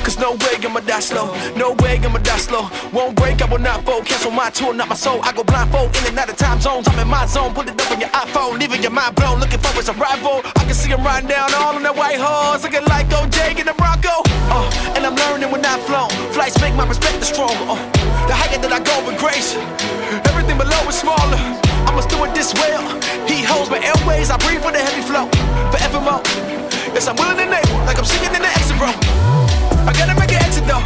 Cause 0.04 0.18
no 0.18 0.32
way 0.34 0.58
I'ma 0.58 0.80
die 0.82 1.00
slow. 1.00 1.30
No 1.56 1.74
way 1.80 1.98
I'ma 2.02 2.20
die 2.20 2.38
slow. 2.38 2.70
Won't 2.92 3.16
break, 3.16 3.42
I 3.42 3.46
will 3.46 3.60
not 3.60 3.86
fold. 3.86 4.06
Cancel 4.06 4.32
my 4.32 4.50
tour, 4.50 4.74
not 4.74 4.90
my 4.90 4.96
soul. 4.96 5.20
I 5.24 5.32
go 5.32 5.44
blindfold 5.44 5.96
in 5.98 6.08
and 6.08 6.18
out 6.18 6.30
of 6.30 6.38
time 6.38 6.60
zones. 6.60 6.88
I'm 6.88 6.98
in 7.00 7.08
my 7.08 7.26
zone. 7.26 7.54
Put 7.54 7.70
it 7.70 7.80
up 7.80 7.92
on 7.92 8.00
your 8.00 8.10
iPhone, 8.10 8.60
leaving 8.60 8.82
your 8.82 8.92
mind 8.92 9.16
blown. 9.16 9.40
Looking 9.40 9.60
for 9.60 9.74
his 9.78 9.90
arrival. 9.90 10.42
I 10.58 10.64
can 10.66 10.74
see 10.74 10.90
him 10.90 11.04
riding 11.04 11.30
down 11.30 11.54
all 11.54 11.76
on 11.76 11.84
that 11.84 11.96
white 11.96 12.20
horse. 12.20 12.64
Looking 12.64 12.86
like 12.86 13.08
OJ 13.10 13.60
in 13.60 13.66
the 13.66 13.74
Bronco. 13.74 14.26
Uh, 14.50 14.66
and 14.96 15.06
I'm 15.06 15.16
learning 15.16 15.52
when 15.52 15.64
I've 15.66 15.84
flown. 15.86 16.10
Flights 16.34 16.60
make 16.62 16.74
my 16.76 16.86
perspective 16.88 17.26
stronger. 17.26 17.54
Uh, 17.70 17.78
the 18.26 18.34
higher 18.34 18.58
that 18.58 18.74
I 18.74 18.80
go 18.82 18.96
with 19.06 19.20
grace, 19.22 19.56
everything 20.28 20.58
below 20.58 20.82
is 20.90 20.98
smaller. 20.98 21.38
I 21.86 21.92
must 21.94 22.10
do 22.10 22.24
it 22.26 22.34
this 22.34 22.54
well. 22.56 22.84
He 23.28 23.44
holds 23.44 23.70
my 23.70 23.78
airways. 23.78 24.32
I 24.32 24.38
breathe 24.38 24.62
for 24.66 24.72
the 24.72 24.82
heavy 24.82 25.06
flow. 25.06 25.30
Forevermore. 25.70 26.22
Yes, 26.94 27.08
I'm 27.08 27.16
willing 27.16 27.38
to 27.38 27.46
name 27.46 27.86
like 27.86 27.98
I'm 27.98 28.06
singing 28.06 28.34
in 28.36 28.42
the 28.42 28.50
exit 28.50 28.80
row. 28.82 29.71
I 29.88 29.94
gotta 29.94 30.14
make 30.14 30.32
an 30.32 30.42
exit 30.44 30.66
though. 30.66 30.84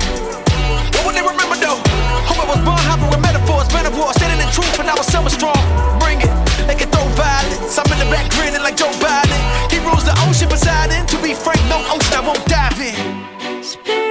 What 0.95 1.03
would 1.05 1.15
they 1.15 1.25
remember 1.25 1.59
though? 1.59 1.79
Hope 2.27 2.39
I 2.39 2.47
was 2.47 2.61
born 2.63 2.79
hopping 2.79 3.09
with 3.11 3.21
metaphors, 3.21 3.67
metaphors, 3.73 4.15
standing 4.15 4.39
in 4.39 4.49
truth, 4.53 4.79
and 4.79 4.89
I 4.89 4.95
was 4.95 5.07
summer 5.07 5.29
strong. 5.29 5.59
Bring 5.99 6.21
it, 6.21 6.31
they 6.67 6.75
can 6.75 6.89
throw 6.89 7.03
violence. 7.19 7.77
I'm 7.77 7.91
in 7.91 7.99
the 7.99 8.07
back 8.07 8.31
grinning 8.31 8.63
like 8.63 8.77
Joe 8.77 8.91
Biden. 9.03 9.41
He 9.71 9.79
rules 9.83 10.05
the 10.05 10.15
ocean 10.27 10.47
beside 10.47 10.91
him. 10.91 11.05
To 11.07 11.17
be 11.21 11.33
frank, 11.33 11.59
no 11.67 11.83
ocean 11.91 12.13
I 12.15 12.23
won't 12.23 12.45
dive 12.47 12.79
in. 12.79 14.04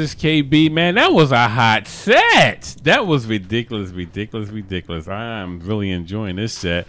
This 0.00 0.14
KB 0.14 0.72
man. 0.72 0.94
That 0.94 1.12
was 1.12 1.30
a 1.30 1.46
hot 1.46 1.86
set. 1.86 2.74
That 2.84 3.06
was 3.06 3.26
ridiculous, 3.26 3.90
ridiculous, 3.90 4.48
ridiculous. 4.48 5.06
I'm 5.06 5.60
really 5.60 5.90
enjoying 5.90 6.36
this 6.36 6.54
set. 6.54 6.86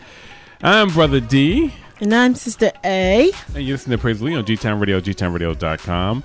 I'm 0.63 0.87
Brother 0.91 1.19
D. 1.19 1.73
And 1.99 2.15
I'm 2.15 2.35
Sister 2.35 2.71
A. 2.85 3.29
And 3.53 3.65
you 3.65 3.73
listen 3.73 3.91
to 3.91 3.97
Praise 3.97 4.21
Lee 4.21 4.33
on 4.33 4.45
G-Town 4.45 4.79
Radio, 4.79 5.01
gtownradio.com. 5.01 6.23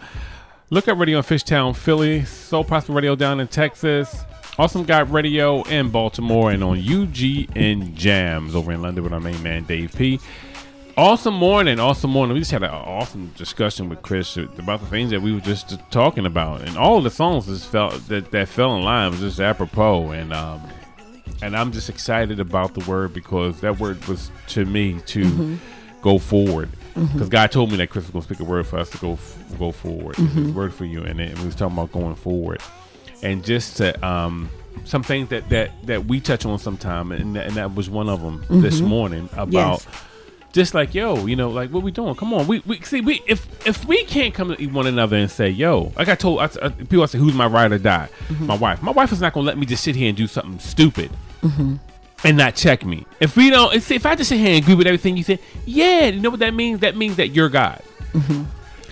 Look 0.71 0.87
up 0.87 0.97
radio 0.97 1.19
in 1.19 1.25
Fishtown, 1.25 1.75
Philly, 1.75 2.25
Soul 2.25 2.63
Prosper 2.63 2.93
Radio 2.93 3.17
down 3.17 3.41
in 3.41 3.49
Texas, 3.49 4.23
Awesome 4.57 4.85
God 4.85 5.11
Radio 5.11 5.65
in 5.65 5.91
Baltimore, 5.91 6.53
and 6.53 6.63
on 6.63 6.81
UGN 6.81 7.95
Jams 7.95 8.55
over 8.55 8.71
in 8.71 8.81
London 8.81 9.03
with 9.03 9.13
our 9.13 9.19
main 9.19 9.43
man 9.43 9.65
Dave 9.65 9.93
P. 9.97 10.21
Awesome 10.97 11.35
morning, 11.35 11.79
awesome 11.79 12.11
morning. 12.11 12.33
We 12.33 12.41
just 12.41 12.53
had 12.53 12.63
an 12.63 12.71
awesome 12.71 13.31
discussion 13.37 13.91
with 13.91 14.01
Chris 14.01 14.39
about 14.39 14.81
the 14.81 14.87
things 14.87 15.11
that 15.11 15.21
we 15.21 15.35
were 15.35 15.41
just 15.43 15.79
talking 15.91 16.25
about, 16.25 16.63
and 16.63 16.79
all 16.79 17.03
the 17.03 17.11
songs 17.11 17.47
just 17.47 17.67
felt 17.69 17.93
that 18.09 18.31
that 18.31 18.49
fell 18.49 18.75
in 18.77 18.83
line 18.83 19.11
was 19.11 19.21
just 19.21 19.39
apropos, 19.39 20.13
and 20.13 20.33
um, 20.33 20.63
and 21.43 21.55
I'm 21.55 21.71
just 21.71 21.91
excited 21.91 22.41
about 22.41 22.73
the 22.73 22.89
word 22.91 23.13
because 23.13 23.61
that 23.61 23.79
word 23.79 24.03
was 24.09 24.31
to 24.49 24.65
me 24.65 24.99
to 25.09 25.25
Mhm. 25.25 25.59
go 26.01 26.19
forward. 26.19 26.71
Because 26.95 27.29
God 27.29 27.53
told 27.53 27.71
me 27.71 27.77
that 27.77 27.91
Chris 27.91 28.05
was 28.05 28.11
going 28.13 28.23
to 28.23 28.29
speak 28.35 28.41
a 28.41 28.51
word 28.51 28.67
for 28.67 28.79
us 28.79 28.89
to 28.89 28.97
go 28.97 29.19
go 29.59 29.73
forward. 29.73 30.17
Mhm. 30.17 30.55
word 30.55 30.73
for 30.73 30.87
you, 30.87 31.03
and, 31.03 31.19
we 31.19 31.45
was 31.45 31.55
talking 31.55 31.77
about 31.77 31.93
going 31.93 32.15
forward, 32.15 32.63
and 33.23 33.45
just 33.45 33.77
to 33.77 34.07
um, 34.07 34.49
some 34.87 35.03
things 35.03 35.29
that 35.29 35.47
that 35.51 35.73
that 35.85 36.07
we 36.07 36.21
touch 36.21 36.47
on 36.47 36.59
sometime, 36.59 37.13
and 37.13 37.37
that, 37.37 37.49
and 37.49 37.57
that 37.57 37.75
was 37.75 37.91
one 37.91 38.09
of 38.09 38.23
them 38.23 38.43
this 38.49 38.81
Mhm. 38.81 38.87
morning 38.87 39.29
about. 39.35 39.53
Yes. 39.53 39.87
Just 40.57 40.73
like 40.73 40.95
yo, 40.95 41.27
you 41.27 41.37
know, 41.37 41.51
like 41.51 41.69
what 41.71 41.83
we 41.83 41.91
doing? 41.91 42.15
Come 42.15 42.33
on, 42.33 42.47
we, 42.47 42.61
we 42.61 42.81
see 42.81 43.03
we 43.03 43.21
if 43.27 43.47
if 43.67 43.85
we 43.85 44.05
can't 44.05 44.33
come 44.33 44.57
to 44.57 44.67
one 44.69 44.87
another 44.87 45.15
and 45.19 45.31
say 45.31 45.51
yo, 45.51 45.93
like 45.99 46.09
I 46.09 46.15
told 46.15 46.41
I, 46.41 46.49
I, 46.63 46.71
people, 46.71 47.03
I 47.03 47.07
say 47.07 47.19
who's 47.19 47.35
my 47.35 47.47
ride 47.47 47.73
or 47.73 47.79
die? 47.79 48.09
Mhm. 48.29 48.47
My 48.47 48.57
wife. 48.57 48.83
My 48.83 48.91
wife 48.93 49.13
is 49.13 49.21
not 49.21 49.35
gonna 49.35 49.47
let 49.47 49.59
me 49.59 49.67
just 49.67 49.85
sit 49.85 49.95
here 49.95 50.09
and 50.09 50.17
do 50.17 50.27
something 50.27 50.59
stupid 50.59 51.11
Mhm. 51.43 51.79
and 52.25 52.37
not 52.39 52.55
check 52.55 52.87
me. 52.87 53.05
If 53.21 53.37
we 53.37 53.51
don't, 53.51 53.75
if, 53.75 53.91
if 53.91 54.07
I 54.07 54.15
just 54.15 54.31
sit 54.31 54.39
here 54.39 54.55
and 54.55 54.63
agree 54.65 54.75
with 54.75 54.87
everything 54.87 55.19
you 55.19 55.25
said, 55.25 55.41
yeah, 55.67 56.07
you 56.07 56.21
know 56.21 56.31
what 56.31 56.41
that 56.41 56.55
means? 56.55 56.81
That 56.81 56.97
means 56.97 57.17
that 57.17 57.29
you're 57.35 57.51
God. 57.51 57.83
Mhm. 58.15 58.47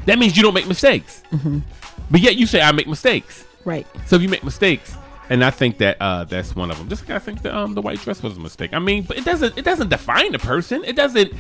That 0.05 0.19
means 0.19 0.37
you 0.37 0.43
don't 0.43 0.53
make 0.53 0.69
mistakes. 0.69 1.23
Mhm. 1.33 1.63
But 2.11 2.21
yet 2.21 2.37
you 2.37 2.47
say 2.47 2.61
I 2.61 2.73
make 2.73 2.87
mistakes. 2.89 3.43
Right. 3.65 3.87
So 4.05 4.17
if 4.17 4.21
you 4.23 4.29
make 4.29 4.45
mistakes, 4.45 4.99
and 5.31 5.45
I 5.45 5.51
think 5.51 5.79
that 5.79 5.97
uh, 6.01 6.25
that's 6.25 6.55
one 6.55 6.71
of 6.71 6.79
them. 6.79 6.89
Just 6.89 7.09
like 7.09 7.17
I 7.17 7.19
think 7.19 7.43
the 7.43 7.57
um, 7.57 7.75
the 7.75 7.81
white 7.83 8.01
dress 8.01 8.23
was 8.23 8.37
a 8.37 8.41
mistake. 8.41 8.73
I 8.75 8.79
mean, 8.79 9.05
but 9.05 9.17
it 9.19 9.25
doesn't 9.25 9.57
it 9.59 9.65
doesn't 9.65 9.89
define 9.91 10.33
the 10.33 10.39
person. 10.39 10.85
It 10.85 10.97
doesn't 10.97 11.33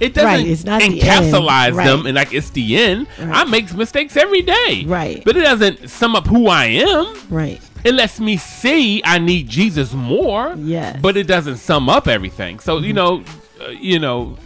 it 0.00 0.14
doesn't 0.14 0.24
Right, 0.24 0.46
it's 0.46 0.64
not 0.64 0.80
the 0.80 1.00
encapsulate 1.00 1.74
them 1.76 1.98
Right. 2.00 2.06
and 2.06 2.14
like 2.14 2.32
it's 2.32 2.50
the 2.50 2.76
end. 2.76 3.06
Right. 3.18 3.28
I 3.30 3.44
make 3.44 3.72
mistakes 3.74 4.16
every 4.16 4.42
day. 4.42 4.84
Right. 4.86 5.22
But 5.24 5.36
it 5.36 5.42
doesn't 5.42 5.88
sum 5.90 6.14
up 6.16 6.26
who 6.26 6.46
I 6.48 6.64
am. 6.66 7.14
Right. 7.30 7.60
It 7.84 7.94
lets 7.94 8.20
me 8.20 8.36
see 8.36 9.02
I 9.04 9.18
need 9.18 9.48
Jesus 9.48 9.92
more. 9.92 10.54
Yes. 10.56 10.98
But 11.02 11.16
it 11.16 11.26
doesn't 11.26 11.56
sum 11.56 11.88
up 11.88 12.06
everything. 12.06 12.60
So 12.60 12.78
you 12.78 12.92
know, 12.92 13.24
uh, 13.60 13.70
you 13.70 13.98
know, 13.98 14.36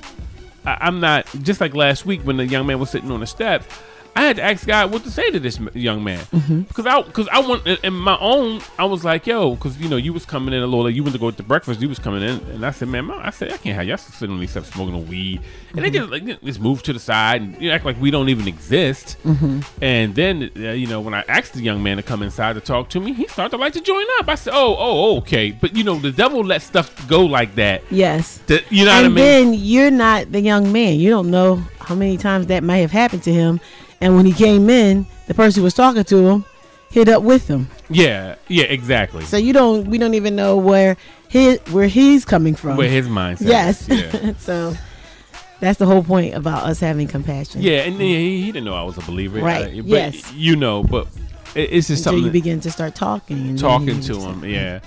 I, 0.64 0.78
I'm 0.80 1.00
not 1.00 1.26
just 1.42 1.60
like 1.60 1.74
last 1.74 2.06
week 2.06 2.22
when 2.22 2.38
the 2.38 2.46
young 2.46 2.66
man 2.66 2.78
was 2.78 2.90
sitting 2.90 3.10
on 3.10 3.20
the 3.20 3.26
steps. 3.26 3.66
I 4.16 4.22
had 4.22 4.36
to 4.36 4.42
ask 4.42 4.66
God 4.66 4.90
what 4.90 5.04
to 5.04 5.10
say 5.10 5.30
to 5.30 5.38
this 5.38 5.60
young 5.74 6.02
man 6.02 6.20
Mhm. 6.34 6.66
because 6.68 6.86
I 6.86 7.02
because 7.02 7.28
I 7.30 7.40
want 7.40 7.66
in- 7.66 7.94
my 7.94 8.16
own 8.18 8.60
I 8.78 8.84
was 8.86 9.04
like 9.04 9.26
yo 9.26 9.54
because 9.54 9.78
you 9.78 9.88
know 9.88 9.96
you 9.96 10.12
was 10.12 10.24
coming 10.24 10.54
in 10.54 10.62
a 10.62 10.66
little 10.66 10.88
you 10.90 11.02
went 11.02 11.12
to 11.14 11.18
go 11.20 11.30
to 11.30 11.42
breakfast 11.42 11.80
you 11.82 11.88
was 11.88 11.98
coming 11.98 12.22
in 12.22 12.40
and 12.52 12.64
I 12.64 12.70
said 12.70 12.88
man 12.88 13.10
I 13.10 13.30
said 13.30 13.52
I 13.52 13.58
can't 13.58 13.76
have 13.76 13.86
y'all 13.86 13.98
sitting 13.98 14.34
on 14.34 14.40
these 14.40 14.50
steps 14.52 14.70
smoking 14.72 14.94
a 14.94 14.98
weed 14.98 15.40
and 15.74 15.84
they 15.84 15.90
just 15.90 16.10
like 16.10 16.24
just 16.42 16.60
move 16.60 16.82
to 16.84 16.92
the 16.94 16.98
side 16.98 17.42
and 17.42 17.60
you 17.60 17.68
know, 17.68 17.74
act 17.74 17.84
like 17.84 18.00
we 18.00 18.10
don't 18.10 18.28
even 18.30 18.48
exist 18.48 19.16
Mhm. 19.26 19.64
and 19.82 20.14
then 20.14 20.50
uh, 20.56 20.70
you 20.70 20.86
know 20.86 21.00
when 21.00 21.12
I 21.12 21.22
asked 21.28 21.52
the 21.52 21.62
young 21.62 21.82
man 21.82 21.98
to 21.98 22.02
come 22.02 22.22
inside 22.22 22.54
to 22.54 22.60
talk 22.60 22.88
to 22.90 23.00
me 23.00 23.12
he 23.12 23.26
started 23.28 23.50
to 23.50 23.58
like 23.58 23.74
to 23.74 23.80
join 23.82 24.04
up 24.18 24.28
I 24.30 24.34
said 24.36 24.54
oh 24.56 24.76
oh 24.78 25.16
okay 25.18 25.50
but 25.50 25.76
you 25.76 25.84
know 25.84 25.96
the 25.98 26.10
devil 26.12 26.42
lets 26.42 26.64
stuff 26.64 27.06
go 27.06 27.24
like 27.26 27.54
that 27.56 27.82
Yes. 27.90 28.40
to- 28.46 28.62
you 28.70 28.86
know 28.86 28.92
and 28.92 29.14
what 29.14 29.22
I 29.22 29.24
mean 29.24 29.44
And 29.44 29.52
then 29.52 29.60
you're 29.60 29.90
not 29.90 30.32
the 30.32 30.40
young 30.40 30.72
man. 30.72 30.98
You 30.98 31.10
don't 31.10 31.30
know 31.30 31.62
how 31.80 31.94
many 31.94 32.16
times 32.16 32.46
that 32.46 32.62
might 32.64 32.78
have 32.78 32.90
happened 32.92 33.22
to 33.24 33.32
him. 33.32 33.60
And 34.00 34.14
when 34.16 34.26
he 34.26 34.32
came 34.32 34.68
in, 34.70 35.06
the 35.26 35.34
person 35.34 35.60
who 35.60 35.64
was 35.64 35.74
talking 35.74 36.04
to 36.04 36.28
him 36.28 36.44
hit 36.90 37.08
up 37.08 37.22
with 37.22 37.48
him. 37.48 37.68
yeah 37.90 38.36
yeah 38.48 38.64
exactly 38.64 39.24
So 39.24 39.36
you 39.36 39.52
don't. 39.52 39.86
We 39.88 39.98
don't 39.98 40.14
even 40.14 40.36
know 40.36 40.56
where 40.56 40.96
his 41.28 41.58
where 41.70 41.88
he's 41.88 42.24
coming 42.24 42.54
from. 42.54 42.76
Where 42.76 42.88
his 42.88 43.06
mindset 43.08 43.48
Yes. 43.48 43.88
is, 43.88 44.14
yeah. 44.14 44.32
so 44.38 44.74
that's 45.60 45.78
the 45.78 45.86
whole 45.86 46.02
point 46.04 46.34
about 46.34 46.64
us 46.64 46.80
having 46.80 47.08
compassion. 47.08 47.62
Yeah, 47.62 47.80
and 47.80 48.00
he, 48.00 48.42
he 48.42 48.52
didn't 48.52 48.64
know 48.64 48.74
I 48.74 48.82
was 48.82 48.98
a 48.98 49.02
believer. 49.02 49.40
Right, 49.40 49.78
Uh, 49.78 49.82
but 49.82 49.86
yes. 49.86 50.32
You 50.34 50.54
know, 50.56 50.84
but 50.84 51.08
it, 51.54 51.72
it's 51.72 51.88
just 51.88 52.06
Until 52.06 52.22
you 52.22 52.30
begin 52.30 52.60
to 52.60 52.70
start 52.70 52.94
talking. 52.94 53.38
And 53.38 53.58
talking 53.58 54.00
to 54.02 54.20
him, 54.20 54.44
yeah. 54.44 54.80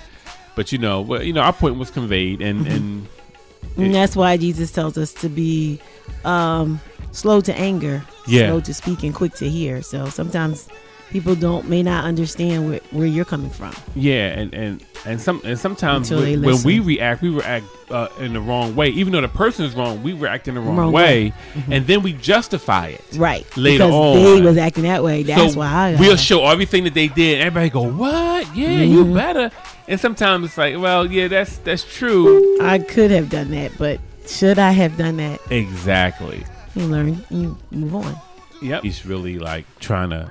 But 0.55 0.71
you 0.71 0.77
know, 0.77 1.01
well, 1.01 1.23
you 1.23 1.33
know, 1.33 1.41
our 1.41 1.53
point 1.53 1.77
was 1.77 1.89
conveyed, 1.91 2.41
and 2.41 2.67
and 2.67 3.07
And 3.77 3.93
that's 3.95 4.15
why 4.15 4.37
Jesus 4.37 4.71
tells 4.71 4.97
us 4.97 5.13
to 5.13 5.29
be 5.29 5.79
um, 6.25 6.79
slow 7.11 7.41
to 7.41 7.53
anger, 7.57 8.03
Yeah. 8.27 8.47
slow 8.49 8.59
to 8.61 8.73
speak, 8.73 9.03
and 9.03 9.13
quick 9.13 9.33
to 9.35 9.49
hear. 9.49 9.81
So 9.81 10.07
sometimes 10.09 10.67
people 11.11 11.33
don't 11.35 11.67
may 11.67 11.81
not 11.81 12.03
understand 12.05 12.69
where, 12.69 12.79
where 12.91 13.07
you're 13.07 13.25
coming 13.25 13.49
from. 13.49 13.73
yeah, 13.95 14.27
and 14.27 14.53
and 14.53 14.83
and 15.05 15.19
some 15.21 15.41
and 15.45 15.57
sometimes 15.57 16.11
when, 16.11 16.61
we 16.63 16.79
react, 16.79 17.21
we 17.21 17.29
react 17.29 17.65
uh, 17.89 18.09
in 18.19 18.33
the 18.33 18.41
wrong 18.41 18.75
way. 18.75 18.89
Even 18.89 19.13
though 19.13 19.21
the 19.21 19.27
person 19.29 19.65
is 19.65 19.73
wrong, 19.73 20.03
we 20.03 20.13
react 20.13 20.47
in 20.47 20.53
the 20.55 20.61
wrong, 20.61 20.75
Wrong 20.75 20.91
way, 20.91 21.29
way. 21.29 21.33
Mhm. 21.55 21.75
and 21.77 21.87
then 21.87 22.03
we 22.03 22.13
justify 22.13 22.87
it. 22.87 23.03
Right. 23.15 23.45
Later 23.57 23.85
because 23.85 23.93
on, 23.93 24.15
they 24.35 24.41
was 24.41 24.57
acting 24.57 24.83
that 24.83 25.01
way. 25.03 25.23
That's 25.23 25.53
so 25.53 25.59
why 25.59 25.67
I 25.67 25.95
we'll 25.99 26.17
show 26.17 26.45
everything 26.45 26.83
that 26.83 26.93
they 26.93 27.07
did. 27.07 27.39
Everybody 27.39 27.69
go, 27.69 27.83
"What? 27.89 28.55
Yeah, 28.55 28.81
you 28.81 29.05
Mhm. 29.05 29.15
better." 29.15 29.51
And 29.87 29.99
sometimes 29.99 30.45
it's 30.45 30.57
like, 30.57 30.77
"Well, 30.77 31.09
yeah, 31.11 31.27
that's 31.29 31.57
that's 31.59 31.83
true." 31.83 32.57
I 32.61 32.77
could 32.77 33.09
have 33.09 33.29
done 33.29 33.49
that, 33.51 33.71
but 33.79 33.99
should 34.29 34.59
I 34.59 34.71
have 34.71 34.97
done 34.97 35.17
that? 35.17 35.39
Exactly. 35.51 36.43
You 36.75 36.83
learn, 36.85 37.25
you 37.29 37.57
move 37.71 37.95
on. 37.95 38.15
Yep. 38.61 38.83
He's 38.83 39.05
really 39.05 39.39
like 39.39 39.65
trying 39.79 40.09
to 40.11 40.29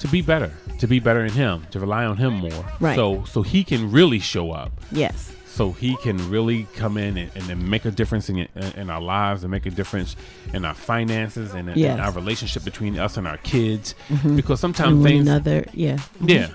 to 0.00 0.08
be 0.08 0.20
better, 0.20 0.52
to 0.78 0.86
be 0.86 1.00
better 1.00 1.24
in 1.24 1.32
him, 1.32 1.66
to 1.70 1.80
rely 1.80 2.04
on 2.04 2.16
him 2.16 2.34
more. 2.34 2.64
Right. 2.80 2.96
So 2.96 3.24
so 3.24 3.42
he 3.42 3.64
can 3.64 3.90
really 3.90 4.18
show 4.18 4.50
up. 4.52 4.72
Yes. 4.90 5.32
So 5.46 5.72
he 5.72 5.96
can 5.96 6.18
really 6.30 6.66
come 6.76 6.98
in 6.98 7.16
and, 7.16 7.30
and 7.34 7.44
then 7.44 7.70
make 7.70 7.86
a 7.86 7.90
difference 7.90 8.28
in, 8.28 8.46
in 8.76 8.90
our 8.90 9.00
lives 9.00 9.42
and 9.42 9.50
make 9.50 9.64
a 9.64 9.70
difference 9.70 10.14
in 10.52 10.66
our 10.66 10.74
finances 10.74 11.54
and 11.54 11.70
in, 11.70 11.98
our 11.98 12.12
relationship 12.12 12.62
between 12.62 12.98
us 12.98 13.16
and 13.16 13.26
our 13.26 13.38
kids. 13.38 13.94
Mhm. 14.10 14.36
Because 14.36 14.60
sometimes 14.60 14.90
And 14.92 15.00
one 15.00 15.08
things 15.08 15.26
another, 15.28 15.64
yeah. 15.72 15.96
Mhm. 16.20 16.28
Yeah. 16.28 16.48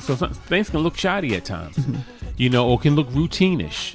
So 0.00 0.16
some, 0.16 0.32
things 0.34 0.70
can 0.70 0.80
look 0.80 0.96
shoddy 0.96 1.34
at 1.36 1.44
times, 1.44 1.78
you 2.36 2.50
know, 2.50 2.68
or 2.68 2.78
can 2.78 2.94
look 2.94 3.08
routinish. 3.10 3.94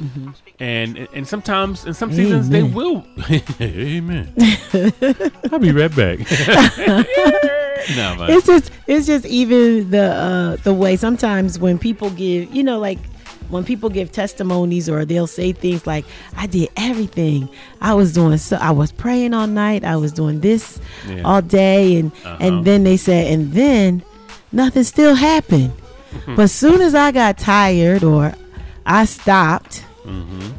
And 0.60 1.08
and 1.14 1.28
sometimes 1.28 1.86
in 1.86 1.94
some 1.94 2.12
seasons 2.12 2.50
they 2.50 2.64
will. 2.64 3.06
Amen. 3.62 4.34
I'll 5.52 5.60
be 5.60 5.72
right 5.72 5.94
back. 5.96 6.20
no, 7.96 8.16
man. 8.16 8.30
It's 8.32 8.46
just 8.48 8.72
it's 8.88 9.08
just 9.08 9.26
even 9.26 9.90
the 9.92 10.12
uh 10.12 10.56
the 10.58 10.74
way 10.74 10.96
sometimes 10.96 11.60
when 11.60 11.78
people 11.80 12.10
give 12.12 12.54
you 12.54 12.64
know 12.64 12.80
like 12.80 13.00
when 13.50 13.64
people 13.64 13.90
give 13.90 14.12
testimonies 14.12 14.88
or 14.90 15.06
they'll 15.06 15.26
say 15.26 15.52
things 15.54 15.88
like 15.88 16.06
I 16.38 16.46
did 16.46 16.70
everything 16.78 17.50
I 17.82 17.94
was 17.96 18.14
doing 18.14 18.38
so 18.38 18.58
I 18.58 18.72
was 18.72 18.92
praying 18.92 19.34
all 19.34 19.48
night 19.48 19.84
I 19.84 19.96
was 19.96 20.12
doing 20.12 20.42
this 20.42 20.80
Yeah. 21.08 21.22
all 21.24 21.42
day 21.42 21.98
and 21.98 22.12
Uh-huh. 22.26 22.38
and 22.40 22.66
then 22.66 22.84
they 22.84 22.98
said 22.98 23.32
and 23.34 23.52
then 23.54 24.04
nothing 24.52 24.84
still 24.84 25.16
happened 25.16 25.72
but 26.26 26.40
as 26.44 26.52
soon 26.52 26.82
as 26.82 26.96
I 26.96 27.12
got 27.12 27.38
tired 27.38 28.04
or 28.04 28.34
I 28.86 29.06
stopped 29.06 29.86
Mm-hmm. 30.06 30.52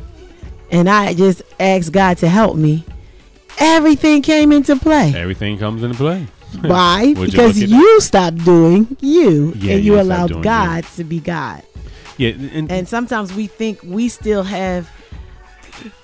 and 0.70 0.88
I 0.88 1.12
just 1.14 1.42
asked 1.58 1.92
God 1.92 2.18
to 2.18 2.28
help 2.28 2.56
me 2.56 2.84
everything 3.58 4.22
came 4.22 4.52
into 4.52 4.76
play 4.76 5.12
Everything 5.14 5.58
comes 5.58 5.82
into 5.82 5.96
play. 5.96 6.26
Why? 6.62 7.14
Because 7.14 7.60
at 7.62 7.68
you, 7.68 8.00
stopped 8.00 8.44
doing 8.44 8.96
you, 9.00 9.52
Yeah, 9.56 9.74
and 9.74 9.84
you 9.84 9.94
you, 9.94 10.00
allowed 10.00 10.42
God 10.42 10.84
to 10.96 11.04
be 11.04 11.20
God. 11.20 11.62
Yeah, 12.16 12.30
and, 12.30 12.70
And 12.70 12.88
sometimes 12.88 13.32
we 13.32 13.46
think 13.46 13.80
we 13.82 14.08
still 14.08 14.42
have 14.42 14.90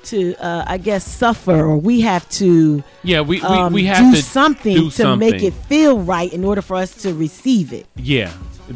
to, 0.05 0.35
uh, 0.37 0.65
I 0.67 0.79
guess, 0.79 1.05
suffer, 1.07 1.53
or 1.65 1.77
we 1.77 2.01
have 2.03 2.29
to, 2.31 2.83
Yeah, 3.03 3.21
we- 3.21 3.37
we- 3.37 3.43
um, 3.43 3.73
we 3.73 3.85
have 3.85 4.13
do 4.13 4.17
to 4.17 4.23
something 4.23 4.75
do 4.77 4.91
to 4.91 5.17
make 5.17 5.43
it 5.43 5.55
feel 5.69 5.99
right 5.99 6.33
in 6.33 6.45
order 6.45 6.63
for 6.63 6.77
us 6.77 6.93
to 7.03 7.15
receive 7.15 7.73
it. 7.73 7.87
yeah, 7.97 8.31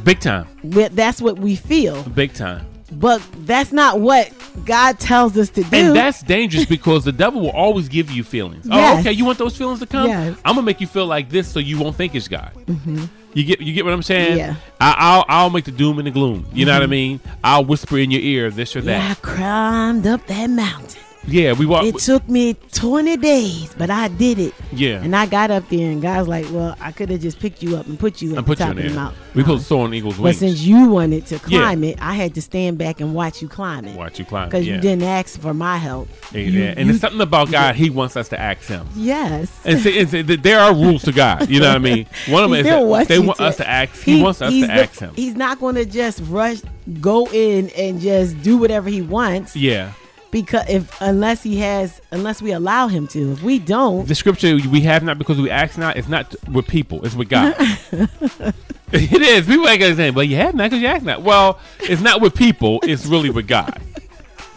big 0.04 0.20
time, 0.20 0.46
That's 0.64 1.20
what 1.22 1.38
we 1.38 1.56
feel, 1.56 2.02
big 2.02 2.32
time. 2.34 2.66
but 2.92 3.22
that's 3.46 3.72
not 3.72 4.00
what 4.00 4.30
God 4.66 4.98
tells 4.98 5.36
us 5.36 5.48
to 5.50 5.62
do. 5.62 5.76
And 5.76 5.94
that's 5.94 6.22
dangerous 6.22 6.64
because 6.66 7.04
the 7.04 7.12
devil 7.12 7.40
will 7.40 7.50
always 7.50 7.88
give 7.88 8.10
you 8.10 8.24
feelings. 8.24 8.66
Oh, 8.70 8.98
okay, 8.98 9.12
you 9.12 9.24
want 9.24 9.38
those 9.38 9.56
feelings 9.56 9.78
to 9.80 9.86
come? 9.86 10.08
Yes. 10.08 10.36
I'm 10.44 10.54
gonna 10.56 10.66
make 10.66 10.80
you 10.80 10.86
feel 10.88 11.06
like 11.06 11.30
this 11.30 11.46
so 11.48 11.60
you 11.60 11.78
won't 11.78 11.96
think 11.96 12.14
it's 12.16 12.26
God. 12.28 12.50
Mhm. 12.66 13.08
You 13.32 13.44
get 13.44 13.60
you 13.60 13.72
get 13.72 13.84
what 13.84 13.94
I'm 13.94 14.02
saying? 14.02 14.38
Yeah. 14.38 14.56
I, 14.80 14.94
I'll 14.98 15.24
I'll 15.28 15.50
make 15.50 15.64
the 15.64 15.70
doom 15.70 15.98
and 15.98 16.06
the 16.06 16.10
gloom. 16.10 16.46
You 16.52 16.66
know 16.66 16.72
what 16.74 16.82
I 16.82 16.86
Mhm. 16.86 16.90
mean? 16.90 17.20
I'll 17.44 17.64
whisper 17.64 17.96
in 17.98 18.10
your 18.10 18.20
ear 18.22 18.50
this 18.50 18.74
or 18.74 18.80
Yeah, 18.80 19.10
I 19.10 19.14
climbed 19.14 20.06
up 20.06 20.26
that 20.26 20.48
mountain. 20.50 21.00
Yeah, 21.26 21.52
we 21.52 21.66
walked. 21.66 21.86
It 21.86 21.98
took 21.98 22.26
me 22.28 22.54
20 22.72 23.16
days, 23.18 23.74
but 23.76 23.90
I 23.90 24.08
did 24.08 24.38
it. 24.38 24.54
Yeah. 24.72 25.02
And 25.02 25.14
I 25.14 25.26
got 25.26 25.50
up 25.50 25.68
there, 25.68 25.90
and 25.90 26.00
God's 26.00 26.28
like, 26.28 26.46
"Well, 26.50 26.74
I 26.80 26.92
could 26.92 27.10
have 27.10 27.20
just 27.20 27.38
picked 27.38 27.62
you 27.62 27.76
up 27.76 27.86
and 27.86 27.98
put 27.98 28.22
you 28.22 28.32
at 28.32 28.38
and 28.38 28.46
the 28.46 28.48
put 28.48 28.58
you 28.58 28.64
top 28.64 28.76
in 28.76 28.86
of 28.86 28.90
the 28.90 28.96
mountain." 28.96 29.20
We 29.34 29.42
put 29.42 29.54
uh-huh. 29.56 29.62
soar 29.62 29.84
on 29.84 29.94
eagle's 29.94 30.16
But 30.16 30.34
since 30.34 30.60
you 30.60 30.88
wanted 30.88 31.26
to 31.26 31.34
Yeah. 31.34 31.40
climb 31.60 31.84
it, 31.84 31.98
I 32.00 32.14
had 32.14 32.34
to 32.34 32.42
stand 32.42 32.78
back 32.78 33.00
and 33.00 33.14
watch 33.14 33.42
you 33.42 33.48
climb 33.48 33.84
it. 33.84 33.96
Watch 33.96 34.18
you 34.18 34.24
climb 34.24 34.44
it, 34.44 34.50
because 34.50 34.66
yeah. 34.66 34.76
you 34.76 34.80
didn't 34.80 35.02
ask 35.04 35.38
for 35.38 35.52
my 35.52 35.76
help. 35.76 36.08
Yeah, 36.32 36.40
You- 36.40 36.62
and 36.64 36.86
you- 36.86 36.92
it's 36.94 37.00
something 37.00 37.20
about 37.20 37.50
God. 37.50 37.76
He 37.76 37.90
wants 37.90 38.16
us 38.16 38.28
to 38.30 38.40
ask 38.40 38.66
Him. 38.66 38.86
Yes. 38.96 39.50
And, 39.64 39.78
see, 39.80 39.98
and 40.00 40.08
see, 40.08 40.22
there 40.22 40.58
are 40.58 40.74
rules 40.74 41.02
to 41.02 41.12
God. 41.12 41.48
You 41.50 41.60
know 41.60 41.68
what 41.68 41.76
I 41.76 41.78
mean? 41.80 42.06
One 42.28 42.44
of 42.44 42.50
them 42.50 42.60
is 42.60 42.66
that 42.66 43.08
they 43.08 43.18
want 43.18 43.38
to- 43.38 43.44
us 43.44 43.56
to 43.58 43.68
ask. 43.68 44.02
He, 44.02 44.22
wants 44.22 44.40
us 44.40 44.52
to 44.52 44.66
the- 44.66 44.72
ask 44.72 44.98
Him. 44.98 45.12
He's 45.14 45.36
not 45.36 45.60
going 45.60 45.74
to 45.74 45.84
just 45.84 46.22
rush, 46.28 46.58
go 47.00 47.26
in 47.26 47.68
and 47.70 48.00
just 48.00 48.42
do 48.42 48.56
whatever 48.56 48.88
he 48.88 49.02
wants. 49.02 49.54
Yeah. 49.54 49.92
Because 50.30 50.68
if 50.68 51.00
unless 51.00 51.42
he 51.42 51.58
has, 51.58 52.00
unless 52.12 52.40
we 52.40 52.52
allow 52.52 52.86
him 52.86 53.08
to, 53.08 53.32
if 53.32 53.42
we 53.42 53.58
don't, 53.58 54.06
The 54.06 54.14
scripture 54.14 54.56
we 54.70 54.82
have 54.82 55.02
not 55.02 55.18
because 55.18 55.40
we 55.40 55.50
ask 55.50 55.76
not. 55.76 55.96
It's 55.96 56.08
not 56.08 56.34
with 56.48 56.68
people. 56.68 57.04
It's 57.04 57.16
with 57.16 57.28
God. 57.28 57.54
it 57.58 58.52
is. 58.92 59.46
People 59.46 59.68
ain't 59.68 59.80
gonna 59.80 59.96
say, 59.96 60.10
"Well, 60.10 60.24
you 60.24 60.36
have 60.36 60.54
not 60.54 60.70
because 60.70 60.80
you 60.80 60.88
ask 60.88 61.04
not." 61.04 61.22
Well, 61.22 61.58
it's 61.80 62.00
not 62.00 62.20
with 62.20 62.34
people. 62.34 62.78
It's 62.84 63.06
really 63.06 63.30
with 63.30 63.48
God. 63.48 63.80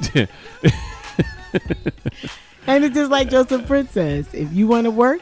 and 2.67 2.83
it's 2.83 2.95
just 2.95 3.11
like 3.11 3.29
Joseph 3.29 3.67
Prince 3.67 3.91
says, 3.91 4.27
if 4.33 4.51
you 4.53 4.67
want 4.67 4.85
to 4.85 4.91
work, 4.91 5.21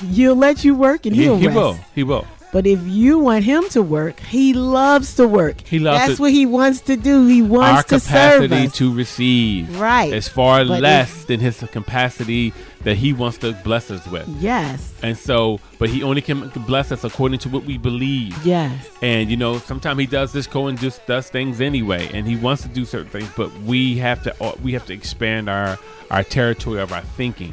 he'll 0.00 0.36
let 0.36 0.64
you 0.64 0.74
work 0.74 1.06
and 1.06 1.14
he, 1.14 1.24
he'll 1.24 1.36
he 1.36 1.46
rest. 1.46 1.56
will. 1.56 1.78
He 1.94 2.02
will. 2.02 2.26
But 2.54 2.68
if 2.68 2.80
you 2.86 3.18
want 3.18 3.42
him 3.42 3.68
to 3.70 3.82
work, 3.82 4.20
he 4.20 4.54
loves 4.54 5.16
to 5.16 5.26
work. 5.26 5.60
He 5.66 5.80
loves 5.80 5.98
That's 6.06 6.16
to- 6.18 6.22
what 6.22 6.30
he 6.30 6.46
wants 6.46 6.80
to 6.82 6.96
do. 6.96 7.26
He 7.26 7.42
Our 7.42 7.48
wants 7.48 7.88
to 7.88 7.98
serve 7.98 8.42
capacity 8.42 8.68
to 8.78 8.94
receive, 8.94 9.80
Right. 9.80 10.12
is 10.12 10.28
far 10.28 10.64
But 10.64 10.80
less 10.80 11.24
than 11.24 11.40
his 11.40 11.58
capacity 11.72 12.52
that 12.84 12.96
he 12.96 13.12
wants 13.12 13.38
to 13.38 13.54
bless 13.64 13.90
us 13.90 14.06
with. 14.06 14.28
Yes. 14.38 14.92
And 15.02 15.18
so, 15.18 15.58
but 15.80 15.88
he 15.88 16.04
only 16.04 16.20
can 16.20 16.52
bless 16.64 16.92
us 16.92 17.02
according 17.02 17.40
to 17.40 17.48
what 17.48 17.64
we 17.64 17.76
believe. 17.76 18.38
Yes. 18.46 18.72
And 19.02 19.28
you 19.32 19.36
know, 19.36 19.58
sometimes 19.58 19.98
he 19.98 20.06
does 20.06 20.30
this 20.32 20.46
go 20.46 20.68
and 20.68 20.78
just 20.78 21.04
does 21.08 21.28
things 21.28 21.60
anyway, 21.60 22.08
and 22.14 22.24
he 22.24 22.36
wants 22.36 22.62
to 22.62 22.68
do 22.68 22.84
certain 22.84 23.08
things, 23.10 23.28
but 23.36 23.50
we 23.62 23.96
have 23.98 24.22
to 24.22 24.30
uh, 24.40 24.52
we 24.62 24.74
have 24.74 24.86
to 24.86 24.92
expand 24.94 25.48
our 25.50 25.76
our 26.08 26.22
territory 26.22 26.80
of 26.80 26.92
our 26.92 27.02
thinking. 27.16 27.52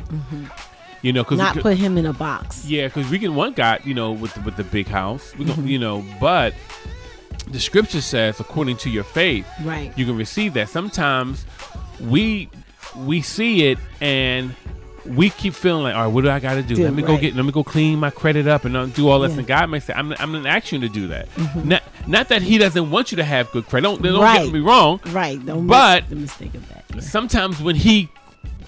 You 1.02 1.12
know, 1.14 1.24
because 1.24 1.40
Not 1.40 1.58
put 1.58 1.78
him 1.78 1.98
in 1.98 2.06
a 2.06 2.14
box. 2.14 2.66
yeah, 2.66 2.88
because 2.88 3.10
we 3.10 3.18
can 3.18 3.34
want 3.34 3.56
God, 3.56 3.82
you 3.86 3.94
know, 3.96 4.12
with 4.12 4.34
the, 4.36 4.42
with 4.42 4.56
the 4.56 4.64
big 4.64 4.88
house, 4.88 5.36
we 5.36 5.46
gon- 5.46 5.68
you 5.68 5.80
know, 5.80 6.06
but 6.20 6.54
the 7.50 7.60
scripture 7.60 8.02
says, 8.02 8.40
according 8.40 8.78
to 8.78 8.90
your 8.90 9.04
faith, 9.04 9.48
Right. 9.64 9.92
you 9.98 10.06
can 10.06 10.16
receive 10.16 10.54
that. 10.54 10.70
Sometimes 10.70 11.46
we 12.00 12.50
we 12.96 13.22
see 13.22 13.68
it 13.70 13.80
and 14.00 14.54
we 15.06 15.32
keep 15.32 15.56
feeling 15.56 15.82
like, 15.84 15.96
all 15.96 16.04
right, 16.06 16.14
what 16.14 16.24
do 16.24 16.30
I 16.30 16.40
got 16.40 16.54
to 16.56 16.62
do? 16.62 16.76
Do, 16.76 16.84
let 16.84 16.94
me 16.94 17.02
go 17.02 17.18
get, 17.18 17.36
let 17.36 17.44
me 17.44 17.52
go 17.52 17.64
clean 17.64 17.98
my 17.98 18.12
credit 18.12 18.48
up 18.48 18.66
and 18.66 18.78
uh, 18.78 18.86
do 18.86 19.10
all 19.10 19.20
this. 19.22 19.32
Yeah. 19.32 19.40
And 19.40 19.48
God 19.48 19.70
may 19.72 19.80
say, 19.80 19.94
I'm, 19.94 20.14
I'm 20.20 20.32
not 20.32 20.46
asking 20.46 20.84
you 20.84 20.88
to 20.90 20.94
do 20.94 21.08
that. 21.08 21.28
Mhm. 21.36 21.66
Not, 21.66 21.84
not 22.06 22.30
that 22.30 22.44
He 22.44 22.60
doesn't 22.60 22.92
want 22.92 23.12
you 23.12 23.16
to 23.16 23.24
have 23.24 23.50
good 23.52 23.66
credit. 23.68 23.84
Don't, 23.88 24.02
don't 24.04 24.22
Right. 24.22 24.44
get 24.44 24.54
me 24.54 24.60
wrong. 24.60 25.00
Right. 25.08 25.44
Don't 25.44 25.66
but 25.66 26.08
the 26.10 26.18
mistake 26.18 26.54
of 26.54 26.68
that. 26.70 27.02
sometimes 27.04 27.60
when 27.62 27.76
He 27.76 28.10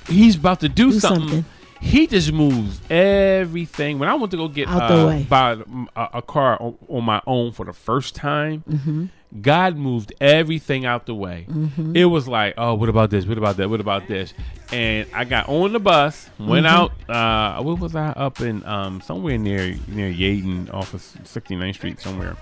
He's 0.09 0.35
about 0.35 0.59
to 0.61 0.69
do, 0.69 0.91
Do 0.91 0.99
something, 0.99 1.21
something. 1.29 1.45
He 1.83 2.07
just 2.07 2.31
moves 2.31 2.79
everything. 2.89 3.99
When 3.99 4.09
I 4.09 4.15
went 4.15 4.31
to 4.31 4.37
go 4.37 4.47
get 4.47 4.67
Out 4.67 4.87
the 4.87 4.97
uh, 5.03 5.07
way. 5.07 5.23
buy 5.29 5.57
a, 5.95 6.07
a 6.15 6.21
car 6.21 6.57
on, 6.61 6.77
on 6.87 7.03
my 7.03 7.21
own 7.27 7.51
for 7.51 7.65
the 7.65 7.73
first 7.73 8.15
time, 8.15 8.63
Mhm. 8.69 9.09
God 9.41 9.75
moved 9.77 10.13
everything 10.21 10.85
out 10.85 11.05
the 11.07 11.13
way. 11.15 11.45
Mhm. 11.49 11.95
It 11.97 12.05
was 12.05 12.27
like, 12.27 12.53
oh, 12.57 12.75
what 12.75 12.87
about 12.87 13.09
this? 13.09 13.25
What 13.25 13.37
about 13.37 13.57
that? 13.57 13.69
What 13.69 13.79
about 13.81 14.07
this? 14.07 14.33
And 14.71 15.07
I 15.13 15.23
got 15.25 15.49
on 15.49 15.73
the 15.73 15.79
bus, 15.79 16.29
went 16.39 16.65
Mhm. 16.65 16.69
out. 16.69 16.91
Uh, 17.09 17.61
what 17.63 17.79
was 17.79 17.95
I 17.95 18.09
up 18.09 18.39
in? 18.41 18.63
Um, 18.65 19.01
somewhere 19.01 19.37
near 19.37 19.75
near 19.87 20.09
Yeadon, 20.11 20.73
off 20.73 20.93
of 20.93 21.01
69th 21.25 21.75
Street, 21.75 21.99
somewhere. 21.99 22.37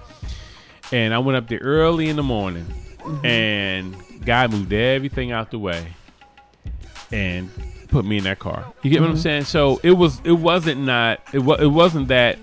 And 0.91 1.13
I 1.13 1.19
went 1.19 1.37
up 1.37 1.47
there 1.47 1.59
early 1.59 2.09
in 2.09 2.15
the 2.17 2.23
morning, 2.23 2.65
Mhm. 2.99 3.25
and 3.25 3.95
God 4.25 4.51
moved 4.51 4.71
everything 4.73 5.31
out 5.31 5.49
the 5.51 5.59
way, 5.59 5.87
and 7.11 7.49
put 7.91 8.05
me 8.05 8.17
in 8.17 8.23
that 8.23 8.39
car. 8.39 8.65
You 8.81 8.89
get 8.89 9.01
what 9.01 9.09
I'm 9.11 9.15
Mhm. 9.17 9.19
saying? 9.23 9.43
So 9.45 9.79
it 9.83 9.91
was. 9.91 10.21
It 10.23 10.31
wasn't 10.33 10.81
not. 10.81 11.19
It 11.33 11.39
was. 11.39 11.59
It 11.61 11.67
wasn't 11.67 12.07
that 12.07 12.39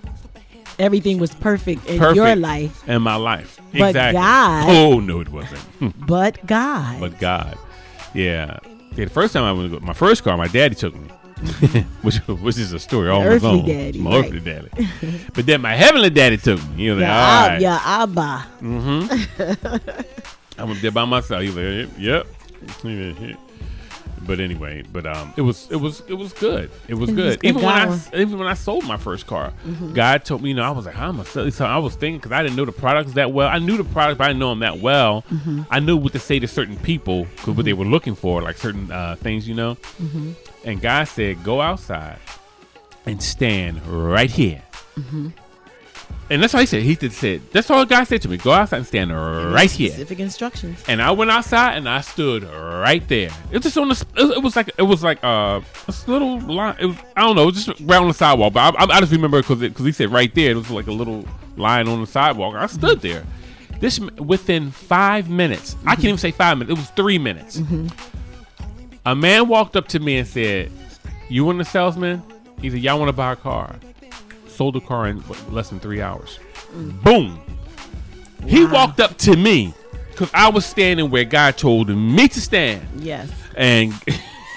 Everything 0.78 1.18
was 1.18 1.34
perfect 1.34 1.84
in 1.86 1.98
perfect 1.98 2.16
your 2.16 2.36
life, 2.36 2.86
in 2.88 3.02
my 3.02 3.16
life. 3.16 3.58
But 3.72 3.88
exactly. 3.90 4.20
God- 4.20 4.64
Oh 4.68 5.00
no, 5.00 5.20
it 5.20 5.28
wasn't. 5.28 5.60
but 6.06 6.44
God. 6.46 7.00
but 7.00 7.18
God. 7.18 7.58
Yeah. 8.14 8.58
Yeah, 8.94 9.04
the 9.06 9.10
first 9.10 9.32
time 9.32 9.42
I 9.44 9.52
went, 9.52 9.82
my 9.82 9.92
first 9.92 10.22
car, 10.24 10.36
my 10.36 10.46
daddy 10.48 10.74
took 10.76 10.94
me, 10.94 11.08
which 12.02 12.16
which 12.26 12.58
is 12.58 12.72
a 12.72 12.78
story 12.78 13.10
all 13.10 13.22
earthly 13.22 13.48
own. 13.60 13.66
daddy, 13.66 13.98
my 14.00 14.10
right. 14.10 14.24
earthly 14.26 14.40
daddy. 14.40 14.68
but 15.34 15.46
then 15.46 15.60
my 15.62 15.74
heavenly 15.74 16.10
daddy 16.10 16.36
took 16.36 16.58
me. 16.70 16.84
You 16.84 16.94
know, 16.94 17.00
Yeah, 17.00 17.12
all 17.16 17.44
Ab- 17.44 17.50
right. 17.52 17.60
yeah, 17.60 17.80
Abba. 17.84 18.46
Mm-hmm. 18.62 20.60
I 20.60 20.64
went 20.64 20.80
there 20.82 20.90
by 20.92 21.04
myself. 21.04 21.42
He 21.42 21.48
was 21.50 21.56
like, 21.56 21.98
yep. 21.98 22.26
yep. 22.84 23.38
But 24.28 24.38
anyway, 24.40 24.84
but 24.92 25.06
um, 25.06 25.32
it 25.36 25.40
was 25.40 25.66
it 25.70 25.76
was 25.76 26.02
it 26.06 26.12
was 26.14 26.32
good. 26.34 26.70
It 26.86 26.94
was 26.94 27.08
It 27.08 27.14
was 27.14 27.16
good. 27.16 27.40
good. 27.40 27.48
Even 27.48 27.62
when 27.62 27.74
I 27.74 27.98
even 28.14 28.38
when 28.38 28.46
I 28.46 28.54
sold 28.54 28.84
my 28.86 28.98
first 28.98 29.26
car, 29.26 29.52
Mhm. 29.66 29.94
God 29.94 30.24
told 30.24 30.42
me, 30.42 30.50
you 30.50 30.54
know, 30.54 30.62
I 30.62 30.70
was 30.70 30.84
like, 30.86 30.94
how 30.94 31.08
am 31.08 31.18
I 31.20 31.24
selling? 31.24 31.50
So 31.50 31.64
I 31.64 31.78
was 31.78 31.94
thinking 31.96 32.18
because 32.18 32.32
I 32.32 32.42
didn't 32.42 32.56
know 32.56 32.66
the 32.66 32.72
products 32.72 33.14
that 33.14 33.32
well. 33.32 33.48
I 33.48 33.58
knew 33.58 33.76
the 33.78 33.84
product, 33.84 34.18
but 34.18 34.24
I 34.24 34.28
didn't 34.28 34.40
know 34.40 34.50
them 34.50 34.60
that 34.60 34.78
well. 34.80 35.24
Mhm. 35.32 35.66
I 35.70 35.80
knew 35.80 35.96
what 35.96 36.12
to 36.12 36.18
say 36.18 36.38
to 36.38 36.46
certain 36.46 36.76
people 36.76 37.24
because 37.36 37.56
what 37.56 37.64
they 37.64 37.72
were 37.72 37.86
looking 37.86 38.14
for, 38.14 38.42
like 38.42 38.58
certain 38.58 38.92
uh, 38.92 39.16
things, 39.16 39.48
you 39.48 39.54
know. 39.54 39.76
Mhm. 40.00 40.34
And 40.64 40.80
God 40.82 41.04
said, 41.08 41.42
go 41.42 41.60
outside 41.62 42.18
and 43.06 43.22
stand 43.22 43.80
right 43.86 44.30
here. 44.30 44.62
And 46.30 46.42
that's 46.42 46.52
what 46.52 46.60
he 46.60 46.66
said. 46.66 46.82
He 46.82 46.94
did 46.94 47.12
said. 47.12 47.40
That's 47.52 47.70
all 47.70 47.86
God 47.86 48.04
said 48.04 48.20
to 48.22 48.28
me. 48.28 48.36
Go 48.36 48.52
outside 48.52 48.78
and 48.78 48.86
stand 48.86 49.10
right 49.10 49.70
here. 49.70 49.90
Specific 49.90 50.20
instructions. 50.20 50.84
And 50.86 51.00
I 51.00 51.10
went 51.10 51.30
outside 51.30 51.78
and 51.78 51.88
I 51.88 52.02
stood 52.02 52.44
right 52.44 53.06
there. 53.08 53.30
It 53.50 53.54
was 53.54 53.62
just 53.62 53.78
on 53.78 53.88
the. 53.88 54.06
It 54.36 54.42
was 54.42 54.54
like 54.54 54.70
it 54.76 54.82
was 54.82 55.02
like 55.02 55.24
uh, 55.24 55.60
a 55.86 55.94
little 56.06 56.38
line. 56.40 56.76
It 56.78 56.86
was, 56.86 56.96
I 57.16 57.22
don't 57.22 57.36
know, 57.36 57.44
it 57.44 57.54
was 57.54 57.64
just 57.64 57.80
right 57.80 58.00
on 58.00 58.08
the 58.08 58.14
sidewalk. 58.14 58.52
But 58.52 58.74
I, 58.74 58.84
I, 58.84 58.96
I 58.96 59.00
just 59.00 59.12
remember 59.12 59.40
because 59.40 59.60
because 59.60 59.86
he 59.86 59.92
said 59.92 60.12
right 60.12 60.34
there. 60.34 60.50
It 60.50 60.56
was 60.56 60.70
like 60.70 60.86
a 60.86 60.92
little 60.92 61.24
line 61.56 61.88
on 61.88 62.00
the 62.00 62.06
sidewalk. 62.06 62.54
I 62.54 62.66
stood 62.66 63.00
there. 63.00 63.24
This 63.80 63.98
within 64.00 64.70
five 64.70 65.30
minutes. 65.30 65.76
I 65.86 65.94
can't 65.94 66.06
even 66.06 66.18
say 66.18 66.32
five 66.32 66.58
minutes. 66.58 66.76
It 66.76 66.80
was 66.80 66.90
three 66.90 67.18
minutes. 67.18 67.58
Mm-hmm. 67.58 67.86
A 69.06 69.14
man 69.14 69.48
walked 69.48 69.76
up 69.76 69.88
to 69.88 69.98
me 70.00 70.18
and 70.18 70.28
said, 70.28 70.70
"You 71.30 71.44
want 71.44 71.60
a 71.60 71.64
salesman?" 71.64 72.22
He 72.60 72.70
said, 72.70 72.80
"Y'all 72.80 72.98
want 72.98 73.08
to 73.08 73.14
buy 73.14 73.32
a 73.32 73.36
car?" 73.36 73.76
Sold 74.58 74.74
the 74.74 74.80
car 74.80 75.06
in 75.06 75.18
what, 75.18 75.52
less 75.52 75.70
than 75.70 75.78
three 75.78 76.02
hours. 76.02 76.40
Boom. 76.74 77.40
He 78.44 78.64
walked 78.64 78.98
up 78.98 79.16
to 79.18 79.36
me 79.36 79.72
because 80.10 80.32
I 80.34 80.48
was 80.48 80.66
standing 80.66 81.10
where 81.10 81.22
God 81.22 81.56
told 81.56 81.88
me 81.90 82.26
to 82.26 82.40
stand. 82.40 82.84
Yes. 82.96 83.30
And 83.54 83.94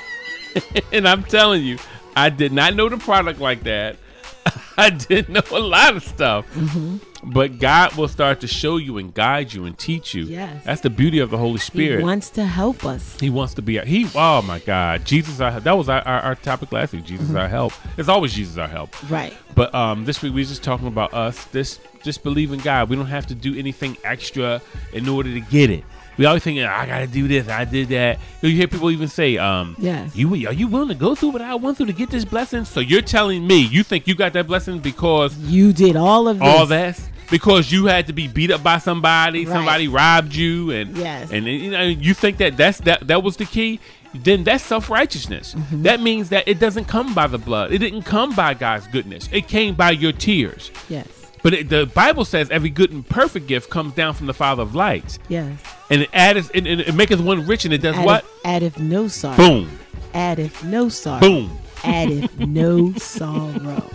and 0.92 1.08
I'm 1.08 1.24
telling 1.24 1.64
you, 1.64 1.78
I 2.16 2.32
did 2.32 2.52
not 2.52 2.74
know 2.74 2.90
the 2.90 2.98
product 2.98 3.40
like 3.40 3.62
that. 3.66 3.98
I 4.76 4.90
didn't 4.90 5.30
know 5.30 5.44
a 5.56 5.60
lot 5.60 5.96
of 5.96 6.04
stuff. 6.04 6.52
Mm-hmm. 6.56 6.98
But 7.24 7.60
God 7.60 7.96
will 7.96 8.08
start 8.08 8.42
to 8.42 8.48
show 8.48 8.78
you 8.78 8.98
and 8.98 9.14
guide 9.14 9.54
you 9.54 9.66
and 9.66 9.78
teach 9.78 10.14
you. 10.14 10.24
Yes. 10.24 10.64
That's 10.64 10.82
the 10.82 10.90
beauty 10.90 11.20
of 11.20 11.30
the 11.30 11.38
Holy 11.38 11.60
Spirit. 11.60 12.00
He 12.00 12.04
wants 12.04 12.30
to 12.32 12.46
help 12.46 12.84
us. 12.84 13.20
He 13.20 13.30
wants 13.30 13.54
to 13.56 13.62
be 13.62 13.80
our, 13.80 13.86
he. 13.86 14.08
Oh 14.16 14.42
my 14.42 14.60
God, 14.60 15.06
Jesus! 15.06 15.40
Our, 15.40 15.60
that 15.60 15.78
was 15.78 15.88
our, 15.90 16.02
our, 16.02 16.20
our 16.22 16.36
topic 16.36 16.72
last 16.72 16.94
week. 16.94 17.06
Jesus, 17.06 17.34
our 17.36 17.48
help. 17.48 17.74
It's 17.98 18.10
always 18.10 18.34
Jesus, 18.34 18.58
our 18.58 18.68
help. 18.68 18.96
Right. 19.10 19.36
But 19.54 19.74
um, 19.76 20.06
this 20.06 20.22
week 20.22 20.34
we 20.34 20.42
was 20.42 20.50
just 20.50 20.64
talking 20.64 20.88
about 20.88 21.14
us. 21.14 21.46
This 21.46 21.80
just 22.04 22.24
believe 22.24 22.52
in 22.52 22.60
God. 22.60 22.90
We 22.90 22.96
don't 22.96 23.06
have 23.06 23.28
to 23.28 23.36
do 23.36 23.58
anything 23.58 23.98
extra 24.04 24.62
in 24.94 25.08
order 25.08 25.32
to 25.32 25.40
get 25.40 25.70
it. 25.70 25.84
We 26.18 26.26
always 26.26 26.44
think, 26.44 26.60
I 26.60 26.86
gotta 26.86 27.08
do 27.08 27.28
this, 27.28 27.48
I 27.48 27.64
did 27.64 27.88
that. 27.90 28.20
You 28.42 28.50
hear 28.50 28.68
people 28.68 28.92
even 28.92 29.08
say, 29.08 29.38
um, 29.38 29.76
Yes. 29.80 30.16
you 30.16 30.28
are 30.48 30.54
you 30.54 30.68
willing 30.68 30.90
to 30.90 30.96
go 30.96 31.16
through 31.16 31.30
what 31.30 31.42
I 31.42 31.56
went 31.56 31.78
through 31.78 31.86
to 31.88 31.94
get 31.94 32.10
this 32.10 32.26
blessing? 32.26 32.66
So 32.66 32.80
you're 32.80 33.02
telling 33.02 33.48
me 33.48 33.60
you 33.60 33.82
think 33.84 34.08
you 34.08 34.14
got 34.16 34.34
that 34.34 34.46
blessing 34.46 34.80
because 34.80 35.38
You 35.38 35.72
did 35.72 35.96
all 35.96 36.28
of 36.28 36.40
this. 36.40 36.48
all 36.48 36.66
that 36.66 37.00
because 37.32 37.72
you 37.72 37.86
had 37.88 38.06
to 38.08 38.14
be 38.14 38.28
beat 38.28 38.52
up 38.52 38.62
by 38.62 38.78
somebody, 38.78 39.46
Right. 39.46 39.54
somebody 39.56 39.88
robbed 39.88 40.36
you, 40.36 40.70
and 40.72 40.96
Yes. 40.96 41.32
and 41.32 41.46
you 41.48 41.72
know 41.72 41.82
you 41.84 42.14
think 42.14 42.38
that 42.38 42.58
that's 42.58 42.80
that 42.82 43.08
that 43.08 43.24
was 43.24 43.38
the 43.38 43.46
key. 43.46 43.80
Then 44.14 44.44
that's 44.44 44.64
self 44.64 44.90
righteousness. 44.90 45.56
Mm-hmm. 45.58 45.84
That 45.84 46.02
means 46.02 46.30
that 46.30 46.46
it 46.48 46.60
doesn't 46.60 46.86
come 46.86 47.14
by 47.14 47.28
the 47.28 47.38
blood. 47.38 47.72
It 47.72 47.78
didn't 47.80 48.02
come 48.04 48.36
by 48.36 48.54
God's 48.54 48.86
goodness. 48.88 49.30
It 49.32 49.48
came 49.48 49.74
by 49.74 49.92
your 49.92 50.12
tears. 50.12 50.70
Yes. 50.90 51.08
But 51.44 51.54
it, 51.56 51.70
the 51.70 51.88
Bible 51.88 52.24
says 52.26 52.52
every 52.52 52.70
good 52.70 52.92
and 52.92 53.08
perfect 53.08 53.48
gift 53.48 53.70
comes 53.72 53.94
down 53.94 54.14
from 54.14 54.28
the 54.28 54.34
Father 54.34 54.62
of 54.62 54.76
lights, 54.76 55.18
Yes. 55.28 55.58
and 55.90 56.02
it 56.04 56.10
addeth 56.14 56.52
it, 56.54 56.68
it, 56.68 56.82
it 56.90 56.94
maketh 56.94 57.20
one 57.20 57.48
rich, 57.48 57.66
and 57.66 57.74
it 57.74 57.80
does 57.82 57.96
Addeth- 57.96 58.06
what? 58.06 58.26
Addeth 58.46 58.78
no 58.80 59.08
sorrow. 59.08 59.38
Boom. 59.38 59.80
Addeth 60.14 60.64
no 60.66 60.90
sorrow. 60.90 61.20
Boom. 61.22 61.58
Addeth 61.84 62.38
no 62.38 62.94
sorrow. 62.98 63.90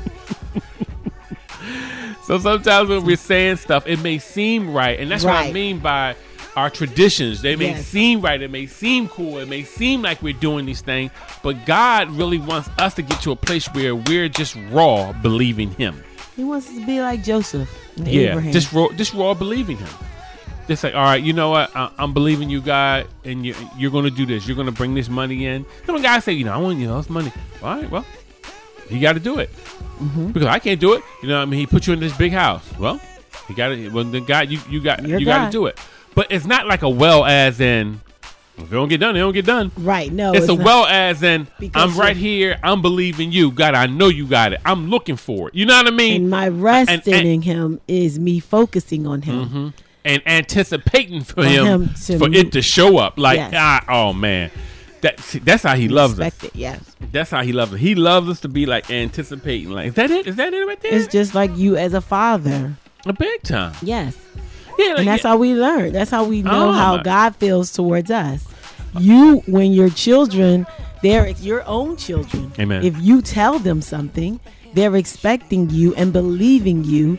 So 2.27 2.39
sometimes 2.41 2.89
when 2.89 3.05
we're 3.05 3.17
saying 3.17 3.57
stuff, 3.59 3.87
it 3.87 4.01
may 4.03 4.19
seem 4.19 4.73
right, 4.73 4.99
and 4.99 5.09
that's 5.11 5.25
what 5.25 5.35
I 5.35 5.53
mean 5.53 5.79
by 5.79 6.17
our 6.57 6.71
traditions. 6.71 7.41
They 7.43 7.55
may 7.55 7.71
Yes. 7.71 7.87
seem 7.87 8.21
right, 8.21 8.41
it 8.43 8.51
may 8.51 8.67
seem 8.67 9.09
cool, 9.09 9.39
it 9.39 9.49
may 9.49 9.63
seem 9.63 10.03
like 10.03 10.21
we're 10.23 10.33
doing 10.33 10.67
these 10.67 10.81
things, 10.81 11.13
but 11.43 11.65
God 11.67 12.11
really 12.11 12.39
wants 12.39 12.69
us 12.79 12.95
to 12.95 13.03
get 13.03 13.21
to 13.23 13.31
a 13.31 13.37
place 13.37 13.67
where 13.75 13.95
we're 13.95 14.29
just 14.29 14.57
raw 14.71 15.13
believing 15.13 15.71
Him. 15.73 16.03
He 16.35 16.43
wants 16.43 16.69
us 16.69 16.75
to 16.75 16.85
be 16.85 17.01
like 17.01 17.23
Joseph 17.23 17.71
and 17.97 18.09
yeah, 18.09 18.31
Abraham. 18.31 18.53
just 18.53 18.73
raw, 18.73 18.89
just 18.97 19.15
raw 19.15 19.33
believing 19.33 19.77
Him. 19.77 19.89
Just 20.67 20.83
like, 20.83 20.97
all 20.97 21.05
right, 21.05 21.23
you 21.23 21.33
know 21.33 21.51
what? 21.51 21.71
I, 21.77 21.93
I'm 21.97 22.13
believing 22.13 22.51
you, 22.51 22.61
God, 22.61 23.07
and 23.25 23.47
you, 23.47 23.55
you're 23.79 23.93
going 23.93 24.03
to 24.05 24.11
do 24.11 24.27
this. 24.27 24.49
You're 24.49 24.57
going 24.57 24.67
to 24.67 24.73
bring 24.73 24.95
this 24.95 25.09
money 25.09 25.47
in. 25.47 25.65
Some 25.87 26.03
guys 26.03 26.25
say, 26.25 26.33
you 26.33 26.45
know, 26.45 26.53
I 26.53 26.57
want 26.57 26.79
you 26.81 26.89
know 26.89 26.97
this 26.97 27.09
money. 27.09 27.33
All 27.63 27.77
right, 27.77 27.89
well, 27.89 28.05
you 28.91 29.01
got 29.01 29.15
to 29.15 29.21
do 29.21 29.39
it 29.39 29.51
Mm-hmm. 29.97 30.27
because 30.33 30.47
I 30.49 30.59
can't 30.59 30.79
do 30.79 30.93
it. 30.93 31.03
You 31.23 31.29
know, 31.31 31.37
what 31.39 31.43
I 31.43 31.45
mean, 31.47 31.59
he 31.59 31.67
put 31.67 31.87
you 31.87 31.95
in 31.95 32.01
this 32.01 32.15
big 32.19 32.31
house. 32.33 32.63
Well, 32.79 33.01
you 33.49 33.55
got 33.55 33.69
to. 33.69 33.89
Well, 33.89 34.05
then 34.05 34.25
God, 34.27 34.51
you 34.51 34.61
you 34.69 34.81
got 34.83 35.07
You're 35.07 35.19
you 35.19 35.25
got 35.25 35.47
to 35.47 35.51
do 35.51 35.65
it. 35.67 35.79
But 36.15 36.27
it's 36.31 36.45
not 36.45 36.67
like 36.67 36.83
a 36.83 36.89
well 36.89 37.25
as 37.25 37.61
in. 37.61 38.01
If 38.59 38.65
it 38.73 38.75
don't 38.75 38.89
get 38.89 39.01
done, 39.01 39.17
it 39.17 39.21
don't 39.21 39.33
get 39.35 39.45
done. 39.47 39.71
right. 39.79 40.11
No. 40.13 40.33
it's, 40.35 40.49
a 40.49 40.55
not. 40.55 40.65
well 40.65 40.87
as 40.87 41.23
in 41.23 41.47
Because 41.59 41.93
I'm 41.95 41.99
right 42.01 42.17
here. 42.17 42.59
I'm 42.63 42.81
believing 42.83 43.31
you, 43.33 43.51
God. 43.51 43.75
I 43.75 43.87
know 43.87 44.09
you 44.09 44.27
got 44.27 44.53
it. 44.55 44.61
I'm 44.65 44.89
looking 44.89 45.17
for 45.17 45.49
it. 45.49 45.55
You 45.55 45.65
know 45.67 45.77
what 45.77 45.87
I 45.87 45.91
mean? 45.91 46.23
And 46.23 46.31
my 46.31 46.49
resting 46.49 46.95
And- 47.15 47.15
and- 47.21 47.29
in 47.29 47.43
him 47.43 47.81
is 47.89 48.19
me 48.19 48.39
focusing 48.41 49.07
on 49.07 49.23
him. 49.23 49.49
Mhm. 49.49 49.73
and 50.07 50.23
anticipating 50.27 51.23
for, 51.23 51.35
For 51.43 51.45
him, 51.45 51.67
him 51.67 51.89
to 52.07 52.19
for 52.19 52.29
move. 52.29 52.35
it 52.37 52.53
to 52.53 52.63
show 52.63 52.97
up. 52.99 53.19
Like, 53.19 53.39
Yes. 53.39 53.53
ah, 53.57 53.85
oh 53.89 54.13
man, 54.13 54.51
that 55.07 55.21
see, 55.21 55.39
that's 55.39 55.63
how 55.63 55.75
he 55.77 55.89
loves 55.89 56.19
us. 56.21 56.43
It, 56.45 56.55
yes. 56.55 56.81
That's 57.13 57.31
how 57.31 57.43
he 57.43 57.53
loves 57.53 57.73
us. 57.75 57.81
He 57.81 57.95
loves 57.95 58.29
us 58.29 58.41
to 58.41 58.49
be 58.49 58.67
like 58.67 58.91
anticipating. 58.91 59.71
Like, 59.71 59.89
is 59.89 59.95
that 59.95 60.11
it? 60.11 60.27
Is 60.27 60.37
that 60.37 60.53
it 60.53 60.67
right 60.67 60.81
there? 60.81 60.95
It's 60.95 61.07
just 61.07 61.35
like 61.35 61.51
you 61.57 61.77
as 61.77 61.95
a 61.95 62.01
father. 62.01 62.75
a 63.07 63.13
big 63.13 63.43
time. 63.43 63.75
Yes. 63.83 64.17
Yeah, 64.79 64.89
like, 64.89 64.99
And 64.99 65.09
that's 65.09 65.25
yeah. 65.25 65.31
how 65.31 65.37
we 65.39 65.55
learn. 65.55 65.93
That's 65.93 66.11
how 66.11 66.25
we 66.25 66.43
know 66.43 66.69
Oh, 66.69 66.73
how 66.73 66.97
my- 66.99 67.03
God 67.03 67.37
feels 67.37 67.73
towards 67.73 68.11
us. 68.11 68.45
You, 68.99 69.39
when 69.47 69.73
your 69.73 69.91
children, 69.91 70.67
they're 71.03 71.29
your 71.29 71.63
own 71.67 71.97
children. 71.97 72.53
Amen. 72.59 72.85
If 72.85 72.97
you 73.01 73.21
tell 73.23 73.59
them 73.59 73.81
something, 73.83 74.41
they're 74.75 74.97
expecting 74.97 75.71
you 75.71 75.95
and 75.97 76.13
believing 76.13 76.85
you 76.85 77.19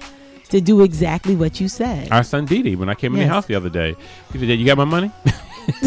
to 0.49 0.61
do 0.61 0.81
exactly 0.81 1.35
what 1.35 1.59
you 1.59 1.67
said. 1.67 2.11
Our 2.11 2.23
son 2.23 2.45
Didi, 2.45 2.75
when 2.75 2.89
I 2.89 2.95
came 2.95 3.13
in 3.15 3.19
the 3.19 3.27
house 3.27 3.45
the 3.45 3.55
other 3.55 3.69
day, 3.69 3.95
he 4.31 4.39
said, 4.39 4.47
"Dad, 4.47 4.59
"You 4.59 4.65
got 4.65 4.77
my 4.77 4.85
money?" 4.85 5.11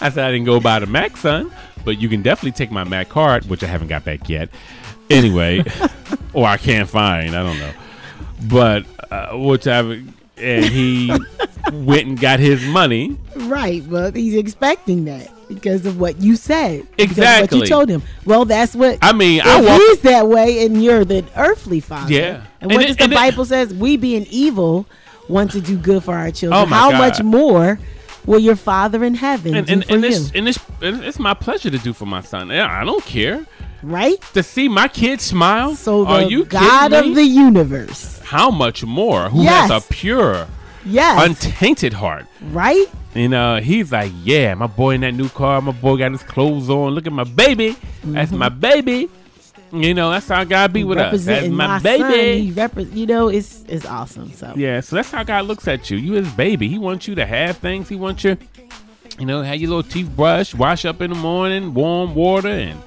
I 0.00 0.10
said, 0.10 0.18
"I 0.26 0.30
didn't 0.32 0.44
go 0.44 0.60
buy 0.60 0.78
the 0.80 0.86
Mac, 0.86 1.16
son, 1.16 1.50
but 1.84 2.00
you 2.00 2.08
can 2.08 2.22
definitely 2.22 2.52
take 2.52 2.70
my 2.70 2.84
Mac 2.84 3.08
card, 3.08 3.46
which 3.48 3.62
I 3.62 3.66
haven't 3.66 3.88
got 3.88 4.04
back 4.04 4.28
yet. 4.28 4.48
Anyway, 5.10 5.64
or 6.32 6.46
I 6.46 6.56
can't 6.56 6.88
find. 6.88 7.34
I 7.36 7.42
don't 7.42 7.58
know, 7.58 7.72
but 8.48 8.84
uh, 9.10 9.36
whichever." 9.36 10.00
And 10.36 10.64
he 10.64 11.12
went 11.72 12.08
and 12.08 12.20
got 12.20 12.40
his 12.40 12.64
money. 12.66 13.16
Right, 13.36 13.88
but 13.88 14.16
he's 14.16 14.34
expecting 14.34 15.04
that 15.04 15.28
because 15.48 15.86
of 15.86 16.00
what 16.00 16.20
you 16.20 16.34
said. 16.34 16.88
Exactly. 16.98 17.60
What 17.60 17.68
you 17.68 17.72
told 17.72 17.88
him. 17.88 18.02
Well, 18.24 18.44
that's 18.44 18.74
what. 18.74 18.98
I 19.00 19.12
mean, 19.12 19.42
I 19.44 19.60
walk- 19.60 19.80
he's 19.80 20.00
that 20.00 20.26
way, 20.26 20.66
and 20.66 20.82
you're 20.82 21.04
the 21.04 21.24
earthly 21.36 21.78
father. 21.78 22.12
Yeah. 22.12 22.42
And 22.60 22.72
And 22.72 22.72
what 22.72 22.82
it- 22.82 22.86
does 22.88 22.96
the 22.96 23.04
and 23.04 23.12
it- 23.12 23.16
Bible 23.16 23.44
says? 23.44 23.72
We 23.72 23.96
being 23.96 24.26
evil 24.28 24.86
want 25.28 25.52
to 25.52 25.60
do 25.60 25.78
good 25.78 26.02
for 26.02 26.14
our 26.16 26.32
children. 26.32 26.60
Oh, 26.60 26.66
my 26.66 26.76
How 26.78 26.90
God. 26.90 26.98
much 26.98 27.22
more 27.22 27.78
will 28.26 28.38
your 28.38 28.56
Father 28.56 29.04
in 29.04 29.14
heaven 29.14 29.54
and 29.54 29.66
do 29.66 29.72
and, 29.74 29.84
for 29.84 29.94
and 29.94 30.02
you? 30.02 30.08
it's 30.10 30.30
and 30.32 30.48
it's 30.48 30.58
it's 30.80 31.18
my 31.18 31.34
pleasure 31.34 31.70
to 31.70 31.78
do 31.78 31.92
for 31.92 32.06
my 32.06 32.20
son. 32.20 32.48
Yeah, 32.48 32.68
I 32.68 32.84
don't 32.84 33.04
care. 33.04 33.46
Right? 33.82 34.20
To 34.32 34.42
see 34.42 34.68
my 34.68 34.88
kid 34.88 35.20
smile. 35.20 35.74
So 35.74 36.06
are 36.06 36.22
you 36.22 36.46
God 36.46 36.92
of 36.94 37.14
the 37.14 37.24
universe, 37.24 38.20
How 38.24 38.50
much 38.50 38.82
more? 38.82 39.28
Who 39.28 39.42
Yes. 39.42 39.70
has 39.70 39.84
a 39.84 39.92
pure, 39.92 40.46
Yes. 40.86 41.22
untainted 41.28 41.92
heart? 41.92 42.26
right? 42.50 42.86
You 43.14 43.28
know, 43.28 43.60
he's 43.60 43.92
like, 43.92 44.10
yeah, 44.24 44.54
my 44.54 44.66
boy 44.66 44.94
in 44.94 45.02
that 45.02 45.12
new 45.14 45.28
car. 45.28 45.60
My 45.60 45.72
boy 45.72 45.96
got 45.98 46.12
his 46.12 46.22
clothes 46.22 46.68
on. 46.68 46.94
Look 46.94 47.06
at 47.06 47.12
my 47.12 47.24
baby. 47.24 47.76
That's 48.02 48.30
mm-hmm. 48.30 48.38
my 48.38 48.48
baby. 48.48 49.08
You 49.74 49.92
know, 49.92 50.10
that's 50.10 50.28
how 50.28 50.44
God 50.44 50.72
be 50.72 50.84
with 50.84 50.98
us. 50.98 51.24
That's 51.24 51.48
my, 51.48 51.66
my, 51.66 51.78
son, 51.78 51.82
baby. 51.82 52.46
he 52.46 52.52
repre- 52.52 52.94
you 52.94 53.06
know, 53.06 53.28
it's 53.28 53.64
it's 53.68 53.84
awesome. 53.84 54.30
So 54.32 54.54
Yeah, 54.56 54.80
so 54.80 54.96
that's 54.96 55.10
how 55.10 55.24
God 55.24 55.46
looks 55.46 55.66
at 55.66 55.90
you. 55.90 55.98
You 55.98 56.12
his 56.12 56.30
baby. 56.32 56.68
He 56.68 56.78
wants 56.78 57.08
you 57.08 57.14
to 57.16 57.26
have 57.26 57.58
things. 57.58 57.88
He 57.88 57.96
wants 57.96 58.22
you, 58.22 58.36
you 59.18 59.26
know, 59.26 59.42
have 59.42 59.56
your 59.56 59.70
little 59.70 59.82
teeth 59.82 60.10
brushed, 60.14 60.54
wash 60.54 60.84
up 60.84 61.00
in 61.00 61.10
the 61.10 61.16
morning, 61.16 61.74
warm 61.74 62.14
water, 62.14 62.48
and 62.48 62.80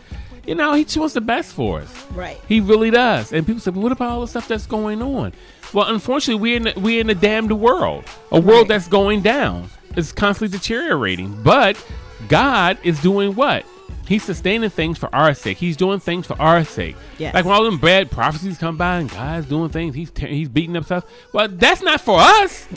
you 0.46 0.56
know, 0.56 0.74
he 0.74 0.86
just 0.86 0.98
wants 0.98 1.14
the 1.14 1.22
best 1.22 1.54
for 1.54 1.82
us. 1.82 2.06
Right. 2.12 2.40
He 2.48 2.62
really 2.62 2.90
does. 2.90 3.34
And 3.34 3.46
people 3.46 3.60
say, 3.60 3.72
"But 3.72 3.82
what 3.82 3.92
about 3.92 4.12
all 4.12 4.22
the 4.22 4.28
stuff 4.28 4.48
that's 4.48 4.66
going 4.66 5.02
on?" 5.02 5.34
Well, 5.74 5.88
unfortunately, 5.88 6.42
we're 6.42 6.56
in 6.56 6.64
the, 6.64 6.74
we're 6.78 7.02
in 7.02 7.10
a 7.10 7.16
damned 7.16 7.52
world, 7.52 8.06
a 8.32 8.40
world 8.40 8.70
that's 8.70 8.88
going 8.88 9.22
down. 9.22 9.70
It's 9.98 10.14
constantly 10.14 10.58
deteriorating. 10.58 11.44
But 11.44 11.84
God 12.30 12.78
is 12.84 13.02
doing 13.02 13.36
what? 13.36 13.66
He's 14.08 14.24
sustaining 14.24 14.70
things 14.70 14.98
for 14.98 15.14
our 15.14 15.34
sake. 15.34 15.58
He's 15.58 15.76
doing 15.76 16.00
things 16.00 16.26
for 16.26 16.40
our 16.42 16.64
sake. 16.64 16.96
Yes. 17.18 17.34
Like 17.34 17.44
when 17.44 17.54
all 17.54 17.66
them 17.66 17.78
bad 17.78 18.10
prophecies 18.10 18.58
come 18.58 18.78
by 18.78 19.00
and 19.00 19.10
God's 19.10 19.48
doing 19.48 19.70
things, 19.70 19.96
he's 19.96 20.10
te- 20.10 20.28
he's 20.28 20.48
beating 20.48 20.78
up 20.78 20.86
stuff. 20.86 21.06
Well, 21.34 21.50
that's 21.50 21.82
not 21.82 22.00
for 22.00 22.20
us. 22.20 22.68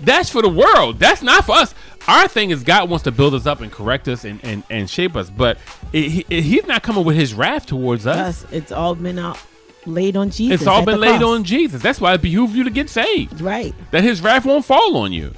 That's 0.00 0.30
for 0.30 0.42
the 0.42 0.48
world. 0.48 1.00
That's 1.00 1.22
not 1.22 1.44
for 1.44 1.56
us. 1.56 1.74
Our 2.06 2.28
thing 2.28 2.50
is 2.50 2.62
God 2.62 2.88
wants 2.88 3.02
to 3.04 3.12
build 3.12 3.34
us 3.34 3.46
up 3.46 3.60
and 3.60 3.72
correct 3.72 4.06
us 4.06 4.24
and, 4.24 4.38
and, 4.44 4.62
and 4.70 4.88
shape 4.88 5.16
us. 5.16 5.28
But 5.28 5.58
it, 5.92 6.08
he, 6.08 6.40
he's 6.40 6.66
not 6.66 6.84
coming 6.84 7.04
with 7.04 7.16
his 7.16 7.34
wrath 7.34 7.66
towards 7.66 8.06
us. 8.06 8.44
Yes, 8.44 8.52
it's 8.52 8.72
all 8.72 8.94
been 8.94 9.18
out 9.18 9.40
laid 9.86 10.16
on 10.16 10.30
Jesus. 10.30 10.60
It's 10.60 10.68
all 10.68 10.84
been 10.84 11.00
laid 11.00 11.18
cross. 11.20 11.22
on 11.22 11.44
Jesus. 11.44 11.82
That's 11.82 12.00
why 12.00 12.14
it 12.14 12.22
behooves 12.22 12.54
you 12.54 12.64
to 12.64 12.70
get 12.70 12.90
saved. 12.90 13.40
Right. 13.40 13.74
That 13.90 14.04
his 14.04 14.20
wrath 14.20 14.44
won't 14.44 14.64
fall 14.64 14.96
on 14.96 15.12
you. 15.12 15.32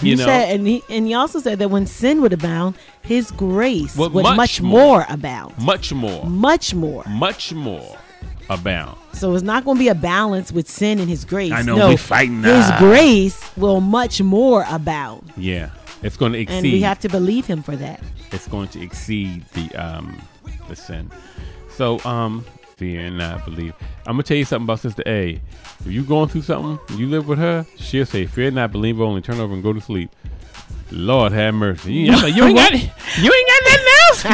You 0.00 0.10
He 0.12 0.14
know, 0.16 0.24
said, 0.24 0.54
and 0.54 0.66
he 0.66 0.82
and 0.88 1.06
he 1.06 1.14
also 1.14 1.38
said 1.38 1.58
that 1.58 1.70
when 1.70 1.86
sin 1.86 2.22
would 2.22 2.32
abound, 2.32 2.76
his 3.02 3.30
grace 3.30 3.94
Well, 3.96 4.10
would 4.10 4.22
much 4.22 4.36
much, 4.36 4.60
more. 4.62 4.80
more. 4.98 5.06
abound, 5.08 5.58
much 5.58 5.92
more, 5.92 6.24
much 6.24 6.74
more. 6.74 7.04
much 7.06 7.52
more 7.52 7.96
abound. 8.48 8.96
So 9.12 9.34
it's 9.34 9.42
not 9.44 9.64
going 9.64 9.76
to 9.76 9.78
be 9.78 9.88
a 9.88 9.94
balance 9.94 10.50
with 10.50 10.68
sin 10.68 10.98
and 10.98 11.08
his 11.08 11.24
grace. 11.24 11.52
I 11.52 11.62
know, 11.62 11.76
no, 11.76 11.88
we 11.90 11.96
fighting, 11.96 12.42
His 12.42 12.70
grace 12.78 13.38
will 13.56 13.80
much 13.80 14.20
more 14.22 14.64
abound, 14.68 15.30
Yeah, 15.36 15.70
it's 16.02 16.16
going 16.16 16.32
to 16.32 16.38
exceed. 16.38 16.56
and 16.56 16.64
we 16.64 16.80
have 16.80 16.98
to 17.00 17.08
believe 17.08 17.46
him 17.46 17.62
for 17.62 17.76
that. 17.76 18.00
it's 18.32 18.48
going 18.48 18.68
to 18.68 18.80
exceed 18.82 19.44
the 19.52 19.70
um 19.76 20.20
the 20.68 20.74
sin. 20.76 21.10
So 21.76 22.00
um 22.04 22.44
fear 22.82 23.06
and 23.06 23.16
not 23.18 23.44
believe. 23.44 23.74
I'm 24.06 24.14
gonna 24.14 24.24
tell 24.24 24.36
you 24.36 24.44
something 24.44 24.66
about 24.66 24.80
Sister 24.80 25.04
A. 25.06 25.40
If 25.80 25.86
you 25.86 26.02
going 26.02 26.28
through 26.28 26.42
something, 26.42 26.98
you 26.98 27.06
live 27.06 27.28
with 27.28 27.38
her, 27.38 27.64
she'll 27.76 28.06
say, 28.06 28.26
"Fear 28.26 28.50
not, 28.52 28.72
believe 28.72 29.00
only." 29.00 29.20
Turn 29.22 29.38
over 29.38 29.54
and 29.54 29.62
go 29.62 29.72
to 29.72 29.80
sleep. 29.80 30.10
Lord 30.90 31.30
have 31.32 31.54
mercy. 31.54 31.92
You, 31.92 32.12
I'm 32.12 32.22
like, 32.22 32.34
you 32.34 32.44
ain't 32.44 32.56
got 32.56 32.72
you 32.72 33.32
ain't 33.38 33.48
got 33.52 33.62
nothing 33.70 33.86
else. 34.02 34.24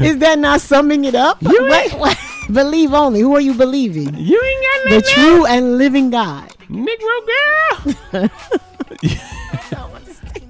Is 0.00 0.16
that 0.18 0.38
not 0.38 0.62
summing 0.62 1.04
it 1.04 1.14
up? 1.14 1.42
What- 1.42 1.92
what- 1.92 2.18
believe 2.50 2.94
only. 2.94 3.20
Who 3.20 3.34
are 3.34 3.40
you 3.40 3.52
believing? 3.52 4.14
You 4.16 4.42
ain't 4.42 4.64
got 4.64 4.84
nothing. 4.84 5.00
The 5.00 5.00
nothing 5.00 5.14
true 5.14 5.46
and 5.46 5.76
living 5.78 6.08
God. 6.10 6.48
Negro 6.70 7.16
girl. 8.12 8.28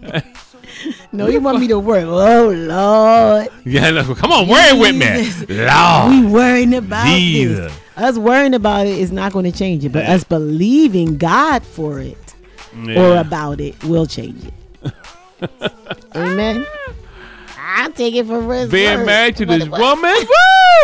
No, 1.13 1.27
you 1.27 1.41
want 1.41 1.59
me 1.61 1.67
to 1.69 1.79
work. 1.79 2.05
Oh 2.07 2.49
Lord. 2.49 3.49
Yeah, 3.65 3.91
look, 3.91 4.17
come 4.19 4.31
on, 4.33 4.49
worry 4.49 4.79
with 4.79 4.97
me. 4.97 5.57
Lord. 5.67 6.11
We 6.11 6.27
worrying 6.27 6.75
about 6.75 7.07
Jesus. 7.07 7.59
this. 7.73 7.81
Us 7.97 8.17
worrying 8.19 8.55
about 8.55 8.87
it 8.87 8.97
is 8.99 9.13
not 9.13 9.33
going 9.33 9.45
to 9.51 9.57
change 9.57 9.85
it, 9.85 9.91
but 9.91 10.05
us 10.07 10.25
believing 10.25 11.17
God 11.19 11.63
for 11.65 12.01
it 12.01 12.35
or 12.97 13.17
about 13.19 13.61
it 13.61 13.83
will 13.85 14.07
change 14.07 14.43
it. 14.45 14.55
Amen. 16.15 16.67
I'll 17.59 17.93
take 17.93 18.15
it 18.15 18.27
for 18.27 18.41
Being 18.69 18.99
word. 18.99 19.07
married 19.07 19.37
to 19.37 19.47
this 19.47 19.69
what- 19.69 19.81
woman, 19.81 20.15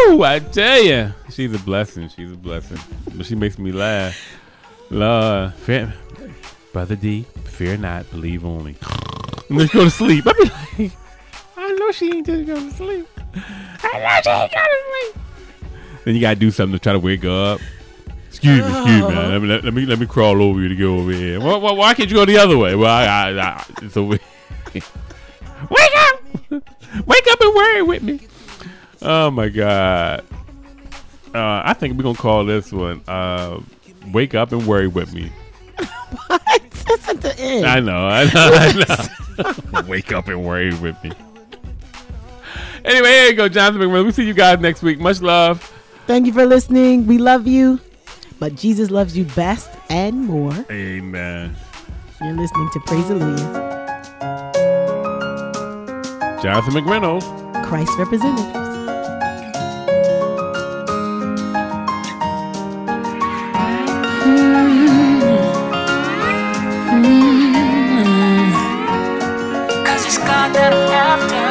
woo! 0.08 0.22
I 0.24 0.38
tell 0.40 0.82
you, 0.82 1.12
she's 1.30 1.52
a 1.54 1.58
blessing. 1.58 2.08
She's 2.08 2.32
a 2.32 2.36
blessing, 2.36 2.78
but 3.14 3.26
she 3.26 3.34
makes 3.34 3.58
me 3.58 3.72
laugh. 3.72 4.16
Lord, 4.90 5.54
fear- 5.54 5.94
Brother 6.72 6.96
D, 6.96 7.24
fear 7.44 7.76
not, 7.76 8.10
believe 8.10 8.44
only. 8.44 8.76
And 9.48 9.58
just 9.60 9.72
go 9.72 9.84
to 9.84 9.90
sleep. 9.90 10.24
I 10.26 10.32
be 10.32 10.84
like, 10.84 10.92
I 11.56 11.72
know 11.72 11.92
she 11.92 12.06
ain't 12.12 12.26
just 12.26 12.46
going 12.46 12.70
to 12.70 12.76
sleep. 12.76 13.08
I 13.34 14.00
know 14.00 14.20
she 14.22 14.30
ain't 14.30 14.52
going 14.52 14.68
to 14.68 15.12
sleep. 15.12 15.22
Then 16.04 16.14
you 16.14 16.20
gotta 16.20 16.36
do 16.36 16.52
something 16.52 16.78
to 16.78 16.82
try 16.82 16.92
to 16.92 17.00
wake 17.00 17.24
her 17.24 17.54
up. 17.54 17.60
Excuse 18.28 18.60
me, 18.60 18.68
excuse 18.68 19.02
me. 19.02 19.14
Let 19.14 19.42
me 19.42 19.48
let, 19.48 19.64
let 19.64 19.74
me 19.74 19.86
let 19.86 19.98
me 19.98 20.06
crawl 20.06 20.40
over 20.40 20.60
you 20.60 20.68
to 20.68 20.76
go 20.76 20.98
over 20.98 21.10
here. 21.10 21.40
Why, 21.40 21.56
why, 21.56 21.72
why 21.72 21.94
can't 21.94 22.08
you 22.08 22.16
go 22.16 22.24
the 22.24 22.38
other 22.38 22.56
way? 22.56 22.76
Well, 22.76 22.94
I, 22.94 23.06
I, 23.06 23.40
I 23.40 23.64
it's 23.82 23.96
over. 23.96 24.16
Wake 24.74 25.96
up! 25.96 26.20
Wake 27.06 27.26
up 27.28 27.40
and 27.40 27.54
worry 27.56 27.82
with 27.82 28.02
me. 28.04 28.20
Oh 29.02 29.32
my 29.32 29.48
god. 29.48 30.24
Uh, 31.34 31.62
I 31.64 31.74
think 31.74 31.96
we're 31.96 32.04
gonna 32.04 32.16
call 32.16 32.44
this 32.44 32.70
one 32.72 33.02
uh, 33.08 33.60
"Wake 34.12 34.34
Up 34.34 34.52
and 34.52 34.66
Worry 34.66 34.86
with 34.86 35.12
Me." 35.12 35.32
That's 36.88 37.08
at 37.08 37.20
the 37.20 37.38
end. 37.38 37.66
I 37.66 37.80
know, 37.80 38.06
I 38.06 38.24
know, 38.24 38.50
I 38.52 39.72
know. 39.72 39.82
Wake 39.88 40.12
up 40.12 40.28
and 40.28 40.44
worry 40.44 40.74
with 40.74 41.02
me. 41.02 41.12
Anyway, 42.84 43.08
here 43.08 43.26
you 43.30 43.34
go, 43.34 43.48
Jonathan 43.48 43.80
McMillan. 43.82 44.04
We'll 44.04 44.12
see 44.12 44.26
you 44.26 44.34
guys 44.34 44.60
next 44.60 44.82
week. 44.82 45.00
Much 45.00 45.20
love. 45.20 45.72
Thank 46.06 46.26
you 46.26 46.32
for 46.32 46.46
listening. 46.46 47.06
We 47.06 47.18
love 47.18 47.46
you, 47.46 47.80
but 48.38 48.54
Jesus 48.54 48.90
loves 48.90 49.16
you 49.18 49.24
best 49.24 49.70
and 49.90 50.20
more. 50.26 50.54
Amen. 50.70 51.56
You're 52.20 52.32
listening 52.34 52.70
to 52.72 52.80
Praise 52.80 53.08
Hallelujah, 53.08 54.02
Jonathan 56.42 56.74
McReynolds. 56.74 57.64
Christ 57.66 57.92
representatives. 57.98 58.65
That 70.36 70.76
I'm 70.76 70.92
after. 70.92 71.48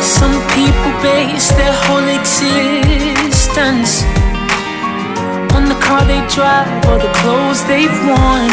Some 0.00 0.38
people 0.54 0.94
base 1.02 1.50
their 1.58 1.74
whole 1.84 2.06
existence 2.06 4.06
on 5.58 5.66
the 5.66 5.74
car 5.84 6.06
they 6.06 6.22
drive 6.30 6.70
or 6.88 7.02
the 7.02 7.10
clothes 7.18 7.66
they've 7.66 7.98
worn. 8.06 8.46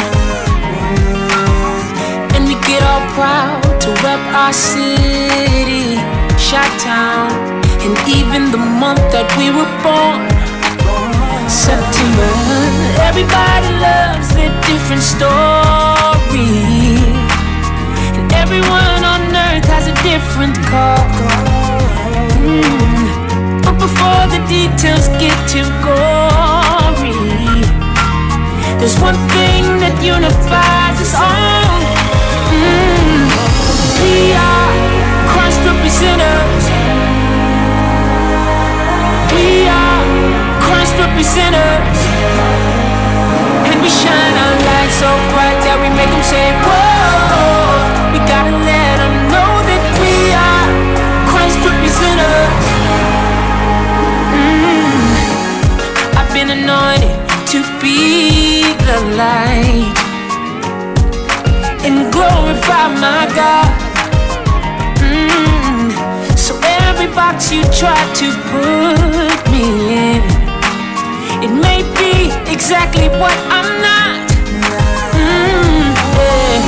And 2.35 2.49
we 2.49 2.57
get 2.65 2.81
all 2.81 3.05
proud 3.13 3.61
to 3.61 3.89
rep 4.01 4.25
our 4.33 4.51
city, 4.51 6.01
Shot 6.41 6.67
Town, 6.81 7.29
and 7.85 7.93
even 8.09 8.49
the 8.51 8.59
month 8.59 9.05
that 9.13 9.29
we 9.37 9.53
were 9.53 9.69
born. 9.85 10.25
September. 11.47 12.33
Everybody 13.05 13.69
loves 13.79 14.33
their 14.35 14.49
different 14.65 15.01
story. 15.01 16.64
Everyone 18.45 19.01
on 19.01 19.21
earth 19.33 19.65
has 19.73 19.89
a 19.89 19.95
different 20.05 20.53
call. 20.69 21.01
Mm. 22.45 23.65
But 23.65 23.73
before 23.81 24.23
the 24.29 24.37
details 24.45 25.09
get 25.17 25.33
too 25.49 25.65
gory, 25.81 27.17
there's 28.77 29.01
one 29.01 29.17
thing 29.33 29.65
that 29.81 29.97
unifies 29.97 30.97
us 31.01 31.17
all. 31.17 31.81
Mm. 32.53 33.33
We 34.05 34.37
are 34.37 34.73
Christ 35.33 35.59
representatives. 35.65 36.65
We 39.33 39.65
are 39.65 40.05
Christ 40.61 40.93
representatives. 41.01 42.01
And 43.73 43.81
we 43.81 43.89
shine 43.89 44.35
our 44.37 44.55
light 44.69 44.93
so 44.93 45.09
bright 45.33 45.57
that 45.65 45.81
we 45.81 45.89
make 45.97 46.13
them 46.13 46.21
say, 46.21 46.53
Whoa. 46.61 46.84
Be 57.81 58.63
the 58.89 58.99
light 59.17 59.95
and 61.85 62.11
glorify 62.11 62.87
my 63.05 63.25
God. 63.35 63.71
Mm. 64.99 65.91
So 66.37 66.59
every 66.63 67.07
box 67.13 67.51
you 67.51 67.63
try 67.81 67.99
to 68.21 68.27
put 68.51 69.39
me 69.51 69.65
in, 70.09 70.21
it 71.45 71.53
may 71.65 71.81
be 71.99 72.33
exactly 72.51 73.07
what 73.21 73.35
I'm 73.57 73.69
not. 73.89 74.25
Mm. 75.13 75.93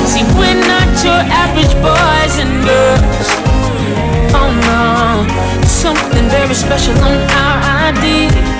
See, 0.06 0.24
we're 0.38 0.60
not 0.72 0.88
your 1.04 1.20
average 1.42 1.74
boys 1.82 2.34
and 2.42 2.52
girls. 2.68 3.28
Oh 4.38 4.50
no, 4.68 5.66
something 5.66 6.28
very 6.28 6.54
special 6.54 6.94
on 6.98 7.16
our 7.42 7.58
ID. 7.88 8.57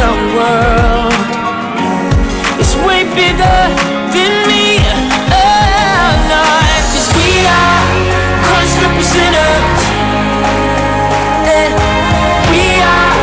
The 0.00 0.10
world 0.36 1.14
is 2.62 2.72
way 2.86 3.04
bigger 3.14 3.60
than 4.14 4.32
me. 4.50 4.78
Oh 5.32 6.14
we 7.16 7.30
are. 7.48 7.86
Eh, 11.46 11.70
We 12.52 12.66
are. 12.82 13.18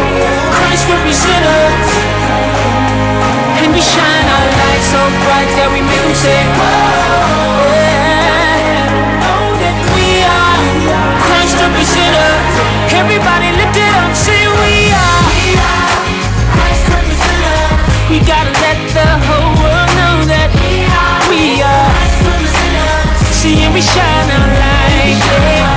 And 3.59 3.73
we 3.73 3.81
shine 3.81 4.27
our 4.35 4.47
light 4.61 4.83
so 4.93 5.01
bright 5.25 5.49
that 5.57 5.69
we 5.73 5.81
make 5.81 6.03
say, 6.15 6.39
Whoa. 6.57 7.73
Yeah. 7.73 9.21
Know 9.23 9.43
that 9.61 9.77
we 9.97 10.07
are 10.23 10.61
Christ 11.25 11.55
representatives. 11.61 12.55
Everybody 12.93 13.49
we 23.77 23.81
shine 23.83 24.29
our 24.33 24.49
light, 24.57 25.21
yeah. 25.21 25.69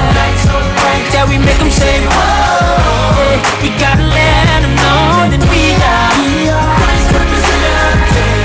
That 1.12 1.28
we 1.28 1.36
make 1.36 1.60
them 1.60 1.68
say, 1.68 2.00
Whoa. 2.08 3.36
We 3.60 3.68
gotta 3.76 4.08
let 4.08 4.64
them 4.64 4.72
know 4.72 5.28
that 5.28 5.44
we 5.52 5.76
are. 5.76 6.08
We 6.16 6.48
are, 6.48 6.80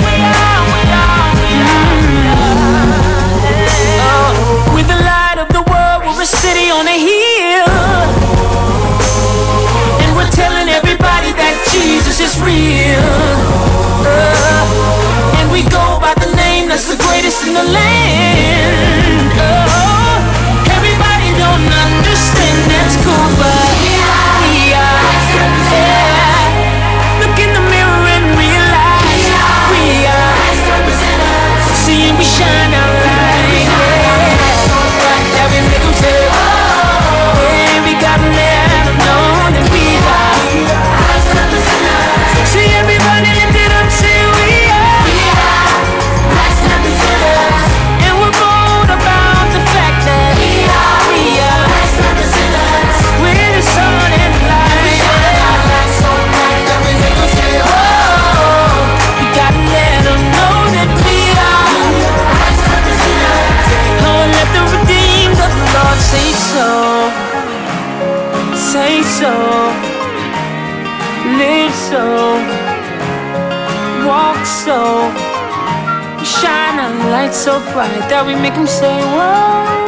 we 0.04 0.20
are, 0.28 0.76
the 4.84 5.00
light 5.08 5.40
of 5.40 5.48
the 5.48 5.64
world, 5.64 6.04
we're 6.04 6.20
a 6.20 6.28
city 6.28 6.68
on 6.68 6.84
a 6.84 6.98
hill. 7.00 7.72
And 10.04 10.12
we're 10.20 10.28
telling 10.36 10.68
everybody 10.68 11.32
that 11.32 11.56
Jesus 11.72 12.20
is 12.20 12.36
real. 12.44 13.08
Uh, 14.04 15.40
and 15.40 15.48
we 15.48 15.64
go 15.72 15.96
by 15.96 16.12
the 16.20 16.28
name 16.36 16.68
that's 16.68 16.92
the 16.92 17.00
greatest 17.00 17.40
in 17.48 17.54
the 17.56 17.64
land. 17.64 19.15
Understand, 21.66 22.70
that's 22.70 22.96
cool, 23.04 23.28
but 23.38 23.55
so. 71.90 72.02
Walk 74.06 74.44
so. 74.44 74.80
Shine 76.24 76.78
our 76.84 77.10
light 77.10 77.32
so 77.32 77.60
bright 77.72 78.08
that 78.10 78.24
we 78.26 78.34
make 78.34 78.54
them 78.54 78.66
say, 78.66 79.00
Whoa. 79.14 79.85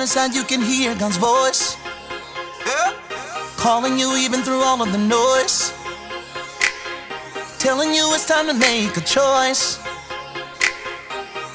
Inside 0.00 0.34
you 0.34 0.44
can 0.44 0.62
hear 0.62 0.94
God's 0.94 1.16
voice. 1.16 1.76
Calling 3.56 3.98
you 3.98 4.16
even 4.16 4.40
through 4.42 4.62
all 4.62 4.80
of 4.80 4.92
the 4.92 4.98
noise. 4.98 5.72
Telling 7.58 7.92
you 7.92 8.08
it's 8.14 8.26
time 8.26 8.46
to 8.46 8.54
make 8.54 8.96
a 8.96 9.00
choice. 9.00 9.78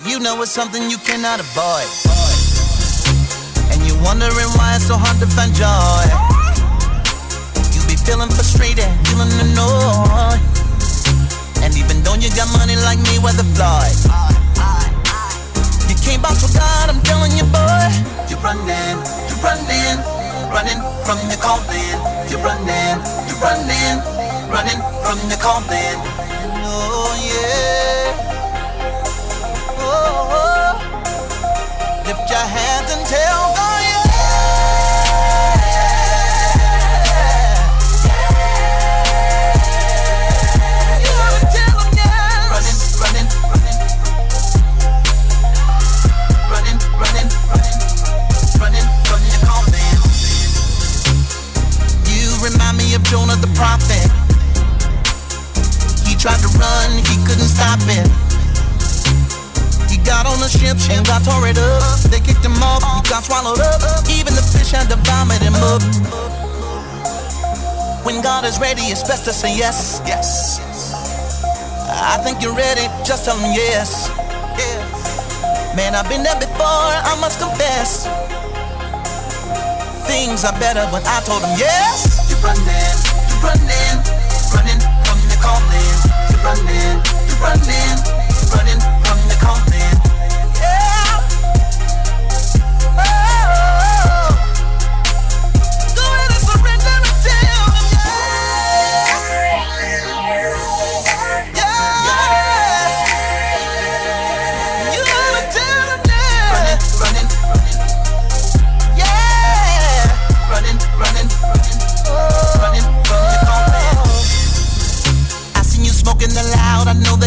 You 0.05 0.19
know 0.19 0.41
it's 0.43 0.51
something 0.51 0.89
you 0.89 0.97
cannot 0.97 1.39
avoid. 1.39 1.89
And 3.73 3.81
you're 3.88 4.01
wondering 4.03 4.49
why 4.57 4.76
it's 4.76 4.85
so 4.85 4.97
hard 4.97 5.17
to 5.19 5.27
find 5.34 5.49
joy. 5.57 6.05
You 7.73 7.81
be 7.89 7.97
feeling 7.97 8.30
frustrated, 8.30 8.89
feeling 9.09 9.34
annoyed. 9.41 10.41
And 11.65 11.73
even 11.77 12.03
though 12.03 12.13
you 12.13 12.30
got 12.38 12.51
money 12.53 12.76
like 12.85 12.99
me, 13.09 13.17
where 13.17 13.34
the 13.34 13.47
Floyd. 13.57 13.95
You 15.89 15.95
can't 15.97 16.22
bounce 16.22 16.43
with 16.43 16.53
God, 16.53 16.89
I'm 16.89 17.01
telling 17.01 17.31
you, 17.34 17.43
boy. 17.49 18.24
You're 18.36 18.44
running, 18.44 18.99
you're 19.32 19.40
running, 19.48 19.98
running 20.52 20.82
from 21.07 21.18
your 21.32 21.40
calling. 21.40 21.95
You're 22.28 22.44
running, 22.44 22.99
you're 23.32 23.40
running, 23.40 24.03
running 24.52 24.82
from 25.07 25.20
your 25.30 25.40
calling. 25.40 25.99
Oh, 26.68 27.16
yeah. 27.24 28.12
Oh, 29.80 29.88
oh, 29.88 30.36
oh. 30.36 32.03
Lift 32.06 32.30
your 32.30 32.40
hands 32.40 32.91
and 32.91 33.06
tell 33.07 33.56
God, 33.56 33.65
prophet. 53.56 54.07
He 56.03 56.14
tried 56.15 56.40
to 56.44 56.49
run, 56.60 56.90
he 56.99 57.15
couldn't 57.23 57.49
stop 57.49 57.80
it. 57.88 58.07
He 59.90 59.98
got 60.03 60.27
on 60.27 60.40
the 60.40 60.52
ship 60.52 60.77
and 60.91 61.06
got 61.07 61.23
tore 61.23 61.48
it 61.48 61.57
up. 61.57 61.99
They 62.11 62.19
kicked 62.19 62.45
him 62.45 62.60
off, 62.61 62.84
he 62.84 63.02
got 63.10 63.23
swallowed 63.23 63.60
up. 63.60 63.82
Even 64.11 64.36
the 64.36 64.44
fish 64.44 64.72
had 64.72 64.91
to 64.91 64.98
vomit 65.07 65.41
him 65.41 65.56
up. 65.56 65.82
When 68.06 68.22
God 68.22 68.45
is 68.45 68.60
ready, 68.60 68.84
it's 68.94 69.02
best 69.02 69.26
to 69.26 69.34
say 69.34 69.56
yes. 69.56 70.02
Yes. 70.06 70.60
I 71.90 72.18
think 72.23 72.41
you're 72.41 72.56
ready, 72.56 72.86
just 73.03 73.26
tell 73.26 73.38
him 73.40 73.53
yes. 73.56 74.10
Yeah. 74.60 75.76
Man, 75.76 75.95
I've 75.95 76.07
been 76.07 76.23
there 76.23 76.40
before, 76.40 76.60
I 76.61 77.18
must 77.19 77.40
confess. 77.40 78.06
Things 80.06 80.45
are 80.45 80.53
better 80.60 80.86
when 80.94 81.02
I 81.06 81.22
told 81.26 81.41
him 81.41 81.57
yes. 81.57 82.14
Running, 82.44 82.68
you're 82.69 83.05
running, 83.45 83.97
running 84.53 84.81
from 85.05 85.19
the 85.30 85.38
calling. 85.39 85.97
You're 86.30 86.41
running, 86.41 86.97
you're 87.30 87.41
running, 87.45 87.97
running 88.51 88.94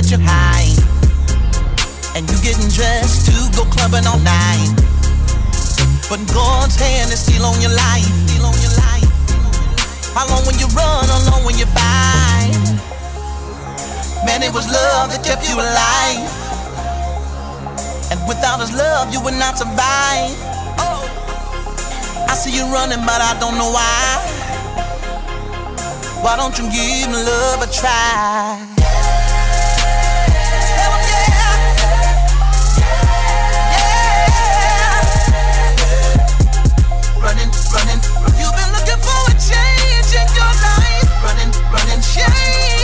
that 0.09 0.17
you're 0.17 0.25
high. 0.25 0.73
And 2.17 2.25
you 2.29 2.37
getting 2.41 2.69
dressed 2.73 3.29
to 3.29 3.37
go 3.57 3.65
clubbing 3.69 4.07
all 4.07 4.19
night. 4.21 4.73
But 6.09 6.25
God's 6.33 6.77
hand 6.81 7.13
is 7.13 7.21
still 7.21 7.45
on 7.45 7.61
your 7.61 7.73
life, 7.73 8.09
still 8.25 8.47
on 8.49 8.57
your 8.65 8.73
life. 8.81 9.13
How 10.17 10.25
long 10.29 10.45
will 10.49 10.57
you 10.57 10.69
run, 10.73 11.05
how 11.05 11.21
long 11.31 11.45
will 11.45 11.57
you 11.57 11.67
fight? 11.77 12.57
Man, 14.25 14.43
it 14.43 14.53
was 14.53 14.67
love 14.73 15.13
that 15.13 15.21
kept 15.25 15.45
you 15.49 15.55
alive. 15.55 16.25
And 18.11 18.19
without 18.27 18.61
his 18.61 18.73
love, 18.73 19.13
you 19.13 19.21
would 19.21 19.37
not 19.37 19.59
survive. 19.59 20.33
Oh, 20.81 21.05
I 22.29 22.35
see 22.35 22.57
you 22.57 22.65
running, 22.73 23.05
but 23.05 23.21
I 23.21 23.37
don't 23.39 23.57
know 23.61 23.69
why. 23.69 24.25
Why 26.25 26.37
don't 26.37 26.57
you 26.57 26.65
give 26.73 27.13
love 27.13 27.63
a 27.63 27.71
try? 27.71 28.68
Change. 42.19 42.78